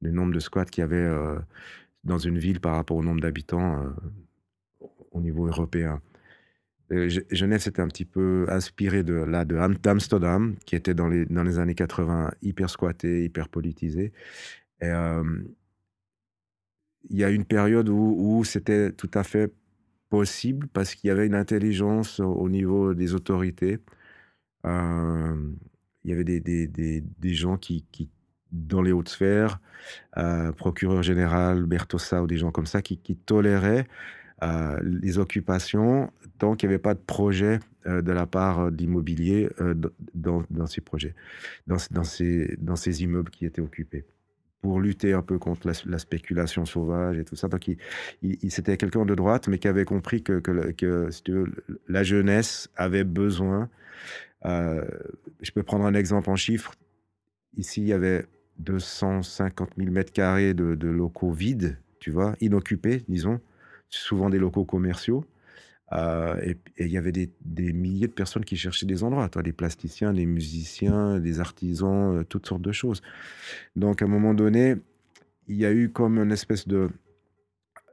le 0.00 0.10
nombre 0.10 0.32
de 0.32 0.40
squats 0.40 0.64
qu'il 0.64 0.82
y 0.82 0.84
avait 0.84 0.96
euh, 0.96 1.38
dans 2.04 2.18
une 2.18 2.38
ville 2.38 2.60
par 2.60 2.74
rapport 2.74 2.96
au 2.96 3.02
nombre 3.02 3.20
d'habitants 3.20 3.82
euh, 3.82 3.90
au 5.18 5.20
niveau 5.20 5.46
européen. 5.46 6.00
Euh, 6.92 7.08
Ge- 7.08 7.24
Genève, 7.30 7.60
c'était 7.60 7.82
un 7.82 7.88
petit 7.88 8.04
peu 8.04 8.46
inspiré 8.48 9.02
de 9.02 9.14
là 9.14 9.44
de 9.44 9.56
Am- 9.56 9.76
d'Amsterdam, 9.76 10.56
qui 10.64 10.76
était 10.76 10.94
dans 10.94 11.08
les, 11.08 11.26
dans 11.26 11.42
les 11.42 11.58
années 11.58 11.74
80 11.74 12.30
hyper 12.42 12.70
squatté, 12.70 13.24
hyper 13.24 13.48
politisé. 13.48 14.12
Euh, 14.82 15.42
il 17.10 17.16
y 17.18 17.24
a 17.24 17.30
une 17.30 17.44
période 17.44 17.88
où, 17.88 18.44
c'était 18.44 18.92
tout 18.92 19.10
à 19.14 19.22
fait 19.22 19.52
possible 20.10 20.68
parce 20.68 20.94
qu'il 20.94 21.08
y 21.08 21.10
avait 21.10 21.26
une 21.26 21.34
intelligence 21.34 22.20
au, 22.20 22.32
au 22.32 22.48
niveau 22.48 22.94
des 22.94 23.14
autorités. 23.14 23.78
Euh, 24.66 25.52
il 26.04 26.10
y 26.10 26.12
avait 26.14 26.24
des, 26.24 26.40
des, 26.40 26.66
des, 27.02 27.34
gens 27.34 27.56
qui, 27.58 27.84
qui, 27.92 28.08
dans 28.50 28.82
les 28.82 28.92
hautes 28.92 29.10
sphères, 29.10 29.60
procureur 30.56 31.02
général, 31.02 31.64
Bertossa 31.66 32.22
ou 32.22 32.26
des 32.26 32.38
gens 32.38 32.50
comme 32.50 32.66
ça, 32.66 32.82
qui, 32.82 32.98
qui 32.98 33.16
toléraient 33.16 33.86
euh, 34.42 34.78
les 34.82 35.18
occupations 35.18 36.10
tant 36.38 36.54
qu'il 36.54 36.68
n'y 36.68 36.74
avait 36.74 36.82
pas 36.82 36.94
de 36.94 37.00
projet 37.00 37.58
euh, 37.86 38.02
de 38.02 38.12
la 38.12 38.26
part 38.26 38.60
euh, 38.60 38.70
de 38.70 38.76
l'immobilier 38.76 39.48
euh, 39.60 39.74
dans, 40.14 40.66
ces 40.66 40.80
projets, 40.80 41.14
dans, 41.66 41.78
ces, 42.04 43.02
immeubles 43.02 43.30
qui 43.30 43.46
étaient 43.46 43.60
occupés 43.60 44.04
pour 44.60 44.80
lutter 44.80 45.12
un 45.12 45.22
peu 45.22 45.38
contre 45.38 45.66
la, 45.66 45.72
la 45.86 45.98
spéculation 45.98 46.64
sauvage 46.64 47.18
et 47.18 47.24
tout 47.24 47.36
ça. 47.36 47.48
Donc, 47.48 47.68
il, 47.68 48.50
c'était 48.50 48.76
quelqu'un 48.76 49.04
de 49.04 49.14
droite, 49.14 49.48
mais 49.48 49.58
qui 49.58 49.68
avait 49.68 49.84
compris 49.84 50.22
que, 50.22 50.42
la 51.88 52.02
jeunesse 52.02 52.68
avait 52.74 53.04
besoin. 53.04 53.68
je 54.44 55.50
peux 55.54 55.62
prendre 55.62 55.84
un 55.86 55.94
exemple 55.94 56.28
en 56.28 56.36
chiffres. 56.36 56.74
Ici, 57.56 57.82
il 57.82 57.86
y 57.86 57.92
avait 57.92 58.26
250 58.58 59.70
000 59.78 59.90
mètres 59.92 60.12
carrés 60.12 60.54
de, 60.54 60.74
de 60.74 60.88
locaux 60.88 61.30
vides, 61.30 61.78
tu 62.00 62.10
vois, 62.10 62.34
inoccupés, 62.40 63.04
disons, 63.08 63.40
souvent 63.88 64.30
des 64.30 64.38
locaux 64.38 64.64
commerciaux. 64.64 65.24
Euh, 65.92 66.36
et 66.44 66.84
il 66.84 66.92
y 66.92 66.98
avait 66.98 67.12
des, 67.12 67.30
milliers 67.72 68.08
de 68.08 68.12
personnes 68.12 68.44
qui 68.44 68.56
cherchaient 68.56 68.86
des 68.86 69.04
endroits, 69.04 69.28
toi, 69.28 69.42
des 69.42 69.52
plasticiens, 69.52 70.12
des 70.12 70.26
musiciens, 70.26 71.18
des 71.18 71.40
artisans, 71.40 72.18
euh, 72.18 72.24
toutes 72.24 72.46
sortes 72.46 72.62
de 72.62 72.72
choses. 72.72 73.00
Donc, 73.74 74.02
à 74.02 74.04
un 74.04 74.08
moment 74.08 74.34
donné, 74.34 74.76
il 75.46 75.56
y 75.56 75.64
a 75.64 75.72
eu 75.72 75.88
comme 75.88 76.18
une 76.18 76.32
espèce 76.32 76.68
de... 76.68 76.90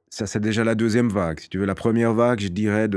Ça, 0.09 0.27
c'est 0.27 0.39
déjà 0.41 0.63
la 0.63 0.75
deuxième 0.75 1.09
vague. 1.09 1.39
Si 1.39 1.49
tu 1.49 1.57
veux, 1.57 1.65
la 1.65 1.75
première 1.75 2.13
vague, 2.13 2.39
je 2.39 2.49
dirais, 2.49 2.89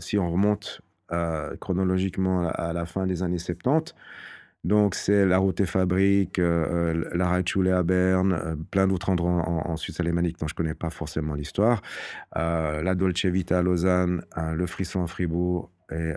si 0.00 0.18
on 0.18 0.30
remonte 0.30 0.80
euh, 1.12 1.54
chronologiquement 1.56 2.48
à 2.48 2.72
la 2.72 2.86
fin 2.86 3.06
des 3.06 3.22
années 3.22 3.38
70, 3.38 3.94
donc 4.64 4.94
c'est 4.94 5.26
la 5.26 5.38
Route 5.38 5.64
Fabrique, 5.66 6.38
euh, 6.38 6.94
euh, 6.94 7.10
la 7.14 7.30
Reitschule 7.30 7.68
à 7.68 7.82
Berne, 7.82 8.32
euh, 8.32 8.56
plein 8.70 8.88
d'autres 8.88 9.10
endroits 9.10 9.46
en, 9.46 9.76
Suisse 9.76 10.00
alémanique 10.00 10.38
dont 10.38 10.48
je 10.48 10.54
connais 10.54 10.74
pas 10.74 10.88
forcément 10.88 11.34
l'histoire, 11.34 11.82
euh, 12.36 12.82
la 12.82 12.94
Dolce 12.94 13.26
Vita 13.26 13.58
à 13.58 13.62
Lausanne, 13.62 14.24
le 14.36 14.66
Frisson 14.66 15.02
à 15.02 15.06
Fribourg, 15.06 15.70
et 15.92 16.12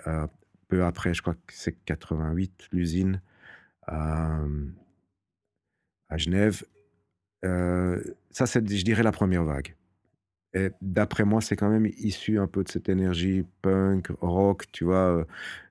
peu 0.69 0.83
après, 0.83 1.13
je 1.13 1.21
crois 1.21 1.33
que 1.33 1.53
c'est 1.53 1.73
88, 1.85 2.69
l'usine 2.71 3.21
à 3.87 4.45
Genève. 6.15 6.63
Ça, 7.43 8.45
c'est, 8.45 8.67
je 8.67 8.85
dirais, 8.85 9.03
la 9.03 9.11
première 9.11 9.43
vague. 9.43 9.76
Et 10.57 10.71
d'après 10.81 11.23
moi, 11.23 11.39
c'est 11.39 11.55
quand 11.55 11.69
même 11.69 11.85
issu 11.85 12.39
un 12.39 12.47
peu 12.47 12.63
de 12.63 12.69
cette 12.69 12.89
énergie 12.89 13.45
punk, 13.61 14.07
rock, 14.21 14.65
tu 14.71 14.85
vois, 14.85 15.19
euh, 15.19 15.23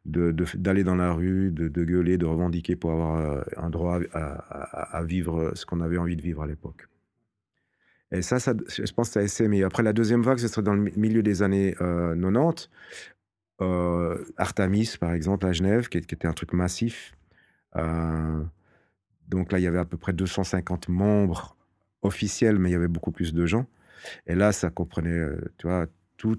de, 0.05 0.32
d'aller 0.55 0.84
dans 0.84 0.95
la 0.95 1.12
rue, 1.12 1.51
de, 1.51 1.84
gueuler, 1.84 2.18
de 2.18 2.24
revendiquer 2.24 2.76
pour 2.76 2.93
avoir 2.93 3.16
euh, 3.16 3.43
un 3.57 3.68
droit 3.68 3.99
à, 4.12 5.03
vivre 5.03 5.51
ce 5.57 5.66
qu'on 5.66 5.80
avait 5.80 5.99
envie 5.99 6.14
de 6.14 6.22
vivre 6.22 6.43
à 6.43 6.47
l'époque. 6.47 6.89
Et 8.12 8.22
ça, 8.22 8.39
je 8.39 8.93
pense 8.93 9.09
que 9.09 9.14
ça 9.14 9.20
a 9.20 9.22
essaimé. 9.24 9.64
Après, 9.64 9.82
la 9.82 9.93
deuxième 9.93 10.22
vague, 10.22 10.39
ce 10.39 10.47
serait 10.47 10.62
dans 10.62 10.74
le 10.74 10.82
mi- 10.82 10.93
milieu 10.97 11.24
des 11.24 11.43
années 11.43 11.74
euh, 11.80 12.14
90. 12.14 12.70
Euh, 13.62 14.24
Artemis, 14.37 14.95
par 15.01 15.12
exemple, 15.12 15.47
à 15.47 15.53
Genève, 15.53 15.89
qui, 15.89 15.99
était 15.99 16.28
un 16.28 16.32
truc 16.32 16.53
massif. 16.53 17.12
Donc 17.74 19.51
là, 19.51 19.59
il 19.59 19.62
y 19.62 19.66
avait 19.66 19.78
à 19.80 19.84
peu 19.84 19.97
près 19.97 20.12
250 20.12 20.89
membres 20.89 21.57
officiels, 22.03 22.61
mais 22.61 22.68
il 22.68 22.72
y 22.72 22.76
avait 22.76 22.87
beaucoup 22.87 23.11
plus 23.11 23.34
de 23.34 23.47
gens. 23.47 23.66
Et 24.26 24.34
là, 24.34 24.53
ça 24.53 24.70
comprenait, 24.70 25.11
euh, 25.11 25.40
tu 25.59 25.66
vois, 25.66 25.86
tous 26.16 26.36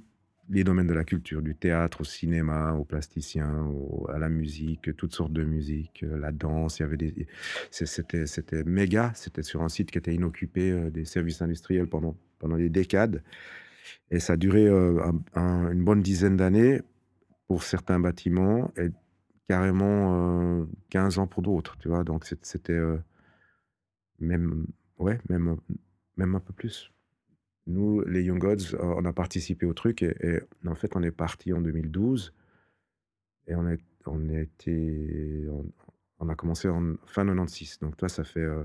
les 0.50 0.64
domaines 0.64 0.88
de 0.88 0.94
la 0.94 1.04
culture, 1.04 1.42
du 1.42 1.56
théâtre 1.56 2.02
au 2.02 2.04
cinéma, 2.06 2.74
au 2.74 2.86
plasticien, 2.86 3.68
à 4.10 4.18
la 4.18 4.30
musique, 4.30 4.96
toutes 4.96 5.14
sortes 5.14 5.34
de 5.34 5.44
musique, 5.44 6.04
euh, 6.04 6.18
la 6.18 6.32
danse. 6.32 6.80
Il 6.80 6.84
y 6.84 6.86
avait 6.86 6.98
des, 6.98 7.28
c'était, 7.72 8.26
c'était 8.28 8.64
méga. 8.64 9.12
C'était 9.16 9.44
sur 9.44 9.62
un 9.64 9.70
site 9.70 9.92
qui 9.92 9.98
était 9.98 10.14
inoccupé 10.16 10.72
euh, 10.72 10.90
des 10.90 11.06
services 11.06 11.42
industriels 11.42 11.88
pendant 11.88 12.16
pendant 12.40 12.58
des 12.58 12.70
décades. 12.70 13.24
Et 14.12 14.20
ça 14.20 14.34
a 14.34 14.38
duré 14.38 14.68
un- 14.70 15.22
un- 15.36 15.72
une 15.72 15.84
bonne 15.84 16.02
dizaine 16.02 16.38
d'années 16.38 16.82
pour 17.48 17.64
certains 17.64 18.00
bâtiments 18.00 18.72
et 18.78 18.90
carrément 19.50 20.62
euh, 20.64 20.66
15 20.90 21.20
ans 21.20 21.28
pour 21.28 21.44
d'autres, 21.44 21.78
tu 21.80 21.90
vois. 21.90 22.04
Donc 22.04 22.26
c'était 22.44 22.80
même, 24.20 24.68
ouais, 25.00 25.20
même, 25.30 25.58
même 26.18 26.36
un 26.36 26.40
peu 26.40 26.54
plus. 26.54 26.92
Nous, 27.68 28.02
les 28.06 28.24
Young 28.24 28.40
Gods, 28.40 28.76
euh, 28.76 28.96
on 28.98 29.04
a 29.04 29.12
participé 29.14 29.66
au 29.66 29.74
truc 29.74 30.02
et, 30.02 30.40
en 30.66 30.76
fait, 30.76 30.96
on 30.96 31.04
est 31.04 31.12
parti 31.12 31.52
en 31.52 31.62
2012 31.62 32.34
et 33.48 33.56
on 33.56 33.68
est, 33.68 33.80
on 34.06 34.20
on, 36.20 36.30
a 36.30 36.36
commencé 36.36 36.70
en 36.70 36.96
fin 37.06 37.26
96. 37.26 37.80
Donc 37.82 37.98
toi, 37.98 38.08
ça 38.08 38.24
fait, 38.24 38.40
euh, 38.40 38.64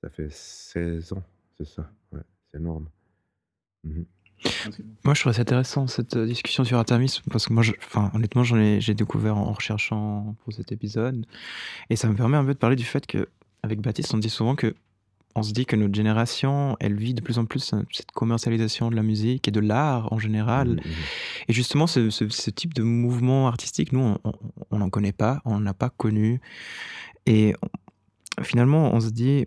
ça 0.00 0.08
fait 0.08 0.30
16 0.30 1.14
ans, 1.14 1.22
c'est 1.58 1.66
ça? 1.66 1.90
Ouais, 2.12 2.20
c'est 2.50 2.58
énorme. 2.58 2.88
Mhm. 3.82 4.06
Moi, 5.04 5.14
je 5.14 5.20
trouve 5.20 5.32
ça 5.32 5.42
intéressant 5.42 5.86
cette 5.86 6.14
euh, 6.14 6.26
discussion 6.26 6.62
sur 6.62 6.78
Artemis 6.78 7.22
parce 7.30 7.46
que 7.46 7.52
moi, 7.52 7.64
enfin, 7.78 8.10
honnêtement, 8.14 8.44
j'en 8.44 8.58
ai, 8.58 8.80
j'ai 8.80 8.94
découvert 8.94 9.36
en 9.36 9.52
recherchant 9.52 10.36
pour 10.44 10.52
cet 10.52 10.70
épisode 10.70 11.26
et 11.90 11.96
ça 11.96 12.08
me 12.08 12.14
permet 12.14 12.36
un 12.36 12.44
peu 12.44 12.54
de 12.54 12.58
parler 12.58 12.76
du 12.76 12.84
fait 12.84 13.06
que, 13.06 13.28
avec 13.62 13.80
Baptiste, 13.80 14.14
on 14.14 14.18
dit 14.18 14.30
souvent 14.30 14.54
que 14.54 14.74
on 15.38 15.42
se 15.42 15.52
dit 15.52 15.66
que 15.66 15.76
notre 15.76 15.94
génération, 15.94 16.76
elle 16.80 16.96
vit 16.96 17.14
de 17.14 17.20
plus 17.20 17.38
en 17.38 17.44
plus 17.44 17.72
euh, 17.74 17.82
cette 17.92 18.10
commercialisation 18.10 18.90
de 18.90 18.96
la 18.96 19.02
musique 19.02 19.46
et 19.46 19.50
de 19.50 19.60
l'art 19.60 20.12
en 20.12 20.18
général. 20.18 20.68
Mhm, 20.70 20.80
Et 21.48 21.52
justement, 21.52 21.86
ce, 21.86 22.10
ce- 22.10 22.28
ce 22.28 22.50
type 22.50 22.72
de 22.74 22.82
mouvement 22.82 23.46
artistique, 23.46 23.92
nous, 23.92 24.16
on 24.70 24.78
n'en 24.78 24.90
connaît 24.90 25.12
pas, 25.12 25.42
on 25.44 25.60
n'a 25.60 25.74
pas 25.74 25.90
connu. 25.90 26.40
Et 27.26 27.54
finalement, 28.42 28.92
on 28.94 29.00
se 29.00 29.10
dit, 29.10 29.46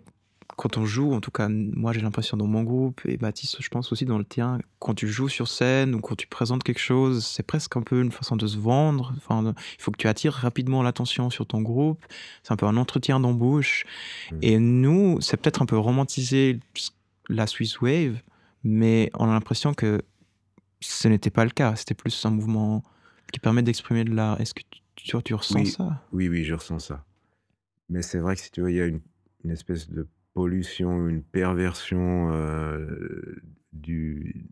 quand 0.60 0.76
on 0.76 0.84
joue, 0.84 1.14
en 1.14 1.22
tout 1.22 1.30
cas, 1.30 1.48
moi 1.48 1.94
j'ai 1.94 2.02
l'impression 2.02 2.36
dans 2.36 2.46
mon 2.46 2.62
groupe, 2.64 3.00
et 3.06 3.16
Baptiste, 3.16 3.62
je 3.62 3.68
pense 3.70 3.90
aussi 3.92 4.04
dans 4.04 4.18
le 4.18 4.26
tien, 4.26 4.58
quand 4.78 4.92
tu 4.92 5.08
joues 5.08 5.30
sur 5.30 5.48
scène 5.48 5.94
ou 5.94 6.00
quand 6.02 6.16
tu 6.16 6.26
présentes 6.26 6.62
quelque 6.62 6.80
chose, 6.80 7.24
c'est 7.24 7.42
presque 7.42 7.78
un 7.78 7.80
peu 7.80 8.02
une 8.02 8.12
façon 8.12 8.36
de 8.36 8.46
se 8.46 8.58
vendre. 8.58 9.14
Enfin, 9.16 9.54
il 9.78 9.82
faut 9.82 9.90
que 9.90 9.96
tu 9.96 10.06
attires 10.06 10.34
rapidement 10.34 10.82
l'attention 10.82 11.30
sur 11.30 11.46
ton 11.46 11.62
groupe. 11.62 12.04
C'est 12.42 12.52
un 12.52 12.56
peu 12.56 12.66
un 12.66 12.76
entretien 12.76 13.20
d'embauche. 13.20 13.86
Mhm. 14.32 14.38
Et 14.42 14.58
nous, 14.58 15.18
c'est 15.22 15.38
peut-être 15.38 15.62
un 15.62 15.66
peu 15.66 15.78
romantisé 15.78 16.60
la 17.30 17.46
Swiss 17.46 17.80
Wave, 17.80 18.20
mais 18.62 19.10
on 19.14 19.30
a 19.30 19.32
l'impression 19.32 19.72
que 19.72 20.02
ce 20.80 21.08
n'était 21.08 21.30
pas 21.30 21.44
le 21.44 21.50
cas. 21.52 21.74
C'était 21.74 21.94
plus 21.94 22.26
un 22.26 22.30
mouvement 22.30 22.82
qui 23.32 23.40
permet 23.40 23.62
d'exprimer 23.62 24.04
de 24.04 24.12
l'art. 24.14 24.38
Est-ce 24.42 24.52
que 24.52 24.62
tu, 24.68 24.82
tu, 24.96 25.22
tu 25.22 25.32
ressens 25.32 25.54
Oui. 25.60 25.66
ça? 25.68 26.04
Oui, 26.12 26.28
oui, 26.28 26.44
je 26.44 26.52
ressens 26.52 26.80
ça. 26.80 27.02
Mais 27.88 28.02
c'est 28.02 28.18
vrai 28.18 28.36
que 28.36 28.42
si 28.42 28.50
tu 28.50 28.60
veux, 28.60 28.70
il 28.70 28.76
y 28.76 28.82
a 28.82 28.86
une, 28.86 29.00
une 29.42 29.52
espèce 29.52 29.88
de 29.88 30.06
pollution, 30.34 31.08
une 31.08 31.22
perversion 31.22 32.30
du 33.72 34.46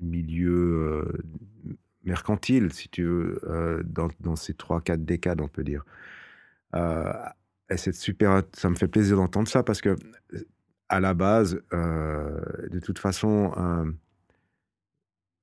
milieu 0.00 1.06
mercantile, 2.04 2.72
si 2.72 2.88
tu 2.88 3.04
veux, 3.04 3.82
dans, 3.84 4.08
dans 4.20 4.36
ces 4.36 4.54
trois, 4.54 4.80
quatre 4.80 5.04
décades, 5.04 5.40
on 5.40 5.48
peut 5.48 5.64
dire. 5.64 5.84
Et 6.74 7.76
c'est 7.76 7.94
super, 7.94 8.42
ça 8.52 8.70
me 8.70 8.74
fait 8.74 8.88
plaisir 8.88 9.16
d'entendre 9.16 9.48
ça 9.48 9.62
parce 9.62 9.80
que, 9.80 9.96
à 10.88 11.00
la 11.00 11.14
base, 11.14 11.60
de 11.72 12.78
toute 12.80 12.98
façon, 12.98 13.52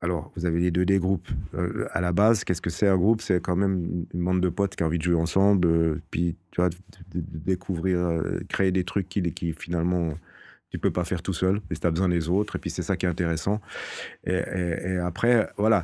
alors, 0.01 0.31
vous 0.35 0.45
avez 0.45 0.61
les 0.61 0.71
deux 0.71 0.85
des 0.85 0.97
groupes. 0.97 1.27
Euh, 1.55 1.85
à 1.91 1.99
la 1.99 2.13
base, 2.13 2.45
qu'est-ce 2.45 2.61
que 2.61 2.69
c'est 2.69 2.87
un 2.87 2.97
groupe? 2.97 3.21
C'est 3.21 3.41
quand 3.41 3.57
même 3.57 4.05
une 4.13 4.23
bande 4.23 4.39
de 4.41 4.47
potes 4.47 4.75
qui 4.77 4.83
a 4.83 4.85
envie 4.85 4.97
de 4.97 5.03
jouer 5.03 5.15
ensemble, 5.15 5.67
euh, 5.67 6.01
puis 6.09 6.37
tu 6.51 6.61
vois, 6.61 6.69
de, 6.69 6.77
découvrir, 7.13 7.97
euh, 7.99 8.39
créer 8.47 8.71
des 8.71 8.85
trucs 8.85 9.09
qui, 9.09 9.21
qui 9.33 9.51
finalement 9.53 10.13
tu 10.71 10.77
peux 10.79 10.91
pas 10.91 11.03
faire 11.03 11.21
tout 11.21 11.33
seul, 11.33 11.61
mais 11.69 11.75
tu 11.75 11.85
as 11.85 11.91
besoin 11.91 12.07
des 12.09 12.29
autres, 12.29 12.55
et 12.55 12.59
puis 12.59 12.69
c'est 12.69 12.83
ça 12.83 12.95
qui 12.95 13.07
est 13.07 13.09
intéressant. 13.09 13.59
Et, 14.25 14.33
et- 14.35 14.91
et 14.93 14.97
après, 14.99 15.49
voilà. 15.57 15.83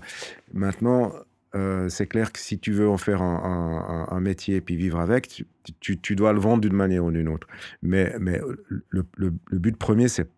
Maintenant, 0.54 1.14
c'est 1.88 2.08
clair 2.08 2.32
que 2.34 2.40
si 2.40 2.60
tu 2.60 2.72
veux 2.74 2.88
en 2.90 2.98
faire 2.98 3.22
un, 3.22 4.20
métier 4.22 4.60
puis 4.62 4.76
vivre 4.76 5.00
avec, 5.00 5.46
tu, 5.80 6.16
dois 6.16 6.34
le 6.34 6.40
vendre 6.40 6.62
d'une 6.62 6.74
manière 6.76 7.06
ou 7.06 7.12
d'une 7.12 7.30
autre. 7.30 7.48
Mais, 7.82 8.14
mais 8.20 8.42
le, 8.90 9.06
le- 9.18 9.34
but 9.60 9.78
premier, 9.78 10.08
c'est 10.10 10.30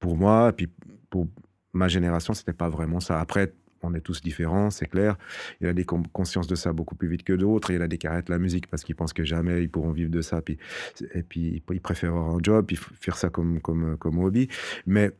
pour 0.00 0.16
moi, 0.16 0.52
puis 0.52 0.68
pour 1.08 1.28
ma 1.74 1.88
génération, 1.88 2.32
c'était 2.32 2.52
pas 2.52 2.68
vraiment 2.68 3.00
ça. 3.00 3.20
Après, 3.20 3.52
on 3.82 3.94
est 3.94 4.00
tous 4.00 4.22
différents, 4.22 4.70
c'est 4.70 4.86
clair. 4.86 5.16
Il 5.60 5.66
a 5.66 5.72
des 5.72 5.84
qui 5.84 5.94
ont 5.94 6.02
conscience 6.02 6.46
de 6.46 6.54
ça 6.54 6.72
beaucoup 6.72 6.94
plus 6.94 7.08
vite 7.08 7.22
que 7.22 7.34
d'autres. 7.34 7.70
Il 7.70 7.82
a 7.82 7.88
des 7.88 7.98
qui 7.98 8.06
arrêtent 8.06 8.30
la 8.30 8.38
musique 8.38 8.66
parce 8.68 8.82
qu'ils 8.82 8.94
pensent 8.94 9.12
que 9.12 9.24
jamais 9.24 9.62
ils 9.62 9.68
pourront 9.68 9.92
vivre 9.92 10.10
de 10.10 10.22
ça. 10.22 10.40
Puis, 10.40 10.58
et 11.12 11.22
puis, 11.22 11.62
ils 11.70 11.80
préfèrent 11.80 12.14
avoir 12.14 12.36
un 12.36 12.38
job, 12.42 12.66
puis 12.66 12.76
faire 12.76 13.16
ça 13.16 13.28
comme, 13.28 13.60
comme, 13.60 13.96
comme 13.98 14.18
hobby. 14.18 14.48
Mais 14.86 15.12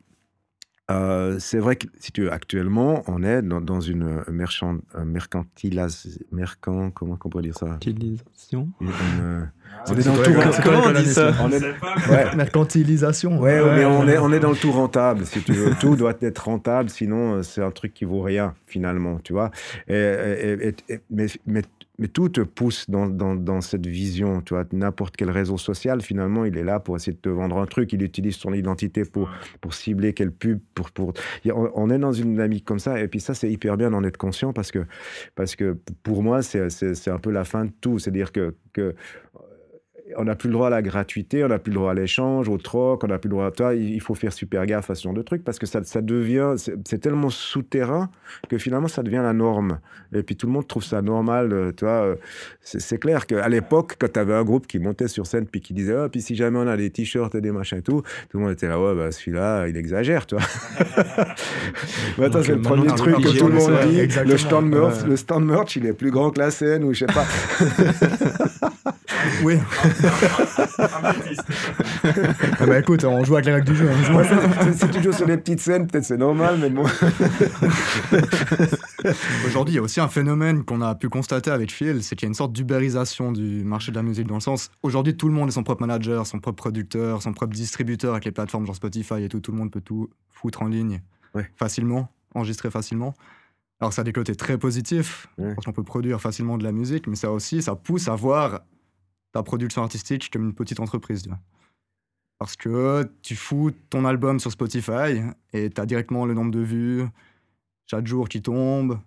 euh, 0.91 1.37
c'est 1.39 1.57
vrai 1.59 1.75
que 1.77 1.87
si 1.99 2.11
tu 2.11 2.21
veux, 2.23 2.31
actuellement, 2.31 3.03
on 3.07 3.23
est 3.23 3.41
dans, 3.41 3.61
dans 3.61 3.81
une 3.81 4.21
merchant, 4.31 4.77
mercantilisation, 5.03 6.11
mercant, 6.31 6.91
comment 6.91 7.17
on 7.23 7.29
pourrait 7.29 7.43
dire 7.43 7.57
ça? 7.57 7.75
Utilisation 7.75 8.69
Une, 8.79 8.89
euh, 9.21 9.41
C'est 9.85 9.93
on 9.93 9.97
est 9.97 10.03
dans 10.03 10.11
le 10.11 10.17
quoi, 10.17 10.25
tout 10.25 10.33
quoi, 10.33 10.43
rentable. 10.43 10.53
c'est 10.55 10.61
quoi 10.61 10.71
Comment 10.73 10.85
on 10.85 10.89
l'école 10.89 11.03
dit 11.03 11.13
ça? 11.13 11.27
année, 11.27 11.37
On 11.41 11.51
est- 11.51 12.11
ouais. 12.11 12.35
Mercantilisation. 12.35 13.39
Ouais, 13.39 13.61
mais 13.75 13.85
on 13.85 14.07
est, 14.07 14.17
on 14.17 14.31
est 14.31 14.39
dans 14.39 14.51
le 14.51 14.55
tout 14.57 14.71
rentable, 14.71 15.25
si 15.25 15.41
tu 15.41 15.53
veux. 15.53 15.73
Tout 15.79 15.95
doit 15.95 16.13
être 16.21 16.39
rentable, 16.45 16.89
sinon 16.89 17.35
euh, 17.35 17.43
c'est 17.43 17.61
un 17.63 17.71
truc 17.71 17.93
qui 17.93 18.05
vaut 18.05 18.21
rien, 18.21 18.53
finalement, 18.67 19.19
tu 19.23 19.33
vois. 19.33 19.51
Et, 19.87 19.93
et- 19.95 20.67
et- 20.67 20.75
et- 20.93 20.99
mais, 21.09 21.25
mais, 21.47 21.61
mais 21.97 22.07
tout 22.07 22.29
te 22.29 22.41
pousse 22.41 22.89
dans, 22.89 23.07
dans, 23.07 23.35
dans 23.35 23.61
cette 23.61 23.85
vision, 23.85 24.41
tu 24.41 24.53
vois. 24.53 24.65
N'importe 24.73 25.15
quel 25.15 25.29
réseau 25.29 25.57
social, 25.57 26.01
finalement, 26.01 26.45
il 26.45 26.57
est 26.57 26.63
là 26.63 26.79
pour 26.79 26.95
essayer 26.95 27.13
de 27.13 27.21
te 27.21 27.29
vendre 27.29 27.57
un 27.57 27.65
truc. 27.65 27.93
Il 27.93 28.03
utilise 28.03 28.35
son 28.35 28.53
identité 28.53 29.05
pour, 29.05 29.29
pour 29.61 29.73
cibler 29.73 30.13
quelle 30.13 30.31
pub. 30.31 30.59
Pour, 30.73 30.91
pour... 30.91 31.13
On, 31.45 31.69
on 31.73 31.89
est 31.89 31.99
dans 31.99 32.11
une 32.11 32.31
dynamique 32.31 32.65
comme 32.65 32.79
ça, 32.79 32.99
et 32.99 33.07
puis 33.07 33.19
ça, 33.19 33.33
c'est 33.33 33.51
hyper 33.51 33.77
bien 33.77 33.91
d'en 33.91 34.03
être 34.03 34.17
conscient 34.17 34.53
parce 34.53 34.71
que, 34.71 34.85
parce 35.35 35.55
que 35.55 35.77
pour 36.03 36.23
moi, 36.23 36.41
c'est 36.41 37.07
un 37.07 37.19
peu 37.19 37.31
la 37.31 37.45
fin 37.45 37.65
de 37.65 37.71
tout. 37.81 37.99
C'est-à-dire 37.99 38.31
que, 38.31 38.55
que 38.73 38.95
on 40.17 40.25
n'a 40.25 40.35
plus 40.35 40.49
le 40.49 40.53
droit 40.53 40.67
à 40.67 40.69
la 40.69 40.81
gratuité, 40.83 41.43
on 41.43 41.47
n'a 41.47 41.57
plus 41.57 41.71
le 41.71 41.75
droit 41.79 41.91
à 41.91 41.93
l'échange, 41.95 42.47
au 42.47 42.57
troc, 42.57 43.03
on 43.03 43.07
n'a 43.07 43.17
plus 43.17 43.27
le 43.27 43.35
droit 43.35 43.47
à 43.47 43.51
toi. 43.51 43.73
Il 43.73 43.99
faut 44.01 44.13
faire 44.13 44.31
super 44.33 44.65
gaffe 44.67 44.89
à 44.91 44.95
ce 44.95 45.01
genre 45.03 45.13
de 45.13 45.23
trucs 45.23 45.43
parce 45.43 45.57
que 45.57 45.65
ça, 45.65 45.83
ça 45.83 46.01
devient, 46.01 46.53
c'est 46.57 46.99
tellement 46.99 47.29
souterrain 47.31 48.09
que 48.47 48.57
finalement 48.59 48.87
ça 48.87 49.01
devient 49.01 49.21
la 49.23 49.33
norme. 49.33 49.79
Et 50.13 50.21
puis 50.21 50.35
tout 50.35 50.45
le 50.45 50.53
monde 50.53 50.67
trouve 50.67 50.83
ça 50.83 51.01
normal, 51.01 51.51
euh, 51.51 51.71
tu 51.75 51.85
vois. 51.85 52.03
euh, 52.05 52.15
C'est 52.61 52.99
clair 52.99 53.25
qu'à 53.25 53.49
l'époque, 53.49 53.95
quand 53.99 54.11
tu 54.13 54.19
avais 54.19 54.35
un 54.35 54.43
groupe 54.43 54.67
qui 54.67 54.77
montait 54.79 55.07
sur 55.07 55.25
scène 55.25 55.47
puis 55.47 55.59
qui 55.61 55.73
disait, 55.73 55.95
ah, 55.95 56.07
puis 56.09 56.21
si 56.21 56.35
jamais 56.35 56.59
on 56.59 56.67
a 56.67 56.77
des 56.77 56.89
t-shirts 56.91 57.33
et 57.33 57.41
des 57.41 57.51
machins 57.51 57.79
et 57.79 57.81
tout, 57.81 58.01
tout 58.29 58.37
le 58.37 58.43
monde 58.43 58.51
était 58.53 58.67
là, 58.67 58.79
ouais, 58.79 58.93
bah 58.95 59.11
celui-là, 59.11 59.67
il 59.67 59.75
exagère, 59.75 60.27
tu 60.27 60.35
vois. 60.35 60.45
Mais 62.17 62.25
attends, 62.25 62.37
Donc, 62.37 62.45
c'est 62.45 62.55
le 62.55 62.61
premier 62.61 62.87
maintenant, 62.87 62.95
truc 62.95 63.15
que 63.23 63.37
tout 63.39 63.47
le 63.47 63.53
monde 63.55 63.71
dit. 63.89 64.07
Le 64.25 64.37
stand, 64.37 64.67
merch, 64.69 65.01
Ouais. 65.01 65.09
le 65.09 65.15
stand 65.17 65.45
merch, 65.45 65.75
il 65.77 65.85
est 65.87 65.93
plus 65.93 66.11
grand 66.11 66.29
que 66.29 66.39
la 66.39 66.51
scène 66.51 66.83
ou 66.83 66.93
je 66.93 66.99
sais 66.99 67.05
pas. 67.07 67.25
Oui. 69.43 69.55
ah 72.59 72.65
bah 72.65 72.79
écoute, 72.79 73.03
on 73.03 73.23
joue 73.23 73.33
avec 73.35 73.45
les 73.45 73.53
règles 73.53 73.67
du 73.67 73.75
jeu. 73.75 73.89
hein. 73.89 74.73
si 74.73 74.89
tu 74.89 75.03
joues 75.03 75.13
sur 75.13 75.25
des 75.25 75.37
petites 75.37 75.59
scènes, 75.59 75.87
peut-être 75.87 76.05
c'est 76.05 76.17
normal, 76.17 76.57
mais 76.59 76.69
bon. 76.69 76.83
Aujourd'hui, 79.47 79.73
il 79.73 79.77
y 79.77 79.79
a 79.79 79.81
aussi 79.81 79.99
un 79.99 80.07
phénomène 80.07 80.63
qu'on 80.63 80.81
a 80.81 80.95
pu 80.95 81.09
constater 81.09 81.51
avec 81.51 81.71
Phil, 81.71 82.03
c'est 82.03 82.15
qu'il 82.15 82.25
y 82.25 82.27
a 82.27 82.29
une 82.29 82.33
sorte 82.35 82.53
d'ubérisation 82.53 83.31
du 83.31 83.63
marché 83.63 83.91
de 83.91 83.97
la 83.97 84.03
musique 84.03 84.27
dans 84.27 84.35
le 84.35 84.41
sens, 84.41 84.69
aujourd'hui, 84.83 85.15
tout 85.15 85.27
le 85.27 85.33
monde 85.33 85.49
est 85.49 85.53
son 85.53 85.63
propre 85.63 85.81
manager, 85.81 86.25
son 86.27 86.39
propre 86.39 86.57
producteur, 86.57 87.21
son 87.21 87.33
propre 87.33 87.53
distributeur 87.53 88.13
avec 88.13 88.25
les 88.25 88.31
plateformes 88.31 88.65
genre 88.65 88.75
Spotify 88.75 89.23
et 89.23 89.29
tout, 89.29 89.39
tout 89.39 89.51
le 89.51 89.57
monde 89.57 89.71
peut 89.71 89.81
tout 89.81 90.09
foutre 90.29 90.61
en 90.61 90.67
ligne 90.67 91.01
Ouais. 91.33 91.49
facilement, 91.57 92.07
enregistrer 92.33 92.71
facilement. 92.71 93.13
Alors 93.81 93.91
ça 93.91 94.01
a 94.01 94.03
des 94.05 94.13
côtés 94.13 94.35
très 94.35 94.57
positifs, 94.57 95.27
Ouais. 95.37 95.53
parce 95.53 95.65
qu'on 95.65 95.73
peut 95.73 95.83
produire 95.83 96.21
facilement 96.21 96.57
de 96.57 96.63
la 96.63 96.71
musique, 96.71 97.07
mais 97.07 97.15
ça 97.17 97.29
aussi, 97.31 97.61
ça 97.61 97.75
pousse 97.75 98.07
à 98.07 98.15
voir 98.15 98.61
ta 99.35 99.43
production 99.43 99.83
artistique 99.83 100.29
comme 100.31 100.45
une 100.45 100.53
petite 100.55 100.79
entreprise. 100.79 101.23
tu 101.23 101.27
vois. 101.29 101.39
Parce 102.39 102.55
que 102.55 103.03
tu 103.21 103.35
fous 103.35 103.71
ton 103.89 104.05
album 104.05 104.39
sur 104.39 104.49
Spotify 104.49 105.21
et 105.51 105.69
tu 105.69 105.81
as 105.81 105.85
directement 105.85 106.25
le 106.25 106.33
nombre 106.33 106.51
de 106.51 106.61
vues 106.61 107.03
chaque 107.85 108.07
jour 108.07 108.29
qui 108.29 108.41
tombe. 108.41 108.97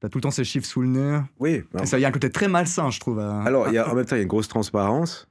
Tu 0.00 0.06
as 0.06 0.08
tout 0.08 0.18
le 0.18 0.22
temps 0.22 0.32
ces 0.32 0.42
chiffres 0.42 0.66
sous 0.66 0.82
le 0.82 0.88
nez. 0.88 1.20
Oui. 1.38 1.62
Et 1.80 1.86
ça, 1.86 1.96
il 1.98 2.02
y 2.02 2.04
a 2.04 2.08
un 2.08 2.12
côté 2.12 2.28
très 2.30 2.48
malsain, 2.48 2.90
je 2.90 2.98
trouve. 2.98 3.20
à- 3.20 3.40
Alors, 3.42 3.68
il 3.68 3.74
y 3.74 3.78
a, 3.78 3.88
en 3.90 3.94
même 3.94 4.04
temps, 4.04 4.16
il 4.16 4.18
y 4.18 4.20
a 4.20 4.22
une 4.22 4.28
grosse 4.28 4.48
transparence, 4.48 5.28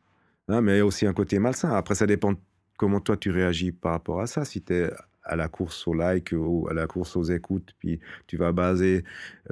hein, 0.47 0.61
mais 0.61 0.79
aussi 0.79 1.05
un 1.05 1.13
côté 1.13 1.39
malsain. 1.39 1.69
Après, 1.71 1.95
ça 1.95 2.05
dépend 2.05 2.33
comment 2.77 3.01
toi 3.01 3.17
tu 3.17 3.31
réagis 3.31 3.73
par 3.73 3.91
rapport 3.91 4.21
à 4.21 4.27
ça. 4.27 4.45
Si 4.45 4.61
tu 4.61 4.73
es 4.73 4.91
à 5.27 5.35
la 5.35 5.47
course 5.47 5.87
au 5.87 5.93
like 5.93 6.33
ou 6.35 6.67
à 6.69 6.73
la 6.73 6.87
course 6.87 7.15
aux 7.15 7.23
écoutes, 7.23 7.73
puis 7.79 7.99
tu 8.27 8.37
vas 8.37 8.51
baser 8.51 9.03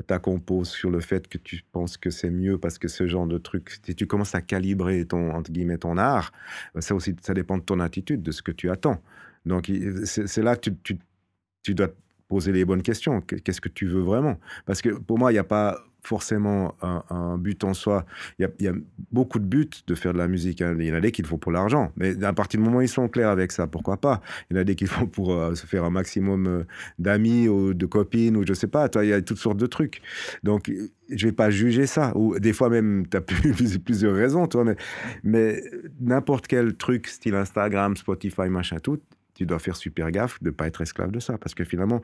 ta 0.08 0.20
compo 0.20 0.64
sur 0.64 0.90
le 0.90 1.00
fait 1.00 1.28
que 1.28 1.38
tu 1.38 1.64
penses 1.72 1.98
que 1.98 2.10
c'est 2.10 2.30
mieux 2.30 2.58
parce 2.58 2.78
que 2.78 2.88
ce 2.88 3.08
genre 3.08 3.28
de 3.28 3.38
truc, 3.38 3.80
si 3.86 3.96
tu 3.96 4.08
commences 4.08 4.36
à 4.36 4.42
calibrer 4.42 5.06
ton, 5.06 5.32
entre 5.32 5.52
guillemets, 5.52 5.78
ton 5.78 5.98
art, 5.98 6.32
ça 6.80 6.96
aussi, 6.96 7.16
ça 7.22 7.34
dépend 7.34 7.58
de 7.58 7.64
ton 7.64 7.80
attitude, 7.80 8.22
de 8.22 8.32
ce 8.32 8.42
que 8.42 8.52
tu 8.52 8.70
attends. 8.70 9.02
Donc, 9.46 9.72
c'est 10.06 10.42
là 10.42 10.56
que 10.56 10.70
tu, 10.70 10.76
tu, 10.84 10.98
tu 11.62 11.76
dois 11.76 11.90
poser 12.28 12.52
les 12.52 12.66
bonnes 12.66 12.82
questions. 12.82 13.22
Qu'est-ce 13.22 13.62
que 13.62 13.70
tu 13.70 13.86
veux 13.86 14.02
vraiment? 14.02 14.40
Parce 14.66 14.82
que 14.82 14.90
pour 14.90 15.20
moi, 15.20 15.32
il 15.32 15.36
n'y 15.36 15.40
a 15.40 15.44
pas 15.44 15.80
forcément 16.06 16.76
un, 16.82 17.38
but 17.38 17.64
en 17.64 17.74
soi. 17.74 18.06
Il 18.40 18.50
y, 18.60 18.68
a, 18.68 18.74
beaucoup 19.12 19.40
de 19.40 19.46
buts 19.46 19.70
de 19.88 19.96
faire 19.96 20.14
de 20.14 20.18
la 20.18 20.28
musique. 20.28 20.62
hein. 20.62 20.76
Il 20.80 20.86
y 20.86 20.92
en 20.92 20.96
a 20.96 21.02
des 21.02 21.12
qui 21.12 21.22
le 21.22 21.28
font 21.28 21.38
pour 21.38 21.52
l'argent. 21.52 21.92
Mais 21.98 22.24
à 22.24 22.34
partir 22.34 22.60
du 22.60 22.66
moment 22.66 22.78
où 22.78 22.82
ils 22.82 22.88
sont 22.88 23.08
clairs 23.08 23.30
avec 23.30 23.52
ça, 23.52 23.68
pourquoi 23.68 23.98
pas? 23.98 24.22
Il 24.50 24.56
y 24.56 24.60
en 24.60 24.62
a 24.62 24.64
des 24.64 24.76
qui 24.76 24.86
le 24.86 24.90
font 24.90 25.08
pour 25.08 25.34
euh, 25.34 25.56
se 25.56 25.66
faire 25.66 25.84
un 25.84 25.90
maximum 25.90 26.48
euh, 26.48 26.64
d'amis 27.00 27.48
ou 27.48 27.74
de 27.74 27.86
copines 27.86 28.38
ou 28.38 28.46
je 28.46 28.54
sais 28.54 28.68
pas. 28.68 28.88
Il 29.02 29.10
y 29.10 29.14
a 29.14 29.22
toutes 29.22 29.38
sortes 29.38 29.58
de 29.58 29.66
trucs. 29.66 30.02
Donc, 30.44 30.72
je 31.10 31.28
vais 31.28 31.34
pas 31.34 31.50
juger 31.50 31.88
ça. 31.88 32.16
Ou 32.16 32.40
des 32.40 32.54
fois 32.54 32.70
même, 32.70 33.06
tu 33.10 33.18
as 33.18 33.22
plusieurs 33.80 34.16
raisons, 34.16 34.48
toi. 34.48 34.64
Mais, 34.64 34.76
mais 35.24 35.62
n'importe 36.00 36.48
quel 36.48 36.76
truc, 36.76 37.08
style 37.08 37.36
Instagram, 37.36 37.96
Spotify, 37.98 38.50
machin, 38.50 38.80
tout, 38.80 39.00
tu 39.34 39.46
dois 39.46 39.60
faire 39.60 39.76
super 39.76 40.12
gaffe 40.12 40.42
de 40.42 40.52
pas 40.52 40.68
être 40.68 40.82
esclave 40.82 41.12
de 41.12 41.20
ça. 41.20 41.38
Parce 41.38 41.56
que 41.56 41.64
finalement, 41.64 42.02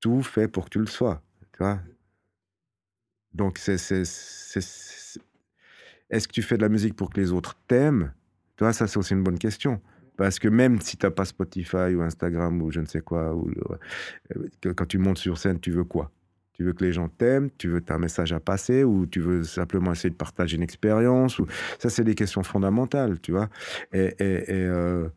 tout 0.00 0.22
fait 0.22 0.48
pour 0.48 0.64
que 0.64 0.70
tu 0.70 0.78
le 0.80 0.86
sois. 0.86 1.22
Tu 1.52 1.62
vois 1.62 1.78
Donc, 3.34 3.58
c'est, 3.58 3.74
est-ce 3.74 5.18
que 6.28 6.32
tu 6.32 6.42
fais 6.42 6.56
de 6.56 6.62
la 6.62 6.68
musique 6.68 6.94
pour 6.94 7.10
que 7.10 7.20
les 7.20 7.32
autres 7.32 7.56
t'aiment? 7.66 8.12
Tu 8.56 8.64
vois, 8.64 8.72
ça, 8.72 8.86
c'est 8.86 8.98
aussi 8.98 9.14
une 9.14 9.24
bonne 9.24 9.38
question. 9.38 9.80
Parce 10.16 10.38
que 10.38 10.46
même 10.46 10.80
si 10.80 10.96
tu 10.96 11.04
n'as 11.04 11.10
pas 11.10 11.24
Spotify 11.24 11.94
ou 11.94 12.02
Instagram 12.02 12.62
ou 12.62 12.70
je 12.70 12.80
ne 12.80 12.86
sais 12.86 13.00
quoi, 13.00 13.34
ou 13.34 13.50
euh, 14.36 14.72
quand 14.74 14.86
tu 14.86 14.98
montes 14.98 15.18
sur 15.18 15.38
scène, 15.38 15.58
tu 15.58 15.72
veux 15.72 15.84
quoi? 15.84 16.12
Tu 16.52 16.62
veux 16.62 16.72
que 16.72 16.84
les 16.84 16.92
gens 16.92 17.08
t'aiment? 17.08 17.50
Tu 17.58 17.68
veux 17.68 17.82
un 17.88 17.98
message 17.98 18.32
à 18.32 18.38
passer? 18.38 18.84
Ou 18.84 19.06
tu 19.06 19.18
veux 19.18 19.42
simplement 19.42 19.90
essayer 19.90 20.10
de 20.10 20.14
partager 20.14 20.56
une 20.56 20.62
expérience? 20.62 21.40
Ça, 21.80 21.90
c'est 21.90 22.04
des 22.04 22.14
questions 22.14 22.44
fondamentales, 22.44 23.20
tu 23.20 23.32
vois? 23.32 23.48
Et, 23.92 24.14
euh, 24.20 25.08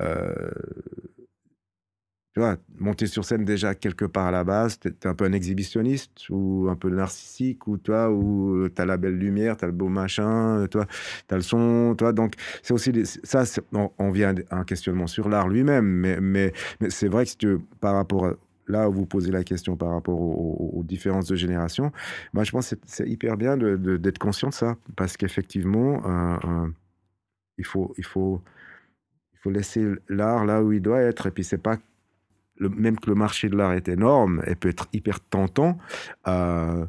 euh, 0.00 0.50
tu 2.34 2.40
vois, 2.40 2.56
monter 2.80 3.06
sur 3.06 3.24
scène 3.24 3.44
déjà 3.44 3.76
quelque 3.76 4.04
part 4.04 4.26
à 4.26 4.30
la 4.32 4.42
base, 4.42 4.80
t'es 4.80 4.88
es 4.88 5.06
un 5.06 5.14
peu 5.14 5.24
un 5.24 5.32
exhibitionniste 5.32 6.28
ou 6.30 6.66
un 6.68 6.74
peu 6.74 6.90
narcissique 6.90 7.68
ou 7.68 7.78
toi, 7.78 8.10
ou 8.10 8.68
t'as 8.70 8.84
la 8.84 8.96
belle 8.96 9.16
lumière, 9.16 9.56
t'as 9.56 9.66
le 9.66 9.72
beau 9.72 9.88
machin, 9.88 10.66
toi, 10.68 10.84
t'as 11.28 11.36
le 11.36 11.42
son, 11.42 11.94
toi. 11.96 12.12
Donc 12.12 12.34
c'est 12.62 12.74
aussi 12.74 12.92
ça, 13.22 13.44
on, 13.72 14.10
vient 14.10 14.34
à 14.50 14.58
un 14.58 14.64
questionnement 14.64 15.06
sur 15.06 15.28
l'art 15.28 15.48
lui-même, 15.48 15.86
mais, 15.86 16.20
mais, 16.20 16.52
mais 16.80 16.90
c'est 16.90 17.06
vrai 17.06 17.24
que 17.24 17.30
si 17.30 17.38
tu, 17.38 17.58
par 17.80 17.94
rapport 17.94 18.26
à, 18.26 18.32
là 18.66 18.88
où 18.88 18.92
vous 18.92 19.06
posez 19.06 19.30
la 19.30 19.44
question 19.44 19.76
par 19.76 19.90
rapport 19.90 20.20
aux, 20.20 20.82
différences 20.82 21.26
de 21.28 21.36
génération, 21.36 21.92
moi 22.32 22.42
je 22.42 22.50
pense 22.50 22.70
que 22.70 22.76
c'est- 22.84 23.08
hyper 23.08 23.36
bien 23.36 23.56
d'être 23.56 24.18
conscient 24.18 24.48
de 24.48 24.54
ça, 24.54 24.76
parce 24.96 25.16
qu'effectivement, 25.16 26.02
euh, 26.04 26.36
euh, 26.44 26.68
il 27.58 27.64
faut, 27.64 27.94
il 27.96 28.04
faut, 28.04 28.42
il 29.34 29.38
faut 29.38 29.50
laisser 29.50 29.86
l'art 30.08 30.44
là 30.44 30.62
où 30.64 30.72
il 30.72 30.82
doit 30.82 31.00
être, 31.00 31.26
et 31.28 31.30
puis 31.30 31.44
c'est 31.44 31.58
pas 31.58 31.78
le, 32.56 32.68
même 32.68 32.98
que 32.98 33.08
le 33.10 33.16
marché 33.16 33.48
de 33.48 33.56
l'art 33.56 33.72
est 33.72 33.88
énorme 33.88 34.42
et 34.46 34.54
peut 34.54 34.68
être 34.68 34.88
hyper 34.92 35.20
tentant, 35.20 35.78
euh, 36.28 36.86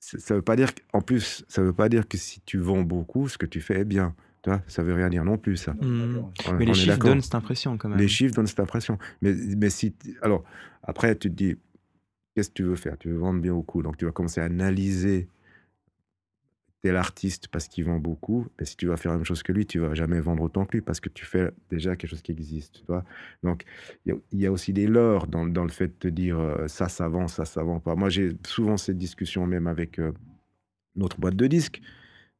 ça 0.00 0.34
veut 0.34 0.42
pas 0.42 0.56
dire 0.56 0.70
en 0.92 1.00
plus 1.00 1.44
ça 1.48 1.62
veut 1.62 1.72
pas 1.72 1.88
dire 1.88 2.06
que 2.08 2.16
si 2.16 2.40
tu 2.42 2.58
vends 2.58 2.82
beaucoup 2.82 3.28
ce 3.28 3.36
que 3.38 3.46
tu 3.46 3.60
fais 3.60 3.80
est 3.80 3.84
bien. 3.84 4.14
Tu 4.42 4.50
vois 4.50 4.62
ça 4.68 4.82
veut 4.82 4.94
rien 4.94 5.08
dire 5.08 5.24
non 5.24 5.36
plus 5.36 5.56
ça. 5.56 5.74
On- 5.80 6.52
Mais 6.56 6.64
on 6.64 6.68
les 6.68 6.74
chiffres 6.74 6.98
donnent 6.98 7.20
cette 7.22 7.34
impression 7.34 7.76
quand 7.76 7.88
même. 7.88 7.98
les 7.98 8.08
chiffres 8.08 8.34
donnent 8.34 8.46
cette 8.46 8.60
impression. 8.60 8.98
Mais 9.22 9.34
mais 9.56 9.70
si 9.70 9.94
alors 10.22 10.44
après 10.82 11.16
tu 11.16 11.28
te 11.30 11.34
dis 11.34 11.56
qu'est-ce 12.34 12.48
que 12.50 12.54
tu 12.54 12.62
veux 12.62 12.76
faire? 12.76 12.96
Tu 12.98 13.08
veux 13.08 13.16
vendre 13.18 13.40
bien 13.40 13.52
beaucoup 13.52 13.82
donc 13.82 13.96
tu 13.96 14.04
vas 14.04 14.12
commencer 14.12 14.40
à 14.40 14.44
analyser 14.44 15.28
tel 16.82 16.96
artiste 16.96 17.48
parce 17.48 17.66
qu'il 17.68 17.84
vend 17.84 17.98
beaucoup 17.98 18.46
et 18.60 18.64
si 18.64 18.76
tu 18.76 18.86
vas 18.86 18.96
faire 18.96 19.10
la 19.12 19.18
même 19.18 19.24
chose 19.24 19.42
que 19.42 19.52
lui 19.52 19.66
tu 19.66 19.80
vas 19.80 19.94
jamais 19.94 20.20
vendre 20.20 20.42
autant 20.44 20.64
que 20.64 20.76
lui 20.76 20.80
parce 20.80 21.00
que 21.00 21.08
tu 21.08 21.24
fais 21.24 21.50
déjà 21.70 21.96
quelque 21.96 22.10
chose 22.10 22.22
qui 22.22 22.32
existe 22.32 22.84
donc 23.42 23.64
il 24.06 24.14
y, 24.32 24.46
a- 24.46 24.52
aussi 24.52 24.72
des 24.72 24.86
leurres 24.86 25.26
dans, 25.26 25.46
dans 25.46 25.64
le 25.64 25.70
fait 25.70 25.88
de 25.88 25.92
te 25.92 26.08
dire 26.08 26.38
euh, 26.38 26.68
ça 26.68 26.88
ça 26.88 27.08
vend 27.08 27.28
ça 27.28 27.44
ça 27.44 27.62
vend 27.62 27.80
pas. 27.80 27.94
Moi 27.96 28.08
j'ai 28.10 28.32
souvent 28.46 28.76
cette 28.76 28.98
discussion 28.98 29.46
même 29.46 29.66
avec 29.66 29.98
euh, 29.98 30.12
notre 30.96 31.20
boîte 31.20 31.36
de 31.36 31.46
disques 31.46 31.80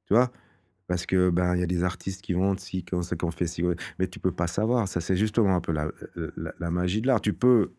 tu 0.07 0.15
vois 0.15 0.33
parce 0.87 1.07
que 1.07 1.31
ben 1.31 1.55
il 1.57 1.61
y 1.61 1.63
a 1.63 1.67
des 1.67 1.85
artistes 1.85 2.23
qui 2.23 2.35
vendent 2.35 2.61
si 2.61 2.85
qu'on 2.85 3.03
sait 3.03 3.17
qu'on 3.17 3.31
fait 3.31 3.47
si 3.47 3.63
mais 3.99 4.09
tu 4.09 4.21
peux 4.21 4.33
pas 4.33 4.47
savoir. 4.49 4.89
Ça 4.89 5.01
c'est 5.01 5.17
justement 5.17 5.55
un 5.57 5.61
peu 5.61 5.73
la, 5.73 5.91
la, 6.37 6.55
la 6.59 6.71
magie 6.71 7.03
de 7.03 7.07
l'art. 7.09 7.21
Tu 7.21 7.33
peux 7.35 7.73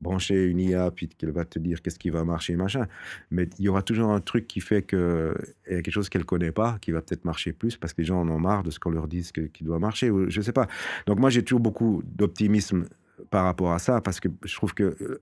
brancher 0.00 0.44
une 0.44 0.60
IA 0.60 0.90
puis 0.90 1.08
qu'elle 1.08 1.32
va 1.32 1.44
te 1.44 1.58
dire 1.58 1.82
qu'est-ce 1.82 1.98
qui 1.98 2.10
va 2.10 2.24
marcher 2.24 2.56
machin. 2.56 2.86
Mais 3.30 3.48
il 3.58 3.64
y 3.64 3.68
aura 3.68 3.82
toujours 3.82 4.10
un 4.10 4.20
truc 4.20 4.46
qui 4.46 4.60
fait 4.60 4.82
que 4.82 5.34
il 5.68 5.74
y 5.74 5.76
a 5.76 5.82
quelque 5.82 5.92
chose 5.92 6.08
qu'elle 6.08 6.24
connaît 6.24 6.52
pas 6.52 6.78
qui 6.80 6.92
va 6.92 7.02
peut-être 7.02 7.24
marcher 7.24 7.52
plus 7.52 7.76
parce 7.76 7.92
que 7.92 8.02
les 8.02 8.06
gens 8.06 8.20
en 8.20 8.28
ont 8.28 8.38
marre 8.38 8.62
de 8.62 8.70
ce 8.70 8.78
qu'on 8.78 8.90
leur 8.90 9.08
dit 9.08 9.28
qui 9.52 9.64
doit 9.64 9.78
marcher 9.78 10.10
ou 10.10 10.30
je 10.30 10.40
sais 10.40 10.52
pas. 10.52 10.66
Donc 11.06 11.18
moi 11.18 11.30
j'ai 11.30 11.42
toujours 11.42 11.60
beaucoup 11.60 12.02
d'optimisme 12.04 12.86
par 13.30 13.44
rapport 13.44 13.72
à 13.72 13.78
ça 13.78 14.00
parce 14.00 14.20
que 14.20 14.28
je 14.44 14.54
trouve 14.54 14.74
que 14.74 14.96
euh, 15.00 15.20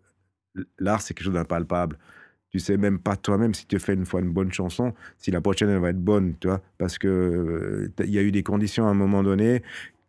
l'art 0.79 1.01
c'est 1.01 1.15
quelque 1.15 1.25
chose 1.25 1.35
d'impalpable. 1.35 1.99
Tu 2.51 2.61
sais 2.61 2.77
même 2.77 2.99
pas 2.99 3.17
toi-même 3.17 3.55
si 3.55 3.67
tu 3.67 3.79
fais 3.79 3.95
une 3.95 4.07
fois 4.07 4.21
une 4.21 4.31
bonne 4.31 4.53
chanson 4.53 4.95
si 5.19 5.31
la 5.31 5.41
prochaine 5.41 5.69
elle 5.69 5.81
va 5.81 5.91
être 5.91 6.03
bonne 6.03 6.35
tu 6.39 6.49
vois. 6.49 6.61
Parce 6.79 6.99
que 6.99 7.09
euh, 7.09 8.05
il 8.05 8.11
y 8.11 8.19
a 8.19 8.23
eu 8.23 8.31
des 8.31 8.43
conditions 8.43 8.87
à 8.87 8.91
un 8.91 8.95
moment 8.95 9.23
donné 9.23 9.63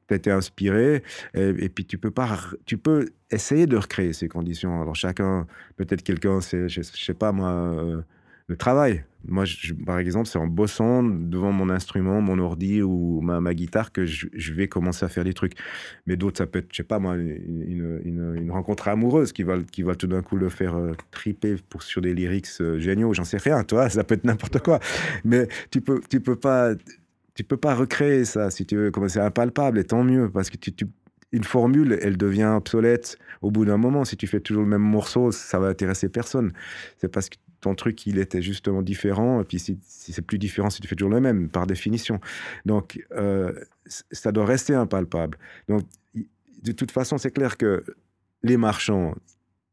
tu 0.08 0.16
été 0.16 0.32
inspiré 0.32 1.04
et, 1.34 1.70
puis 1.70 1.86
tu 1.86 1.98
peux 1.98 2.12
pas 2.12 2.38
tu 2.66 2.78
peux 2.78 3.10
essayer 3.32 3.66
de 3.68 3.78
recréer 3.78 4.14
ces 4.14 4.28
conditions. 4.28 4.82
Alors 4.82 4.96
chacun 4.96 5.48
peut-être 5.76 6.04
quelqu'un 6.04 6.42
c'est 6.42 6.70
je, 6.70 6.82
je 6.82 7.04
sais 7.04 7.14
pas 7.14 7.32
moi 7.32 7.50
euh, 7.50 8.02
le 8.48 8.56
travail. 8.56 9.04
Moi 9.28 9.44
je- 9.46 9.74
par 9.74 10.00
exemple 10.00 10.28
c'est 10.28 10.40
en 10.40 10.48
bossant 10.48 11.04
devant 11.04 11.52
mon 11.52 11.70
instrument 11.70 12.22
mon 12.22 12.40
ordi 12.40 12.82
ou 12.82 13.20
ma, 13.22 13.54
guitare 13.54 13.92
que 13.92 14.06
je, 14.06 14.54
vais 14.54 14.68
commencer 14.68 15.06
à 15.06 15.10
faire 15.10 15.26
des 15.26 15.34
trucs. 15.34 15.54
Mais 16.06 16.16
d'autres 16.16 16.38
ça 16.38 16.48
peut 16.48 16.60
être 16.60 16.68
je 16.72 16.78
sais 16.78 16.84
pas 16.84 17.00
moi 17.00 17.16
une- 17.16 18.02
une 18.04 18.52
rencontre 18.52 18.88
amoureuse 18.88 19.34
qui 19.34 19.44
va 19.44 19.58
qui 19.72 19.84
va 19.84 19.96
tout 19.96 20.08
d'un 20.08 20.22
coup 20.22 20.38
le 20.38 20.50
faire 20.50 20.76
euh, 20.76 20.94
triper 21.12 21.56
pour 21.70 21.84
sur 21.84 22.02
des 22.02 22.14
lyrics 22.14 22.48
euh, 22.62 22.80
géniaux. 22.80 23.14
J'en 23.14 23.26
sais 23.26 23.38
rien 23.38 23.64
toi 23.64 23.90
ça 23.98 24.04
peut 24.04 24.16
être 24.16 24.24
n'importe 24.26 24.60
quoi. 24.60 24.80
Mais 25.26 25.48
tu 25.72 25.82
peux 25.82 26.02
tu 26.10 26.22
peux 26.22 26.38
pas 26.38 26.74
tu 27.38 27.44
peux 27.44 27.56
pas 27.56 27.76
recréer 27.76 28.26
ça 28.26 28.50
si 28.50 28.66
tu 28.66 28.76
veux 28.76 28.90
comme 28.90 29.08
c'est 29.08 29.20
impalpable 29.20 29.78
et 29.78 29.84
tant 29.84 30.04
mieux 30.04 30.28
parce 30.28 30.50
que 30.50 30.58
une 31.32 31.44
formule 31.44 32.00
elle 32.02 32.18
devient 32.18 32.52
obsolète 32.58 33.18
au 33.42 33.52
bout 33.52 33.64
d'un 33.64 33.78
moment. 33.78 34.06
Si 34.06 34.18
tu 34.18 34.26
fais 34.26 34.40
toujours 34.40 34.64
le 34.64 34.70
même 34.70 34.82
morceau 34.82 35.32
ça 35.32 35.60
va 35.60 35.68
intéresser 35.68 36.10
personne. 36.10 36.52
C'est 36.98 37.10
parce 37.10 37.30
que 37.30 37.36
ton 37.62 37.76
truc 37.76 38.08
il 38.08 38.18
était 38.18 38.42
justement 38.42 38.82
différent 38.82 39.40
et 39.40 39.44
puis 39.44 39.60
si, 39.60 39.78
c'est 39.86 40.24
plus 40.24 40.40
différent 40.40 40.72
si 40.72 40.82
tu 40.82 40.88
fais 40.88 40.96
toujours 40.96 41.14
le 41.14 41.22
même 41.22 41.48
par 41.48 41.68
définition. 41.68 42.20
Donc 42.66 43.06
euh, 43.12 43.54
ça 43.86 44.32
doit 44.32 44.46
rester 44.46 44.74
impalpable. 44.74 45.38
Donc 45.70 45.84
de 46.64 46.72
toute 46.72 46.90
façon 46.90 47.20
c'est 47.20 47.32
clair 47.32 47.58
que 47.58 47.84
les 48.42 48.58
marchands 48.58 49.14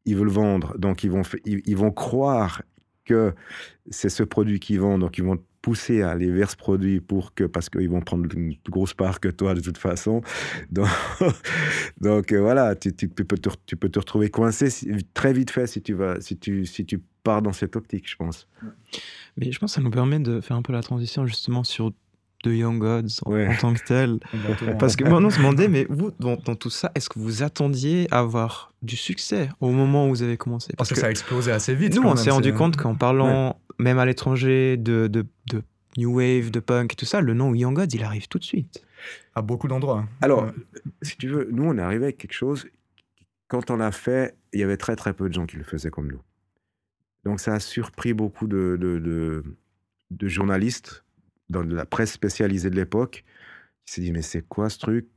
ils 0.05 0.15
veulent 0.15 0.27
vendre 0.27 0.77
donc 0.77 1.03
ils 1.03 1.09
vont 1.09 1.23
ils 1.45 1.77
vont 1.77 1.91
croire 1.91 2.61
que 3.05 3.33
c'est 3.89 4.09
ce 4.09 4.21
produit 4.21 4.59
qu'ils 4.59 4.79
vendent 4.79 5.01
donc 5.01 5.17
ils 5.17 5.23
vont 5.23 5.39
à 6.01 6.09
aller 6.11 6.29
vers 6.31 6.51
ce 6.51 6.55
produit 6.55 6.99
pour 7.01 7.33
que 7.33 7.43
parce 7.45 7.69
qu'ils 7.69 7.89
vont 7.89 8.01
prendre 8.01 8.25
une 8.35 8.55
plus 8.55 8.71
grosse 8.71 8.93
part 8.93 9.19
que 9.19 9.29
toi 9.29 9.53
de 9.53 9.61
toute 9.61 9.77
façon 9.77 10.21
donc, 10.71 10.87
donc 12.01 12.31
euh, 12.31 12.39
voilà 12.41 12.75
tu, 12.75 12.93
tu 12.95 13.07
peux 13.07 13.37
te, 13.37 13.49
tu 13.65 13.75
peux 13.75 13.89
te 13.89 13.99
retrouver 13.99 14.29
coincé 14.29 14.69
si- 14.69 14.89
très 15.13 15.33
vite 15.33 15.49
fait 15.51 15.67
si 15.67 15.81
tu 15.81 15.93
vas 15.93 16.19
si 16.21 16.37
tu 16.37 16.65
si 16.65 16.85
tu 16.85 17.01
pars 17.23 17.41
dans 17.41 17.53
cette 17.53 17.75
optique 17.75 18.09
je 18.09 18.15
pense 18.15 18.47
Mais 19.37 19.51
je 19.51 19.59
pense 19.59 19.71
que 19.71 19.75
ça 19.75 19.81
nous 19.81 19.91
permet 19.91 20.19
de 20.19 20.41
faire 20.41 20.57
un 20.57 20.61
peu 20.61 20.73
la 20.73 20.81
transition 20.83 21.25
justement 21.25 21.63
sur 21.63 21.91
The 22.43 22.47
Young 22.49 22.79
Gods 22.79 23.21
en, 23.25 23.31
Ouais. 23.31 23.47
en 23.47 23.55
tant 23.55 23.73
que 23.73 23.83
tel. 23.83 24.19
Parce 24.79 24.95
que 24.95 25.03
moi, 25.03 25.19
on 25.19 25.31
se 25.31 25.37
demandait, 25.37 25.67
mais 25.67 25.87
vous, 25.89 26.11
dans, 26.19 26.35
dans 26.35 26.55
tout 26.55 26.69
ça, 26.69 26.91
est-ce 26.93 27.09
que 27.09 27.17
vous 27.17 27.41
attendiez 27.41 28.07
avoir 28.11 28.71
du 28.83 28.95
succès 28.95 29.49
au 29.61 29.71
moment 29.71 30.05
où 30.05 30.09
vous 30.09 30.21
avez 30.21 30.37
commencé? 30.37 30.71
Parce 30.77 30.91
que, 30.91 30.99
ça 30.99 31.07
a 31.07 31.09
explosé 31.09 31.51
assez 31.51 31.73
vite. 31.73 31.95
nous, 31.95 32.03
on 32.03 32.15
s'est 32.15 32.29
rendu 32.29 32.53
compte 32.53 32.75
qu'en 32.77 32.93
parlant, 32.93 33.59
même 33.79 33.99
à 33.99 34.05
l'étranger, 34.05 34.77
de, 34.77 35.07
de, 35.07 35.25
de 35.47 35.61
New 35.97 36.15
Wave, 36.17 36.51
de 36.51 36.59
punk 36.59 36.93
et 36.93 36.95
tout 36.95 37.05
ça, 37.05 37.21
le 37.21 37.33
nom 37.33 37.53
Young 37.53 37.75
Gods, 37.75 37.93
il 37.93 38.03
arrive 38.03 38.27
tout 38.27 38.39
de 38.39 38.43
suite. 38.43 38.83
À 39.35 39.41
beaucoup 39.41 39.67
d'endroits. 39.67 40.07
Alors, 40.21 40.45
Ouais. 40.45 40.51
si 41.01 41.17
tu 41.17 41.27
veux, 41.29 41.47
nous, 41.51 41.63
on 41.63 41.77
est 41.77 41.81
arrivé 41.81 42.05
avec 42.05 42.17
quelque 42.17 42.33
chose. 42.33 42.67
Quand 43.47 43.69
on 43.69 43.77
l'a 43.77 43.91
fait, 43.91 44.35
il 44.53 44.59
y 44.59 44.63
avait 44.63 44.77
très 44.77 44.95
très 44.95 45.13
peu 45.13 45.29
de 45.29 45.33
gens 45.33 45.45
qui 45.45 45.57
le 45.57 45.63
faisaient 45.63 45.91
comme 45.91 46.09
nous. 46.11 46.21
Donc, 47.23 47.39
ça 47.39 47.53
a 47.53 47.59
surpris 47.59 48.13
beaucoup 48.13 48.47
de, 48.47 48.77
de, 48.79 48.99
de- 48.99 49.43
de 50.11 50.27
journalistes 50.27 51.03
dans 51.49 51.61
la 51.63 51.85
presse 51.85 52.11
spécialisée 52.11 52.69
de 52.69 52.75
l'époque 52.75 53.23
qui 53.85 53.93
s'est 53.93 54.01
dit 54.01 54.11
mais 54.11 54.21
c'est 54.21 54.41
quoi 54.41 54.69
ce 54.69 54.79
truc? 54.79 55.07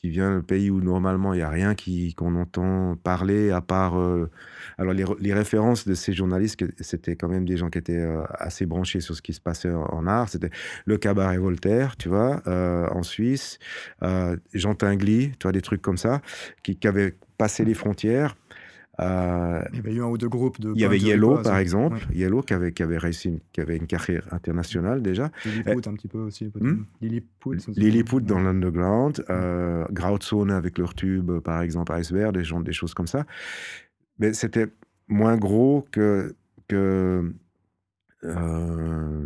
Qui 0.00 0.10
vient 0.10 0.30
d'un 0.30 0.42
pays 0.42 0.70
où 0.70 0.80
normalement 0.80 1.34
il 1.34 1.38
n'y 1.38 1.42
a 1.42 1.48
rien 1.48 1.74
qui 1.74 2.14
qu'on 2.14 2.36
entend 2.36 2.96
parler 3.02 3.50
à 3.50 3.60
part 3.60 3.98
euh, 3.98 4.30
alors 4.78 4.92
les, 4.92 5.04
re- 5.04 5.18
les 5.18 5.34
références 5.34 5.88
de 5.88 5.94
ces 5.94 6.12
journalistes 6.12 6.64
c'était 6.80 7.16
quand 7.16 7.28
même 7.28 7.44
des 7.44 7.56
gens 7.56 7.68
qui 7.68 7.78
étaient 7.78 7.96
euh, 7.96 8.22
assez 8.30 8.64
branchés 8.64 9.00
sur 9.00 9.16
ce 9.16 9.22
qui 9.22 9.32
se 9.32 9.40
passait 9.40 9.72
en, 9.72 10.06
art. 10.06 10.28
C'était 10.28 10.50
le 10.84 10.98
cabaret 10.98 11.38
Voltaire 11.38 11.96
tu 11.96 12.08
vois 12.08 12.42
euh, 12.46 12.86
en 12.90 13.02
Suisse 13.02 13.58
Jean 14.54 14.74
Tinguely 14.74 15.32
tu 15.38 15.44
vois 15.44 15.52
des 15.52 15.62
trucs 15.62 15.82
comme 15.82 15.98
ça 15.98 16.22
qui, 16.62 16.76
qui 16.76 16.86
avaient 16.86 17.16
passé 17.36 17.64
les 17.64 17.74
frontières 17.74 18.36
Euh, 19.00 19.62
Il 19.72 19.76
y 19.76 19.78
avait 19.80 19.94
eu 19.94 20.02
un 20.02 20.06
ou 20.06 20.18
deux 20.18 20.28
groupes 20.28 20.60
de. 20.60 20.72
il 20.74 20.80
y 20.80 20.84
avait 20.84 20.96
punk 20.98 21.06
Yellow 21.06 21.38
par 21.42 21.58
exemple 21.58 21.96
Ouais. 22.10 22.16
Yellow 22.16 22.42
qui 22.42 22.52
avait 22.54 22.72
qui 22.72 22.82
avait 22.82 22.98
réussi 22.98 23.28
une, 23.28 23.40
qui 23.52 23.60
avait 23.60 23.76
une 23.76 23.86
carrière 23.86 24.26
internationale 24.32 25.02
déjà 25.02 25.30
Lilliput 25.44 25.88
un 25.88 25.94
petit 25.94 26.08
peu 26.08 26.18
aussi. 26.18 26.50
Hmm? 26.60 26.82
Lilliput. 27.00 28.20
dans 28.22 28.40
l'underground, 28.40 29.24
euh, 29.30 29.84
Grauzone 29.92 30.50
avec 30.50 30.78
leur 30.78 30.94
tube, 30.94 31.30
euh, 31.30 31.40
par 31.40 31.62
exemple, 31.62 31.92
Iceberg, 31.92 32.34
des, 32.34 32.42
gens, 32.44 32.60
des 32.60 32.72
choses 32.72 32.92
comme 32.94 33.06
ça. 33.06 33.24
Mais 34.18 34.32
c'était 34.34 34.66
moins 35.06 35.36
gros 35.36 35.86
que. 35.92 36.34
que 36.66 37.32
euh, 38.24 39.24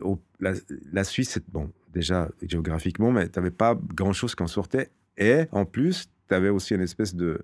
au- 0.00 0.18
la, 0.40 0.52
la 0.92 1.04
Suisse, 1.04 1.30
c'est 1.30 1.48
bon, 1.50 1.70
déjà 1.92 2.28
géographiquement, 2.42 3.10
mais 3.10 3.28
tu 3.28 3.38
n'avais 3.38 3.50
pas 3.50 3.78
grand-chose 3.94 4.34
qui 4.34 4.42
en 4.42 4.46
sortait. 4.46 4.90
Et 5.16 5.44
en 5.52 5.64
plus, 5.64 6.08
tu 6.28 6.34
avais 6.34 6.48
aussi 6.50 6.74
une 6.74 6.80
espèce 6.82 7.14
de 7.14 7.40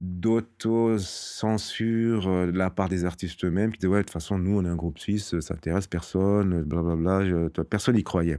d'auto-censure 0.00 2.28
euh, 2.28 2.46
de 2.52 2.56
la 2.58 2.70
part 2.70 2.88
des 2.88 3.04
artistes 3.04 3.44
eux-mêmes 3.44 3.72
qui 3.72 3.78
disaient 3.78 3.88
ouais 3.92 3.98
de 3.98 4.02
toute 4.04 4.12
façon 4.12 4.38
nous 4.38 4.58
on 4.58 4.64
est 4.64 4.68
un 4.68 4.76
groupe 4.76 4.98
suisse 4.98 5.38
ça 5.40 5.54
intéresse 5.54 5.86
personne 5.88 6.62
blablabla 6.62 7.26
je- 7.28 7.48
toi, 7.48 7.64
personne 7.64 7.96
n'y 7.96 8.04
croyait 8.04 8.38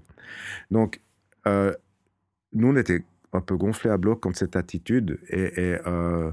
donc 0.72 1.02
euh, 1.48 1.73
nous 2.53 2.69
on 2.69 2.76
était 2.77 3.03
un 3.34 3.41
peu 3.41 3.57
gonflés 3.57 3.90
à 3.91 3.98
bloc 3.98 4.22
contre 4.22 4.38
cette 4.40 4.56
attitude 4.56 5.19
et, 5.30 5.77
euh, 5.88 6.31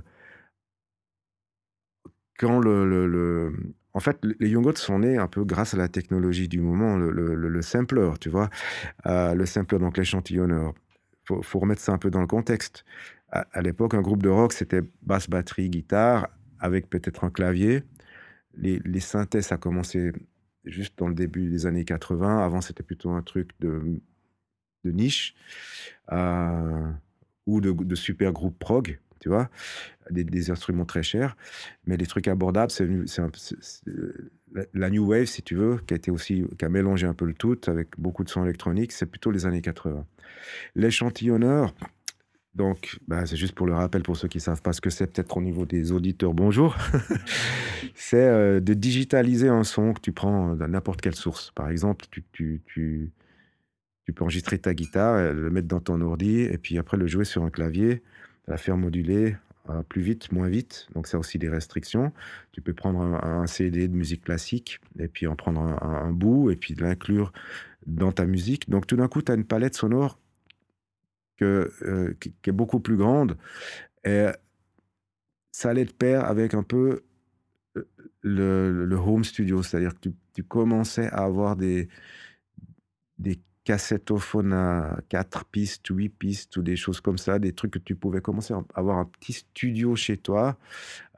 quand 2.39 2.59
le, 2.61 2.85
le- 3.07 3.53
En 3.95 4.01
fait, 4.01 4.19
les 4.41 4.51
Young 4.51 4.63
Gods 4.65 4.77
sont 4.77 4.99
nés 5.01 5.17
un 5.17 5.27
peu 5.27 5.45
grâce 5.45 5.73
à 5.75 5.79
la 5.79 5.89
technologie 5.89 6.49
du 6.49 6.61
moment, 6.61 6.97
le, 6.99 7.11
le- 7.11 7.35
le- 7.35 7.49
le 7.49 7.63
sampler, 7.63 8.11
tu 8.21 8.29
vois. 8.29 8.51
Le 9.07 9.45
sampler, 9.47 9.79
donc 9.79 9.97
l'échantillonneur. 9.99 10.75
Faut, 11.25 11.43
faut 11.43 11.59
remettre 11.61 11.81
ça 11.83 11.93
un 11.93 11.99
peu 11.99 12.11
dans 12.11 12.21
le 12.21 12.27
contexte. 12.29 12.85
À, 13.53 13.63
l'époque, 13.63 13.95
un 13.95 14.01
groupe 14.01 14.23
de 14.23 14.29
rock, 14.29 14.53
c'était 14.53 14.83
basse, 15.03 15.29
batterie, 15.29 15.69
guitare, 15.69 16.29
avec 16.59 16.89
peut-être 16.89 17.25
un 17.25 17.31
clavier. 17.31 17.83
Les, 18.55 18.81
les 18.85 19.01
synthés, 19.01 19.43
ça 19.43 19.57
a 19.57 19.59
commencé 19.59 20.13
juste 20.65 20.99
dans 20.99 21.09
le 21.09 21.15
début 21.15 21.49
des 21.49 21.67
années 21.67 21.85
80. 21.85 22.45
Avant, 22.45 22.61
c'était 22.61 22.83
plutôt 22.83 23.11
un 23.11 23.23
truc 23.23 23.51
de, 23.61 24.01
niche 24.85 25.35
euh, 26.13 26.91
ou 27.47 27.61
de, 27.61 27.95
super 27.95 28.33
groupe 28.33 28.59
prog, 28.59 29.01
tu 29.21 29.29
vois, 29.29 29.51
des, 30.11 30.25
des 30.25 30.51
instruments 30.51 30.85
très 30.85 31.03
chers. 31.03 31.37
Mais 31.87 31.97
les 31.97 32.07
trucs 32.07 32.29
abordables, 32.29 32.71
c'est 32.71 32.89
la 34.75 34.91
New 34.91 35.07
Wave, 35.07 35.27
si 35.27 35.43
tu 35.43 35.55
veux, 35.55 35.79
qui 35.87 35.95
a, 35.95 35.97
été 35.97 36.11
aussi, 36.11 36.45
qui 36.59 36.65
a 36.65 36.69
mélangé 36.69 37.07
un 37.07 37.15
peu 37.15 37.25
le 37.25 37.35
tout 37.35 37.59
avec 37.67 37.99
beaucoup 37.99 38.25
de 38.25 38.29
sons 38.29 38.45
électroniques, 38.45 38.93
c'est 38.93 39.07
plutôt 39.07 39.31
les 39.31 39.47
années 39.47 39.63
80. 39.63 40.07
L'échantillonneur, 40.75 41.75
donc, 42.57 42.99
bah, 43.07 43.27
c'est 43.27 43.37
juste 43.37 43.55
pour 43.55 43.67
le 43.67 43.75
rappel 43.75 44.03
pour 44.03 44.17
ceux 44.17 44.29
qui 44.29 44.39
ne 44.39 44.43
savent 44.43 44.63
pas 44.63 44.73
ce 44.73 44.81
que 44.81 44.89
c'est, 44.89 45.07
peut-être 45.07 45.37
au 45.37 45.43
niveau 45.43 45.67
des 45.67 45.93
auditeurs, 45.93 46.33
bonjour. 46.33 46.75
c'est 47.95 48.17
euh, 48.17 48.61
de 48.61 48.73
digitaliser 48.73 49.49
un 49.49 49.63
son 49.63 49.93
que 49.93 50.01
tu 50.01 50.13
prends 50.13 50.55
de 50.55 50.67
n'importe 50.67 51.03
quelle 51.03 51.15
source. 51.15 51.51
Par 51.55 51.69
exemple, 51.69 52.07
tu, 52.33 52.63
peux 54.07 54.25
enregistrer 54.25 54.59
ta 54.59 54.73
guitare, 54.73 55.17
euh, 55.17 55.33
le 55.35 55.51
mettre 55.51 55.69
dans 55.69 55.81
ton 55.81 56.01
ordi, 56.01 56.41
et 56.41 56.57
puis 56.57 56.79
après 56.79 56.97
le 56.97 57.07
jouer 57.07 57.27
sur 57.27 57.43
un 57.43 57.51
clavier, 57.51 58.03
la 58.49 58.57
faire 58.57 58.79
moduler 58.79 59.37
euh, 59.69 59.83
plus 59.83 60.01
vite, 60.01 60.33
moins 60.33 60.49
vite. 60.49 60.89
Donc, 60.95 61.09
ça 61.09 61.19
aussi 61.19 61.39
des 61.39 61.51
restrictions. 61.51 62.11
Tu 62.53 62.63
peux 62.63 62.73
prendre 62.73 63.01
un, 63.01 63.47
CD 63.47 63.87
de 63.87 63.95
musique 63.95 64.25
classique, 64.25 64.81
et 64.99 65.09
puis 65.09 65.27
en 65.27 65.37
prendre 65.37 65.61
un- 65.61 66.07
un 66.07 66.11
bout, 66.11 66.51
et 66.51 66.57
puis 66.57 66.75
l'inclure 66.75 67.35
dans 67.87 68.13
ta 68.13 68.25
musique. 68.25 68.71
Donc, 68.71 68.87
tout 68.87 68.97
d'un 68.97 69.09
coup, 69.09 69.21
tu 69.21 69.31
as 69.31 69.35
une 69.35 69.45
palette 69.45 69.75
sonore 69.75 70.19
que, 71.37 71.71
euh, 71.83 72.15
qui, 72.21 72.35
est 72.47 72.53
beaucoup 72.53 72.81
plus 72.81 72.97
grande. 72.97 73.37
Et 74.05 74.27
ça 75.53 75.71
allait 75.71 75.85
de 75.85 75.93
pair 75.93 76.25
avec 76.25 76.55
un 76.55 76.63
peu 76.63 77.03
euh, 77.77 77.83
le, 78.23 78.97
home 78.97 79.25
studio, 79.25 79.63
c'est-à-dire 79.63 79.95
que 79.95 80.09
tu, 80.09 80.15
tu 80.35 80.43
commençais 80.43 81.09
à 81.09 81.25
avoir 81.25 81.57
des, 81.57 81.89
des 83.19 83.41
cassettophones 83.67 84.53
à 84.53 84.97
4 85.09 85.45
pistes, 85.47 85.89
8 85.91 86.09
pistes 86.09 86.57
ou 86.57 86.63
des 86.63 86.77
choses 86.77 87.01
comme 87.01 87.19
ça, 87.19 87.41
des 87.41 87.53
trucs 87.53 87.73
que 87.73 87.79
tu 87.81 87.97
pouvais 87.97 88.21
commencer 88.21 88.55
à 88.55 88.63
avoir 88.75 88.99
un 88.99 89.07
petit 89.07 89.33
studio 89.33 89.97
chez 89.97 90.17
toi. 90.17 90.57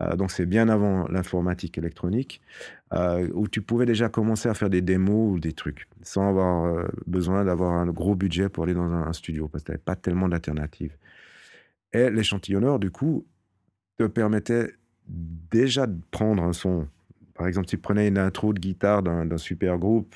Euh, 0.00 0.16
donc 0.16 0.30
c'est 0.30 0.46
bien 0.46 0.68
avant 0.70 1.06
l'informatique 1.08 1.76
électronique, 1.76 2.40
euh, 2.94 3.28
où 3.34 3.48
tu 3.48 3.60
pouvais 3.60 3.86
déjà 3.86 4.08
commencer 4.08 4.48
à 4.48 4.54
faire 4.54 4.70
des 4.70 4.80
démos 4.80 5.34
ou 5.34 5.40
des 5.40 5.52
trucs, 5.52 5.88
sans 6.02 6.28
avoir 6.28 6.64
euh, 6.64 6.86
besoin 7.06 7.44
d'avoir 7.44 7.72
un 7.72 7.86
gros 7.86 8.14
budget 8.14 8.48
pour 8.48 8.64
aller 8.64 8.74
dans 8.74 8.90
un, 8.90 9.12
studio, 9.12 9.48
parce 9.48 9.62
que 9.62 9.66
tu 9.66 9.72
n'avais 9.72 9.82
pas 9.82 9.96
tellement 9.96 10.28
d'alternatives. 10.28 10.96
Et 11.92 12.10
l'échantillonneur, 12.10 12.78
du 12.78 12.90
coup, 12.90 13.26
te 13.98 14.04
permettait 14.04 14.72
déjà 15.06 15.86
de 15.86 15.98
prendre 16.10 16.42
un 16.42 16.52
son. 16.52 16.88
Par 17.34 17.46
exemple, 17.46 17.66
tu 17.66 17.78
prenais 17.78 18.08
une 18.08 18.18
intro 18.18 18.52
de 18.52 18.60
guitare 18.60 19.02
d'un 19.02 19.26
d'un 19.26 19.38
super 19.38 19.78
groupe, 19.78 20.14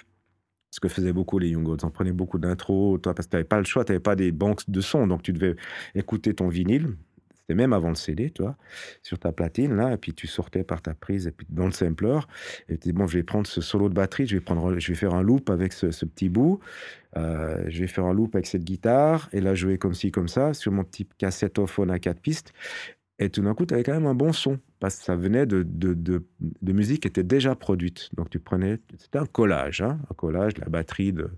ce 0.70 0.81
que 0.81 0.89
faisaient 0.89 1.12
beaucoup 1.12 1.39
les 1.39 1.51
Young 1.51 1.65
Gods. 1.65 1.85
On 1.85 1.90
prenait 1.90 2.12
beaucoup 2.12 2.39
d'intros, 2.39 2.99
toi, 2.99 3.15
parce 3.15 3.27
que 3.27 3.32
tu 3.32 3.36
n'avais 3.36 3.49
pas 3.49 3.59
le 3.59 3.65
choix, 3.65 3.85
tu 3.85 3.93
n'avais 3.93 4.03
pas 4.03 4.16
des 4.16 4.32
banques 4.32 4.69
de 4.69 4.81
sons, 4.81 5.07
donc 5.07 5.23
tu 5.23 5.32
devais 5.32 5.57
écouter 5.94 6.35
ton 6.35 6.49
vinyle. 6.49 6.97
Même 7.55 7.73
avant 7.73 7.89
le 7.89 7.95
CD, 7.95 8.31
toi, 8.31 8.57
sur 9.03 9.19
ta 9.19 9.33
platine, 9.33 9.74
là, 9.74 9.93
et 9.93 9.97
puis 9.97 10.12
tu 10.12 10.27
sortais 10.27 10.65
par 10.65 10.83
ta 10.83 10.95
prise, 10.95 11.27
et 11.27 11.33
puis 11.33 11.47
dans 11.51 11.66
le 11.66 11.73
sampler, 11.73 12.20
et 12.69 12.79
tu 12.79 12.89
dis, 12.89 12.93
bon, 12.93 13.07
je 13.07 13.19
vais 13.19 13.23
prendre 13.23 13.47
ce 13.47 13.61
solo 13.61 13.89
de 13.89 13.95
batterie, 13.95 14.27
je 14.27 14.37
vais, 14.37 14.41
prendre, 14.41 14.79
je 14.79 14.89
vais 14.89 14.95
faire 14.95 15.15
un 15.15 15.23
loop 15.23 15.51
avec 15.51 15.73
ce, 15.73 15.87
petit 16.05 16.29
bout, 16.29 16.61
euh, 17.16 17.65
je 17.69 17.81
vais 17.81 17.87
faire 17.87 18.05
un 18.05 18.15
loop 18.15 18.35
avec 18.35 18.47
cette 18.47 18.65
guitare, 18.65 19.29
et 19.33 19.41
là, 19.41 19.55
jouer 19.55 19.79
comme 19.79 19.95
ci, 19.95 20.11
comme 20.11 20.29
ça, 20.29 20.55
sur 20.55 20.73
mon 20.73 20.85
petit 20.85 21.07
cassettophone 21.19 21.91
à 21.91 21.99
quatre 21.99 22.20
pistes, 22.20 22.53
et 23.19 23.31
tout 23.31 23.43
d'un 23.43 23.55
coup, 23.55 23.66
tu 23.66 23.74
avais 23.74 23.85
quand 23.85 23.93
même 23.93 24.07
un 24.07 24.15
bon 24.15 24.33
son, 24.33 24.59
parce 24.81 24.97
que 24.97 25.05
ça 25.05 25.15
venait 25.15 25.47
de, 25.47 25.62
de, 25.62 25.95
de, 25.95 26.27
de 26.41 26.73
musique 26.73 27.03
qui 27.03 27.09
était 27.09 27.23
déjà 27.23 27.55
produite. 27.55 28.09
Donc 28.15 28.31
tu 28.31 28.41
prenais, 28.41 28.81
c'était 28.99 29.19
un 29.19 29.27
collage, 29.27 29.81
hein, 29.81 30.01
un 30.11 30.15
collage, 30.15 30.55
de 30.55 30.61
la 30.61 30.69
batterie 30.69 31.12
de, 31.12 31.31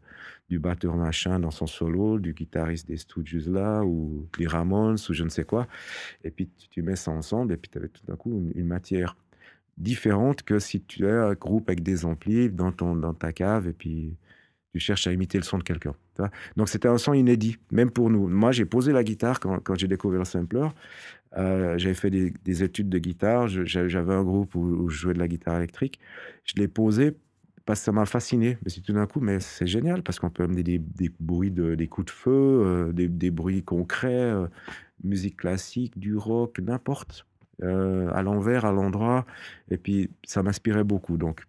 du 0.49 0.59
batteur 0.59 0.97
machin 0.97 1.39
dans 1.41 1.51
son 1.51 1.67
solo, 1.67 2.19
du 2.19 2.35
guitariste 2.35 2.87
des 2.87 2.97
Stooges 2.97 3.49
là, 3.49 3.83
ou 3.83 4.29
les 4.39 4.47
Ramones, 4.47 4.99
ou 5.09 5.13
je 5.13 5.25
ne 5.25 5.29
sais 5.29 5.45
quoi. 5.45 5.67
Et 6.23 6.31
puis 6.31 6.51
tu, 6.71 6.83
mets 6.83 6.97
ça 6.97 7.11
ensemble, 7.11 7.53
et 7.53 7.57
puis 7.57 7.71
tu 7.71 7.79
avais 7.79 7.89
tout 7.89 8.03
d'un 8.07 8.17
coup 8.17 8.51
une, 8.55 8.67
matière 8.67 9.17
différente 9.79 10.43
que 10.43 10.59
si 10.59 10.83
tu 10.83 11.07
as 11.09 11.27
un 11.29 11.35
groupe 11.35 11.69
avec 11.69 11.83
des 11.83 12.05
amplis 12.05 12.51
dans, 12.51 12.73
ton, 12.73 12.95
dans 12.95 13.15
ta 13.15 13.33
cave, 13.33 13.69
et 13.69 13.73
puis 13.73 14.17
tu 14.73 14.81
cherches 14.81 15.07
à 15.07 15.13
imiter 15.13 15.39
le 15.39 15.45
son 15.45 15.59
de 15.59 15.63
quelqu'un. 15.63 15.95
Donc 16.57 16.69
c'était 16.69 16.89
un 16.89 16.99
son 16.99 17.15
inédit, 17.15 17.57
même 17.71 17.91
pour 17.91 18.11
nous. 18.11 18.29
Moi, 18.29 18.53
j'ai 18.53 18.65
posé 18.65 18.93
la 18.93 19.03
guitare 19.03 19.41
quand, 19.41 19.75
j'ai 19.77 19.89
découvert 19.89 20.21
le 20.21 20.25
sampler. 20.25 20.69
Euh, 21.37 21.77
j'avais 21.79 21.95
fait 21.95 22.11
des, 22.11 22.33
des 22.45 22.63
études 22.63 22.89
de 22.89 22.99
guitare, 22.99 23.49
j'avais 23.49 24.15
un 24.15 24.23
groupe 24.23 24.55
où, 24.55 24.61
où 24.61 24.89
je 24.89 24.99
jouais 24.99 25.15
de 25.15 25.19
la 25.19 25.27
guitare 25.27 25.57
électrique. 25.57 25.99
Je 26.45 26.55
l'ai 26.57 26.69
posé 26.69 27.17
parce 27.65 27.81
ça 27.81 27.93
m'a 27.93 28.07
fasciné. 28.07 28.59
Mais 28.63 28.71
c'est 28.71 28.81
tout 28.81 28.93
d'un 28.93 29.07
coup, 29.07 29.21
mais 29.21 29.41
c'est 29.41 29.67
génial 29.67 30.03
parce 30.03 30.19
qu'on 30.19 30.31
peut 30.31 30.43
amener 30.43 30.63
des, 30.63 30.79
des 30.79 31.11
bruits, 31.21 31.51
de, 31.51 31.75
des 31.75 31.89
coups 31.89 32.07
de 32.07 32.11
feu, 32.11 32.31
euh, 32.31 32.93
des, 32.93 33.09
des 33.09 33.31
bruits 33.31 33.63
concrets, 33.63 34.09
euh, 34.13 34.47
musique 35.03 35.39
classique, 35.39 35.99
du 35.99 36.17
rock, 36.17 36.59
n'importe, 36.61 37.27
euh, 37.63 38.11
à 38.13 38.23
l'envers, 38.23 38.65
à 38.65 38.73
l'endroit. 38.73 39.27
Et 39.71 39.79
puis 39.79 40.11
ça 40.25 40.43
m'inspirait 40.43 40.85
beaucoup. 40.85 41.17
Donc 41.17 41.45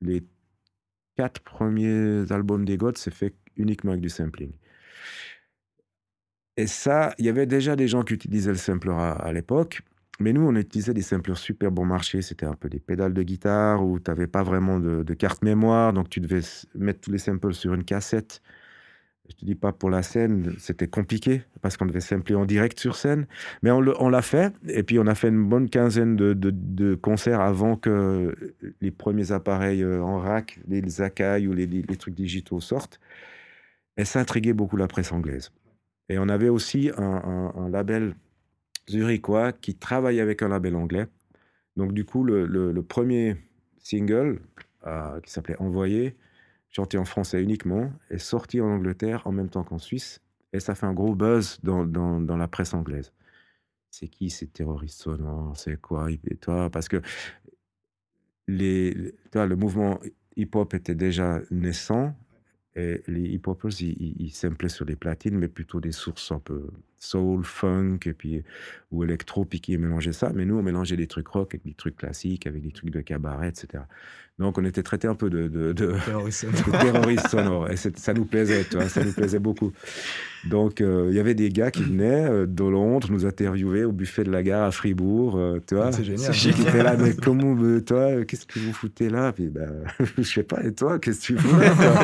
les 0.00 0.24
quatre 1.16 1.40
premiers 1.40 2.30
albums 2.30 2.64
des 2.64 2.76
Gods, 2.76 2.92
c'est 2.96 3.14
fait 3.14 3.34
uniquement 3.56 3.92
avec 3.92 4.02
du 4.02 4.10
sampling. 4.10 4.52
Et 6.58 6.66
ça, 6.66 7.14
il 7.18 7.26
y 7.26 7.28
avait 7.28 7.46
déjà 7.46 7.76
des 7.76 7.88
gens 7.88 8.02
qui 8.02 8.14
utilisaient 8.14 8.50
le 8.50 8.56
sampler 8.56 8.92
à 8.92 9.30
l'époque, 9.32 9.82
mais 10.18 10.32
nous, 10.32 10.46
on 10.46 10.54
utilisait 10.56 10.94
des 10.94 11.02
samplers 11.02 11.36
super 11.36 11.70
bon 11.70 11.84
marché. 11.84 12.22
C'était 12.22 12.46
un 12.46 12.54
peu 12.54 12.68
des 12.68 12.80
pédales 12.80 13.14
de 13.14 13.22
guitare 13.22 13.84
où 13.84 13.98
tu 13.98 14.10
n'avais 14.10 14.26
pas 14.26 14.42
vraiment 14.42 14.80
de, 14.80 15.02
de 15.02 15.14
carte 15.14 15.42
mémoire, 15.42 15.92
donc 15.92 16.08
tu 16.08 16.20
devais 16.20 16.40
mettre 16.74 17.00
tous 17.00 17.12
les 17.12 17.18
samples 17.18 17.54
sur 17.54 17.74
une 17.74 17.84
cassette. 17.84 18.40
Je 19.28 19.34
te 19.34 19.44
dis 19.44 19.54
pas 19.54 19.72
pour 19.72 19.90
la 19.90 20.02
scène, 20.02 20.54
c'était 20.58 20.86
compliqué 20.86 21.42
parce 21.60 21.76
qu'on 21.76 21.86
devait 21.86 22.00
sampler 22.00 22.36
en 22.36 22.44
direct 22.44 22.78
sur 22.78 22.96
scène, 22.96 23.26
mais 23.62 23.70
on 23.70 23.80
l'a 23.80 24.22
fait. 24.22 24.54
Et 24.68 24.82
puis 24.82 24.98
on 24.98 25.06
a 25.06 25.14
fait 25.14 25.28
une 25.28 25.48
bonne 25.48 25.68
quinzaine 25.68 26.16
de, 26.16 26.94
concerts 26.94 27.40
avant 27.40 27.76
que 27.76 28.34
les 28.80 28.90
premiers 28.90 29.32
appareils 29.32 29.82
euh, 29.82 30.00
en 30.00 30.18
rack, 30.18 30.60
les 30.68 31.00
Akai 31.00 31.46
ou 31.48 31.52
les, 31.52 31.82
trucs 31.98 32.14
digitaux 32.14 32.60
sortent. 32.60 33.00
Et 33.96 34.04
ça 34.04 34.20
intriguait 34.20 34.52
beaucoup 34.52 34.76
la 34.76 34.86
presse 34.86 35.10
anglaise. 35.10 35.50
Et 36.08 36.18
on 36.18 36.28
avait 36.28 36.48
aussi 36.48 36.90
un 36.96 37.68
label 37.68 38.14
zurichois 38.88 39.52
qui 39.52 39.74
travaillait 39.74 40.20
avec 40.20 40.42
un 40.42 40.48
label 40.48 40.76
anglais. 40.76 41.06
Donc 41.76 41.92
du 41.92 42.04
coup, 42.04 42.24
le, 42.24 42.82
premier 42.82 43.36
single, 43.78 44.40
euh, 44.86 45.20
qui 45.20 45.30
s'appelait 45.30 45.56
Envoyé, 45.60 46.16
chanté 46.70 46.98
en 46.98 47.04
français 47.04 47.42
uniquement, 47.42 47.92
est 48.10 48.18
sorti 48.18 48.60
en 48.60 48.66
Angleterre 48.66 49.22
en 49.26 49.32
même 49.32 49.48
temps 49.48 49.64
qu'en 49.64 49.78
Suisse. 49.78 50.20
Et 50.52 50.60
ça 50.60 50.74
fait 50.74 50.86
un 50.86 50.94
gros 50.94 51.14
buzz 51.14 51.58
dans, 51.62 51.84
dans- 51.84 52.20
la 52.36 52.48
presse 52.48 52.74
anglaise. 52.74 53.12
C'est 53.90 54.08
qui 54.08 54.30
ces 54.30 54.46
terroristes 54.46 55.02
sonores 55.02 55.56
C'est 55.56 55.80
quoi? 55.80 56.10
Et 56.10 56.36
toi? 56.36 56.70
Parce 56.70 56.88
que 56.88 57.00
les, 58.46 58.92
les- 58.94 59.14
le 59.34 59.56
mouvement 59.56 59.98
hip-hop 60.36 60.74
était 60.74 60.94
déjà 60.94 61.40
naissant. 61.50 62.14
Et 62.74 63.02
les 63.06 63.22
hip-hoppers, 63.30 63.80
ils, 63.80 64.14
ils, 64.20 64.30
sur 64.70 64.84
des 64.84 64.96
platines, 64.96 65.38
mais 65.38 65.48
plutôt 65.48 65.80
des 65.80 65.92
sources 65.92 66.30
un 66.30 66.40
peu 66.40 66.68
soul, 66.98 67.44
funk, 67.44 67.98
et 68.06 68.12
puis, 68.12 68.42
ou 68.92 69.04
électro, 69.04 69.44
puis 69.44 69.60
qui 69.60 69.76
mélangeaient 69.78 70.12
ça. 70.12 70.32
Mais 70.34 70.44
nous, 70.44 70.56
on 70.56 70.62
mélangeait 70.62 70.96
des 70.96 71.06
trucs 71.06 71.28
rock 71.28 71.54
avec 71.54 71.64
des 71.64 71.74
trucs 71.74 71.96
classiques, 71.96 72.46
avec 72.46 72.62
des 72.62 72.72
trucs 72.72 72.90
de 72.90 73.00
cabaret, 73.00 73.48
etc. 73.48 73.84
Donc, 74.38 74.58
on 74.58 74.64
était 74.66 74.82
traité 74.82 75.08
un 75.08 75.14
peu 75.14 75.30
de, 75.30 75.48
de, 75.48 75.72
de, 75.72 75.94
Terroriste. 76.04 76.44
de 76.66 76.70
terroristes 76.70 77.28
sonores. 77.28 77.70
Et 77.70 77.76
ça 77.76 78.12
nous 78.12 78.26
plaisait, 78.26 78.64
tu 78.64 78.76
vois, 78.76 78.88
ça 78.88 79.02
nous 79.02 79.12
plaisait 79.12 79.38
beaucoup. 79.38 79.72
Donc, 80.44 80.82
euh, 80.82 81.06
il 81.08 81.16
y 81.16 81.20
avait 81.20 81.34
des 81.34 81.48
gars 81.48 81.70
qui 81.70 81.82
venaient 81.82 82.26
euh, 82.28 82.46
de 82.46 82.64
Londres 82.64 83.08
nous 83.10 83.24
interviewer 83.24 83.84
au 83.84 83.92
buffet 83.92 84.24
de 84.24 84.30
la 84.30 84.42
gare 84.42 84.64
à 84.64 84.70
Fribourg, 84.70 85.36
euh, 85.38 85.58
tu 85.66 85.74
vois. 85.74 85.90
C'est 85.90 86.04
génial. 86.04 86.32
Qui 86.32 86.50
étaient 86.50 86.82
là, 86.82 86.96
mais 86.98 87.14
comment, 87.14 87.56
toi, 87.80 88.24
qu'est-ce 88.26 88.44
que 88.44 88.58
vous 88.58 88.74
foutez 88.74 89.08
là? 89.08 89.32
Puis, 89.32 89.48
ben, 89.48 89.84
je 90.18 90.22
sais 90.22 90.42
pas, 90.42 90.62
et 90.62 90.72
toi, 90.74 90.98
qu'est-ce 90.98 91.32
que 91.32 91.32
tu 91.32 91.38
fais 91.38 91.70
toi? 91.70 91.94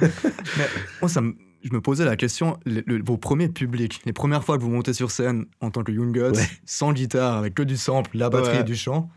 Mais 0.56 0.66
moi, 1.00 1.08
ça 1.08 1.20
me- 1.20 1.34
je 1.62 1.72
me 1.72 1.80
posais 1.80 2.04
la 2.04 2.16
question, 2.16 2.58
le- 2.66 2.82
le- 2.86 3.02
vos 3.04 3.16
premiers 3.16 3.48
publics, 3.48 4.00
les 4.06 4.12
premières 4.12 4.44
fois 4.44 4.56
que 4.58 4.62
vous 4.62 4.70
montez 4.70 4.92
sur 4.92 5.10
scène 5.10 5.44
en 5.60 5.70
tant 5.70 5.82
que 5.82 5.92
Young 5.92 6.12
Guts, 6.12 6.36
Ouais. 6.38 6.46
sans 6.64 6.92
guitare, 6.92 7.36
avec 7.36 7.54
que 7.54 7.62
du 7.62 7.76
sample, 7.76 8.10
la 8.16 8.30
batterie 8.30 8.54
Ouais. 8.56 8.60
et 8.60 8.64
du 8.64 8.74
chant, 8.76 9.10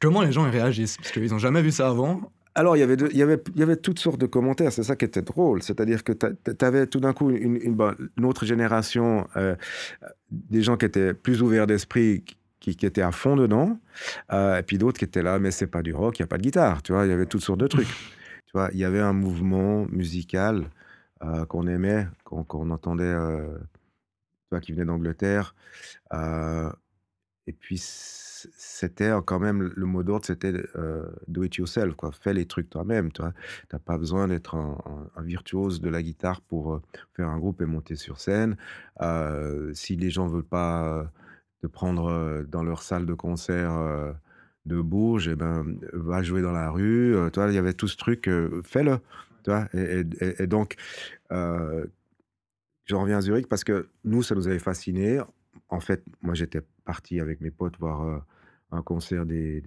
comment 0.00 0.22
les 0.22 0.32
gens 0.32 0.46
y 0.46 0.50
réagissent? 0.50 0.96
Parce 0.96 1.10
qu'ils 1.12 1.30
n'ont 1.30 1.38
jamais 1.38 1.62
vu 1.62 1.70
ça 1.70 1.88
avant. 1.88 2.20
Alors, 2.56 2.76
il 2.76 2.80
y, 2.80 2.82
avait 2.82 2.96
de- 2.96 3.08
il, 3.12 3.16
y 3.16 3.22
avait, 3.22 3.40
il 3.54 3.60
y 3.60 3.62
avait 3.62 3.76
toutes 3.76 4.00
sortes 4.00 4.20
de 4.20 4.26
commentaires, 4.26 4.72
c'est 4.72 4.82
ça 4.82 4.96
qui 4.96 5.04
était 5.04 5.22
drôle. 5.22 5.62
C'est-à-dire 5.62 6.02
que 6.02 6.12
tu 6.12 6.64
avais 6.64 6.86
tout 6.86 6.98
d'un 7.00 7.12
coup 7.12 7.30
une, 7.30 7.56
une 8.16 8.24
autre 8.24 8.44
génération, 8.44 9.28
euh, 9.36 9.54
des 10.30 10.62
gens 10.62 10.76
qui 10.76 10.86
étaient 10.86 11.14
plus 11.14 11.42
ouverts 11.42 11.66
d'esprit, 11.66 12.24
qui, 12.58 12.76
qui 12.76 12.86
étaient 12.86 13.02
à 13.02 13.12
fond 13.12 13.36
dedans, 13.36 13.78
euh, 14.32 14.58
et 14.58 14.62
puis 14.62 14.78
d'autres 14.78 14.98
qui 14.98 15.04
étaient 15.04 15.22
là, 15.22 15.38
mais 15.38 15.50
c'est 15.50 15.66
pas 15.68 15.82
du 15.82 15.94
rock, 15.94 16.18
il 16.18 16.22
n'y 16.22 16.24
a 16.24 16.26
pas 16.26 16.38
de 16.38 16.42
guitare, 16.42 16.82
tu 16.82 16.92
vois, 16.92 17.06
il 17.06 17.10
y 17.10 17.12
avait 17.12 17.24
toutes 17.26 17.40
sortes 17.42 17.60
de 17.60 17.66
trucs. 17.68 17.86
tu 18.46 18.52
vois, 18.52 18.68
il 18.72 18.78
y 18.80 18.84
avait 18.84 19.00
un 19.00 19.12
mouvement 19.12 19.86
musical 19.90 20.64
euh, 21.22 21.44
qu'on 21.44 21.66
aimait, 21.66 22.08
qu'on 22.24 22.70
entendait, 22.70 23.04
euh, 23.04 23.58
tu 23.58 24.48
vois, 24.52 24.60
qui 24.60 24.72
venait 24.72 24.86
d'Angleterre. 24.86 25.54
euh, 26.14 26.70
et 27.46 27.52
puis, 27.52 27.78
c'était 27.78 29.10
quand 29.26 29.38
même, 29.40 29.72
le 29.74 29.86
mot 29.86 30.02
d'ordre, 30.02 30.24
c'était 30.24 30.52
do 31.26 31.42
it 31.42 31.56
yourself, 31.56 31.94
quoi. 31.96 32.12
Fais 32.12 32.32
les 32.32 32.46
trucs 32.46 32.70
toi-même, 32.70 33.12
tu 33.12 33.22
vois. 33.22 33.34
T'as 33.68 33.78
pas 33.78 33.98
besoin 33.98 34.28
d'être 34.28 34.54
un, 34.54 35.22
virtuose 35.22 35.80
de 35.80 35.88
la 35.90 36.02
guitare 36.02 36.40
pour 36.42 36.80
faire 37.14 37.28
un 37.28 37.38
groupe 37.38 37.60
et 37.60 37.66
monter 37.66 37.96
sur 37.96 38.20
scène. 38.20 38.56
Si 39.74 39.96
les 39.96 40.10
gens 40.10 40.28
veulent 40.28 40.44
pas 40.44 41.10
te 41.60 41.66
prendre 41.66 42.44
dans 42.48 42.62
leur 42.62 42.82
salle 42.82 43.04
de 43.04 43.14
concert 43.14 44.14
de 44.66 44.80
Bourges, 44.80 45.28
eh 45.28 45.34
ben, 45.34 45.76
va 45.92 46.22
jouer 46.22 46.42
dans 46.42 46.52
la 46.52 46.70
rue. 46.70 47.14
Vois, 47.14 47.48
il 47.48 47.54
y 47.54 47.58
avait 47.58 47.74
tout 47.74 47.88
ce 47.88 47.96
truc, 47.96 48.30
fais-le. 48.62 48.98
Et, 49.74 50.46
donc, 50.46 50.76
euh, 51.32 51.86
j'en 52.86 53.02
reviens 53.02 53.18
à 53.18 53.20
Zurich 53.20 53.48
parce 53.48 53.64
que 53.64 53.88
nous, 54.04 54.22
ça 54.22 54.34
nous 54.34 54.48
avait 54.48 54.58
fasciné. 54.58 55.20
En 55.68 55.80
fait, 55.80 56.04
moi, 56.22 56.34
j'étais 56.34 56.62
parti 56.84 57.20
avec 57.20 57.40
mes 57.40 57.50
potes 57.50 57.78
voir 57.78 58.02
euh, 58.02 58.18
un 58.72 58.82
concert 58.82 59.26
des, 59.26 59.60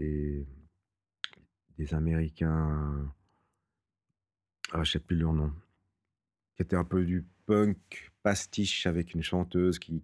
Américains, 1.92 3.14
ah, 4.72 4.84
je 4.84 4.92
sais 4.92 5.00
plus 5.00 5.18
leur 5.18 5.34
nom, 5.34 5.52
qui 6.56 6.62
était 6.62 6.78
un 6.78 6.86
peu 6.86 7.04
du 7.04 7.26
punk 7.46 8.12
pastiche 8.24 8.86
avec 8.88 9.14
une 9.14 9.22
chanteuse 9.22 9.80
qui, 9.80 10.02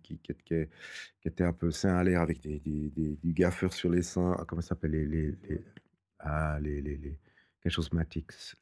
était 1.23 1.43
un 1.43 1.53
peu 1.53 1.71
sein 1.71 1.95
à 1.95 2.03
l'air 2.03 2.21
avec 2.21 2.41
des, 2.41 2.59
des, 2.59 2.89
des- 2.89 3.15
du 3.23 3.33
gaffeur 3.33 3.71
sur 3.71 3.89
les 3.89 4.01
seins. 4.01 4.35
Ah, 4.37 4.45
Comment 4.45 4.61
ça 4.61 4.69
s'appelle 4.69 4.91
les, 4.91 5.05
les, 5.05 5.31
les- 5.31 5.61
ah, 6.19 6.59
quelque 7.61 7.71
chose 7.71 7.91
Matix. 7.93 8.55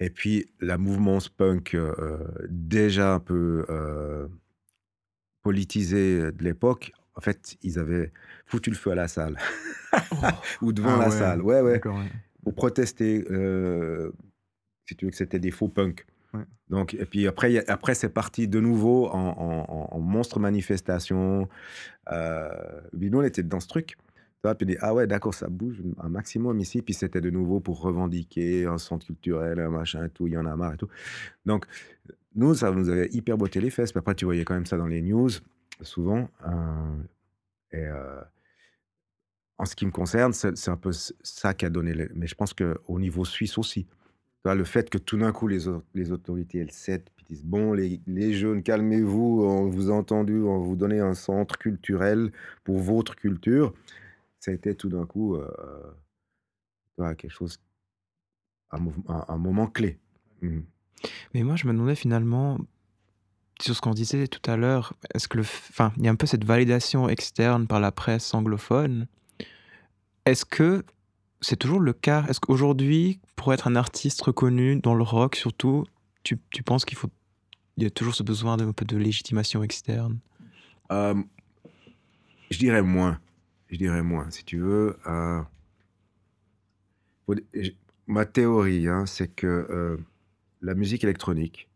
Et 0.00 0.10
puis 0.10 0.46
la 0.60 0.76
mouvance 0.78 1.28
punk 1.28 1.74
euh, 1.74 2.18
déjà 2.48 3.14
un 3.14 3.20
peu 3.20 3.64
euh, 3.70 4.28
politisée 5.42 6.32
de 6.32 6.42
l'époque. 6.44 6.92
En 7.14 7.20
fait, 7.20 7.56
ils 7.62 7.78
avaient 7.78 8.12
foutu 8.46 8.70
le 8.70 8.76
feu 8.76 8.90
à 8.90 8.94
la 8.94 9.08
salle 9.08 9.38
ou 10.62 10.72
devant 10.72 10.96
Ah 10.96 10.98
la 10.98 11.08
ouais, 11.08 11.18
salle. 11.18 11.42
Ouais, 11.42 11.60
ouais 11.62 11.80
pour 12.44 12.54
protester, 12.54 13.24
euh, 13.30 14.12
si 14.86 14.94
tu 14.96 15.06
veux, 15.06 15.10
que 15.10 15.16
c'était 15.16 15.38
des 15.38 15.50
faux 15.50 15.68
punks. 15.68 16.04
Ouais. 16.34 16.44
Donc, 16.68 16.94
et 16.94 17.06
puis 17.06 17.26
après, 17.26 17.56
a- 17.58 17.64
après 17.72 17.94
c'est 17.94 18.10
parti 18.10 18.46
de 18.48 18.60
nouveau 18.60 19.08
en, 19.08 19.66
en- 19.90 19.98
monstre 20.00 20.38
manifestation. 20.38 21.48
Euh, 22.12 22.48
nous, 22.92 23.18
on 23.18 23.22
était 23.22 23.42
dans 23.42 23.60
ce 23.60 23.68
truc. 23.68 23.96
Tu 24.44 24.54
puis 24.54 24.66
dit, 24.66 24.76
ah 24.80 24.94
ouais, 24.94 25.06
d'accord, 25.06 25.34
ça 25.34 25.48
bouge 25.48 25.82
un 25.98 26.08
maximum 26.08 26.58
ici. 26.60 26.82
Puis 26.82 26.94
c'était 26.94 27.20
de 27.20 27.30
nouveau 27.30 27.60
pour 27.60 27.80
revendiquer 27.80 28.66
un 28.66 28.78
centre 28.78 29.06
culturel, 29.06 29.58
un 29.58 29.70
machin, 29.70 30.08
tout, 30.08 30.26
il 30.26 30.34
y 30.34 30.36
en 30.36 30.46
a 30.46 30.54
marre 30.56 30.74
et 30.74 30.76
tout. 30.76 30.88
Donc, 31.46 31.66
nous, 32.34 32.54
ça 32.54 32.70
nous 32.70 32.88
avait 32.88 33.08
hyper 33.12 33.36
botté 33.38 33.60
les 33.60 33.70
fesses. 33.70 33.92
Puis 33.92 33.98
après, 33.98 34.14
tu 34.14 34.24
voyais 34.24 34.44
quand 34.44 34.54
même 34.54 34.66
ça 34.66 34.76
dans 34.76 34.86
les 34.86 35.02
news, 35.02 35.30
souvent. 35.80 36.28
Euh, 36.46 36.96
et 37.72 37.84
euh, 37.86 38.20
en 39.58 39.64
ce 39.64 39.74
qui 39.74 39.86
me 39.86 39.90
concerne, 39.90 40.32
c'est 40.32 40.68
un 40.68 40.76
peu 40.76 40.90
ça 40.92 41.54
qui 41.54 41.64
a 41.64 41.70
donné. 41.70 41.94
le- 41.94 42.10
Mais 42.14 42.26
je 42.26 42.34
pense 42.34 42.52
qu'au 42.54 42.98
niveau 43.00 43.24
suisse 43.24 43.56
aussi, 43.58 43.86
le 44.44 44.64
fait 44.64 44.88
que 44.90 44.98
tout 44.98 45.18
d'un 45.18 45.32
coup, 45.32 45.48
les, 45.48 45.66
au- 45.66 45.82
les 45.94 46.12
autorités, 46.12 46.58
elles 46.58 46.70
cèdent, 46.70 47.08
puis 47.16 47.24
disent 47.28 47.44
Bon, 47.44 47.72
les, 47.72 48.00
les 48.06 48.32
jeunes, 48.34 48.62
calmez-vous, 48.62 49.42
on 49.42 49.68
vous 49.68 49.90
a 49.90 49.94
entendu, 49.94 50.40
on 50.42 50.60
vous 50.60 50.76
donner 50.76 51.00
un 51.00 51.14
centre 51.14 51.58
culturel 51.58 52.30
pour 52.64 52.78
votre 52.78 53.16
culture. 53.16 53.74
Ça 54.46 54.52
a 54.52 54.54
été 54.54 54.76
tout 54.76 54.88
d'un 54.88 55.04
coup 55.06 55.34
euh, 55.34 55.92
quelque 56.98 57.28
chose, 57.30 57.58
un, 58.70 58.78
mouve- 58.78 59.02
un- 59.08 59.24
un 59.26 59.36
moment 59.38 59.66
clé. 59.66 59.98
Mhm. 60.40 60.64
Mais 61.34 61.42
moi, 61.42 61.56
je 61.56 61.66
me 61.66 61.72
demandais 61.72 61.96
finalement, 61.96 62.56
sur 63.60 63.74
ce 63.74 63.80
qu'on 63.80 63.90
disait 63.90 64.28
tout 64.28 64.48
à 64.48 64.56
l'heure, 64.56 64.94
est-ce 65.14 65.26
que 65.26 65.38
le. 65.38 65.42
Enfin, 65.42 65.92
il 65.96 66.04
y 66.04 66.08
a 66.08 66.12
un 66.12 66.14
peu 66.14 66.26
cette 66.28 66.44
validation 66.44 67.08
externe 67.08 67.66
par 67.66 67.80
la 67.80 67.90
presse 67.90 68.32
anglophone. 68.34 69.08
Est-ce 70.26 70.44
que 70.44 70.84
c'est 71.40 71.56
toujours 71.56 71.80
le 71.80 71.92
cas? 71.92 72.24
Est-ce 72.28 72.38
qu'aujourd'hui, 72.38 73.18
pour 73.34 73.52
être 73.52 73.66
un 73.66 73.74
artiste 73.74 74.22
reconnu 74.22 74.76
dans 74.78 74.94
le 74.94 75.02
rock 75.02 75.34
surtout, 75.34 75.86
tu, 76.22 76.38
tu 76.50 76.62
penses 76.62 76.84
qu'il 76.84 76.96
faut. 76.96 77.10
Il 77.78 77.82
y 77.82 77.86
a 77.86 77.90
toujours 77.90 78.14
ce 78.14 78.22
besoin 78.22 78.56
d'un 78.56 78.70
peu 78.70 78.84
de 78.84 78.96
légitimation 78.96 79.64
externe? 79.64 80.20
Euh, 80.92 81.20
je 82.52 82.58
dirais 82.60 82.82
moins. 82.82 83.18
Je 83.70 83.76
dirais 83.76 84.02
moins, 84.02 84.30
si 84.30 84.44
tu 84.44 84.58
veux. 84.58 84.96
euh, 85.06 85.42
ma 88.06 88.24
théorie, 88.24 88.88
hein, 88.88 89.06
c'est 89.06 89.28
que 89.28 89.46
euh, 89.46 89.96
la 90.62 90.74
musique 90.74 91.02
électronique, 91.04 91.68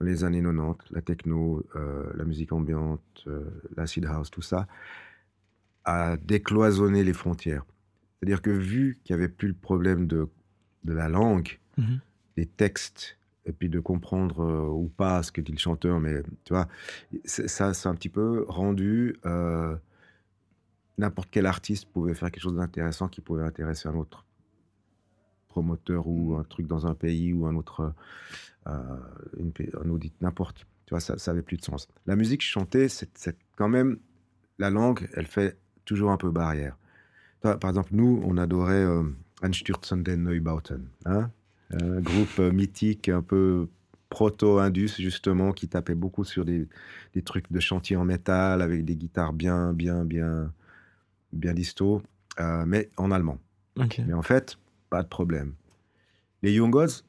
dans 0.00 0.06
les 0.06 0.24
années 0.24 0.42
90, 0.42 0.92
la 0.92 1.02
techno, 1.02 1.64
euh, 1.76 2.10
la 2.14 2.24
musique 2.24 2.52
ambiante, 2.52 3.26
l'acid 3.76 4.04
house, 4.06 4.30
tout 4.30 4.42
ça, 4.42 4.66
a 5.84 6.16
décloisonné 6.16 7.04
les 7.04 7.12
frontières. 7.12 7.64
C'est-à-dire 8.18 8.42
que 8.42 8.50
vu 8.50 8.98
qu'il 9.04 9.14
n'y 9.16 9.22
avait 9.22 9.28
plus 9.32 9.48
le 9.48 9.54
problème 9.54 10.06
de, 10.06 10.28
de 10.84 10.92
la 10.92 11.08
langue, 11.08 11.58
Mhm. 11.78 12.00
des 12.36 12.46
textes, 12.46 13.16
et 13.46 13.52
puis 13.52 13.68
de 13.70 13.80
comprendre 13.80 14.40
euh, 14.40 14.68
ou 14.68 14.88
pas 14.88 15.22
ce 15.22 15.32
que 15.32 15.40
dit 15.40 15.52
le 15.52 15.58
chanteur, 15.58 15.98
mais 16.00 16.22
tu 16.44 16.52
vois, 16.52 16.68
ça, 17.24 17.72
c'est 17.72 17.88
un 17.88 17.94
petit 17.94 18.08
peu 18.10 18.44
rendu. 18.48 19.16
euh, 19.24 19.76
N'importe 21.00 21.30
quel 21.30 21.46
artiste 21.46 21.86
pouvait 21.86 22.12
faire 22.12 22.30
quelque 22.30 22.42
chose 22.42 22.56
d'intéressant 22.56 23.08
qui 23.08 23.22
pouvait 23.22 23.42
intéresser 23.42 23.88
un 23.88 23.94
autre 23.94 24.26
promoteur 25.48 26.06
ou 26.06 26.36
un 26.36 26.44
truc 26.44 26.66
dans 26.66 26.86
un 26.86 26.94
pays 26.94 27.32
ou 27.32 27.46
un 27.46 27.56
autre, 27.56 27.94
euh, 28.66 28.72
une 29.38 29.50
un 29.82 29.88
audit, 29.88 30.12
n'importe. 30.20 30.66
Tu 30.84 30.90
vois, 30.90 31.00
ça, 31.00 31.16
ça 31.16 31.30
avait 31.30 31.40
plus 31.40 31.56
de 31.56 31.64
sens. 31.64 31.88
La 32.04 32.16
musique 32.16 32.42
chantée, 32.42 32.90
c'est 32.90 33.34
quand 33.56 33.70
même 33.70 33.98
la 34.58 34.68
langue, 34.68 35.08
elle 35.14 35.26
fait 35.26 35.56
toujours 35.86 36.10
un 36.10 36.18
peu 36.18 36.30
barrière. 36.30 36.76
Par 37.40 37.70
exemple, 37.70 37.88
nous, 37.92 38.22
on 38.26 38.36
adorait 38.36 38.84
euh, 38.84 39.02
Neubauten, 39.42 40.86
hein 41.06 41.30
un 41.70 42.00
groupe 42.00 42.38
euh, 42.40 42.52
mythique, 42.52 43.08
un 43.08 43.22
peu 43.22 43.68
proto-indus, 44.10 44.96
justement, 44.98 45.52
qui 45.52 45.66
tapait 45.66 45.94
beaucoup 45.94 46.24
sur 46.24 46.44
des, 46.44 46.68
des 47.14 47.22
trucs 47.22 47.50
de 47.50 47.58
chantier 47.58 47.96
en 47.96 48.04
métal 48.04 48.60
avec 48.60 48.84
des 48.84 48.96
guitares 48.96 49.32
bien, 49.32 49.72
bien, 49.72 50.04
bien, 50.04 50.52
bien 51.32 51.54
disto, 51.54 52.02
euh, 52.38 52.64
mais 52.66 52.90
en 52.96 53.10
allemand. 53.10 53.38
Mais 54.06 54.12
en 54.14 54.22
fait, 54.22 54.58
pas 54.88 55.02
de 55.02 55.08
problème. 55.08 55.54
Les 56.42 56.52
Young 56.52 56.70
Gods, 56.70 57.02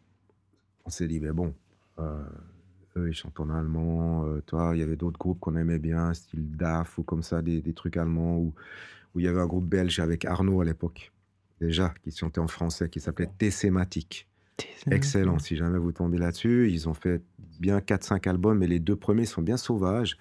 on 0.86 0.90
s'est 0.90 1.08
dit, 1.08 1.20
mais 1.20 1.32
bon, 1.32 1.54
euh, 2.00 2.24
eux, 2.98 3.10
ils 3.10 3.14
chantent 3.14 3.40
en 3.40 3.50
allemand. 3.50 4.26
euh, 4.26 4.42
toi, 4.46 4.72
il 4.74 4.80
y 4.80 4.84
avait 4.84 4.96
d'autres 4.96 5.20
groupes 5.20 5.40
qu'on 5.40 5.56
aimait 5.56 5.80
bien, 5.80 6.14
style 6.14 6.56
DAF 6.56 6.98
ou 6.98 7.04
comme 7.04 7.24
ça, 7.24 7.42
des, 7.42 7.62
des 7.62 7.74
trucs 7.74 7.98
allemands. 7.98 8.38
Où, 8.38 8.54
où 9.14 9.20
il 9.20 9.26
y 9.26 9.28
avait 9.28 9.42
un 9.42 9.48
groupe 9.48 9.68
belge 9.68 10.00
avec 10.00 10.24
Arnaud 10.26 10.62
à 10.62 10.66
l'époque, 10.66 11.12
déjà, 11.60 11.94
qui 12.04 12.12
chantait 12.12 12.40
en 12.40 12.48
français, 12.48 12.90
qui 12.90 13.00
s'appelait 13.00 13.30
Tessematic. 13.38 14.28
Excellent, 14.92 15.40
si 15.40 15.56
jamais 15.58 15.80
vous 15.80 15.92
tombez 15.92 16.18
là-dessus. 16.18 16.70
Ils 16.72 16.88
ont 16.88 16.94
fait 16.94 17.22
bien 17.60 17.80
4-5 17.80 18.30
albums, 18.30 18.58
mais 18.60 18.68
les 18.68 18.80
deux 18.80 18.96
premiers 18.96 19.26
sont 19.26 19.42
bien 19.42 19.58
sauvages. 19.58 20.18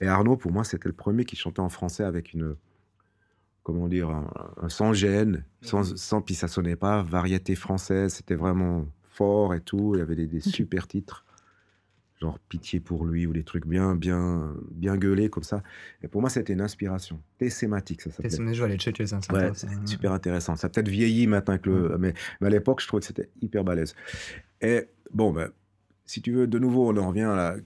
Et 0.00 0.06
Arnaud, 0.08 0.36
pour 0.36 0.52
moi, 0.52 0.64
c'était 0.64 0.88
le 0.88 0.94
premier 0.94 1.24
qui 1.24 1.36
chantait 1.36 1.60
en 1.60 1.68
français 1.68 2.04
avec 2.04 2.32
une. 2.34 2.56
Comment 3.66 3.88
dire 3.88 4.10
un, 4.10 4.30
un 4.62 4.68
sans 4.68 4.92
gêne, 4.92 5.42
sans, 5.60 5.96
sans. 5.96 6.22
Puis 6.22 6.36
ça 6.36 6.46
sonnait 6.46 6.76
pas 6.76 7.02
variété 7.02 7.56
française, 7.56 8.14
c'était 8.14 8.36
vraiment 8.36 8.86
fort 9.10 9.54
et 9.54 9.60
tout. 9.60 9.96
Il 9.96 9.98
y 9.98 10.02
avait 10.02 10.14
des, 10.14 10.28
des 10.28 10.38
super 10.56 10.86
titres, 10.86 11.24
genre 12.20 12.38
Pitié 12.48 12.78
pour 12.78 13.04
lui 13.06 13.26
ou 13.26 13.32
des 13.32 13.42
trucs 13.42 13.66
bien, 13.66 13.96
bien, 13.96 14.54
bien 14.70 14.96
gueulés 14.96 15.30
comme 15.30 15.42
ça. 15.42 15.64
Et 16.00 16.06
pour 16.06 16.20
moi, 16.20 16.30
c'était 16.30 16.52
une 16.52 16.60
inspiration. 16.60 17.20
Thématique, 17.38 18.02
ça 18.02 18.12
s'appelait. 18.12 18.54
Je 18.54 18.60
vais 18.60 18.66
aller 18.66 18.78
checker 18.78 19.04
ça. 19.04 19.18
c'est 19.20 19.32
Ouais, 19.32 19.50
c'est 19.54 19.66
super 19.84 20.12
intéressant. 20.12 20.54
Ça 20.54 20.68
a 20.68 20.70
peut-être 20.70 20.86
vieilli 20.88 21.26
maintenant 21.26 21.54
avec 21.54 21.66
le. 21.66 21.96
Mais, 21.98 22.14
mais 22.40 22.46
à 22.46 22.50
l'époque, 22.50 22.80
je 22.80 22.86
trouvais 22.86 23.00
que 23.00 23.06
c'était 23.06 23.30
hyper 23.42 23.64
balèze. 23.64 23.96
Et 24.60 24.84
bon, 25.12 25.32
ben, 25.32 25.50
si 26.04 26.22
tu 26.22 26.30
veux, 26.30 26.46
de 26.46 26.60
nouveau, 26.60 26.92
on 26.92 26.96
en 26.98 27.08
revient 27.08 27.22
à 27.22 27.34
la, 27.34 27.56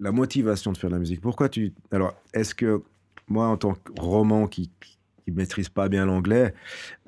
la 0.00 0.12
motivation 0.12 0.72
de 0.72 0.76
faire 0.76 0.90
de 0.90 0.96
la 0.96 1.00
musique. 1.00 1.22
Pourquoi 1.22 1.48
tu. 1.48 1.72
Alors, 1.92 2.14
est-ce 2.34 2.54
que 2.54 2.82
moi, 3.26 3.46
en 3.48 3.56
tant 3.56 3.72
que 3.72 3.98
roman 3.98 4.48
qui 4.48 4.70
qui 4.80 4.95
maîtrise 5.34 5.68
pas 5.68 5.88
bien 5.88 6.06
l'anglais, 6.06 6.54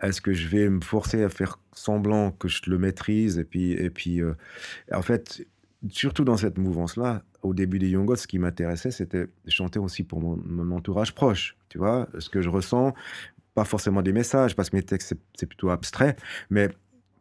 est-ce 0.03 0.21
que 0.21 0.33
je 0.33 0.49
vais 0.49 0.69
me 0.69 0.81
forcer 0.81 1.23
à 1.23 1.29
faire 1.29 1.59
semblant 1.73 2.33
que 2.33 2.49
je 2.49 2.63
le 2.69 2.79
maîtrise 2.79 3.39
Et 3.39 3.45
puis, 3.45 3.73
et 3.73 3.91
puis 3.91 4.21
euh, 4.23 4.35
en 4.93 5.03
fait, 5.03 5.47
surtout 5.91 6.25
dans 6.25 6.37
cette 6.37 6.59
mouvance-là, 6.59 7.23
au 7.43 7.55
début 7.55 7.79
des 7.79 7.89
Young 7.91 8.07
Gods, 8.07 8.17
ce 8.17 8.27
qui 8.27 8.39
m'intéressait, 8.39 8.91
c'était 8.91 9.29
chanter 9.47 9.79
aussi 9.79 10.03
pour 10.05 10.21
mon, 10.21 10.71
entourage 10.73 11.15
proche. 11.15 11.57
Tu 11.69 11.79
vois, 11.79 12.09
ce 12.19 12.29
que 12.31 12.43
je 12.43 12.49
ressens, 12.49 12.95
pas 13.55 13.65
forcément 13.65 14.03
des 14.03 14.13
messages, 14.13 14.57
parce 14.57 14.71
que 14.71 14.77
mes 14.77 14.83
textes, 14.83 15.15
c'est- 15.37 15.47
plutôt 15.47 15.71
abstrait, 15.71 16.17
mais 16.51 16.69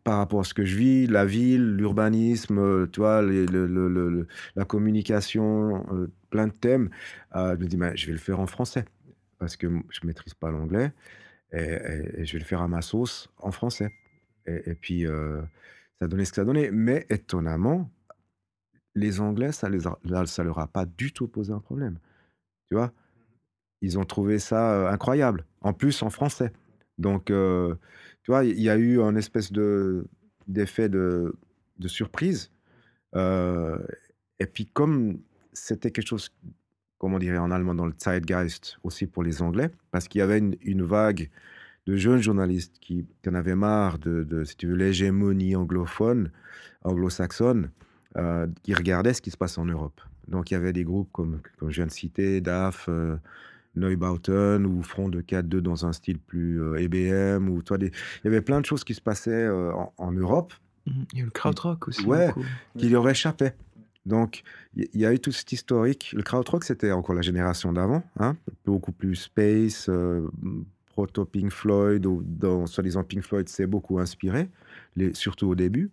par 0.04 0.18
rapport 0.20 0.42
à 0.42 0.44
ce 0.44 0.54
que 0.54 0.66
je 0.66 0.78
vis, 0.78 1.08
la 1.08 1.26
ville, 1.26 1.76
l'urbanisme, 1.76 2.60
euh, 2.60 2.88
tu 2.92 3.02
vois, 3.02 3.22
la 3.22 4.66
communication, 4.66 5.86
euh, 5.94 6.08
plein 6.30 6.48
de 6.48 6.54
thèmes, 6.54 6.90
je 7.36 7.56
me 7.58 7.68
dis, 7.68 7.78
je 7.96 8.08
vais 8.08 8.14
le 8.14 8.18
faire 8.18 8.40
en 8.40 8.48
français. 8.48 8.86
Parce 9.40 9.56
que 9.56 9.68
je 9.90 10.06
maîtrise 10.06 10.34
pas 10.34 10.52
l'anglais 10.52 10.92
et, 11.52 12.26
je 12.26 12.34
vais 12.34 12.40
le 12.40 12.46
faire 12.46 12.62
à 12.62 12.68
ma 12.68 12.82
sauce 12.82 13.30
en 13.38 13.52
français. 13.52 13.92
Et, 14.46 14.76
puis, 14.76 15.06
euh, 15.06 15.42
ça 16.00 16.08
donné 16.08 16.24
ce 16.26 16.32
que 16.32 16.38
ça 16.38 16.46
donné. 16.46 16.72
Mais 16.72 17.06
étonnamment, 17.10 17.90
les 18.96 19.20
Anglais, 19.20 19.52
ça, 19.52 19.70
ça 20.26 20.44
leur 20.44 20.60
a 20.60 20.68
pas 20.68 20.86
du 20.86 21.12
tout 21.12 21.28
posé 21.28 21.52
un 21.52 21.60
problème. 21.60 22.00
Tu 22.68 22.76
vois? 22.76 22.94
Ils 23.82 24.00
ont 24.00 24.06
trouvé 24.06 24.40
ça 24.40 24.90
incroyable. 24.90 25.46
En 25.62 25.74
plus, 25.74 26.02
en 26.02 26.10
français. 26.10 26.52
Donc, 26.98 27.26
tu 27.26 28.32
vois, 28.32 28.46
il 28.46 28.62
y 28.62 28.70
a 28.70 28.78
eu 28.78 29.02
un 29.02 29.16
espèce 29.16 29.52
de 29.52 30.08
d'effet 30.48 30.88
de, 30.88 31.34
surprise. 31.88 32.52
Et 33.14 34.46
puis, 34.46 34.66
comme 34.66 35.20
c'était 35.54 35.92
quelque 35.92 36.08
chose, 36.08 36.32
comment 36.98 37.18
on 37.18 37.20
dirait 37.20 37.38
en 37.38 37.52
allemand, 37.52 37.76
dans 37.76 37.86
le 37.86 37.94
Zeitgeist 37.98 38.78
aussi 38.84 39.08
pour 39.08 39.24
les 39.24 39.42
Anglais, 39.42 39.70
parce 39.92 40.08
qu'il 40.08 40.20
y 40.20 40.22
avait 40.22 40.40
une, 40.40 40.56
une 40.62 40.84
vague 40.84 41.30
de 41.86 41.96
jeunes 41.96 42.22
journalistes 42.22 42.76
qui, 42.82 43.06
qui 43.22 43.30
en 43.30 43.34
avaient 43.34 43.56
marre 43.56 43.98
de, 44.00 44.24
de, 44.24 44.44
si 44.44 44.58
tu 44.58 44.68
veux, 44.68 44.76
l'hégémonie 44.76 45.56
anglophone, 45.56 46.32
anglo-saxonne, 46.84 47.70
euh, 48.18 48.48
qui 48.64 48.74
regardaient 48.74 49.14
ce 49.14 49.22
qui 49.22 49.32
se 49.32 49.38
passe 49.38 49.58
en 49.58 49.66
Europe. 49.66 50.02
Donc, 50.28 50.52
il 50.52 50.56
y 50.56 50.58
avait 50.58 50.74
des 50.74 50.84
groupes 50.84 51.10
comme, 51.12 51.40
comme 51.58 51.70
je 51.70 51.76
viens 51.76 51.86
de 51.88 51.92
citer, 51.92 52.42
DAF, 52.42 52.88
euh, 52.90 53.16
Neubauten 53.76 54.66
ou 54.66 54.82
Front 54.82 55.08
de 55.08 55.22
4-2 55.22 55.60
dans 55.60 55.86
un 55.86 55.94
style 55.94 56.20
plus 56.20 56.62
euh, 56.62 56.76
EBM. 56.76 57.48
Ou, 57.48 57.62
toi, 57.62 57.78
des... 57.78 57.88
Il 57.88 58.26
y 58.26 58.28
avait 58.28 58.42
plein 58.42 58.60
de 58.60 58.66
choses 58.66 58.84
qui 58.84 58.94
se 58.94 59.02
passaient 59.02 59.48
en, 59.48 59.94
en 59.98 60.12
Europe 60.12 60.54
Mhm. 60.88 61.06
Il 61.14 61.18
y 61.18 61.22
a 61.22 61.24
eu 61.24 61.26
le 61.26 61.32
krautrock 61.32 61.88
aussi. 61.88 62.06
Ouais. 62.06 62.30
qui 62.78 62.90
leur 62.90 63.08
échappait. 63.10 63.56
Donc, 64.08 64.44
il 64.74 64.88
y, 64.94 65.06
a 65.06 65.14
eu 65.14 65.20
tout 65.20 65.32
cet 65.32 65.52
historique. 65.52 66.14
Le 66.16 66.24
krautrock, 66.24 66.64
c'était 66.64 66.92
encore 66.92 67.14
la 67.14 67.22
génération 67.22 67.74
d'avant, 67.74 68.04
hein, 68.20 68.38
beaucoup 68.66 68.94
plus 68.94 69.16
space, 69.16 69.90
euh, 69.90 70.28
proto 70.86 71.26
Pink 71.26 71.52
Floyd, 71.52 72.06
ou 72.06 72.24
dans 72.26 72.66
soi-disant 72.68 73.04
Pink 73.04 73.22
Floyd 73.22 73.50
s'est 73.50 73.68
beaucoup 73.68 74.00
inspiré, 74.00 74.50
surtout 75.14 75.48
au 75.48 75.56
début. 75.56 75.92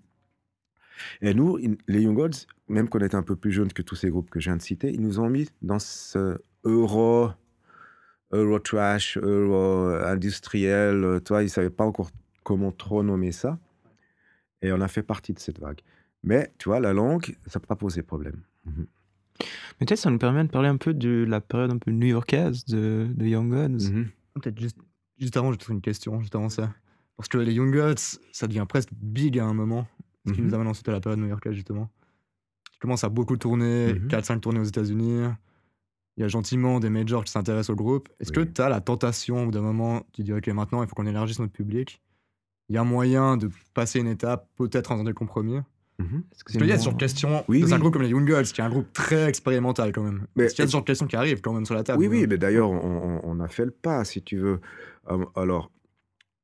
Et 1.22 1.34
nous, 1.34 1.58
les 1.88 2.02
Young 2.02 2.14
Gods, 2.14 2.46
même 2.68 2.88
qu'on 2.88 3.00
était 3.00 3.16
un 3.16 3.24
peu 3.24 3.34
plus 3.34 3.50
jeunes 3.50 3.72
que 3.72 3.82
tous 3.82 3.96
ces 3.96 4.10
groupes 4.10 4.30
que 4.30 4.38
je 4.38 4.48
viens 4.48 4.56
de 4.56 4.62
citer, 4.62 4.92
ils 4.92 5.00
nous 5.00 5.18
ont 5.18 5.28
mis 5.28 5.48
dans 5.60 5.80
ce 5.80 6.38
euro, 6.62 7.30
euro 8.30 8.58
trash, 8.60 9.18
euro 9.18 9.88
industriel. 10.04 11.02
euh, 11.04 11.20
Toi, 11.20 11.42
ils 11.42 11.46
ne 11.46 11.50
savaient 11.50 11.70
pas 11.70 11.84
encore 11.84 12.10
comment 12.44 12.70
trop 12.70 13.02
nommer 13.02 13.32
ça. 13.32 13.58
Et 14.62 14.72
on 14.72 14.80
a 14.80 14.88
fait 14.88 15.02
partie 15.02 15.32
de 15.32 15.40
cette 15.40 15.58
vague. 15.58 15.80
Mais 16.24 16.52
tu 16.58 16.68
vois, 16.68 16.80
la 16.80 16.92
langue, 16.92 17.36
ça 17.46 17.58
n'a 17.60 17.66
pas 17.66 17.76
posé 17.76 18.02
problème. 18.02 18.42
Mhm. 18.64 18.86
Mais 19.80 19.86
peut-être 19.86 19.98
ça 19.98 20.10
nous 20.10 20.18
permet 20.18 20.44
de 20.44 20.48
parler 20.50 20.68
un 20.68 20.76
peu 20.76 20.94
de 20.94 21.24
la 21.28 21.40
période 21.40 21.70
un 21.70 21.78
peu 21.78 21.90
new-yorkaise 21.90 22.64
de, 22.66 23.08
de 23.14 23.26
Young 23.26 23.50
Guns. 23.52 23.90
Mhm. 23.90 24.08
Peut-être 24.40 24.58
juste, 24.60 24.78
juste 25.18 25.36
avant, 25.36 25.52
j'ai 25.52 25.58
une 25.72 25.80
question, 25.80 26.20
juste 26.20 26.34
avant 26.34 26.48
ça. 26.48 26.72
Parce 27.16 27.28
que 27.28 27.38
les 27.38 27.52
Young 27.52 27.72
Guts, 27.72 28.18
ça 28.32 28.46
devient 28.46 28.64
presque 28.68 28.90
big 28.92 29.38
à 29.38 29.44
un 29.44 29.54
moment. 29.54 29.86
Ce 30.26 30.32
qui 30.32 30.40
Mhm. 30.40 30.48
nous 30.48 30.54
amène 30.54 30.68
ensuite 30.68 30.88
à 30.88 30.92
la 30.92 31.00
période 31.00 31.20
new-yorkaise, 31.20 31.52
justement. 31.54 31.90
Qui 32.72 32.78
commence 32.78 33.04
à 33.04 33.08
beaucoup 33.08 33.36
tourner, 33.36 33.94
Mhm. 33.94 34.08
4-5 34.08 34.40
tournées 34.40 34.60
aux 34.60 34.64
États-Unis. 34.64 35.24
Il 36.16 36.20
y 36.20 36.24
a 36.24 36.28
gentiment 36.28 36.78
des 36.80 36.90
majors 36.90 37.24
qui 37.24 37.32
s'intéressent 37.32 37.70
au 37.70 37.76
groupe. 37.76 38.08
Est-ce 38.20 38.30
que 38.32 38.40
tu 38.40 38.60
as 38.62 38.68
la 38.68 38.80
tentation, 38.80 39.42
au 39.42 39.46
bout 39.46 39.50
d'un 39.50 39.60
moment, 39.62 40.06
tu 40.12 40.22
dis, 40.22 40.32
OK, 40.32 40.46
maintenant, 40.48 40.82
il 40.82 40.88
faut 40.88 40.94
qu'on 40.94 41.06
élargisse 41.06 41.40
notre 41.40 41.52
public? 41.52 42.00
Il 42.68 42.76
y 42.76 42.78
a 42.78 42.84
moyen 42.84 43.36
de 43.36 43.50
passer 43.74 43.98
une 44.00 44.06
étape, 44.06 44.48
peut-être 44.56 44.92
en 44.92 44.94
faisant 44.94 45.04
des 45.04 45.12
compromis? 45.12 45.58
Mhm. 45.98 46.24
Est-ce 46.32 46.42
que 46.44 46.52
Parce 46.52 46.58
qu'il 46.58 46.66
y 46.66 46.72
a 46.72 46.78
ce 46.78 46.84
genre 46.84 46.94
de 46.94 46.98
questions 46.98 47.44
Oui, 47.48 47.60
dans 47.60 47.68
un 47.68 47.76
oui. 47.76 47.80
groupe 47.80 47.92
comme 47.92 48.02
les 48.02 48.08
Young 48.08 48.26
Girls, 48.26 48.44
qui 48.46 48.60
est 48.60 48.64
un 48.64 48.68
groupe 48.70 48.92
très 48.92 49.28
expérimental 49.28 49.92
quand 49.92 50.02
même. 50.02 50.26
Mais- 50.34 50.44
Est-ce 50.44 50.54
qu'il 50.54 50.62
y 50.62 50.64
a 50.64 50.68
ce 50.68 50.72
genre 50.72 50.80
de 50.82 50.86
questions 50.86 51.06
qui 51.06 51.14
arrivent 51.16 51.40
quand 51.40 51.52
même 51.52 51.64
sur 51.66 51.74
la 51.76 51.84
table 51.84 52.00
Oui, 52.00 52.08
oui, 52.08 52.26
mais 52.28 52.36
d'ailleurs, 52.36 52.68
on, 52.70 52.76
on- 52.78 53.20
on 53.22 53.40
a 53.40 53.46
fait 53.48 53.64
le 53.64 53.70
pas, 53.70 54.04
si 54.04 54.20
tu 54.22 54.36
veux. 54.38 54.60
Euh, 55.10 55.24
alors, 55.36 55.70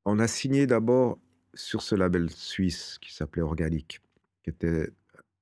on 0.04 0.18
a 0.20 0.28
signé 0.28 0.66
d'abord 0.66 1.18
sur 1.54 1.82
ce 1.82 1.94
label 1.96 2.30
suisse 2.30 2.98
qui 3.00 3.12
s'appelait 3.12 3.42
Organic, 3.42 4.00
qui 4.44 4.50
était 4.50 4.90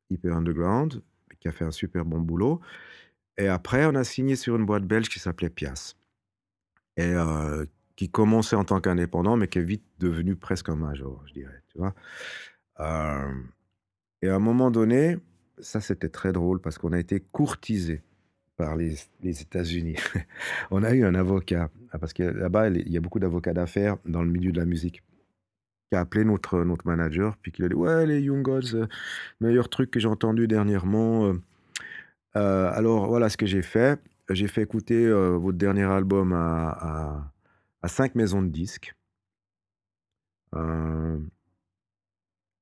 hyper 0.09 0.35
underground, 0.37 1.03
qui 1.39 1.49
a 1.49 1.53
fait 1.53 1.65
un 1.67 1.71
super 1.71 2.05
bon 2.07 2.19
boulot. 2.21 2.61
Et 3.37 3.47
après, 3.47 3.85
on 3.85 3.95
a 3.95 4.05
signé 4.05 4.37
sur 4.37 4.57
une 4.57 4.65
boîte 4.65 4.85
belge 4.85 5.11
qui 5.11 5.19
s'appelait 5.21 5.51
Pias, 5.51 5.95
et 6.97 7.13
euh, 7.13 7.67
qui 7.95 8.09
commençait 8.11 8.57
en 8.57 8.65
tant 8.65 8.81
qu'indépendant, 8.81 9.37
mais 9.37 9.49
qui 9.49 9.59
est 9.59 9.63
vite 9.63 9.85
devenu 9.99 10.35
presque 10.35 10.71
un 10.71 10.77
major, 10.77 11.23
je 11.27 11.35
dirais, 11.35 11.63
tu 11.69 11.79
vois. 11.79 11.95
Euh, 12.81 13.33
et 14.23 14.29
à 14.29 14.35
un 14.35 14.39
moment 14.39 14.71
donné, 14.71 15.19
ça 15.61 15.81
c'était 15.81 16.09
très 16.09 16.33
drôle 16.33 16.61
parce 16.61 16.79
qu'on 16.79 16.93
a 16.93 16.99
été 16.99 17.21
courtisé 17.21 18.03
par 18.59 18.77
les, 18.77 18.99
États-Unis. 19.23 19.97
on 20.71 20.83
a 20.83 20.93
eu 20.93 21.05
un 21.05 21.15
avocat, 21.15 21.71
ah, 21.93 21.99
parce 21.99 22.13
que 22.13 22.25
là-bas, 22.25 22.69
il 22.69 22.91
y 22.91 22.97
a 22.97 23.01
beaucoup 23.01 23.21
d'avocats 23.21 23.55
d'affaires 23.55 23.97
dans 24.05 24.23
le 24.23 24.31
milieu 24.31 24.53
de 24.53 24.59
la 24.59 24.67
musique, 24.67 25.03
qui 25.89 25.97
a 25.97 26.01
appelé 26.01 26.25
notre, 26.25 26.65
notre 26.65 26.87
manager, 26.87 27.37
puis 27.39 27.53
qui 27.53 27.63
a 27.63 27.69
dit 27.69 27.75
Ouais, 27.75 28.05
les 28.05 28.21
Young 28.21 28.43
Gods, 28.43 28.75
euh, 28.75 28.87
meilleur 29.41 29.69
truc 29.69 29.93
que 29.93 30.01
j'ai 30.01 30.09
entendu 30.09 30.49
dernièrement. 30.49 31.27
euh, 31.27 31.41
euh, 32.37 32.71
alors, 32.75 33.07
voilà 33.07 33.29
ce 33.29 33.37
que 33.37 33.47
j'ai 33.47 33.63
fait. 33.63 34.01
J'ai 34.29 34.49
fait 34.49 34.63
écouter 34.63 35.11
votre 35.11 35.57
dernier 35.57 35.85
album 35.85 36.35
à 36.35 37.33
cinq 37.87 38.15
maisons 38.15 38.43
de 38.43 38.49
disques. 38.49 38.95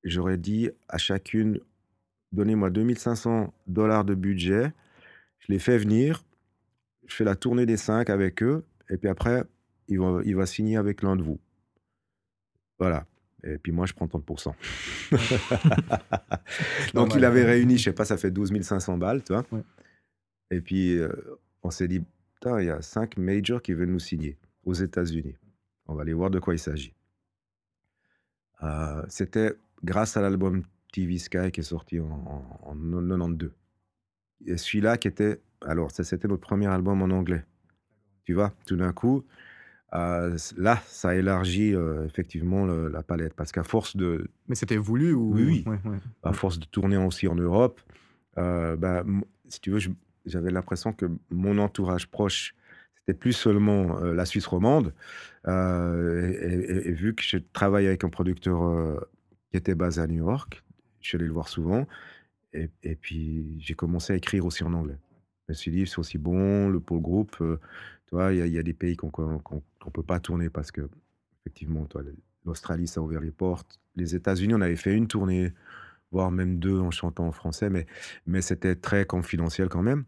J'aurais 0.09 0.37
dit 0.37 0.69
à 0.89 0.97
chacune 0.97 1.59
Donnez-moi 2.33 2.69
2500 2.69 3.53
dollars 3.67 4.05
de 4.05 4.13
budget. 4.13 4.73
Je 5.39 5.51
les 5.51 5.59
fais 5.59 5.77
venir. 5.77 6.23
Je 7.05 7.15
fais 7.15 7.23
la 7.23 7.35
tournée 7.35 7.65
des 7.65 7.77
cinq 7.77 8.09
avec 8.09 8.43
eux. 8.43 8.65
Et 8.89 8.97
puis 8.97 9.07
après, 9.07 9.43
il 9.87 9.99
va, 9.99 10.19
il 10.25 10.35
va 10.35 10.45
signer 10.45 10.77
avec 10.77 11.01
l'un 11.01 11.15
de 11.15 11.23
vous. 11.23 11.39
Voilà. 12.79 13.05
Et 13.43 13.57
puis 13.57 13.71
moi, 13.71 13.85
je 13.85 13.93
prends 13.93 14.07
30%. 14.07 14.53
Donc, 16.93 17.15
il 17.15 17.23
avait 17.23 17.45
réuni, 17.45 17.77
je 17.77 17.83
sais 17.85 17.93
pas, 17.93 18.03
ça 18.03 18.17
fait 18.17 18.31
12 18.31 18.61
500 18.61 18.97
balles, 18.97 19.23
tu 19.23 19.31
vois. 19.31 19.45
Ouais. 19.51 19.61
Et 20.51 20.59
puis, 20.59 20.97
euh, 20.97 21.09
on 21.63 21.69
s'est 21.69 21.87
dit, 21.87 22.03
putain, 22.35 22.59
il 22.59 22.67
y 22.67 22.69
a 22.69 22.81
cinq 22.81 23.17
majors 23.17 23.61
qui 23.61 23.73
veulent 23.73 23.89
nous 23.89 23.99
signer 23.99 24.37
aux 24.65 24.73
États-Unis. 24.73 25.35
On 25.85 25.93
va 25.95 26.01
aller 26.01 26.13
voir 26.13 26.29
de 26.29 26.39
quoi 26.39 26.53
il 26.55 26.59
s'agit. 26.59 26.93
Euh, 28.63 29.03
C'était 29.07 29.55
grâce 29.83 30.17
à 30.17 30.21
l'album 30.21 30.63
TV 30.93 31.17
Sky 31.17 31.51
qui 31.51 31.59
est 31.59 31.63
sorti 31.63 31.99
en, 31.99 32.05
en, 32.63 32.71
en 32.71 32.75
92. 32.75 33.51
Et 34.45 34.57
celui-là 34.57 34.97
qui 34.97 35.07
était. 35.07 35.41
Alors, 35.65 35.91
ça, 35.91 36.03
c'était 36.03 36.27
notre 36.27 36.41
premier 36.47 36.67
album 36.67 37.01
en 37.01 37.09
anglais. 37.09 37.43
Tu 38.25 38.33
vois, 38.33 38.53
tout 38.67 38.75
d'un 38.75 38.93
coup, 38.93 39.23
euh, 39.93 40.37
là, 40.57 40.81
ça 40.85 41.15
élargit 41.15 41.73
euh, 41.73 42.05
effectivement 42.05 42.65
le- 42.65 42.89
la 42.89 43.01
palette. 43.03 43.33
Parce 43.33 43.51
qu'à 43.51 43.63
force 43.63 43.95
de, 43.97 44.29
Mais 44.47 44.55
c'était 44.55 44.77
voulu 44.77 45.13
ou 45.13 45.33
Oui, 45.33 45.43
oui. 45.43 45.63
Ouais, 45.65 45.79
ouais. 45.91 45.97
à 46.23 46.33
force 46.33 46.59
de 46.59 46.65
tourner 46.65 46.97
aussi 46.97 47.27
en 47.27 47.35
Europe, 47.35 47.81
euh, 48.37 48.75
bah, 48.75 49.03
si 49.47 49.59
tu 49.61 49.71
veux, 49.71 49.79
j'avais 50.25 50.51
l'impression 50.51 50.93
que 50.93 51.05
mon 51.31 51.57
entourage 51.57 52.07
proche, 52.07 52.53
c'était 52.97 53.17
plus 53.17 53.33
seulement 53.33 53.97
euh, 53.99 54.13
la 54.13 54.25
Suisse 54.25 54.45
romande. 54.45 54.93
Euh, 55.47 56.31
et, 56.41 56.71
et- 56.71 56.87
et 56.89 56.91
vu 56.91 57.15
que 57.15 57.23
je 57.23 57.37
travaille 57.53 57.87
avec 57.87 58.03
un 58.03 58.09
producteur 58.09 58.61
qui 59.51 59.57
était 59.57 59.75
basé 59.75 60.01
à 60.01 60.07
New 60.07 60.25
York, 60.25 60.63
je 61.01 61.09
suis 61.09 61.15
allé 61.17 61.25
le 61.25 61.33
voir 61.33 61.47
souvent. 61.47 61.87
Et, 62.53 62.95
puis, 62.95 63.55
j'ai 63.59 63.75
commencé 63.75 64.13
à 64.13 64.15
écrire 64.15 64.45
aussi 64.45 64.63
en 64.63 64.73
anglais. 64.73 64.97
Je 65.47 65.53
me 65.53 65.53
suis 65.53 65.71
dit, 65.71 65.85
c'est 65.85 65.99
aussi 65.99 66.17
bon 66.17 66.69
le, 66.69 66.79
pour 66.79 66.95
le 66.97 67.01
groupe. 67.01 67.35
euh, 67.41 67.59
tu 68.07 68.15
vois, 68.15 68.33
il 68.33 68.47
y, 68.47 68.57
a- 68.57 68.63
des 68.63 68.73
pays 68.73 68.95
qu'on 68.95 69.09
qu'on 69.09 69.91
peut 69.91 70.03
pas 70.03 70.19
tourner 70.19 70.49
parce 70.49 70.71
que, 70.71 70.89
effectivement, 71.41 71.87
l'Australie, 72.45 72.87
ça 72.87 72.99
a 72.99 73.03
ouvert 73.03 73.21
les 73.21 73.31
portes. 73.31 73.79
Les 73.95 74.15
États-Unis, 74.15 74.55
on 74.55 74.61
avait 74.61 74.75
fait 74.75 74.93
une 74.93 75.07
tournée 75.07 75.53
voire 76.11 76.31
même 76.31 76.59
deux 76.59 76.79
en 76.79 76.91
chantant 76.91 77.27
en 77.27 77.31
français, 77.31 77.69
mais, 77.69 78.41
c'était 78.41 78.75
très 78.75 79.05
confidentiel 79.05 79.69
quand 79.69 79.83
même. 79.83 80.05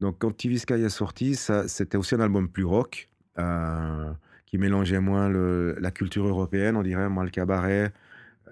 Donc 0.00 0.16
quand 0.18 0.36
TV 0.36 0.58
Sky 0.58 0.74
est 0.74 0.88
sorti, 0.90 1.36
c'était 1.36 1.96
aussi 1.96 2.14
un 2.14 2.20
album 2.20 2.48
plus 2.50 2.64
rock, 2.64 3.08
euh, 3.38 4.12
qui 4.44 4.58
mélangeait 4.58 5.00
moins 5.00 5.28
la 5.30 5.90
culture 5.90 6.26
européenne, 6.26 6.76
on 6.76 6.82
dirait, 6.82 7.08
moins 7.08 7.24
le 7.24 7.30
cabaret 7.30 7.92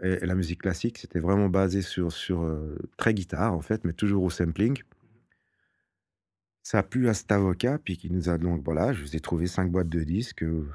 et, 0.03 0.25
la 0.25 0.35
musique 0.35 0.63
classique. 0.63 0.99
C'était 0.99 1.21
vraiment 1.21 1.49
basé 1.49 1.83
sur, 1.83 2.13
sur 2.13 2.43
euh, 2.43 2.77
très 2.97 3.15
guitare 3.15 3.55
en 3.55 3.61
fait, 3.61 3.85
mais 3.85 3.93
toujours 3.93 4.25
au 4.25 4.31
sampling. 4.31 4.83
Ça 6.63 6.79
a 6.79 6.83
plu 6.83 7.09
à 7.09 7.15
cet 7.15 7.31
avocat, 7.31 7.79
puis 7.79 7.99
qui 7.99 8.11
nous 8.11 8.31
a 8.31 8.39
donc, 8.39 8.63
voilà, 8.65 8.95
je 8.95 9.03
vous 9.03 9.15
ai 9.15 9.21
trouvé 9.21 9.47
cinq 9.47 9.71
boîtes 9.71 9.91
de 9.91 10.03
disques, 10.03 10.43
euh, 10.43 10.67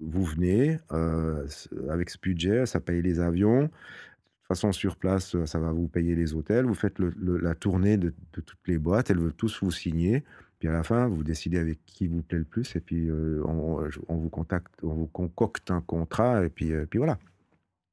vous 0.00 0.24
venez, 0.24 0.78
euh, 0.92 1.44
avec 1.90 2.10
ce 2.10 2.18
budget, 2.22 2.66
ça 2.66 2.78
paye 2.78 3.02
les 3.02 3.18
avions, 3.18 3.62
de 3.62 3.66
toute 3.66 4.48
façon, 4.48 4.70
sur 4.70 4.96
place, 4.96 5.36
ça 5.44 5.58
va 5.58 5.72
vous 5.72 5.88
payer 5.88 6.14
les 6.14 6.34
hôtels. 6.34 6.64
Vous 6.64 6.74
faites 6.74 6.98
la 6.98 7.54
tournée 7.54 7.98
de, 7.98 8.14
toutes 8.32 8.56
les 8.66 8.78
boîtes. 8.78 9.10
Elles 9.10 9.18
veulent 9.18 9.34
tous 9.34 9.62
vous 9.62 9.70
signer. 9.70 10.24
Puis 10.58 10.68
à 10.70 10.72
la 10.72 10.82
fin, 10.82 11.06
vous 11.06 11.22
décidez 11.22 11.58
avec 11.58 11.84
qui 11.84 12.06
vous 12.06 12.22
plaît 12.22 12.38
le 12.38 12.44
plus. 12.44 12.74
Et 12.74 12.80
puis, 12.80 13.10
on, 13.44 13.86
vous 14.08 14.30
contacte, 14.30 14.72
on 14.82 14.94
vous 14.94 15.06
concocte 15.06 15.70
un 15.70 15.82
contrat. 15.82 16.46
Et 16.46 16.48
puis, 16.48 16.72
puis 16.88 16.96
voilà. 16.96 17.18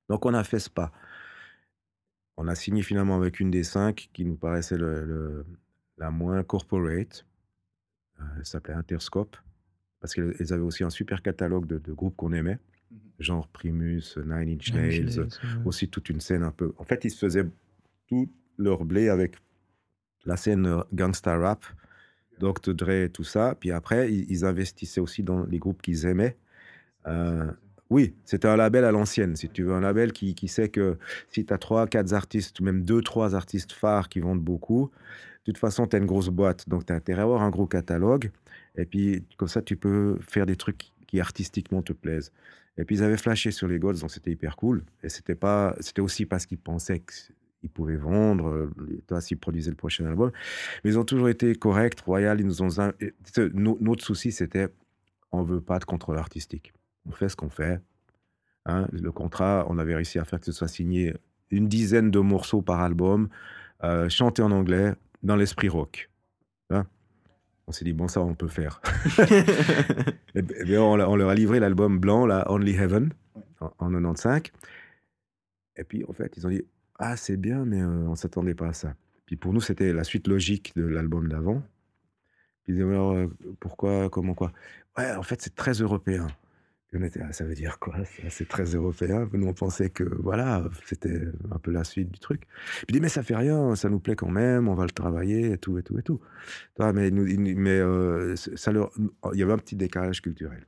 Donc, 0.10 0.26
on 0.26 0.34
a 0.34 0.44
fait 0.44 0.60
ce 0.60 0.70
pas. 0.70 0.92
On 2.38 2.48
a 2.48 2.56
signé 2.56 2.82
finalement 2.82 3.16
avec 3.16 3.40
une 3.40 3.50
des 3.52 3.64
cinq 3.64 4.10
qui 4.14 4.26
nous 4.26 4.36
paraissait 4.36 4.78
le- 4.78 5.06
le- 5.06 5.46
la 5.98 6.12
moins 6.12 6.44
corporate. 6.44 7.26
Euh, 8.20 8.24
elle 8.38 8.46
s'appelait 8.46 8.74
Interscope. 8.74 9.38
parce 10.02 10.14
qu'ils 10.14 10.54
avaient 10.54 10.62
aussi 10.62 10.84
un 10.84 10.92
super 10.92 11.24
catalogue 11.24 11.66
de, 11.66 11.80
de 11.80 11.92
groupes 11.92 12.16
qu'on 12.16 12.32
aimait, 12.32 12.60
Mhm. 12.92 13.00
genre 13.18 13.48
Primus, 13.48 14.04
Nine 14.18 14.50
Inch 14.50 14.72
Nine 14.72 14.84
Inch 14.84 15.00
Nails, 15.00 15.20
ouais. 15.20 15.28
aussi 15.66 15.90
toute 15.90 16.10
une 16.10 16.20
scène 16.20 16.44
un 16.44 16.52
peu. 16.52 16.74
En 16.78 16.84
fait, 16.84 17.06
ils 17.06 17.10
se 17.10 17.26
faisaient 17.26 17.50
tout 18.08 18.30
leur 18.60 18.86
blé 18.86 19.10
avec 19.10 19.38
la 20.26 20.38
scène 20.38 20.68
euh, 20.68 20.84
gangsta 20.94 21.36
rap, 21.40 21.66
Dr. 22.40 22.76
Dre 22.76 22.90
et 22.92 23.10
tout 23.10 23.24
ça. 23.24 23.56
Puis 23.60 23.72
après, 23.72 24.14
ils, 24.14 24.30
ils 24.30 24.46
investissaient 24.46 25.02
aussi 25.02 25.24
dans 25.24 25.44
les 25.46 25.58
groupes 25.58 25.82
qu'ils 25.82 26.06
aimaient. 26.06 26.38
Euh, 27.08 27.52
oui, 27.96 28.14
c'était 28.26 28.50
un 28.50 28.58
label 28.58 28.84
à 28.84 28.92
l'ancienne, 28.92 29.38
si 29.38 29.48
tu 29.48 29.64
veux. 29.64 29.72
Un 29.72 29.80
label 29.80 30.12
qui, 30.12 30.36
qui 30.36 30.50
sait 30.50 30.68
que 30.68 30.98
si 31.30 31.46
tu 31.46 31.54
as 31.54 31.58
trois, 31.58 31.88
quatre 31.88 32.12
artistes, 32.12 32.60
ou 32.60 32.66
même 32.66 32.84
deux, 32.84 33.02
trois 33.02 33.36
artistes 33.36 33.72
phares 33.72 34.10
qui 34.10 34.20
vendent 34.20 34.44
beaucoup, 34.44 34.92
de 35.46 35.54
toute 35.54 35.58
façon, 35.58 35.88
tu 35.88 35.96
as 35.96 36.00
une 36.00 36.06
grosse 36.06 36.28
boîte. 36.28 36.68
Donc, 36.68 36.86
tu 36.86 36.92
as 36.92 36.98
intérêt 36.98 37.22
à 37.22 37.24
avoir 37.24 37.42
un 37.42 37.50
gros 37.50 37.68
catalogue. 37.68 38.32
Et 38.76 38.84
puis, 38.84 39.24
comme 39.38 39.48
ça, 39.48 39.62
tu 39.62 39.78
peux 39.78 40.18
faire 40.20 40.46
des 40.46 40.58
trucs 40.58 40.92
qui 41.08 41.22
artistiquement 41.22 41.82
te 41.82 41.94
plaisent. 41.94 42.34
Et 42.78 42.84
puis, 42.84 42.98
ils 42.98 43.04
avaient 43.04 43.16
flashé 43.16 43.52
sur 43.52 43.70
les 43.70 43.80
Gods, 43.80 44.02
donc 44.02 44.12
c'était 44.12 44.32
hyper 44.32 44.58
cool. 44.58 44.84
Et 45.02 45.08
c'était 45.08 45.36
pas, 45.36 45.74
c'était 45.80 46.02
aussi 46.02 46.26
parce 46.26 46.46
qu'ils 46.46 46.58
pensaient 46.58 47.00
qu'ils 47.00 47.70
pouvaient 47.70 47.96
vendre, 47.96 48.70
toi, 49.08 49.22
s'ils 49.22 49.38
produisaient 49.38 49.72
le 49.72 49.78
prochain 49.78 50.06
album. 50.06 50.32
Mais 50.84 50.90
ils 50.90 51.00
ont 51.00 51.06
toujours 51.06 51.30
été 51.30 51.56
corrects, 51.56 52.02
royal. 52.02 52.42
Ils 52.42 52.46
nous 52.46 52.62
ont. 52.62 52.68
Notre 53.80 54.04
souci, 54.04 54.34
c'était 54.34 54.68
on 55.32 55.44
veut 55.44 55.62
pas 55.62 55.80
de 55.80 55.86
contrôle 55.86 56.18
artistique. 56.18 56.74
On 57.08 57.12
fait 57.12 57.30
ce 57.30 57.36
qu'on 57.36 57.50
fait. 57.50 57.80
Hein, 58.66 58.88
le 58.92 59.12
contrat, 59.12 59.66
on 59.70 59.78
avait 59.78 59.96
réussi 59.96 60.18
à 60.20 60.26
faire 60.26 60.40
que 60.40 60.46
ce 60.46 60.52
soit 60.52 60.68
signé 60.68 61.14
une 61.52 61.68
dizaine 61.68 62.10
de 62.12 62.20
morceaux 62.20 62.62
par 62.62 62.80
album, 62.82 63.30
euh, 63.84 64.10
chanté 64.10 64.42
en 64.42 64.52
anglais, 64.52 64.94
dans 65.24 65.36
l'esprit 65.36 65.70
rock. 65.70 66.10
Hein 66.72 66.86
on 67.68 67.72
s'est 67.72 67.86
dit, 67.86 67.94
bon, 67.94 68.08
ça, 68.08 68.22
on 68.22 68.34
peut 68.36 68.48
faire. 68.48 68.82
et, 70.36 70.42
b- 70.42 70.54
et 70.60 70.64
bien, 70.66 70.82
on, 70.82 70.96
leur 70.96 71.30
a 71.30 71.36
livré 71.36 71.60
l'album 71.60 72.00
blanc, 72.00 72.26
la 72.26 72.50
Only 72.52 72.76
Heaven, 72.76 73.12
en, 73.60 73.72
en 73.80 73.90
95. 73.92 74.42
Et 75.78 75.84
puis, 75.84 76.04
en 76.08 76.14
fait, 76.14 76.34
ils 76.38 76.46
ont 76.46 76.50
dit, 76.50 76.64
ah, 77.00 77.18
c'est 77.18 77.38
bien, 77.38 77.66
mais 77.66 77.82
euh, 77.82 77.88
on 78.08 78.12
ne 78.12 78.16
s'attendait 78.16 78.56
pas 78.56 78.68
à 78.70 78.74
ça. 78.74 78.96
Puis 79.26 79.36
pour 79.36 79.52
nous, 79.54 79.62
c'était 79.62 79.94
la 79.94 80.04
suite 80.04 80.28
logique 80.28 80.74
de 80.76 80.86
l'album 80.86 81.28
d'avant. 81.28 81.62
Ils 82.68 82.76
disaient, 82.76 82.88
alors, 82.88 83.14
euh, 83.14 83.28
pourquoi, 83.60 84.10
comment, 84.10 84.34
quoi? 84.34 84.52
Ouais, 84.98 85.12
en 85.16 85.24
fait, 85.24 85.42
c'est 85.42 85.56
très 85.56 85.74
européen. 85.74 86.28
Ça 87.32 87.44
veut 87.44 87.54
dire 87.54 87.80
quoi 87.80 87.96
C'est 88.30 88.48
très 88.48 88.64
européen. 88.66 89.30
Nous, 89.34 89.48
on 89.48 89.54
pensait 89.54 89.90
que, 89.90 90.04
voilà, 90.04 90.64
c'était 90.86 91.22
un 91.52 91.60
peu 91.60 91.72
la 91.72 91.84
suite 91.84 92.12
du 92.12 92.20
truc. 92.20 92.42
Puis 92.42 92.86
il 92.90 92.94
dit, 92.94 93.02
mais 93.02 93.10
ça 93.10 93.24
fait 93.24 93.36
rien, 93.36 93.76
ça 93.76 93.90
nous 93.90 94.00
plaît 94.00 94.16
quand 94.16 94.30
même, 94.30 94.68
on 94.68 94.76
va 94.76 94.84
le 94.84 94.92
travailler, 94.92 95.52
et 95.52 95.58
tout, 95.58 95.78
et 95.78 95.84
tout, 95.84 95.98
et 96.00 96.04
tout. 96.04 96.20
Mais 96.80 97.80
euh, 97.80 98.36
ça 98.36 98.72
leur, 98.72 98.92
il 99.34 99.40
y 99.40 99.44
avait 99.44 99.54
un 99.54 99.58
petit 99.58 99.76
décalage 99.76 100.22
culturel. 100.22 100.64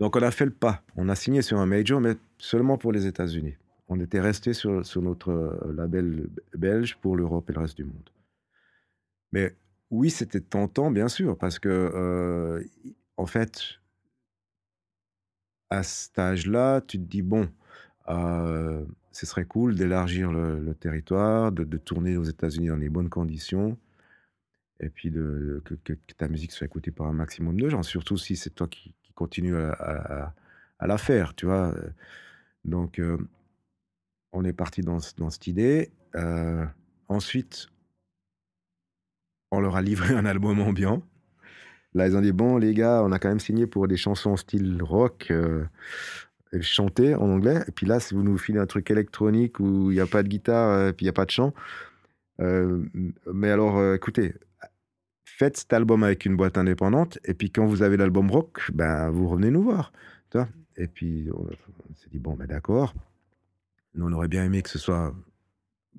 Donc 0.00 0.16
on 0.16 0.22
a 0.22 0.30
fait 0.30 0.44
le 0.44 0.50
pas. 0.50 0.82
On 0.96 1.08
a 1.08 1.14
signé 1.14 1.42
sur 1.42 1.58
un 1.58 1.66
major, 1.66 2.00
mais 2.00 2.16
seulement 2.38 2.78
pour 2.78 2.92
les 2.92 3.06
États-Unis. 3.06 3.54
On 3.88 4.00
était 4.00 4.20
resté 4.20 4.54
sur, 4.54 4.84
sur 4.84 5.02
notre 5.02 5.30
euh, 5.30 5.72
label 5.74 6.28
belge 6.56 6.96
pour 7.00 7.16
l'Europe 7.16 7.48
et 7.50 7.52
le 7.52 7.60
reste 7.60 7.76
du 7.76 7.84
monde. 7.84 8.10
Mais 9.32 9.54
oui, 9.90 10.10
c'était 10.10 10.40
tentant, 10.40 10.90
bien 10.90 11.08
sûr, 11.08 11.36
parce 11.36 11.58
que, 11.58 11.68
euh, 11.68 12.62
en 13.16 13.26
fait, 13.26 13.78
à 15.74 15.82
cet 15.82 16.18
âge-là, 16.18 16.80
tu 16.80 16.98
te 16.98 17.04
dis, 17.04 17.22
bon, 17.22 17.48
euh, 18.08 18.84
ce 19.12 19.26
serait 19.26 19.44
cool 19.44 19.74
d'élargir 19.74 20.32
le, 20.32 20.74
territoire, 20.74 21.52
de, 21.52 21.64
tourner 21.78 22.16
aux 22.16 22.24
États-Unis 22.24 22.68
dans 22.68 22.76
les 22.76 22.88
bonnes 22.88 23.08
conditions, 23.10 23.78
et 24.80 24.88
puis 24.88 25.10
que, 25.12 25.94
ta 26.16 26.28
musique 26.28 26.52
soit 26.52 26.66
écoutée 26.66 26.90
par 26.90 27.06
un 27.06 27.12
maximum 27.12 27.60
de 27.60 27.68
gens, 27.68 27.82
surtout 27.82 28.16
si 28.16 28.36
c'est 28.36 28.50
toi 28.50 28.66
qui, 28.68 28.94
qui 29.02 29.12
continue 29.12 29.56
à, 29.56 29.72
à- 29.72 30.86
la 30.86 30.98
faire, 30.98 31.34
tu 31.34 31.46
vois. 31.46 31.74
Donc, 32.64 32.98
euh, 32.98 33.16
on 34.32 34.44
est 34.44 34.52
parti 34.52 34.82
dans, 34.82 35.00
ce- 35.00 35.14
dans 35.16 35.30
cette 35.30 35.46
idée. 35.46 35.90
Euh, 36.14 36.66
ensuite, 37.08 37.68
on 39.50 39.60
leur 39.60 39.76
a 39.76 39.82
livré 39.82 40.14
un 40.14 40.26
album 40.26 40.60
ambiant. 40.60 41.02
Là, 41.94 42.06
ils 42.08 42.16
ont 42.16 42.20
dit 42.20 42.32
bon, 42.32 42.58
les 42.58 42.74
gars, 42.74 43.02
on 43.04 43.12
a 43.12 43.18
quand 43.18 43.28
même 43.28 43.40
signé 43.40 43.66
pour 43.66 43.86
des 43.88 43.96
chansons 43.96 44.36
style 44.36 44.82
rock, 44.82 45.28
euh, 45.30 45.64
et 46.54 46.62
chanter 46.62 47.14
en 47.14 47.28
anglais. 47.30 47.62
Et 47.68 47.72
puis 47.72 47.86
là, 47.86 48.00
si 48.00 48.14
vous 48.14 48.22
nous 48.22 48.38
filez 48.38 48.58
un 48.58 48.66
truc 48.66 48.90
électronique 48.90 49.60
où 49.60 49.90
il 49.90 49.94
n'y 49.94 50.00
a 50.00 50.06
pas 50.06 50.22
de 50.22 50.28
guitare, 50.28 50.70
euh, 50.70 50.90
et 50.90 50.92
puis 50.92 51.04
il 51.04 51.06
n'y 51.06 51.10
a 51.10 51.14
pas 51.14 51.24
de 51.24 51.30
chant. 51.30 51.52
euh, 52.40 52.84
mais 53.32 53.50
alors, 53.50 53.78
euh, 53.78 53.94
écoutez, 53.94 54.34
faites 55.24 55.56
cet 55.56 55.72
album 55.72 56.02
avec 56.04 56.24
une 56.26 56.36
boîte 56.36 56.58
indépendante. 56.58 57.18
Et 57.24 57.34
puis 57.34 57.50
quand 57.50 57.66
vous 57.66 57.82
avez 57.82 57.96
l'album 57.96 58.30
rock, 58.30 58.70
ben, 58.72 59.10
vous 59.10 59.28
revenez 59.28 59.50
nous 59.50 59.62
voir. 59.62 59.92
Et 60.76 60.88
puis, 60.88 61.28
on, 61.32 61.46
s'est 61.94 62.08
dit 62.10 62.18
bon, 62.18 62.34
ben 62.34 62.46
d'accord. 62.46 62.94
Nous, 63.94 64.04
on 64.06 64.12
aurait 64.12 64.28
bien 64.28 64.44
aimé 64.44 64.62
que 64.62 64.70
ce 64.70 64.78
soit. 64.78 65.14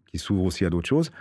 qui 0.07 0.17
s'ouvre 0.17 0.43
aussi 0.43 0.65
à 0.65 0.69
d'autres 0.69 0.89
choses. 0.89 1.11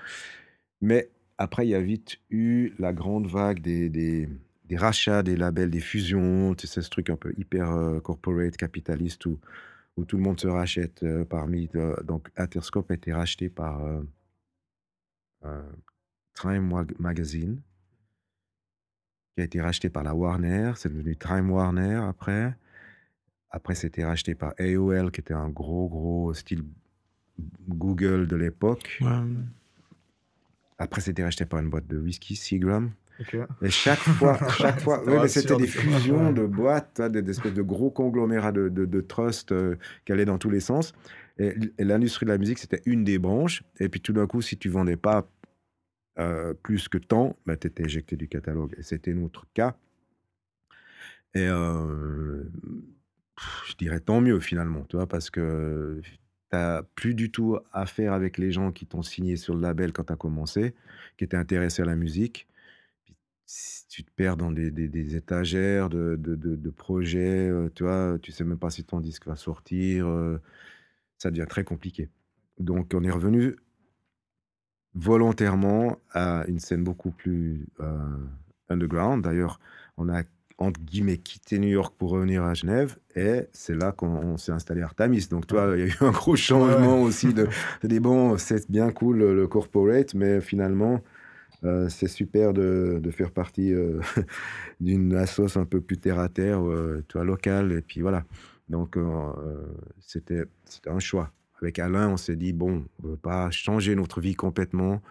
Mais 0.80 1.08
après, 1.38 1.66
il 1.66 1.70
y 1.70 1.74
a 1.76 1.80
vite 1.80 2.18
eu 2.30 2.72
la 2.80 2.92
grande 2.92 3.28
vague 3.28 3.60
des, 3.60 4.28
des 4.64 4.76
rachats, 4.76 5.22
des 5.22 5.36
labels, 5.36 5.70
des 5.70 5.80
fusions, 5.80 6.54
tu 6.54 6.66
sais, 6.66 6.82
ce 6.82 6.88
truc 6.90 7.10
un 7.10 7.16
peu 7.16 7.32
hyper 7.36 7.70
euh, 7.70 8.00
corporate, 8.00 8.56
capitaliste, 8.56 9.26
où, 9.26 9.38
où 9.96 10.04
tout 10.04 10.16
le 10.16 10.22
monde 10.22 10.40
se 10.40 10.48
rachète 10.48 11.02
euh, 11.02 11.24
parmi. 11.24 11.68
euh, 11.74 11.94
donc, 12.02 12.28
Interscope 12.36 12.90
a 12.90 12.94
été 12.94 13.12
racheté 13.12 13.48
par 13.48 13.82
Time 16.34 16.86
Magazine, 16.98 17.60
qui 19.34 19.42
a 19.42 19.44
été 19.44 19.60
racheté 19.60 19.90
par 19.90 20.02
la 20.02 20.14
Warner. 20.14 20.72
C'est 20.76 20.88
devenu 20.88 21.16
Time 21.16 21.50
Warner 21.50 21.96
après. 21.96 22.56
Après, 23.50 23.74
c'était 23.74 24.04
racheté 24.04 24.34
par 24.34 24.54
AOL, 24.58 25.12
qui 25.12 25.20
était 25.20 25.34
un 25.34 25.50
gros, 25.50 25.88
gros 25.88 26.32
style 26.32 26.64
Google 27.68 28.26
de 28.26 28.36
l'époque. 28.36 28.98
Ouais. 29.02 29.08
Après, 30.78 31.00
c'était 31.00 31.22
racheté 31.22 31.44
par 31.44 31.60
une 31.60 31.68
boîte 31.68 31.86
de 31.86 31.98
whisky, 31.98 32.34
Seagram. 32.34 32.90
Et 33.62 33.70
chaque 33.70 33.98
fois, 33.98 34.38
chaque 34.58 34.80
fois, 34.80 34.98
C'était 34.98 35.10
ouais, 35.10 35.22
mais 35.22 35.28
c'était 35.28 35.56
des 35.56 35.66
fusions 35.66 36.32
de 36.32 36.46
boîtes, 36.46 37.00
hein, 37.00 37.08
des, 37.08 37.22
des 37.22 37.30
espèces 37.30 37.54
de 37.54 37.62
gros 37.62 37.90
conglomérats 37.90 38.52
de, 38.52 38.68
de, 38.68 38.84
de 38.84 39.00
trusts 39.00 39.52
euh, 39.52 39.76
qui 40.04 40.12
allaient 40.12 40.24
dans 40.24 40.38
tous 40.38 40.50
les 40.50 40.60
sens. 40.60 40.92
Et, 41.38 41.54
l'industrie 41.78 42.26
de 42.26 42.30
la 42.30 42.38
musique, 42.38 42.58
c'était 42.58 42.82
une 42.86 43.04
des 43.04 43.18
branches. 43.18 43.62
Et 43.78 43.88
puis 43.88 44.00
tout 44.00 44.12
d'un 44.12 44.26
coup, 44.26 44.42
si 44.42 44.56
tu 44.56 44.68
vendais 44.68 44.96
pas 44.96 45.28
euh, 46.18 46.54
plus 46.54 46.88
que 46.88 46.98
tant, 46.98 47.36
bah, 47.46 47.56
tu 47.56 47.66
étais 47.66 47.84
éjecté 47.84 48.16
du 48.16 48.28
catalogue. 48.28 48.74
Et 48.78 48.82
c'était 48.82 49.14
notre 49.14 49.46
cas. 49.54 49.76
Et 51.34 51.48
euh, 51.48 52.44
je 53.66 53.74
dirais 53.76 54.00
tant 54.00 54.20
mieux 54.20 54.38
finalement, 54.38 54.84
tu 54.88 54.96
vois, 54.96 55.08
parce 55.08 55.30
que 55.30 56.00
tu 56.02 56.18
n'as 56.52 56.82
plus 56.94 57.14
du 57.14 57.30
tout 57.30 57.58
affaire 57.72 58.12
avec 58.12 58.38
les 58.38 58.52
gens 58.52 58.70
qui 58.70 58.86
t'ont 58.86 59.02
signé 59.02 59.36
sur 59.36 59.54
le 59.54 59.60
label 59.60 59.92
quand 59.92 60.04
tu 60.04 60.12
as 60.12 60.16
commencé, 60.16 60.74
qui 61.16 61.24
étaient 61.24 61.36
intéressés 61.36 61.82
à 61.82 61.86
la 61.86 61.96
musique. 61.96 62.46
Tu 63.88 64.02
te 64.04 64.10
perds 64.10 64.36
dans 64.36 64.50
des, 64.50 64.70
des- 64.70 64.88
des 64.88 65.16
étagères 65.16 65.88
de, 65.90 66.16
de- 66.16 66.34
de- 66.34 66.56
de 66.56 66.70
projets, 66.70 67.48
euh, 67.48 67.68
tu 67.74 67.84
vois, 67.84 68.18
tu 68.20 68.32
sais 68.32 68.42
même 68.44 68.58
pas 68.58 68.70
si 68.70 68.84
ton 68.84 69.00
disque 69.00 69.26
va 69.26 69.36
sortir, 69.36 70.06
euh, 70.08 70.40
ça 71.18 71.30
devient 71.30 71.46
très 71.48 71.62
compliqué. 71.64 72.08
Donc 72.58 72.92
on 72.94 73.04
est 73.04 73.10
revenu 73.10 73.54
volontairement 74.94 75.98
à 76.12 76.44
une 76.48 76.58
scène 76.60 76.84
beaucoup 76.84 77.10
plus 77.10 77.66
euh, 77.80 77.98
underground. 78.68 79.24
D'ailleurs, 79.24 79.60
on 79.96 80.08
a 80.08 80.22
entre 80.58 80.80
guillemets 80.80 81.18
quitté 81.18 81.58
New 81.58 81.68
York 81.68 81.94
pour 81.98 82.10
revenir 82.10 82.44
à 82.44 82.54
Genève 82.54 82.96
et 83.16 83.48
c'est 83.52 83.74
là 83.74 83.90
qu'on 83.90 84.06
on 84.06 84.36
s'est 84.36 84.52
installé 84.52 84.82
à 84.82 84.84
Artemis. 84.84 85.26
Donc 85.28 85.48
toi, 85.48 85.72
il 85.76 85.80
y 85.80 85.82
a 85.82 85.86
eu 85.86 85.96
un 86.00 86.12
gros 86.12 86.36
changement 86.36 87.02
aussi 87.02 87.34
de, 87.34 87.48
de 87.82 87.88
dire 87.88 88.00
bon, 88.00 88.38
c'est 88.38 88.70
bien 88.70 88.90
cool 88.92 89.18
le 89.18 89.48
corporate, 89.48 90.14
mais 90.14 90.40
finalement 90.40 91.02
euh, 91.64 91.88
c'est 91.88 92.08
super 92.08 92.52
de, 92.52 93.00
faire 93.10 93.30
partie 93.30 93.72
euh, 93.72 94.00
d'une 94.80 95.14
assoce 95.14 95.56
un 95.56 95.64
peu 95.64 95.80
plus 95.80 95.98
terre 95.98 96.18
à 96.18 96.28
terre, 96.28 96.62
euh, 96.68 97.02
locale 97.14 97.72
et 97.72 97.80
puis 97.82 98.00
voilà. 98.00 98.24
Donc 98.68 98.96
c'était 100.00 100.44
un 100.86 100.98
choix. 100.98 101.32
Avec 101.60 101.78
Alain, 101.78 102.08
on 102.10 102.16
s'est 102.16 102.36
dit 102.36 102.52
bon, 102.52 102.84
on 103.02 103.08
veut 103.08 103.16
pas 103.16 103.50
changer 103.50 103.94
notre 103.94 104.20
vie 104.20 104.34
complètement. 104.34 105.02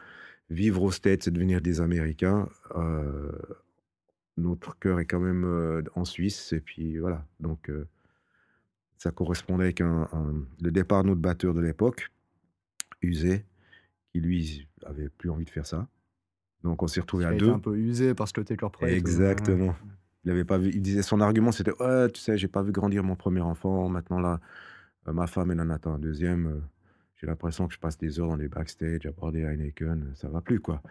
Vivre 0.49 0.84
aux 0.84 0.91
States, 0.91 1.23
c'est 1.23 1.31
devenir 1.31 1.61
des 1.61 1.80
Américains. 1.81 2.49
Notre 4.38 4.77
cœur 4.80 4.99
est 4.99 5.05
quand 5.05 5.19
même 5.19 5.84
en 5.95 6.05
Suisse. 6.05 6.51
Et 6.53 6.61
puis 6.61 6.97
voilà. 6.97 7.25
Donc 7.39 7.71
ça 8.97 9.11
correspondait 9.11 9.65
avec 9.65 9.81
un, 9.81 10.07
un- 10.13 10.45
le 10.61 10.71
départ 10.71 11.03
de 11.03 11.09
notre 11.09 11.21
batteur 11.21 11.53
de 11.53 11.61
l'époque, 11.61 12.09
Usé, 13.01 13.45
qui 14.11 14.19
lui 14.19 14.67
avait 14.85 15.09
plus 15.09 15.30
envie 15.30 15.45
de 15.45 15.49
faire 15.51 15.67
ça. 15.67 15.88
Donc 16.64 16.81
on 16.84 16.88
s'est 16.88 17.02
retrouvé 17.02 17.26
à 17.26 17.34
deux. 17.34 17.49
un 17.52 17.60
peu 17.60 17.76
usé 17.77 18.14
par 18.14 18.27
ce 18.27 18.34
côté 18.34 18.56
corporate. 18.56 18.91
euh, 18.91 18.95
Exactement. 18.98 19.76
Il 20.26 20.31
avait 20.31 20.45
pas 20.45 20.57
vu. 20.57 20.69
Il 20.73 20.81
disait 20.81 21.02
son 21.02 21.19
argument, 21.19 21.52
c'était 21.52 21.73
ouais, 21.81 22.10
tu 22.10 22.22
sais, 22.22 22.38
j'ai 22.38 22.48
pas 22.48 22.61
vu 22.64 22.72
grandir 22.72 23.03
mon 23.03 23.15
premier 23.15 23.41
enfant. 23.41 23.90
Maintenant 23.90 24.19
là, 24.19 24.40
euh, 25.07 25.14
ma 25.14 25.27
femme 25.27 25.52
elle 25.52 25.60
en 25.61 25.69
attend 25.69 25.94
un 25.95 25.99
deuxième. 25.99 26.48
euh, 26.48 26.60
j'ai 27.18 27.27
l'impression 27.27 27.68
que 27.69 27.73
je 27.73 27.80
passe 27.80 27.98
des 27.98 28.19
heures 28.19 28.27
dans 28.27 28.35
les 28.35 28.49
backstage 28.49 29.06
à 29.06 29.11
boire 29.11 29.31
des 29.31 29.44
Heineken, 29.44 30.11
ça 30.15 30.27
va 30.27 30.41
plus, 30.41 30.60
quoi. 30.60 30.81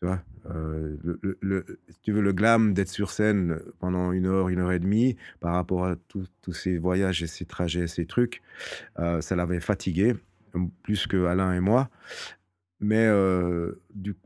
Tu 0.00 0.06
vois 0.06 0.22
Euh, 0.50 0.96
le, 1.04 1.18
le- 1.22 1.38
le- 1.42 1.66
Si 1.90 2.00
tu 2.00 2.12
veux, 2.12 2.22
le 2.22 2.32
glam 2.32 2.72
d'être 2.72 2.88
sur 2.88 3.10
scène 3.10 3.58
pendant 3.80 4.12
une 4.12 4.24
heure, 4.26 4.48
une 4.48 4.60
heure 4.60 4.72
et 4.72 4.78
demie, 4.78 5.16
par 5.40 5.52
rapport 5.54 5.84
à 5.84 5.96
tous 6.08 6.26
tous 6.40 6.54
ces 6.54 6.78
voyages 6.78 7.22
et 7.22 7.26
ces 7.26 7.44
trajets, 7.44 7.86
ces 7.86 8.06
trucs, 8.06 8.40
euh, 8.98 9.20
ça 9.20 9.36
l'avait 9.36 9.60
fatigué, 9.60 10.14
plus 10.82 11.06
que 11.06 11.24
Alain 11.26 11.52
et 11.54 11.60
moi. 11.60 11.90
Mais 12.84 13.08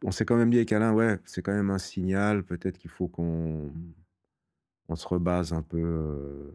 on 0.03 0.11
s'est 0.11 0.25
quand 0.25 0.37
même 0.37 0.51
dit 0.51 0.57
avec 0.57 0.73
Alain, 0.73 0.93
ouais, 0.93 1.21
c'est 1.25 1.43
quand 1.43 1.53
même 1.53 1.71
un 1.71 1.79
signal, 1.79 2.43
peut-être 2.43 2.77
qu'il 2.77 2.91
faut 2.91 3.07
qu'on 3.07 3.73
on 4.89 4.97
se 4.97 5.07
rebase 5.07 5.53
un 5.53 5.63
peu, 5.63 6.51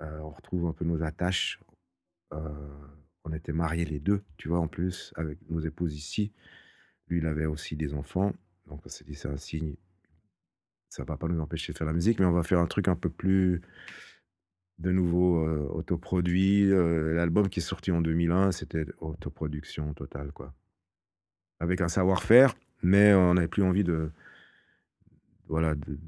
euh, 0.00 0.20
on 0.20 0.30
retrouve 0.30 0.66
un 0.66 0.72
peu 0.72 0.84
nos 0.84 1.02
attaches. 1.02 1.58
On 2.30 3.32
était 3.32 3.52
mariés 3.52 3.84
les 3.84 3.98
deux, 3.98 4.22
tu 4.36 4.48
vois, 4.48 4.60
en 4.60 4.68
plus, 4.68 5.12
avec 5.16 5.38
nos 5.50 5.58
épouses 5.58 5.96
ici. 5.96 6.32
Lui, 7.08 7.18
il 7.18 7.26
avait 7.26 7.46
aussi 7.46 7.74
des 7.74 7.92
enfants, 7.94 8.32
donc 8.66 8.80
on 8.86 8.88
s'est 8.88 9.04
dit, 9.04 9.16
c'est 9.16 9.28
un 9.28 9.36
signe. 9.36 9.74
Ça 10.88 11.02
va 11.02 11.16
pas 11.16 11.26
nous 11.26 11.40
empêcher 11.40 11.72
de 11.72 11.78
faire 11.78 11.86
la 11.88 11.92
musique, 11.94 12.20
mais 12.20 12.26
on 12.26 12.32
va 12.32 12.44
faire 12.44 12.60
un 12.60 12.66
truc 12.66 12.86
un 12.86 12.94
peu 12.94 13.10
plus, 13.10 13.60
de 14.78 14.90
nouveau, 14.90 15.38
euh, 15.46 15.68
autoproduit. 15.72 16.70
Euh, 16.70 17.14
L'album 17.14 17.48
qui 17.48 17.60
est 17.60 17.62
sorti 17.62 17.90
en 17.92 18.00
2001, 18.00 18.52
c'était 18.52 18.86
autoproduction 19.00 19.92
totale, 19.94 20.32
quoi. 20.32 20.52
Avec 21.60 21.80
un 21.80 21.88
savoir-faire, 21.88 22.54
mais 22.82 23.14
on 23.14 23.34
n'avait 23.34 23.48
plus 23.48 23.62
envie 23.62 23.84
de, 23.84 24.10
voilà, 25.48 25.74
de, 25.74 25.98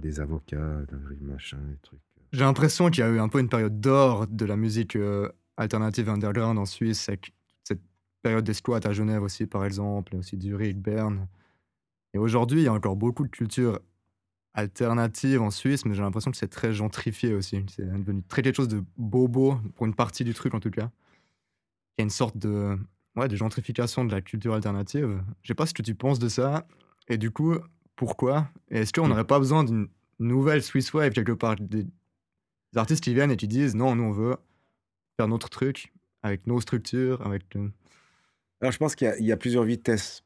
des 0.00 0.20
avocats, 0.20 0.82
d'un 0.88 1.00
machin, 1.20 1.58
des 1.58 1.76
trucs. 1.82 2.00
J'ai 2.32 2.44
l'impression 2.44 2.90
qu'il 2.90 3.00
y 3.00 3.06
a 3.06 3.10
eu 3.10 3.18
un 3.18 3.28
peu 3.28 3.38
une 3.38 3.48
période 3.48 3.80
d'or 3.80 4.26
de 4.26 4.44
la 4.44 4.56
musique 4.56 4.96
euh, 4.96 5.28
alternative 5.56 6.08
underground 6.08 6.58
en 6.58 6.64
Suisse, 6.64 7.08
avec 7.08 7.32
cette 7.62 7.80
période 8.22 8.44
des 8.44 8.54
squats 8.54 8.80
à 8.84 8.92
Genève 8.92 9.22
aussi, 9.22 9.46
par 9.46 9.64
exemple, 9.64 10.14
et 10.14 10.18
aussi 10.18 10.40
Zurich, 10.40 10.78
Berne. 10.78 11.28
Et 12.12 12.18
aujourd'hui, 12.18 12.62
il 12.62 12.64
y 12.64 12.68
a 12.68 12.72
encore 12.72 12.96
beaucoup 12.96 13.24
de 13.24 13.30
culture 13.30 13.80
alternative 14.54 15.42
en 15.42 15.50
Suisse, 15.50 15.84
mais 15.84 15.94
j'ai 15.94 16.02
l'impression 16.02 16.30
que 16.30 16.36
c'est 16.36 16.48
très 16.48 16.72
gentrifié 16.72 17.34
aussi. 17.34 17.64
C'est 17.68 17.84
devenu 17.84 18.22
très 18.22 18.42
quelque 18.42 18.56
chose 18.56 18.68
de 18.68 18.82
bobo, 18.96 19.56
pour 19.74 19.86
une 19.86 19.94
partie 19.94 20.24
du 20.24 20.34
truc 20.34 20.54
en 20.54 20.60
tout 20.60 20.70
cas. 20.70 20.90
Il 21.96 22.00
y 22.00 22.02
a 22.02 22.04
une 22.04 22.10
sorte 22.10 22.36
de, 22.36 22.78
ouais, 23.16 23.28
de 23.28 23.36
gentrification 23.36 24.04
de 24.04 24.12
la 24.12 24.20
culture 24.20 24.54
alternative. 24.54 25.22
Je 25.42 25.48
sais 25.48 25.54
pas 25.54 25.66
ce 25.66 25.74
que 25.74 25.82
tu 25.82 25.94
penses 25.94 26.18
de 26.18 26.28
ça, 26.28 26.66
et 27.08 27.18
du 27.18 27.30
coup, 27.30 27.56
pourquoi? 27.96 28.48
Est-ce 28.70 28.92
qu'on 28.92 29.08
n'aurait 29.08 29.26
pas 29.26 29.38
besoin 29.38 29.64
d'une 29.64 29.88
nouvelle 30.18 30.62
Swiss 30.62 30.92
Wave 30.92 31.12
quelque 31.12 31.32
part? 31.32 31.56
Des, 31.56 31.84
des 31.84 32.78
artistes 32.78 33.04
qui 33.04 33.14
viennent 33.14 33.30
et 33.30 33.36
qui 33.36 33.48
disent 33.48 33.74
non, 33.74 33.94
nous 33.94 34.04
on 34.04 34.12
veut 34.12 34.36
faire 35.16 35.28
notre 35.28 35.48
truc 35.48 35.92
avec 36.24 36.46
nos 36.46 36.60
structures, 36.60 37.24
avec. 37.24 37.44
Alors, 38.60 38.72
je 38.72 38.78
pense 38.78 38.96
qu'il 38.96 39.14
y, 39.20 39.32
a 39.32 39.36
plusieurs 39.36 39.64
vitesses. 39.64 40.23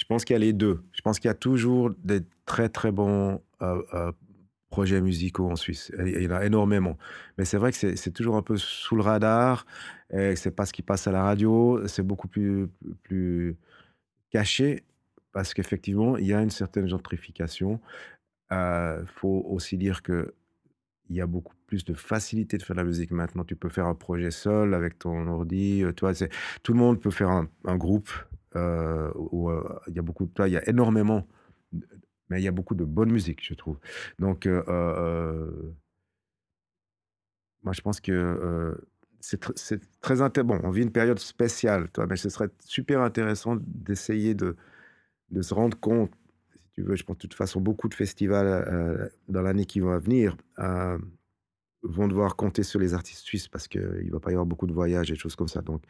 Je 0.00 0.06
pense 0.06 0.24
qu'il 0.24 0.34
y 0.34 0.36
a 0.36 0.40
les 0.40 0.54
deux. 0.54 0.82
Je 0.92 1.02
pense 1.02 1.18
qu'il 1.18 1.28
y 1.28 1.30
a 1.30 1.34
toujours 1.34 1.90
des 2.02 2.20
très, 2.46 2.70
très 2.70 2.90
bons 2.90 3.42
euh, 3.60 3.82
euh, 3.92 4.12
projets 4.70 5.00
musicaux 5.00 5.50
en 5.50 5.56
Suisse. 5.56 5.92
Il 5.98 6.22
y 6.22 6.26
en 6.26 6.30
a 6.30 6.44
énormément. 6.46 6.96
Mais 7.36 7.44
c'est 7.44 7.58
vrai 7.58 7.70
que 7.70 7.76
c'est 7.76 8.10
toujours 8.10 8.36
un 8.36 8.42
peu 8.42 8.56
sous 8.56 8.96
le 8.96 9.02
radar. 9.02 9.66
C'est 10.10 10.54
pas 10.54 10.64
ce 10.64 10.72
qui 10.72 10.82
passe 10.82 11.06
à 11.06 11.12
la 11.12 11.22
radio. 11.22 11.86
C'est 11.86 12.02
beaucoup 12.02 12.28
plus, 12.28 12.68
caché 14.30 14.84
parce 15.32 15.54
qu'effectivement, 15.54 16.16
il 16.16 16.26
y 16.26 16.32
a 16.32 16.40
une 16.40 16.50
certaine 16.50 16.88
gentrification. 16.88 17.80
Il 18.50 19.04
faut 19.06 19.44
aussi 19.48 19.76
dire 19.76 20.02
que 20.02 20.34
il 21.10 21.16
y 21.16 21.20
a 21.20 21.26
beaucoup 21.26 21.54
plus 21.66 21.84
de 21.84 21.92
facilité 21.92 22.56
de 22.56 22.62
faire 22.62 22.76
de 22.76 22.80
la 22.80 22.86
musique 22.86 23.10
maintenant. 23.10 23.44
Tu 23.44 23.56
peux 23.56 23.68
faire 23.68 23.86
un 23.86 23.96
projet 23.96 24.30
seul 24.30 24.74
avec 24.74 24.98
ton 24.98 25.26
ordi. 25.26 25.82
euh, 25.82 25.92
Toi, 25.92 26.12
tout 26.62 26.72
le 26.72 26.78
monde 26.78 27.00
peut 27.00 27.10
faire 27.10 27.30
un 27.30 27.76
groupe. 27.76 28.10
Euh, 28.56 29.10
où, 29.14 29.50
euh, 29.50 29.78
il 29.88 29.94
y 29.94 29.98
a 29.98 30.48
y 30.48 30.56
a 30.56 30.68
énormément, 30.68 31.26
mais 32.28 32.40
il 32.40 32.44
y 32.44 32.48
a 32.48 32.52
beaucoup 32.52 32.74
de 32.74 32.84
bonne 32.84 33.10
musique, 33.10 33.44
je 33.44 33.54
trouve. 33.54 33.78
Donc, 34.18 34.46
euh, 34.46 35.72
moi, 37.62 37.72
je 37.72 37.80
pense 37.80 38.00
que 38.00 38.76
c'est 39.20 39.42
tr- 39.42 39.52
c'est 39.56 39.80
très 40.00 40.22
intéressant. 40.22 40.60
On 40.64 40.70
vit 40.70 40.82
une 40.82 40.92
période 40.92 41.18
spéciale, 41.18 41.90
toi, 41.90 42.06
mais 42.06 42.16
ce 42.16 42.28
serait 42.28 42.48
super 42.64 43.02
intéressant 43.02 43.56
d'essayer 43.60 44.34
de, 44.34 44.56
se 45.40 45.54
rendre 45.54 45.78
compte, 45.78 46.10
si 46.54 46.70
tu 46.72 46.82
veux, 46.82 46.96
je 46.96 47.04
pense 47.04 47.16
de 47.16 47.22
toute 47.22 47.34
façon, 47.34 47.60
beaucoup 47.60 47.88
de 47.88 47.94
festivals 47.94 49.10
dans 49.28 49.42
l'année 49.42 49.66
qui 49.66 49.80
va 49.80 49.98
venir 49.98 50.36
vont 51.82 52.08
devoir 52.08 52.36
compter 52.36 52.62
sur 52.62 52.78
les 52.80 52.94
artistes 52.94 53.24
suisses 53.24 53.48
parce 53.48 53.68
qu'il 53.68 53.80
ne 53.80 54.12
va 54.12 54.20
pas 54.20 54.30
y 54.30 54.34
avoir 54.34 54.46
beaucoup 54.46 54.66
de 54.66 54.72
voyages 54.72 55.10
et 55.10 55.16
choses 55.16 55.36
comme 55.36 55.48
ça. 55.48 55.62
Donc, 55.62 55.82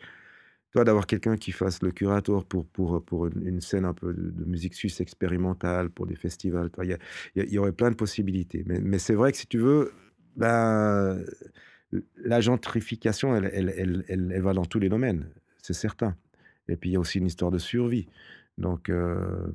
toi, 0.73 0.85
d'avoir 0.85 1.07
quelqu'un 1.07 1.37
qui 1.37 1.53
fasse 1.53 1.83
le 1.83 1.91
curateur 1.91 2.45
pour, 2.45 2.67
pour, 2.67 3.05
pour 3.05 3.27
une, 3.27 3.61
scène 3.61 3.85
un 3.85 3.95
peu 3.95 4.13
de, 4.15 4.45
musique 4.45 4.75
suisse 4.75 5.01
expérimentale, 5.01 5.91
pour 5.91 6.07
des 6.07 6.15
festivals, 6.15 6.71
il 6.83 6.97
y, 7.35 7.41
y 7.41 7.55
y 7.55 7.59
aurait 7.59 7.73
plein 7.73 7.91
de 7.91 7.97
possibilités. 7.97 8.65
Mais, 8.67 8.99
c'est 8.99 9.15
vrai 9.15 9.33
que 9.33 9.39
si 9.39 9.49
tu 9.49 9.59
veux, 9.59 9.93
ben, 10.37 11.25
la 12.17 12.41
gentrification, 12.41 13.35
elle, 13.35 13.51
elle, 13.53 13.75
elle, 14.09 14.33
elle, 14.33 14.43
va 14.43 14.53
dans 14.53 14.65
tous 14.65 14.79
les 14.79 14.89
domaines, 14.89 15.29
c'est 15.61 15.75
certain. 15.75 16.17
Et 16.69 16.77
puis, 16.77 16.91
il 16.91 16.93
y 16.93 16.97
a 16.97 17.01
aussi 17.01 17.19
une 17.19 17.27
histoire 17.27 17.51
de 17.51 17.59
survie. 17.59 18.07
Donc, 18.57 18.91
euh, 18.91 19.53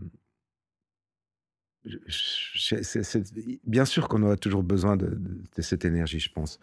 bien 3.63 3.85
sûr 3.85 4.09
qu'on 4.09 4.23
aura 4.23 4.35
toujours 4.35 4.63
besoin 4.63 4.97
de 4.97 5.17
cette 5.59 5.85
énergie, 5.85 6.19
je 6.19 6.31
pense. 6.31 6.59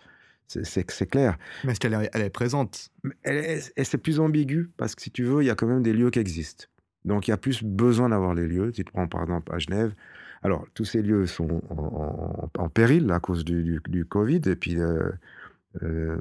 C'est- 0.62 1.06
clair. 1.06 1.38
Mais 1.64 1.72
est-ce 1.72 1.80
qu'elle 1.80 1.94
est, 1.94 2.10
elle 2.12 2.22
est 2.22 2.30
présente? 2.30 2.90
Et 3.24 3.84
c'est 3.84 3.98
plus 3.98 4.20
ambigu 4.20 4.70
parce 4.76 4.94
que 4.94 5.02
si 5.02 5.10
tu 5.10 5.24
veux, 5.24 5.42
il 5.42 5.46
y 5.46 5.50
a 5.50 5.54
quand 5.54 5.66
même 5.66 5.82
des 5.82 5.92
lieux 5.92 6.10
qui 6.10 6.18
existent. 6.18 6.66
Donc 7.04 7.26
il 7.26 7.30
y 7.30 7.34
a 7.34 7.36
plus 7.36 7.62
besoin 7.62 8.08
d'avoir 8.10 8.34
les 8.34 8.46
lieux. 8.46 8.70
Tu 8.72 8.84
te 8.84 8.90
prends 8.90 9.08
par 9.08 9.22
exemple 9.22 9.52
à 9.54 9.58
Genève. 9.58 9.94
Alors 10.42 10.66
tous 10.74 10.84
ces 10.84 11.02
lieux 11.02 11.26
sont 11.26 11.60
en, 11.70 11.76
en- 11.76 12.50
en 12.64 12.68
péril 12.68 13.10
à 13.10 13.20
cause 13.20 13.44
du, 13.44 13.62
du- 13.62 13.80
du 13.88 14.04
Covid 14.04 14.40
et 14.46 14.56
puis 14.56 14.78
euh, 14.80 15.08
euh, 15.82 16.18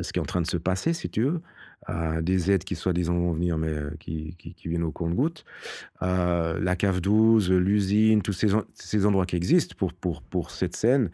ce 0.00 0.12
qui 0.12 0.18
est 0.18 0.22
en 0.22 0.26
train 0.26 0.40
de 0.40 0.46
se 0.46 0.56
passer, 0.56 0.92
si 0.92 1.08
tu 1.10 1.22
veux. 1.22 1.40
Euh, 1.90 2.20
des 2.22 2.50
aides 2.52 2.62
qui 2.64 2.76
soi-disant 2.76 3.14
vont 3.14 3.32
venir, 3.32 3.58
mais 3.58 3.68
euh, 3.68 3.90
qui, 3.98 4.36
qui- 4.38 4.54
qui 4.54 4.68
viennent 4.68 4.84
au 4.84 4.92
compte-gouttes. 4.92 5.44
Euh, 6.02 6.58
la 6.60 6.76
cave 6.76 7.00
12, 7.00 7.50
l'usine, 7.50 8.22
tous 8.22 8.32
ces, 8.32 8.54
en- 8.54 8.62
ces 8.74 9.04
endroits 9.06 9.26
qui 9.26 9.34
existent 9.36 9.74
pour, 9.76 9.92
pour, 9.92 10.22
pour 10.22 10.50
cette 10.52 10.76
scène. 10.76 11.10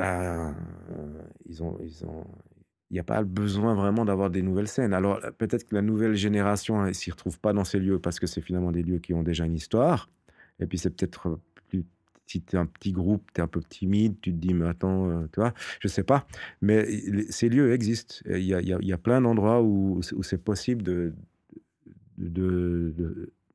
Euh, 0.00 0.50
ben, 0.90 1.24
ils 1.46 1.62
ont, 1.62 1.78
ils 1.82 2.04
ont, 2.04 2.24
il 2.90 2.94
n'y 2.94 3.00
a 3.00 3.04
pas 3.04 3.22
besoin 3.22 3.74
vraiment 3.74 4.04
d'avoir 4.04 4.30
des 4.30 4.42
nouvelles 4.42 4.68
scènes. 4.68 4.92
Alors 4.94 5.24
euh, 5.24 5.30
peut-être 5.30 5.64
que 5.68 5.74
la 5.74 5.82
nouvelle 5.82 6.14
génération 6.14 6.84
elle 6.86 6.94
s'y 6.94 7.10
retrouve 7.10 7.38
pas 7.40 7.52
dans 7.52 7.64
ces 7.64 7.78
lieux 7.78 7.98
parce 7.98 8.18
que 8.20 8.26
c'est 8.26 8.40
finalement 8.40 8.72
des 8.72 8.82
lieux 8.82 8.98
qui 8.98 9.14
ont 9.14 9.22
déjà 9.22 9.44
une 9.44 9.54
histoire. 9.54 10.08
Et 10.60 10.66
puis 10.66 10.78
c'est 10.78 10.90
peut-être 10.90 11.28
euh, 11.28 11.36
si 12.26 12.42
tu 12.42 12.56
es 12.56 12.58
un 12.58 12.66
petit 12.66 12.92
groupe, 12.92 13.30
tu 13.34 13.40
es 13.40 13.44
un 13.44 13.46
peu 13.46 13.60
timide, 13.62 14.20
tu 14.20 14.32
te 14.32 14.36
dis 14.36 14.54
mais 14.54 14.66
attends, 14.66 15.10
euh, 15.10 15.26
tu 15.32 15.40
vois, 15.40 15.52
je 15.80 15.88
sais 15.88 16.02
pas. 16.04 16.26
Mais 16.62 16.86
ces 17.30 17.48
lieux 17.48 17.72
existent. 17.72 18.16
Il 18.26 18.42
y 18.42 18.54
a, 18.54 18.60
il 18.60 18.68
y 18.68 18.92
a- 18.92 18.98
plein 18.98 19.20
d'endroits 19.20 19.62
où, 19.62 20.00
où 20.14 20.22
c'est 20.22 20.42
possible 20.42 20.82
de, 20.82 21.12
de, 22.18 22.94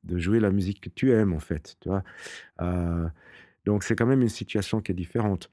de, 0.03 0.17
jouer 0.17 0.39
la 0.39 0.51
musique 0.51 0.81
que 0.81 0.89
tu 0.89 1.11
aimes 1.11 1.33
en 1.33 1.39
fait, 1.39 1.77
tu 1.79 1.89
vois. 1.89 2.03
Euh, 2.61 3.07
donc 3.65 3.83
c'est 3.83 3.95
quand 3.95 4.05
même 4.05 4.21
une 4.21 4.29
situation 4.29 4.81
qui 4.81 4.91
est 4.91 4.95
différente. 4.95 5.49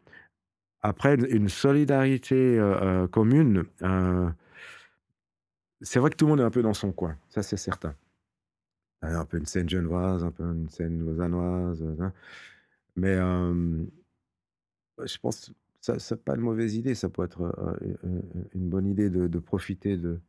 Après, 0.87 1.17
une- 1.17 1.49
solidarité 1.49 2.59
euh, 2.59 2.81
euh, 2.81 3.09
commune, 3.09 3.65
euh, 3.83 4.31
c'est 5.81 5.99
vrai 5.99 6.11
que 6.11 6.17
tout 6.17 6.27
le 6.27 6.31
monde 6.31 6.41
est 6.41 6.45
un 6.45 6.51
peu 6.51 6.63
dans 6.63 6.75
son 6.75 6.93
coin, 6.93 7.17
ça 7.29 7.43
c'est 7.43 7.57
certain. 7.57 7.95
Un 9.03 9.25
peu 9.25 9.39
une 9.39 9.47
scène 9.47 9.69
genevoise, 9.69 10.23
un 10.23 10.31
peu 10.31 10.45
une 10.45 10.69
scène 10.69 11.05
lausannoise, 11.05 11.85
hein. 12.01 12.13
mais 12.95 13.15
euh, 13.15 13.85
je 15.05 15.19
pense 15.19 15.47
que 15.47 15.53
ça 15.81 15.99
c'est 15.99 16.25
pas 16.25 16.37
une 16.37 16.43
mauvaise 16.43 16.77
idée, 16.77 16.95
ça 16.95 17.09
peut 17.09 17.25
être 17.25 17.53
une 18.55 18.69
bonne 18.69 18.87
idée 18.87 19.11
de, 19.11 19.27
de 19.27 19.39
profiter 19.41 19.97
de, 19.97 20.21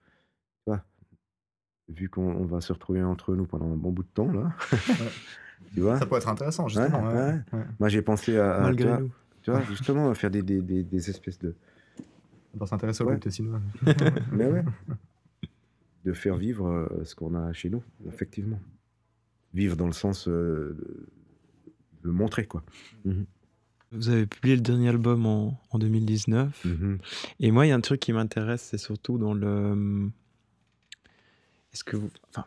vu 1.88 2.10
qu'on 2.10 2.36
on 2.36 2.46
va 2.46 2.62
se 2.62 2.74
retrouver 2.74 3.04
entre 3.04 3.36
nous 3.36 3.46
pendant 3.46 3.72
un 3.72 3.78
bon 3.78 3.92
bout 3.92 4.04
de 4.04 4.10
temps 4.10 4.32
là, 4.32 4.52
tu 5.74 5.82
vois. 5.82 6.00
Ça 6.00 6.06
peut 6.08 6.18
être 6.18 6.28
intéressant, 6.28 6.68
justement. 6.68 7.04
Ouais, 7.08 7.14
ouais. 7.14 7.22
ouais. 7.22 7.60
Ouais. 7.60 7.66
Moi 7.80 7.90
j'ai 7.90 8.02
pensé 8.02 8.38
à, 8.38 8.60
Malgré 8.62 8.98
nous. 9.00 9.12
Tu 9.48 9.52
vois, 9.52 9.62
justement 9.64 10.10
à 10.10 10.14
faire 10.14 10.30
des, 10.30 10.42
des, 10.42 10.62
des, 10.62 10.84
des 10.84 11.10
espèces 11.10 11.40
de 11.40 11.56
On 12.60 12.66
s'intéresser 12.66 13.02
au 13.04 13.08
Ouais. 13.08 13.18
tessinois. 13.18 13.62
Mais 14.34 14.46
ouais. 14.46 14.64
De 16.04 16.12
faire 16.12 16.36
vivre 16.36 16.68
euh, 16.68 17.04
ce 17.06 17.16
qu'on 17.16 17.34
a 17.34 17.54
chez 17.54 17.70
nous, 17.70 17.82
effectivement. 18.08 18.60
Vivre 19.54 19.78
dans 19.78 19.86
le 19.88 19.94
sens 19.94 20.28
euh, 20.28 20.76
de 22.04 22.08
le 22.08 22.12
montrer, 22.12 22.46
quoi. 22.46 22.62
Vous 23.94 24.10
avez 24.10 24.26
publié 24.26 24.56
le 24.58 24.62
dernier 24.62 24.90
album 24.90 25.26
en, 25.26 25.58
en 25.72 25.80
2019. 25.80 26.66
Mhm. 26.66 26.98
Et 27.40 27.52
moi, 27.52 27.66
il 27.66 27.70
y 27.70 27.72
a 27.72 27.76
un 27.76 27.82
truc 27.82 28.02
qui 28.02 28.12
m'intéresse, 28.12 28.62
c'est 28.64 28.78
surtout 28.78 29.18
dans 29.18 29.34
le. 29.34 30.10
Est-ce 31.74 31.84
que 31.86 31.96
vous. 31.98 32.10
Enfin, 32.30 32.46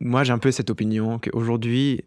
moi, 0.00 0.22
j'ai 0.24 0.32
un 0.32 0.38
peu 0.38 0.50
cette 0.52 0.70
opinion 0.70 1.18
qu'aujourd'hui, 1.18 2.02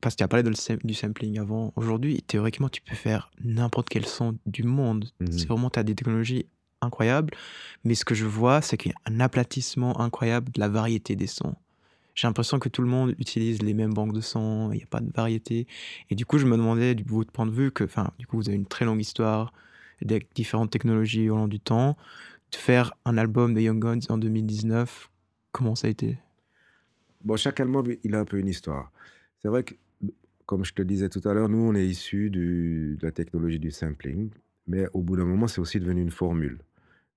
parce 0.00 0.14
qu'il 0.14 0.22
y 0.22 0.24
a 0.24 0.28
parlé 0.28 0.42
de 0.42 0.50
le 0.50 0.76
du 0.84 0.94
sampling 0.94 1.38
avant, 1.38 1.72
aujourd'hui, 1.76 2.22
théoriquement, 2.22 2.68
tu 2.68 2.82
peux 2.82 2.94
faire 2.94 3.30
n'importe 3.42 3.88
quel 3.88 4.06
son 4.06 4.36
du 4.46 4.62
monde. 4.62 5.10
Mhm. 5.20 5.32
C'est 5.32 5.46
vraiment, 5.46 5.70
tu 5.70 5.78
as 5.78 5.82
des 5.82 5.94
technologies 5.94 6.46
incroyable. 6.80 7.34
Mais 7.84 7.94
ce 7.94 8.04
que 8.04 8.14
je 8.14 8.24
vois, 8.24 8.60
c'est 8.60 8.76
qu'il 8.76 8.92
y 8.92 8.94
a 8.94 9.10
un 9.10 9.20
aplatissement 9.20 10.00
incroyable 10.00 10.52
de 10.52 10.60
la 10.60 10.68
variété 10.68 11.16
des 11.16 11.26
sons. 11.26 11.54
J'ai 12.14 12.26
l'impression 12.26 12.58
que 12.58 12.68
tout 12.68 12.82
le 12.82 12.88
monde 12.88 13.14
utilise 13.18 13.62
les 13.62 13.74
mêmes 13.74 13.92
banques 13.92 14.14
de 14.14 14.22
sons, 14.22 14.70
il 14.72 14.78
n'y 14.78 14.82
a 14.82 14.86
pas 14.86 15.00
de 15.00 15.10
variété. 15.14 15.66
Et 16.08 16.14
du 16.14 16.24
coup, 16.24 16.38
je 16.38 16.46
me 16.46 16.56
demandais, 16.56 16.94
du 16.94 17.04
votre 17.04 17.30
point 17.30 17.46
de 17.46 17.50
vue, 17.50 17.70
que, 17.70 17.84
enfin, 17.84 18.10
du 18.18 18.26
coup, 18.26 18.36
vous 18.36 18.48
avez 18.48 18.56
une 18.56 18.66
très 18.66 18.84
longue 18.84 19.00
histoire 19.00 19.52
avec 20.02 20.34
différentes 20.34 20.70
technologies 20.70 21.28
au 21.28 21.36
long 21.36 21.48
du 21.48 21.60
temps. 21.60 21.96
De 22.52 22.56
faire 22.56 22.94
un 23.04 23.18
album 23.18 23.54
de 23.54 23.60
Young 23.60 23.82
Guns 23.82 24.00
en 24.08 24.18
2019, 24.18 25.10
comment 25.52 25.74
ça 25.74 25.88
a 25.88 25.90
été? 25.90 26.16
Bon, 27.22 27.36
chaque 27.36 27.60
album, 27.60 27.92
il 28.02 28.14
a 28.14 28.20
un 28.20 28.24
peu 28.24 28.38
une 28.38 28.48
histoire. 28.48 28.90
C'est 29.42 29.48
vrai 29.48 29.64
que, 29.64 29.74
comme 30.46 30.64
je 30.64 30.72
te 30.72 30.82
disais 30.82 31.08
tout 31.08 31.26
à 31.28 31.34
l'heure, 31.34 31.48
nous, 31.48 31.58
on 31.58 31.74
est 31.74 31.86
issus 31.86 32.30
de 32.30 32.96
la 33.02 33.10
technologie 33.10 33.58
du 33.58 33.70
sampling, 33.72 34.30
mais 34.66 34.86
au 34.92 35.02
bout 35.02 35.16
d'un 35.16 35.24
moment, 35.24 35.48
c'est 35.48 35.60
aussi 35.60 35.80
devenu 35.80 36.00
une 36.00 36.10
formule. 36.10 36.58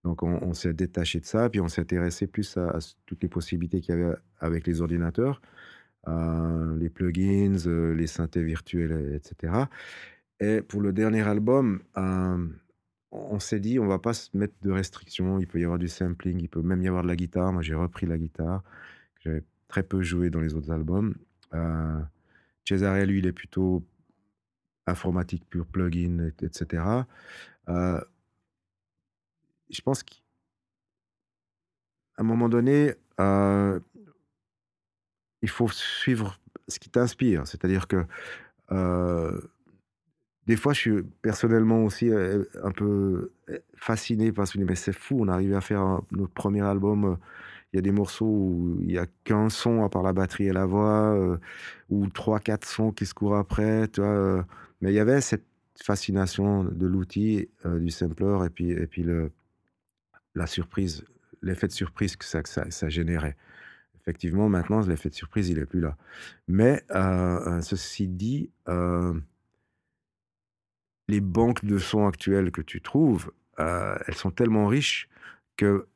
Donc, 0.03 0.23
on, 0.23 0.53
s'est 0.53 0.73
détaché 0.73 1.19
de 1.19 1.25
ça, 1.25 1.49
puis 1.49 1.59
on 1.59 1.67
s'est 1.67 1.81
intéressé 1.81 2.25
plus 2.25 2.57
à, 2.57 2.79
toutes 3.05 3.21
les 3.21 3.29
possibilités 3.29 3.81
qu'il 3.81 3.95
y 3.95 4.01
avait 4.01 4.15
avec 4.39 4.65
les 4.65 4.81
ordinateurs, 4.81 5.41
euh, 6.07 6.77
les 6.77 6.89
plugins, 6.89 7.57
euh, 7.67 7.93
les 7.93 8.07
synthés 8.07 8.43
virtuels, 8.43 9.13
etc. 9.13 9.65
Et 10.39 10.61
pour 10.61 10.81
le 10.81 10.93
dernier 10.93 11.21
album, 11.21 11.81
euh, 11.97 12.47
on 13.11 13.39
s'est 13.39 13.59
dit, 13.59 13.77
on 13.77 13.87
va 13.87 13.99
pas 13.99 14.13
se 14.13 14.35
mettre 14.37 14.53
de 14.61 14.71
restrictions. 14.71 15.37
Il 15.39 15.47
peut 15.47 15.59
y 15.59 15.65
avoir 15.65 15.79
du 15.79 15.89
sampling, 15.89 16.39
il 16.41 16.47
peut 16.49 16.61
même 16.61 16.81
y 16.81 16.87
avoir 16.87 17.03
de 17.03 17.09
la 17.09 17.17
guitare. 17.17 17.51
Moi, 17.51 17.61
j'ai 17.61 17.75
repris 17.75 18.05
la 18.05 18.17
guitare, 18.17 18.63
que 19.15 19.21
j'avais 19.25 19.43
très 19.67 19.83
peu 19.83 20.01
joué 20.01 20.29
dans 20.29 20.39
les 20.39 20.55
autres 20.55 20.71
albums. 20.71 21.13
Cesare, 22.77 23.05
lui, 23.05 23.19
il 23.19 23.27
est 23.27 23.33
plutôt 23.33 23.83
informatique 24.87 25.47
pur, 25.49 25.65
plugin, 25.65 26.19
et- 26.19 26.45
etc. 26.45 26.83
Euh, 27.69 28.01
je 29.69 29.81
pense 29.81 30.03
qu'à 30.03 30.15
un 32.17 32.23
moment 32.23 32.49
donné, 32.49 32.95
euh, 33.19 33.79
il 35.41 35.49
faut 35.49 35.69
suivre 35.69 36.39
ce 36.67 36.79
qui 36.79 36.89
t'inspire. 36.89 37.47
C'est-à-dire 37.47 37.87
que 37.87 38.05
euh, 38.71 39.39
des 40.47 40.55
fois, 40.55 40.73
je 40.73 40.79
suis 40.79 41.03
personnellement 41.21 41.83
aussi 41.85 42.09
un 42.11 42.71
peu 42.71 43.31
fasciné 43.75 44.31
parce 44.31 44.49
que 44.49 44.55
je 44.55 44.59
me 44.59 44.65
dis, 44.65 44.69
mais 44.71 44.75
c'est 44.75 44.93
fou, 44.93 45.17
on 45.21 45.27
arrive 45.27 45.53
à 45.55 45.61
faire 45.61 46.01
notre 46.11 46.33
premier 46.33 46.61
album. 46.61 47.17
Il 47.71 47.77
y 47.77 47.79
a 47.79 47.81
des 47.81 47.91
morceaux 47.91 48.25
où 48.25 48.77
il 48.81 48.87
n'y 48.87 48.97
a 48.97 49.05
qu'un 49.23 49.49
son 49.49 49.83
à 49.83 49.89
part 49.89 50.01
la 50.01 50.13
batterie 50.13 50.47
et 50.47 50.53
la 50.53 50.65
voix, 50.65 51.13
euh, 51.13 51.37
ou 51.89 52.07
trois, 52.07 52.39
quatre 52.39 52.67
sons 52.67 52.91
qui 52.91 53.05
se 53.05 53.13
courent 53.13 53.37
après. 53.37 53.87
Tu 53.89 54.01
euh, 54.01 54.41
mais 54.81 54.91
il 54.91 54.95
y 54.95 54.99
avait 54.99 55.21
cette 55.21 55.45
fascination 55.75 56.63
de 56.63 56.87
l'outil, 56.87 57.49
euh, 57.65 57.79
du 57.79 57.91
sampler, 57.91 58.45
et 58.45 58.49
puis, 58.49 58.71
et 58.71 58.87
puis 58.87 59.03
le, 59.03 59.31
la 60.33 60.47
surprise, 60.47 61.05
l'effet 61.41 61.67
de 61.67 61.71
surprise 61.71 62.15
que 62.15 62.25
ça, 62.25 62.41
que 62.41 62.49
ça, 62.49 62.69
ça 62.71 62.89
générait. 62.89 63.35
Effectivement, 64.01 64.49
maintenant, 64.49 64.81
l'effet 64.81 65.09
de 65.09 65.13
surprise, 65.13 65.49
il 65.49 65.59
n'est 65.59 65.65
plus 65.65 65.81
là. 65.81 65.95
Mais 66.47 66.83
ceci 67.61 68.07
dit, 68.07 68.49
les 71.07 71.21
banques 71.21 71.65
de 71.65 71.77
sons 71.77 72.07
actuelles 72.07 72.51
que 72.51 72.61
tu 72.61 72.81
trouves, 72.81 73.31
elles 73.57 74.15
sont 74.15 74.31
tellement 74.31 74.67
riches 74.67 75.09
que 75.57 75.88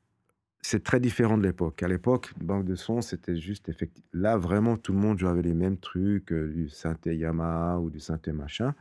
c'est 0.66 0.84
très 0.84 1.00
différent 1.00 1.38
de 1.38 1.44
l'époque. 1.44 1.84
À 1.84 1.88
l'époque, 1.88 2.34
banque 2.42 2.66
de 2.66 2.76
sons, 2.76 3.02
c'était 3.02 3.36
juste 3.36 3.70
effectivement. 3.70 4.10
Là, 4.14 4.38
vraiment, 4.38 4.78
tout 4.78 4.94
le 4.94 5.00
monde 5.00 5.20
jouait 5.20 5.42
les 5.42 5.54
mêmes 5.54 5.78
trucs, 5.78 6.32
euh, 6.32 6.48
du 6.48 6.70
synthé 6.70 7.16
Yamaha 7.16 7.80
ou 7.80 7.90
du 7.90 8.00
synthé 8.00 8.32
machin. 8.32 8.74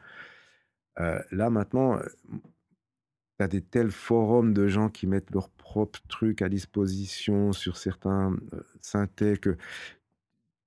Euh, 1.01 1.19
là, 1.33 1.51
maintenant, 1.51 1.99
tu 2.31 3.45
as 3.45 3.49
des 3.49 3.63
tels 3.63 3.91
forums 3.91 4.55
de 4.55 4.69
gens 4.69 4.89
qui 4.89 5.07
mettent 5.07 5.33
leurs 5.33 5.49
propres 5.51 6.01
trucs 6.09 6.41
à 6.41 6.49
disposition 6.49 7.53
sur 7.53 7.77
certains 7.77 8.33
euh, 8.53 8.63
synthés 8.81 9.37
que 9.37 9.57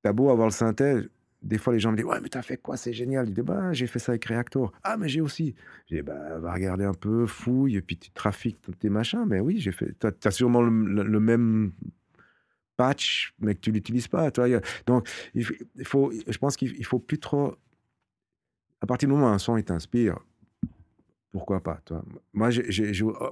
t'as 0.03 0.13
beau 0.13 0.29
avoir 0.29 0.47
le 0.47 0.53
synthé, 0.53 1.01
des 1.45 1.57
fois 1.57 1.71
les 1.73 1.79
gens 1.79 1.91
me 1.91 1.97
disent 1.97 2.05
Ouais, 2.05 2.19
mais 2.21 2.27
t'as 2.29 2.41
fait 2.41 2.57
quoi? 2.57 2.75
C'est 2.75 2.91
génial. 2.93 3.27
Je 3.27 3.31
dis 3.31 3.41
Bah, 3.41 3.71
j'ai 3.73 3.87
fait 3.87 3.99
ça 3.99 4.11
avec 4.13 4.25
Reactor. 4.25 4.71
Ah, 4.83 4.97
mais 4.97 5.07
j'ai 5.07 5.21
aussi. 5.21 5.55
Je 5.89 5.95
dis 5.97 6.01
Bah, 6.01 6.39
va 6.39 6.53
regarder 6.53 6.83
un 6.83 6.93
peu, 6.93 7.25
fouille, 7.25 7.75
et 7.77 7.81
puis 7.81 7.97
tu 7.97 8.09
trafiques 8.11 8.57
tes 8.79 8.89
machins. 8.89 9.23
Mais 9.27 9.39
oui, 9.39 9.59
j'ai 9.59 9.71
fait. 9.71 9.93
T'as 9.99 10.11
as 10.25 10.31
sûrement 10.31 10.61
le, 10.61 10.69
le- 10.85 11.03
le 11.03 11.19
même 11.19 11.71
patch, 12.77 13.33
mais 13.39 13.55
que 13.55 13.61
tu 13.61 13.71
l'utilises 13.71 14.07
pas. 14.07 14.27
A- 14.27 14.59
Donc, 14.85 15.07
il 15.33 15.45
faut, 15.85 16.11
je 16.27 16.37
pense 16.37 16.57
qu'il 16.57 16.75
il 16.77 16.85
faut 16.85 16.99
plus 16.99 17.19
trop. 17.19 17.55
À 18.81 18.85
partir 18.87 19.07
du 19.07 19.13
moment 19.15 19.27
où 19.27 19.33
un 19.33 19.39
son 19.39 19.55
il 19.57 19.63
t'inspire, 19.63 20.19
pourquoi 21.31 21.61
pas 21.61 21.79
toi? 21.85 22.03
Moi, 22.33 22.49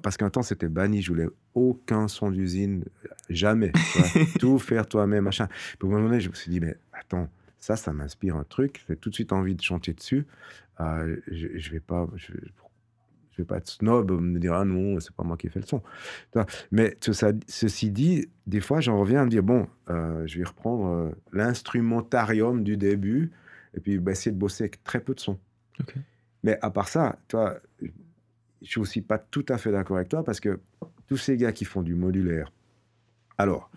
parce 0.02 0.18
qu'un 0.18 0.30
temps 0.30 0.42
c'était 0.42 0.68
banni, 0.70 1.02
je 1.02 1.10
voulais 1.12 1.28
aucun 1.54 2.08
son 2.08 2.32
d'usine, 2.32 2.86
jamais. 3.30 3.72
tout 4.40 4.60
faire 4.60 4.88
toi-même, 4.88 5.24
machin. 5.26 5.48
Puis 5.48 5.78
à 5.82 5.86
un 5.86 5.90
moment 5.90 6.08
donné, 6.10 6.20
je 6.20 6.30
me 6.30 6.34
suis 6.36 6.50
dit, 6.52 6.60
mais 6.60 6.76
attends, 6.92 7.30
ça, 7.64 7.78
ça 7.78 7.94
m'inspire 7.94 8.36
un 8.36 8.44
truc, 8.44 8.84
j'ai 8.90 8.98
tout 8.98 9.10
de 9.10 9.16
suite 9.16 9.32
envie 9.32 9.56
de 9.56 9.62
chanter 9.62 9.94
dessus. 9.94 10.28
Euh, 10.82 11.16
je, 11.32 11.48
je 11.56 11.72
vais 11.72 11.80
pas. 11.80 12.10
Je, 12.16 12.34
je 13.32 13.42
vais 13.42 13.46
pas 13.46 13.58
être 13.58 13.68
snob, 13.68 14.12
me 14.12 14.38
dire 14.38 14.54
ah 14.54 14.64
non, 14.66 15.00
c'est 15.00 15.16
pas 15.16 15.24
moi 15.24 15.38
qui 15.38 15.48
ai 15.48 15.50
fait 15.50 15.60
le 15.62 15.66
son. 15.66 15.82
Mais 16.72 16.98
ça- 17.02 17.32
ceci 17.48 17.90
dit, 17.90 18.28
des 18.46 18.60
fois 18.60 18.80
j'en 18.80 19.00
reviens 19.00 19.22
à 19.22 19.26
me 19.26 19.30
dire 19.30 19.42
bon, 19.42 19.68
euh, 19.90 20.28
je 20.28 20.38
vais 20.38 20.44
reprendre 20.44 20.88
euh, 20.88 21.12
l'instrumentarium 21.32 22.64
du 22.64 22.78
début 22.78 23.32
et 23.76 23.80
puis 23.80 23.98
bah, 23.98 24.12
essayer 24.12 24.32
de 24.32 24.38
bosser 24.38 24.66
avec 24.66 24.84
très 24.84 25.00
peu 25.00 25.16
de 25.16 25.20
sons. 25.20 25.40
Ok. 25.80 25.96
Mais 26.44 26.60
à 26.62 26.70
part 26.70 26.90
ça, 26.90 27.18
toi, 27.28 27.58
je 27.82 28.68
suis 28.70 28.80
aussi 28.80 29.02
pas 29.02 29.18
tout 29.18 29.46
à 29.50 29.58
fait 29.58 29.72
d'accord 29.72 29.98
avec 29.98 30.10
toi 30.10 30.24
parce 30.24 30.40
que 30.40 30.60
tous 31.08 31.18
ces 31.18 31.38
gars 31.38 31.54
qui 31.54 31.66
font 31.66 31.82
du 31.82 31.96
modulaire, 31.96 32.52
alors, 33.38 33.72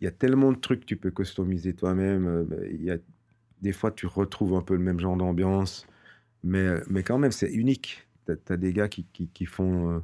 il 0.00 0.04
y 0.04 0.08
a 0.08 0.10
tellement 0.12 0.52
de 0.52 0.58
trucs 0.58 0.80
que 0.80 0.86
tu 0.86 0.96
peux 0.96 1.10
customiser 1.10 1.74
toi-même. 1.74 2.26
euh, 2.26 2.68
Il 2.72 2.82
y 2.84 2.90
a, 2.90 2.98
des 3.62 3.72
fois, 3.72 3.90
tu 3.90 4.06
retrouves 4.06 4.54
un 4.54 4.62
peu 4.62 4.74
le 4.74 4.82
même 4.82 5.00
genre 5.00 5.16
d'ambiance, 5.16 5.86
mais, 6.44 6.74
mais 6.88 7.02
quand 7.02 7.18
même, 7.18 7.32
c'est 7.32 7.50
unique. 7.50 8.08
Tu 8.26 8.32
as, 8.52 8.56
des 8.56 8.72
gars 8.72 8.88
qui, 8.88 9.06
qui, 9.34 9.46
font. 9.46 9.96
euh, 9.96 10.00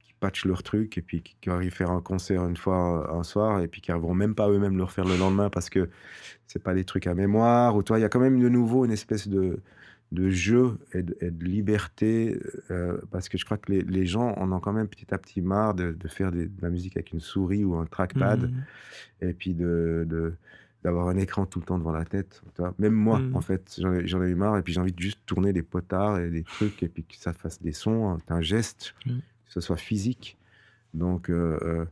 qui 0.00 0.14
patchent 0.20 0.44
leur 0.46 0.62
truc 0.62 0.98
et 0.98 1.02
puis 1.02 1.22
qui, 1.22 1.50
arrivent 1.50 1.72
à 1.72 1.76
faire 1.76 1.90
un 1.90 2.00
concert 2.00 2.46
une 2.46 2.56
fois 2.56 3.10
euh, 3.10 3.18
un 3.18 3.22
soir 3.24 3.60
et 3.60 3.68
puis 3.68 3.80
qui 3.80 3.90
n'arriveront 3.90 4.14
même 4.14 4.34
pas 4.34 4.48
eux-mêmes 4.48 4.76
le 4.76 4.84
refaire 4.84 5.04
le 5.04 5.16
lendemain 5.16 5.50
parce 5.50 5.70
que 5.70 5.90
c'est 6.46 6.62
pas 6.62 6.74
des 6.74 6.84
trucs 6.84 7.06
à 7.06 7.14
mémoire. 7.14 7.76
Ou 7.76 7.82
toi, 7.82 7.98
il 7.98 8.02
y 8.02 8.04
a 8.04 8.08
quand 8.08 8.20
même 8.20 8.40
de 8.40 8.48
nouveau 8.48 8.84
une 8.84 8.92
espèce 8.92 9.28
de, 9.28 9.60
de 10.12 10.28
jeu 10.30 10.78
et 10.92 11.02
de, 11.02 11.16
et 11.20 11.30
de 11.30 11.44
liberté 11.44 12.38
euh, 12.70 12.98
parce 13.10 13.28
que 13.28 13.38
je 13.38 13.44
crois 13.44 13.56
que 13.56 13.72
les, 13.72 13.80
les 13.82 14.06
gens 14.06 14.34
en 14.36 14.52
ont 14.52 14.60
quand 14.60 14.72
même 14.74 14.86
petit 14.88 15.12
à 15.14 15.18
petit 15.18 15.40
marre 15.40 15.74
de, 15.74 15.92
de 15.92 16.08
faire 16.08 16.30
des- 16.30 16.46
de 16.46 16.62
la 16.62 16.68
musique 16.70 16.96
avec 16.96 17.12
une 17.12 17.20
souris 17.20 17.64
ou 17.64 17.74
un 17.76 17.86
trackpad 17.86 18.42
Mhm. 18.42 18.62
et 19.22 19.32
puis 19.32 19.54
de, 19.54 20.06
d'avoir 20.84 21.08
un 21.08 21.16
écran 21.16 21.46
tout 21.46 21.60
le 21.60 21.64
temps 21.64 21.78
devant 21.78 21.92
la 21.92 22.04
tête. 22.04 22.42
tu 22.54 22.60
vois. 22.60 22.74
Même 22.78 22.92
moi, 22.92 23.18
Mhm. 23.20 23.36
en 23.36 23.40
fait, 23.40 23.76
j'en 23.78 24.22
ai, 24.22 24.28
eu 24.28 24.34
marre 24.34 24.58
et 24.58 24.62
puis 24.62 24.72
j'ai 24.74 24.80
envie 24.80 24.92
de 24.92 25.00
juste 25.00 25.20
tourner 25.26 25.52
des 25.54 25.62
potards 25.62 26.18
et 26.20 26.28
des 26.30 26.42
trucs 26.44 26.82
et 26.82 26.88
puis 26.88 27.04
que 27.04 27.16
ça 27.16 27.32
fasse 27.32 27.62
des 27.62 27.72
sons, 27.72 28.10
hein, 28.10 28.18
un 28.28 28.42
geste, 28.42 28.94
que 29.06 29.12
ce 29.48 29.60
soit 29.60 29.76
physique. 29.78 30.36
Donc, 30.92 31.30
euh, 31.30 31.58
euh, 31.62 31.84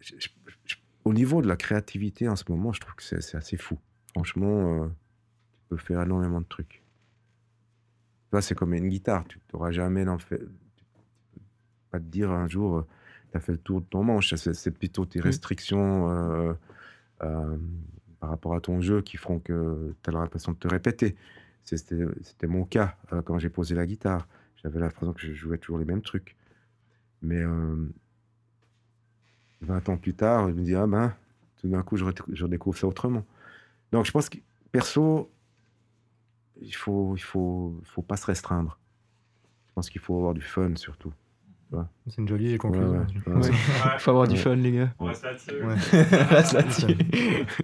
je- 0.00 0.14
je- 0.18 0.28
je- 0.66 0.76
au 1.04 1.14
niveau 1.14 1.40
de 1.42 1.48
la 1.48 1.56
créativité 1.56 2.28
en 2.28 2.36
ce 2.36 2.44
moment, 2.48 2.72
je 2.72 2.80
trouve 2.80 2.94
que 2.96 3.02
c'est, 3.02 3.22
c'est 3.22 3.36
assez 3.36 3.56
fou. 3.56 3.78
Franchement, 4.14 4.84
euh, 4.84 4.86
tu 4.88 5.60
peux 5.70 5.76
faire 5.78 6.02
énormément 6.02 6.40
de 6.40 6.46
trucs. 6.46 6.81
Vois, 8.32 8.42
c'est 8.42 8.54
comme 8.54 8.74
une 8.74 8.88
guitare, 8.88 9.24
tu 9.28 9.38
n'auras 9.52 9.70
jamais 9.70 10.04
peux 10.28 10.48
pas 11.90 11.98
te 11.98 12.04
dire 12.04 12.30
un 12.30 12.48
jour, 12.48 12.84
tu 13.30 13.36
as 13.36 13.40
fait 13.40 13.52
le 13.52 13.58
tour 13.58 13.82
de 13.82 13.86
ton 13.86 14.02
manche. 14.02 14.34
C'est, 14.34 14.70
plutôt 14.70 15.04
tes 15.04 15.18
Mhm. 15.18 15.24
restrictions 15.26 16.10
euh, 16.10 16.54
euh, 17.22 17.56
par 18.20 18.30
rapport 18.30 18.54
à 18.54 18.60
ton 18.60 18.80
jeu 18.80 19.02
qui 19.02 19.18
feront 19.18 19.38
que 19.38 19.94
tu 20.02 20.10
as 20.10 20.12
l'impression 20.14 20.52
de 20.52 20.56
te 20.56 20.66
répéter. 20.68 21.14
C'était, 21.64 22.46
mon 22.46 22.64
cas 22.64 22.96
euh, 23.12 23.20
quand 23.20 23.38
j'ai 23.38 23.50
posé 23.50 23.74
la 23.74 23.84
guitare. 23.86 24.26
J'avais 24.62 24.80
l'impression 24.80 25.12
que 25.12 25.20
je 25.20 25.32
jouais 25.34 25.58
toujours 25.58 25.78
les 25.78 25.84
mêmes 25.84 26.02
trucs. 26.02 26.34
Mais 27.20 27.40
euh, 27.42 27.88
20 29.60 29.88
ans 29.90 29.96
plus 29.96 30.14
tard, 30.14 30.48
je 30.48 30.54
me 30.54 30.62
dis, 30.62 30.74
ah 30.74 30.86
ben, 30.86 31.14
tout 31.60 31.68
d'un 31.68 31.82
coup, 31.82 31.96
je, 31.96 32.04
je 32.32 32.44
redécouvre 32.44 32.78
ça 32.78 32.86
autrement. 32.86 33.24
Donc, 33.92 34.06
je 34.06 34.10
pense 34.12 34.28
que, 34.28 34.38
perso, 34.72 35.30
il 36.62 36.74
faut, 36.74 37.14
il 37.16 37.22
faut, 37.22 37.80
faut 37.84 38.02
pas 38.02 38.16
se 38.16 38.26
restreindre. 38.26 38.78
Je 39.68 39.72
pense 39.74 39.90
qu'il 39.90 40.00
faut 40.00 40.16
avoir 40.16 40.34
du 40.34 40.42
fun, 40.42 40.76
surtout. 40.76 41.12
C'est 42.06 42.18
une 42.18 42.28
jolie 42.28 42.52
Ouais, 42.52 42.58
conclusion. 42.58 42.90
ouais, 42.90 42.98
ouais. 43.26 43.34
Ouais. 43.34 43.50
Faut 43.98 44.10
avoir 44.10 44.28
du 44.28 44.36
fun, 44.36 44.56
les 44.56 44.72
gars. 44.72 44.92
On 44.98 45.06
reste 45.06 45.22
là-dessus. 46.52 46.96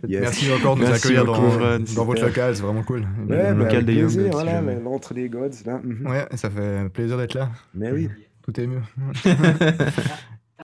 Yes. 0.09 0.21
Merci 0.23 0.53
encore 0.53 0.77
de 0.77 0.81
nous 0.81 0.87
Merci 0.87 1.07
accueillir 1.07 1.25
dans, 1.27 2.05
votre 2.05 2.25
local, 2.25 2.57
c'est 2.57 2.63
vraiment 2.63 2.83
cool. 2.83 3.01
Ouais, 3.01 3.07
le 3.27 3.27
bah, 3.27 3.53
local 3.53 3.85
des 3.85 3.97
plaisir, 3.97 4.31
voilà, 4.33 4.63
mais 4.63 4.81
l'entre 4.81 5.13
des 5.13 5.29
gods, 5.29 5.51
là. 5.67 5.81
mhm. 5.83 6.07
Ouais, 6.07 6.27
ça 6.37 6.49
fait 6.49 6.89
plaisir 6.89 7.19
d'être 7.19 7.35
là. 7.35 7.51
Mais 7.75 7.93
oui. 7.93 8.09
Tout 8.43 8.59
est 8.59 8.67
mieux. 8.67 8.81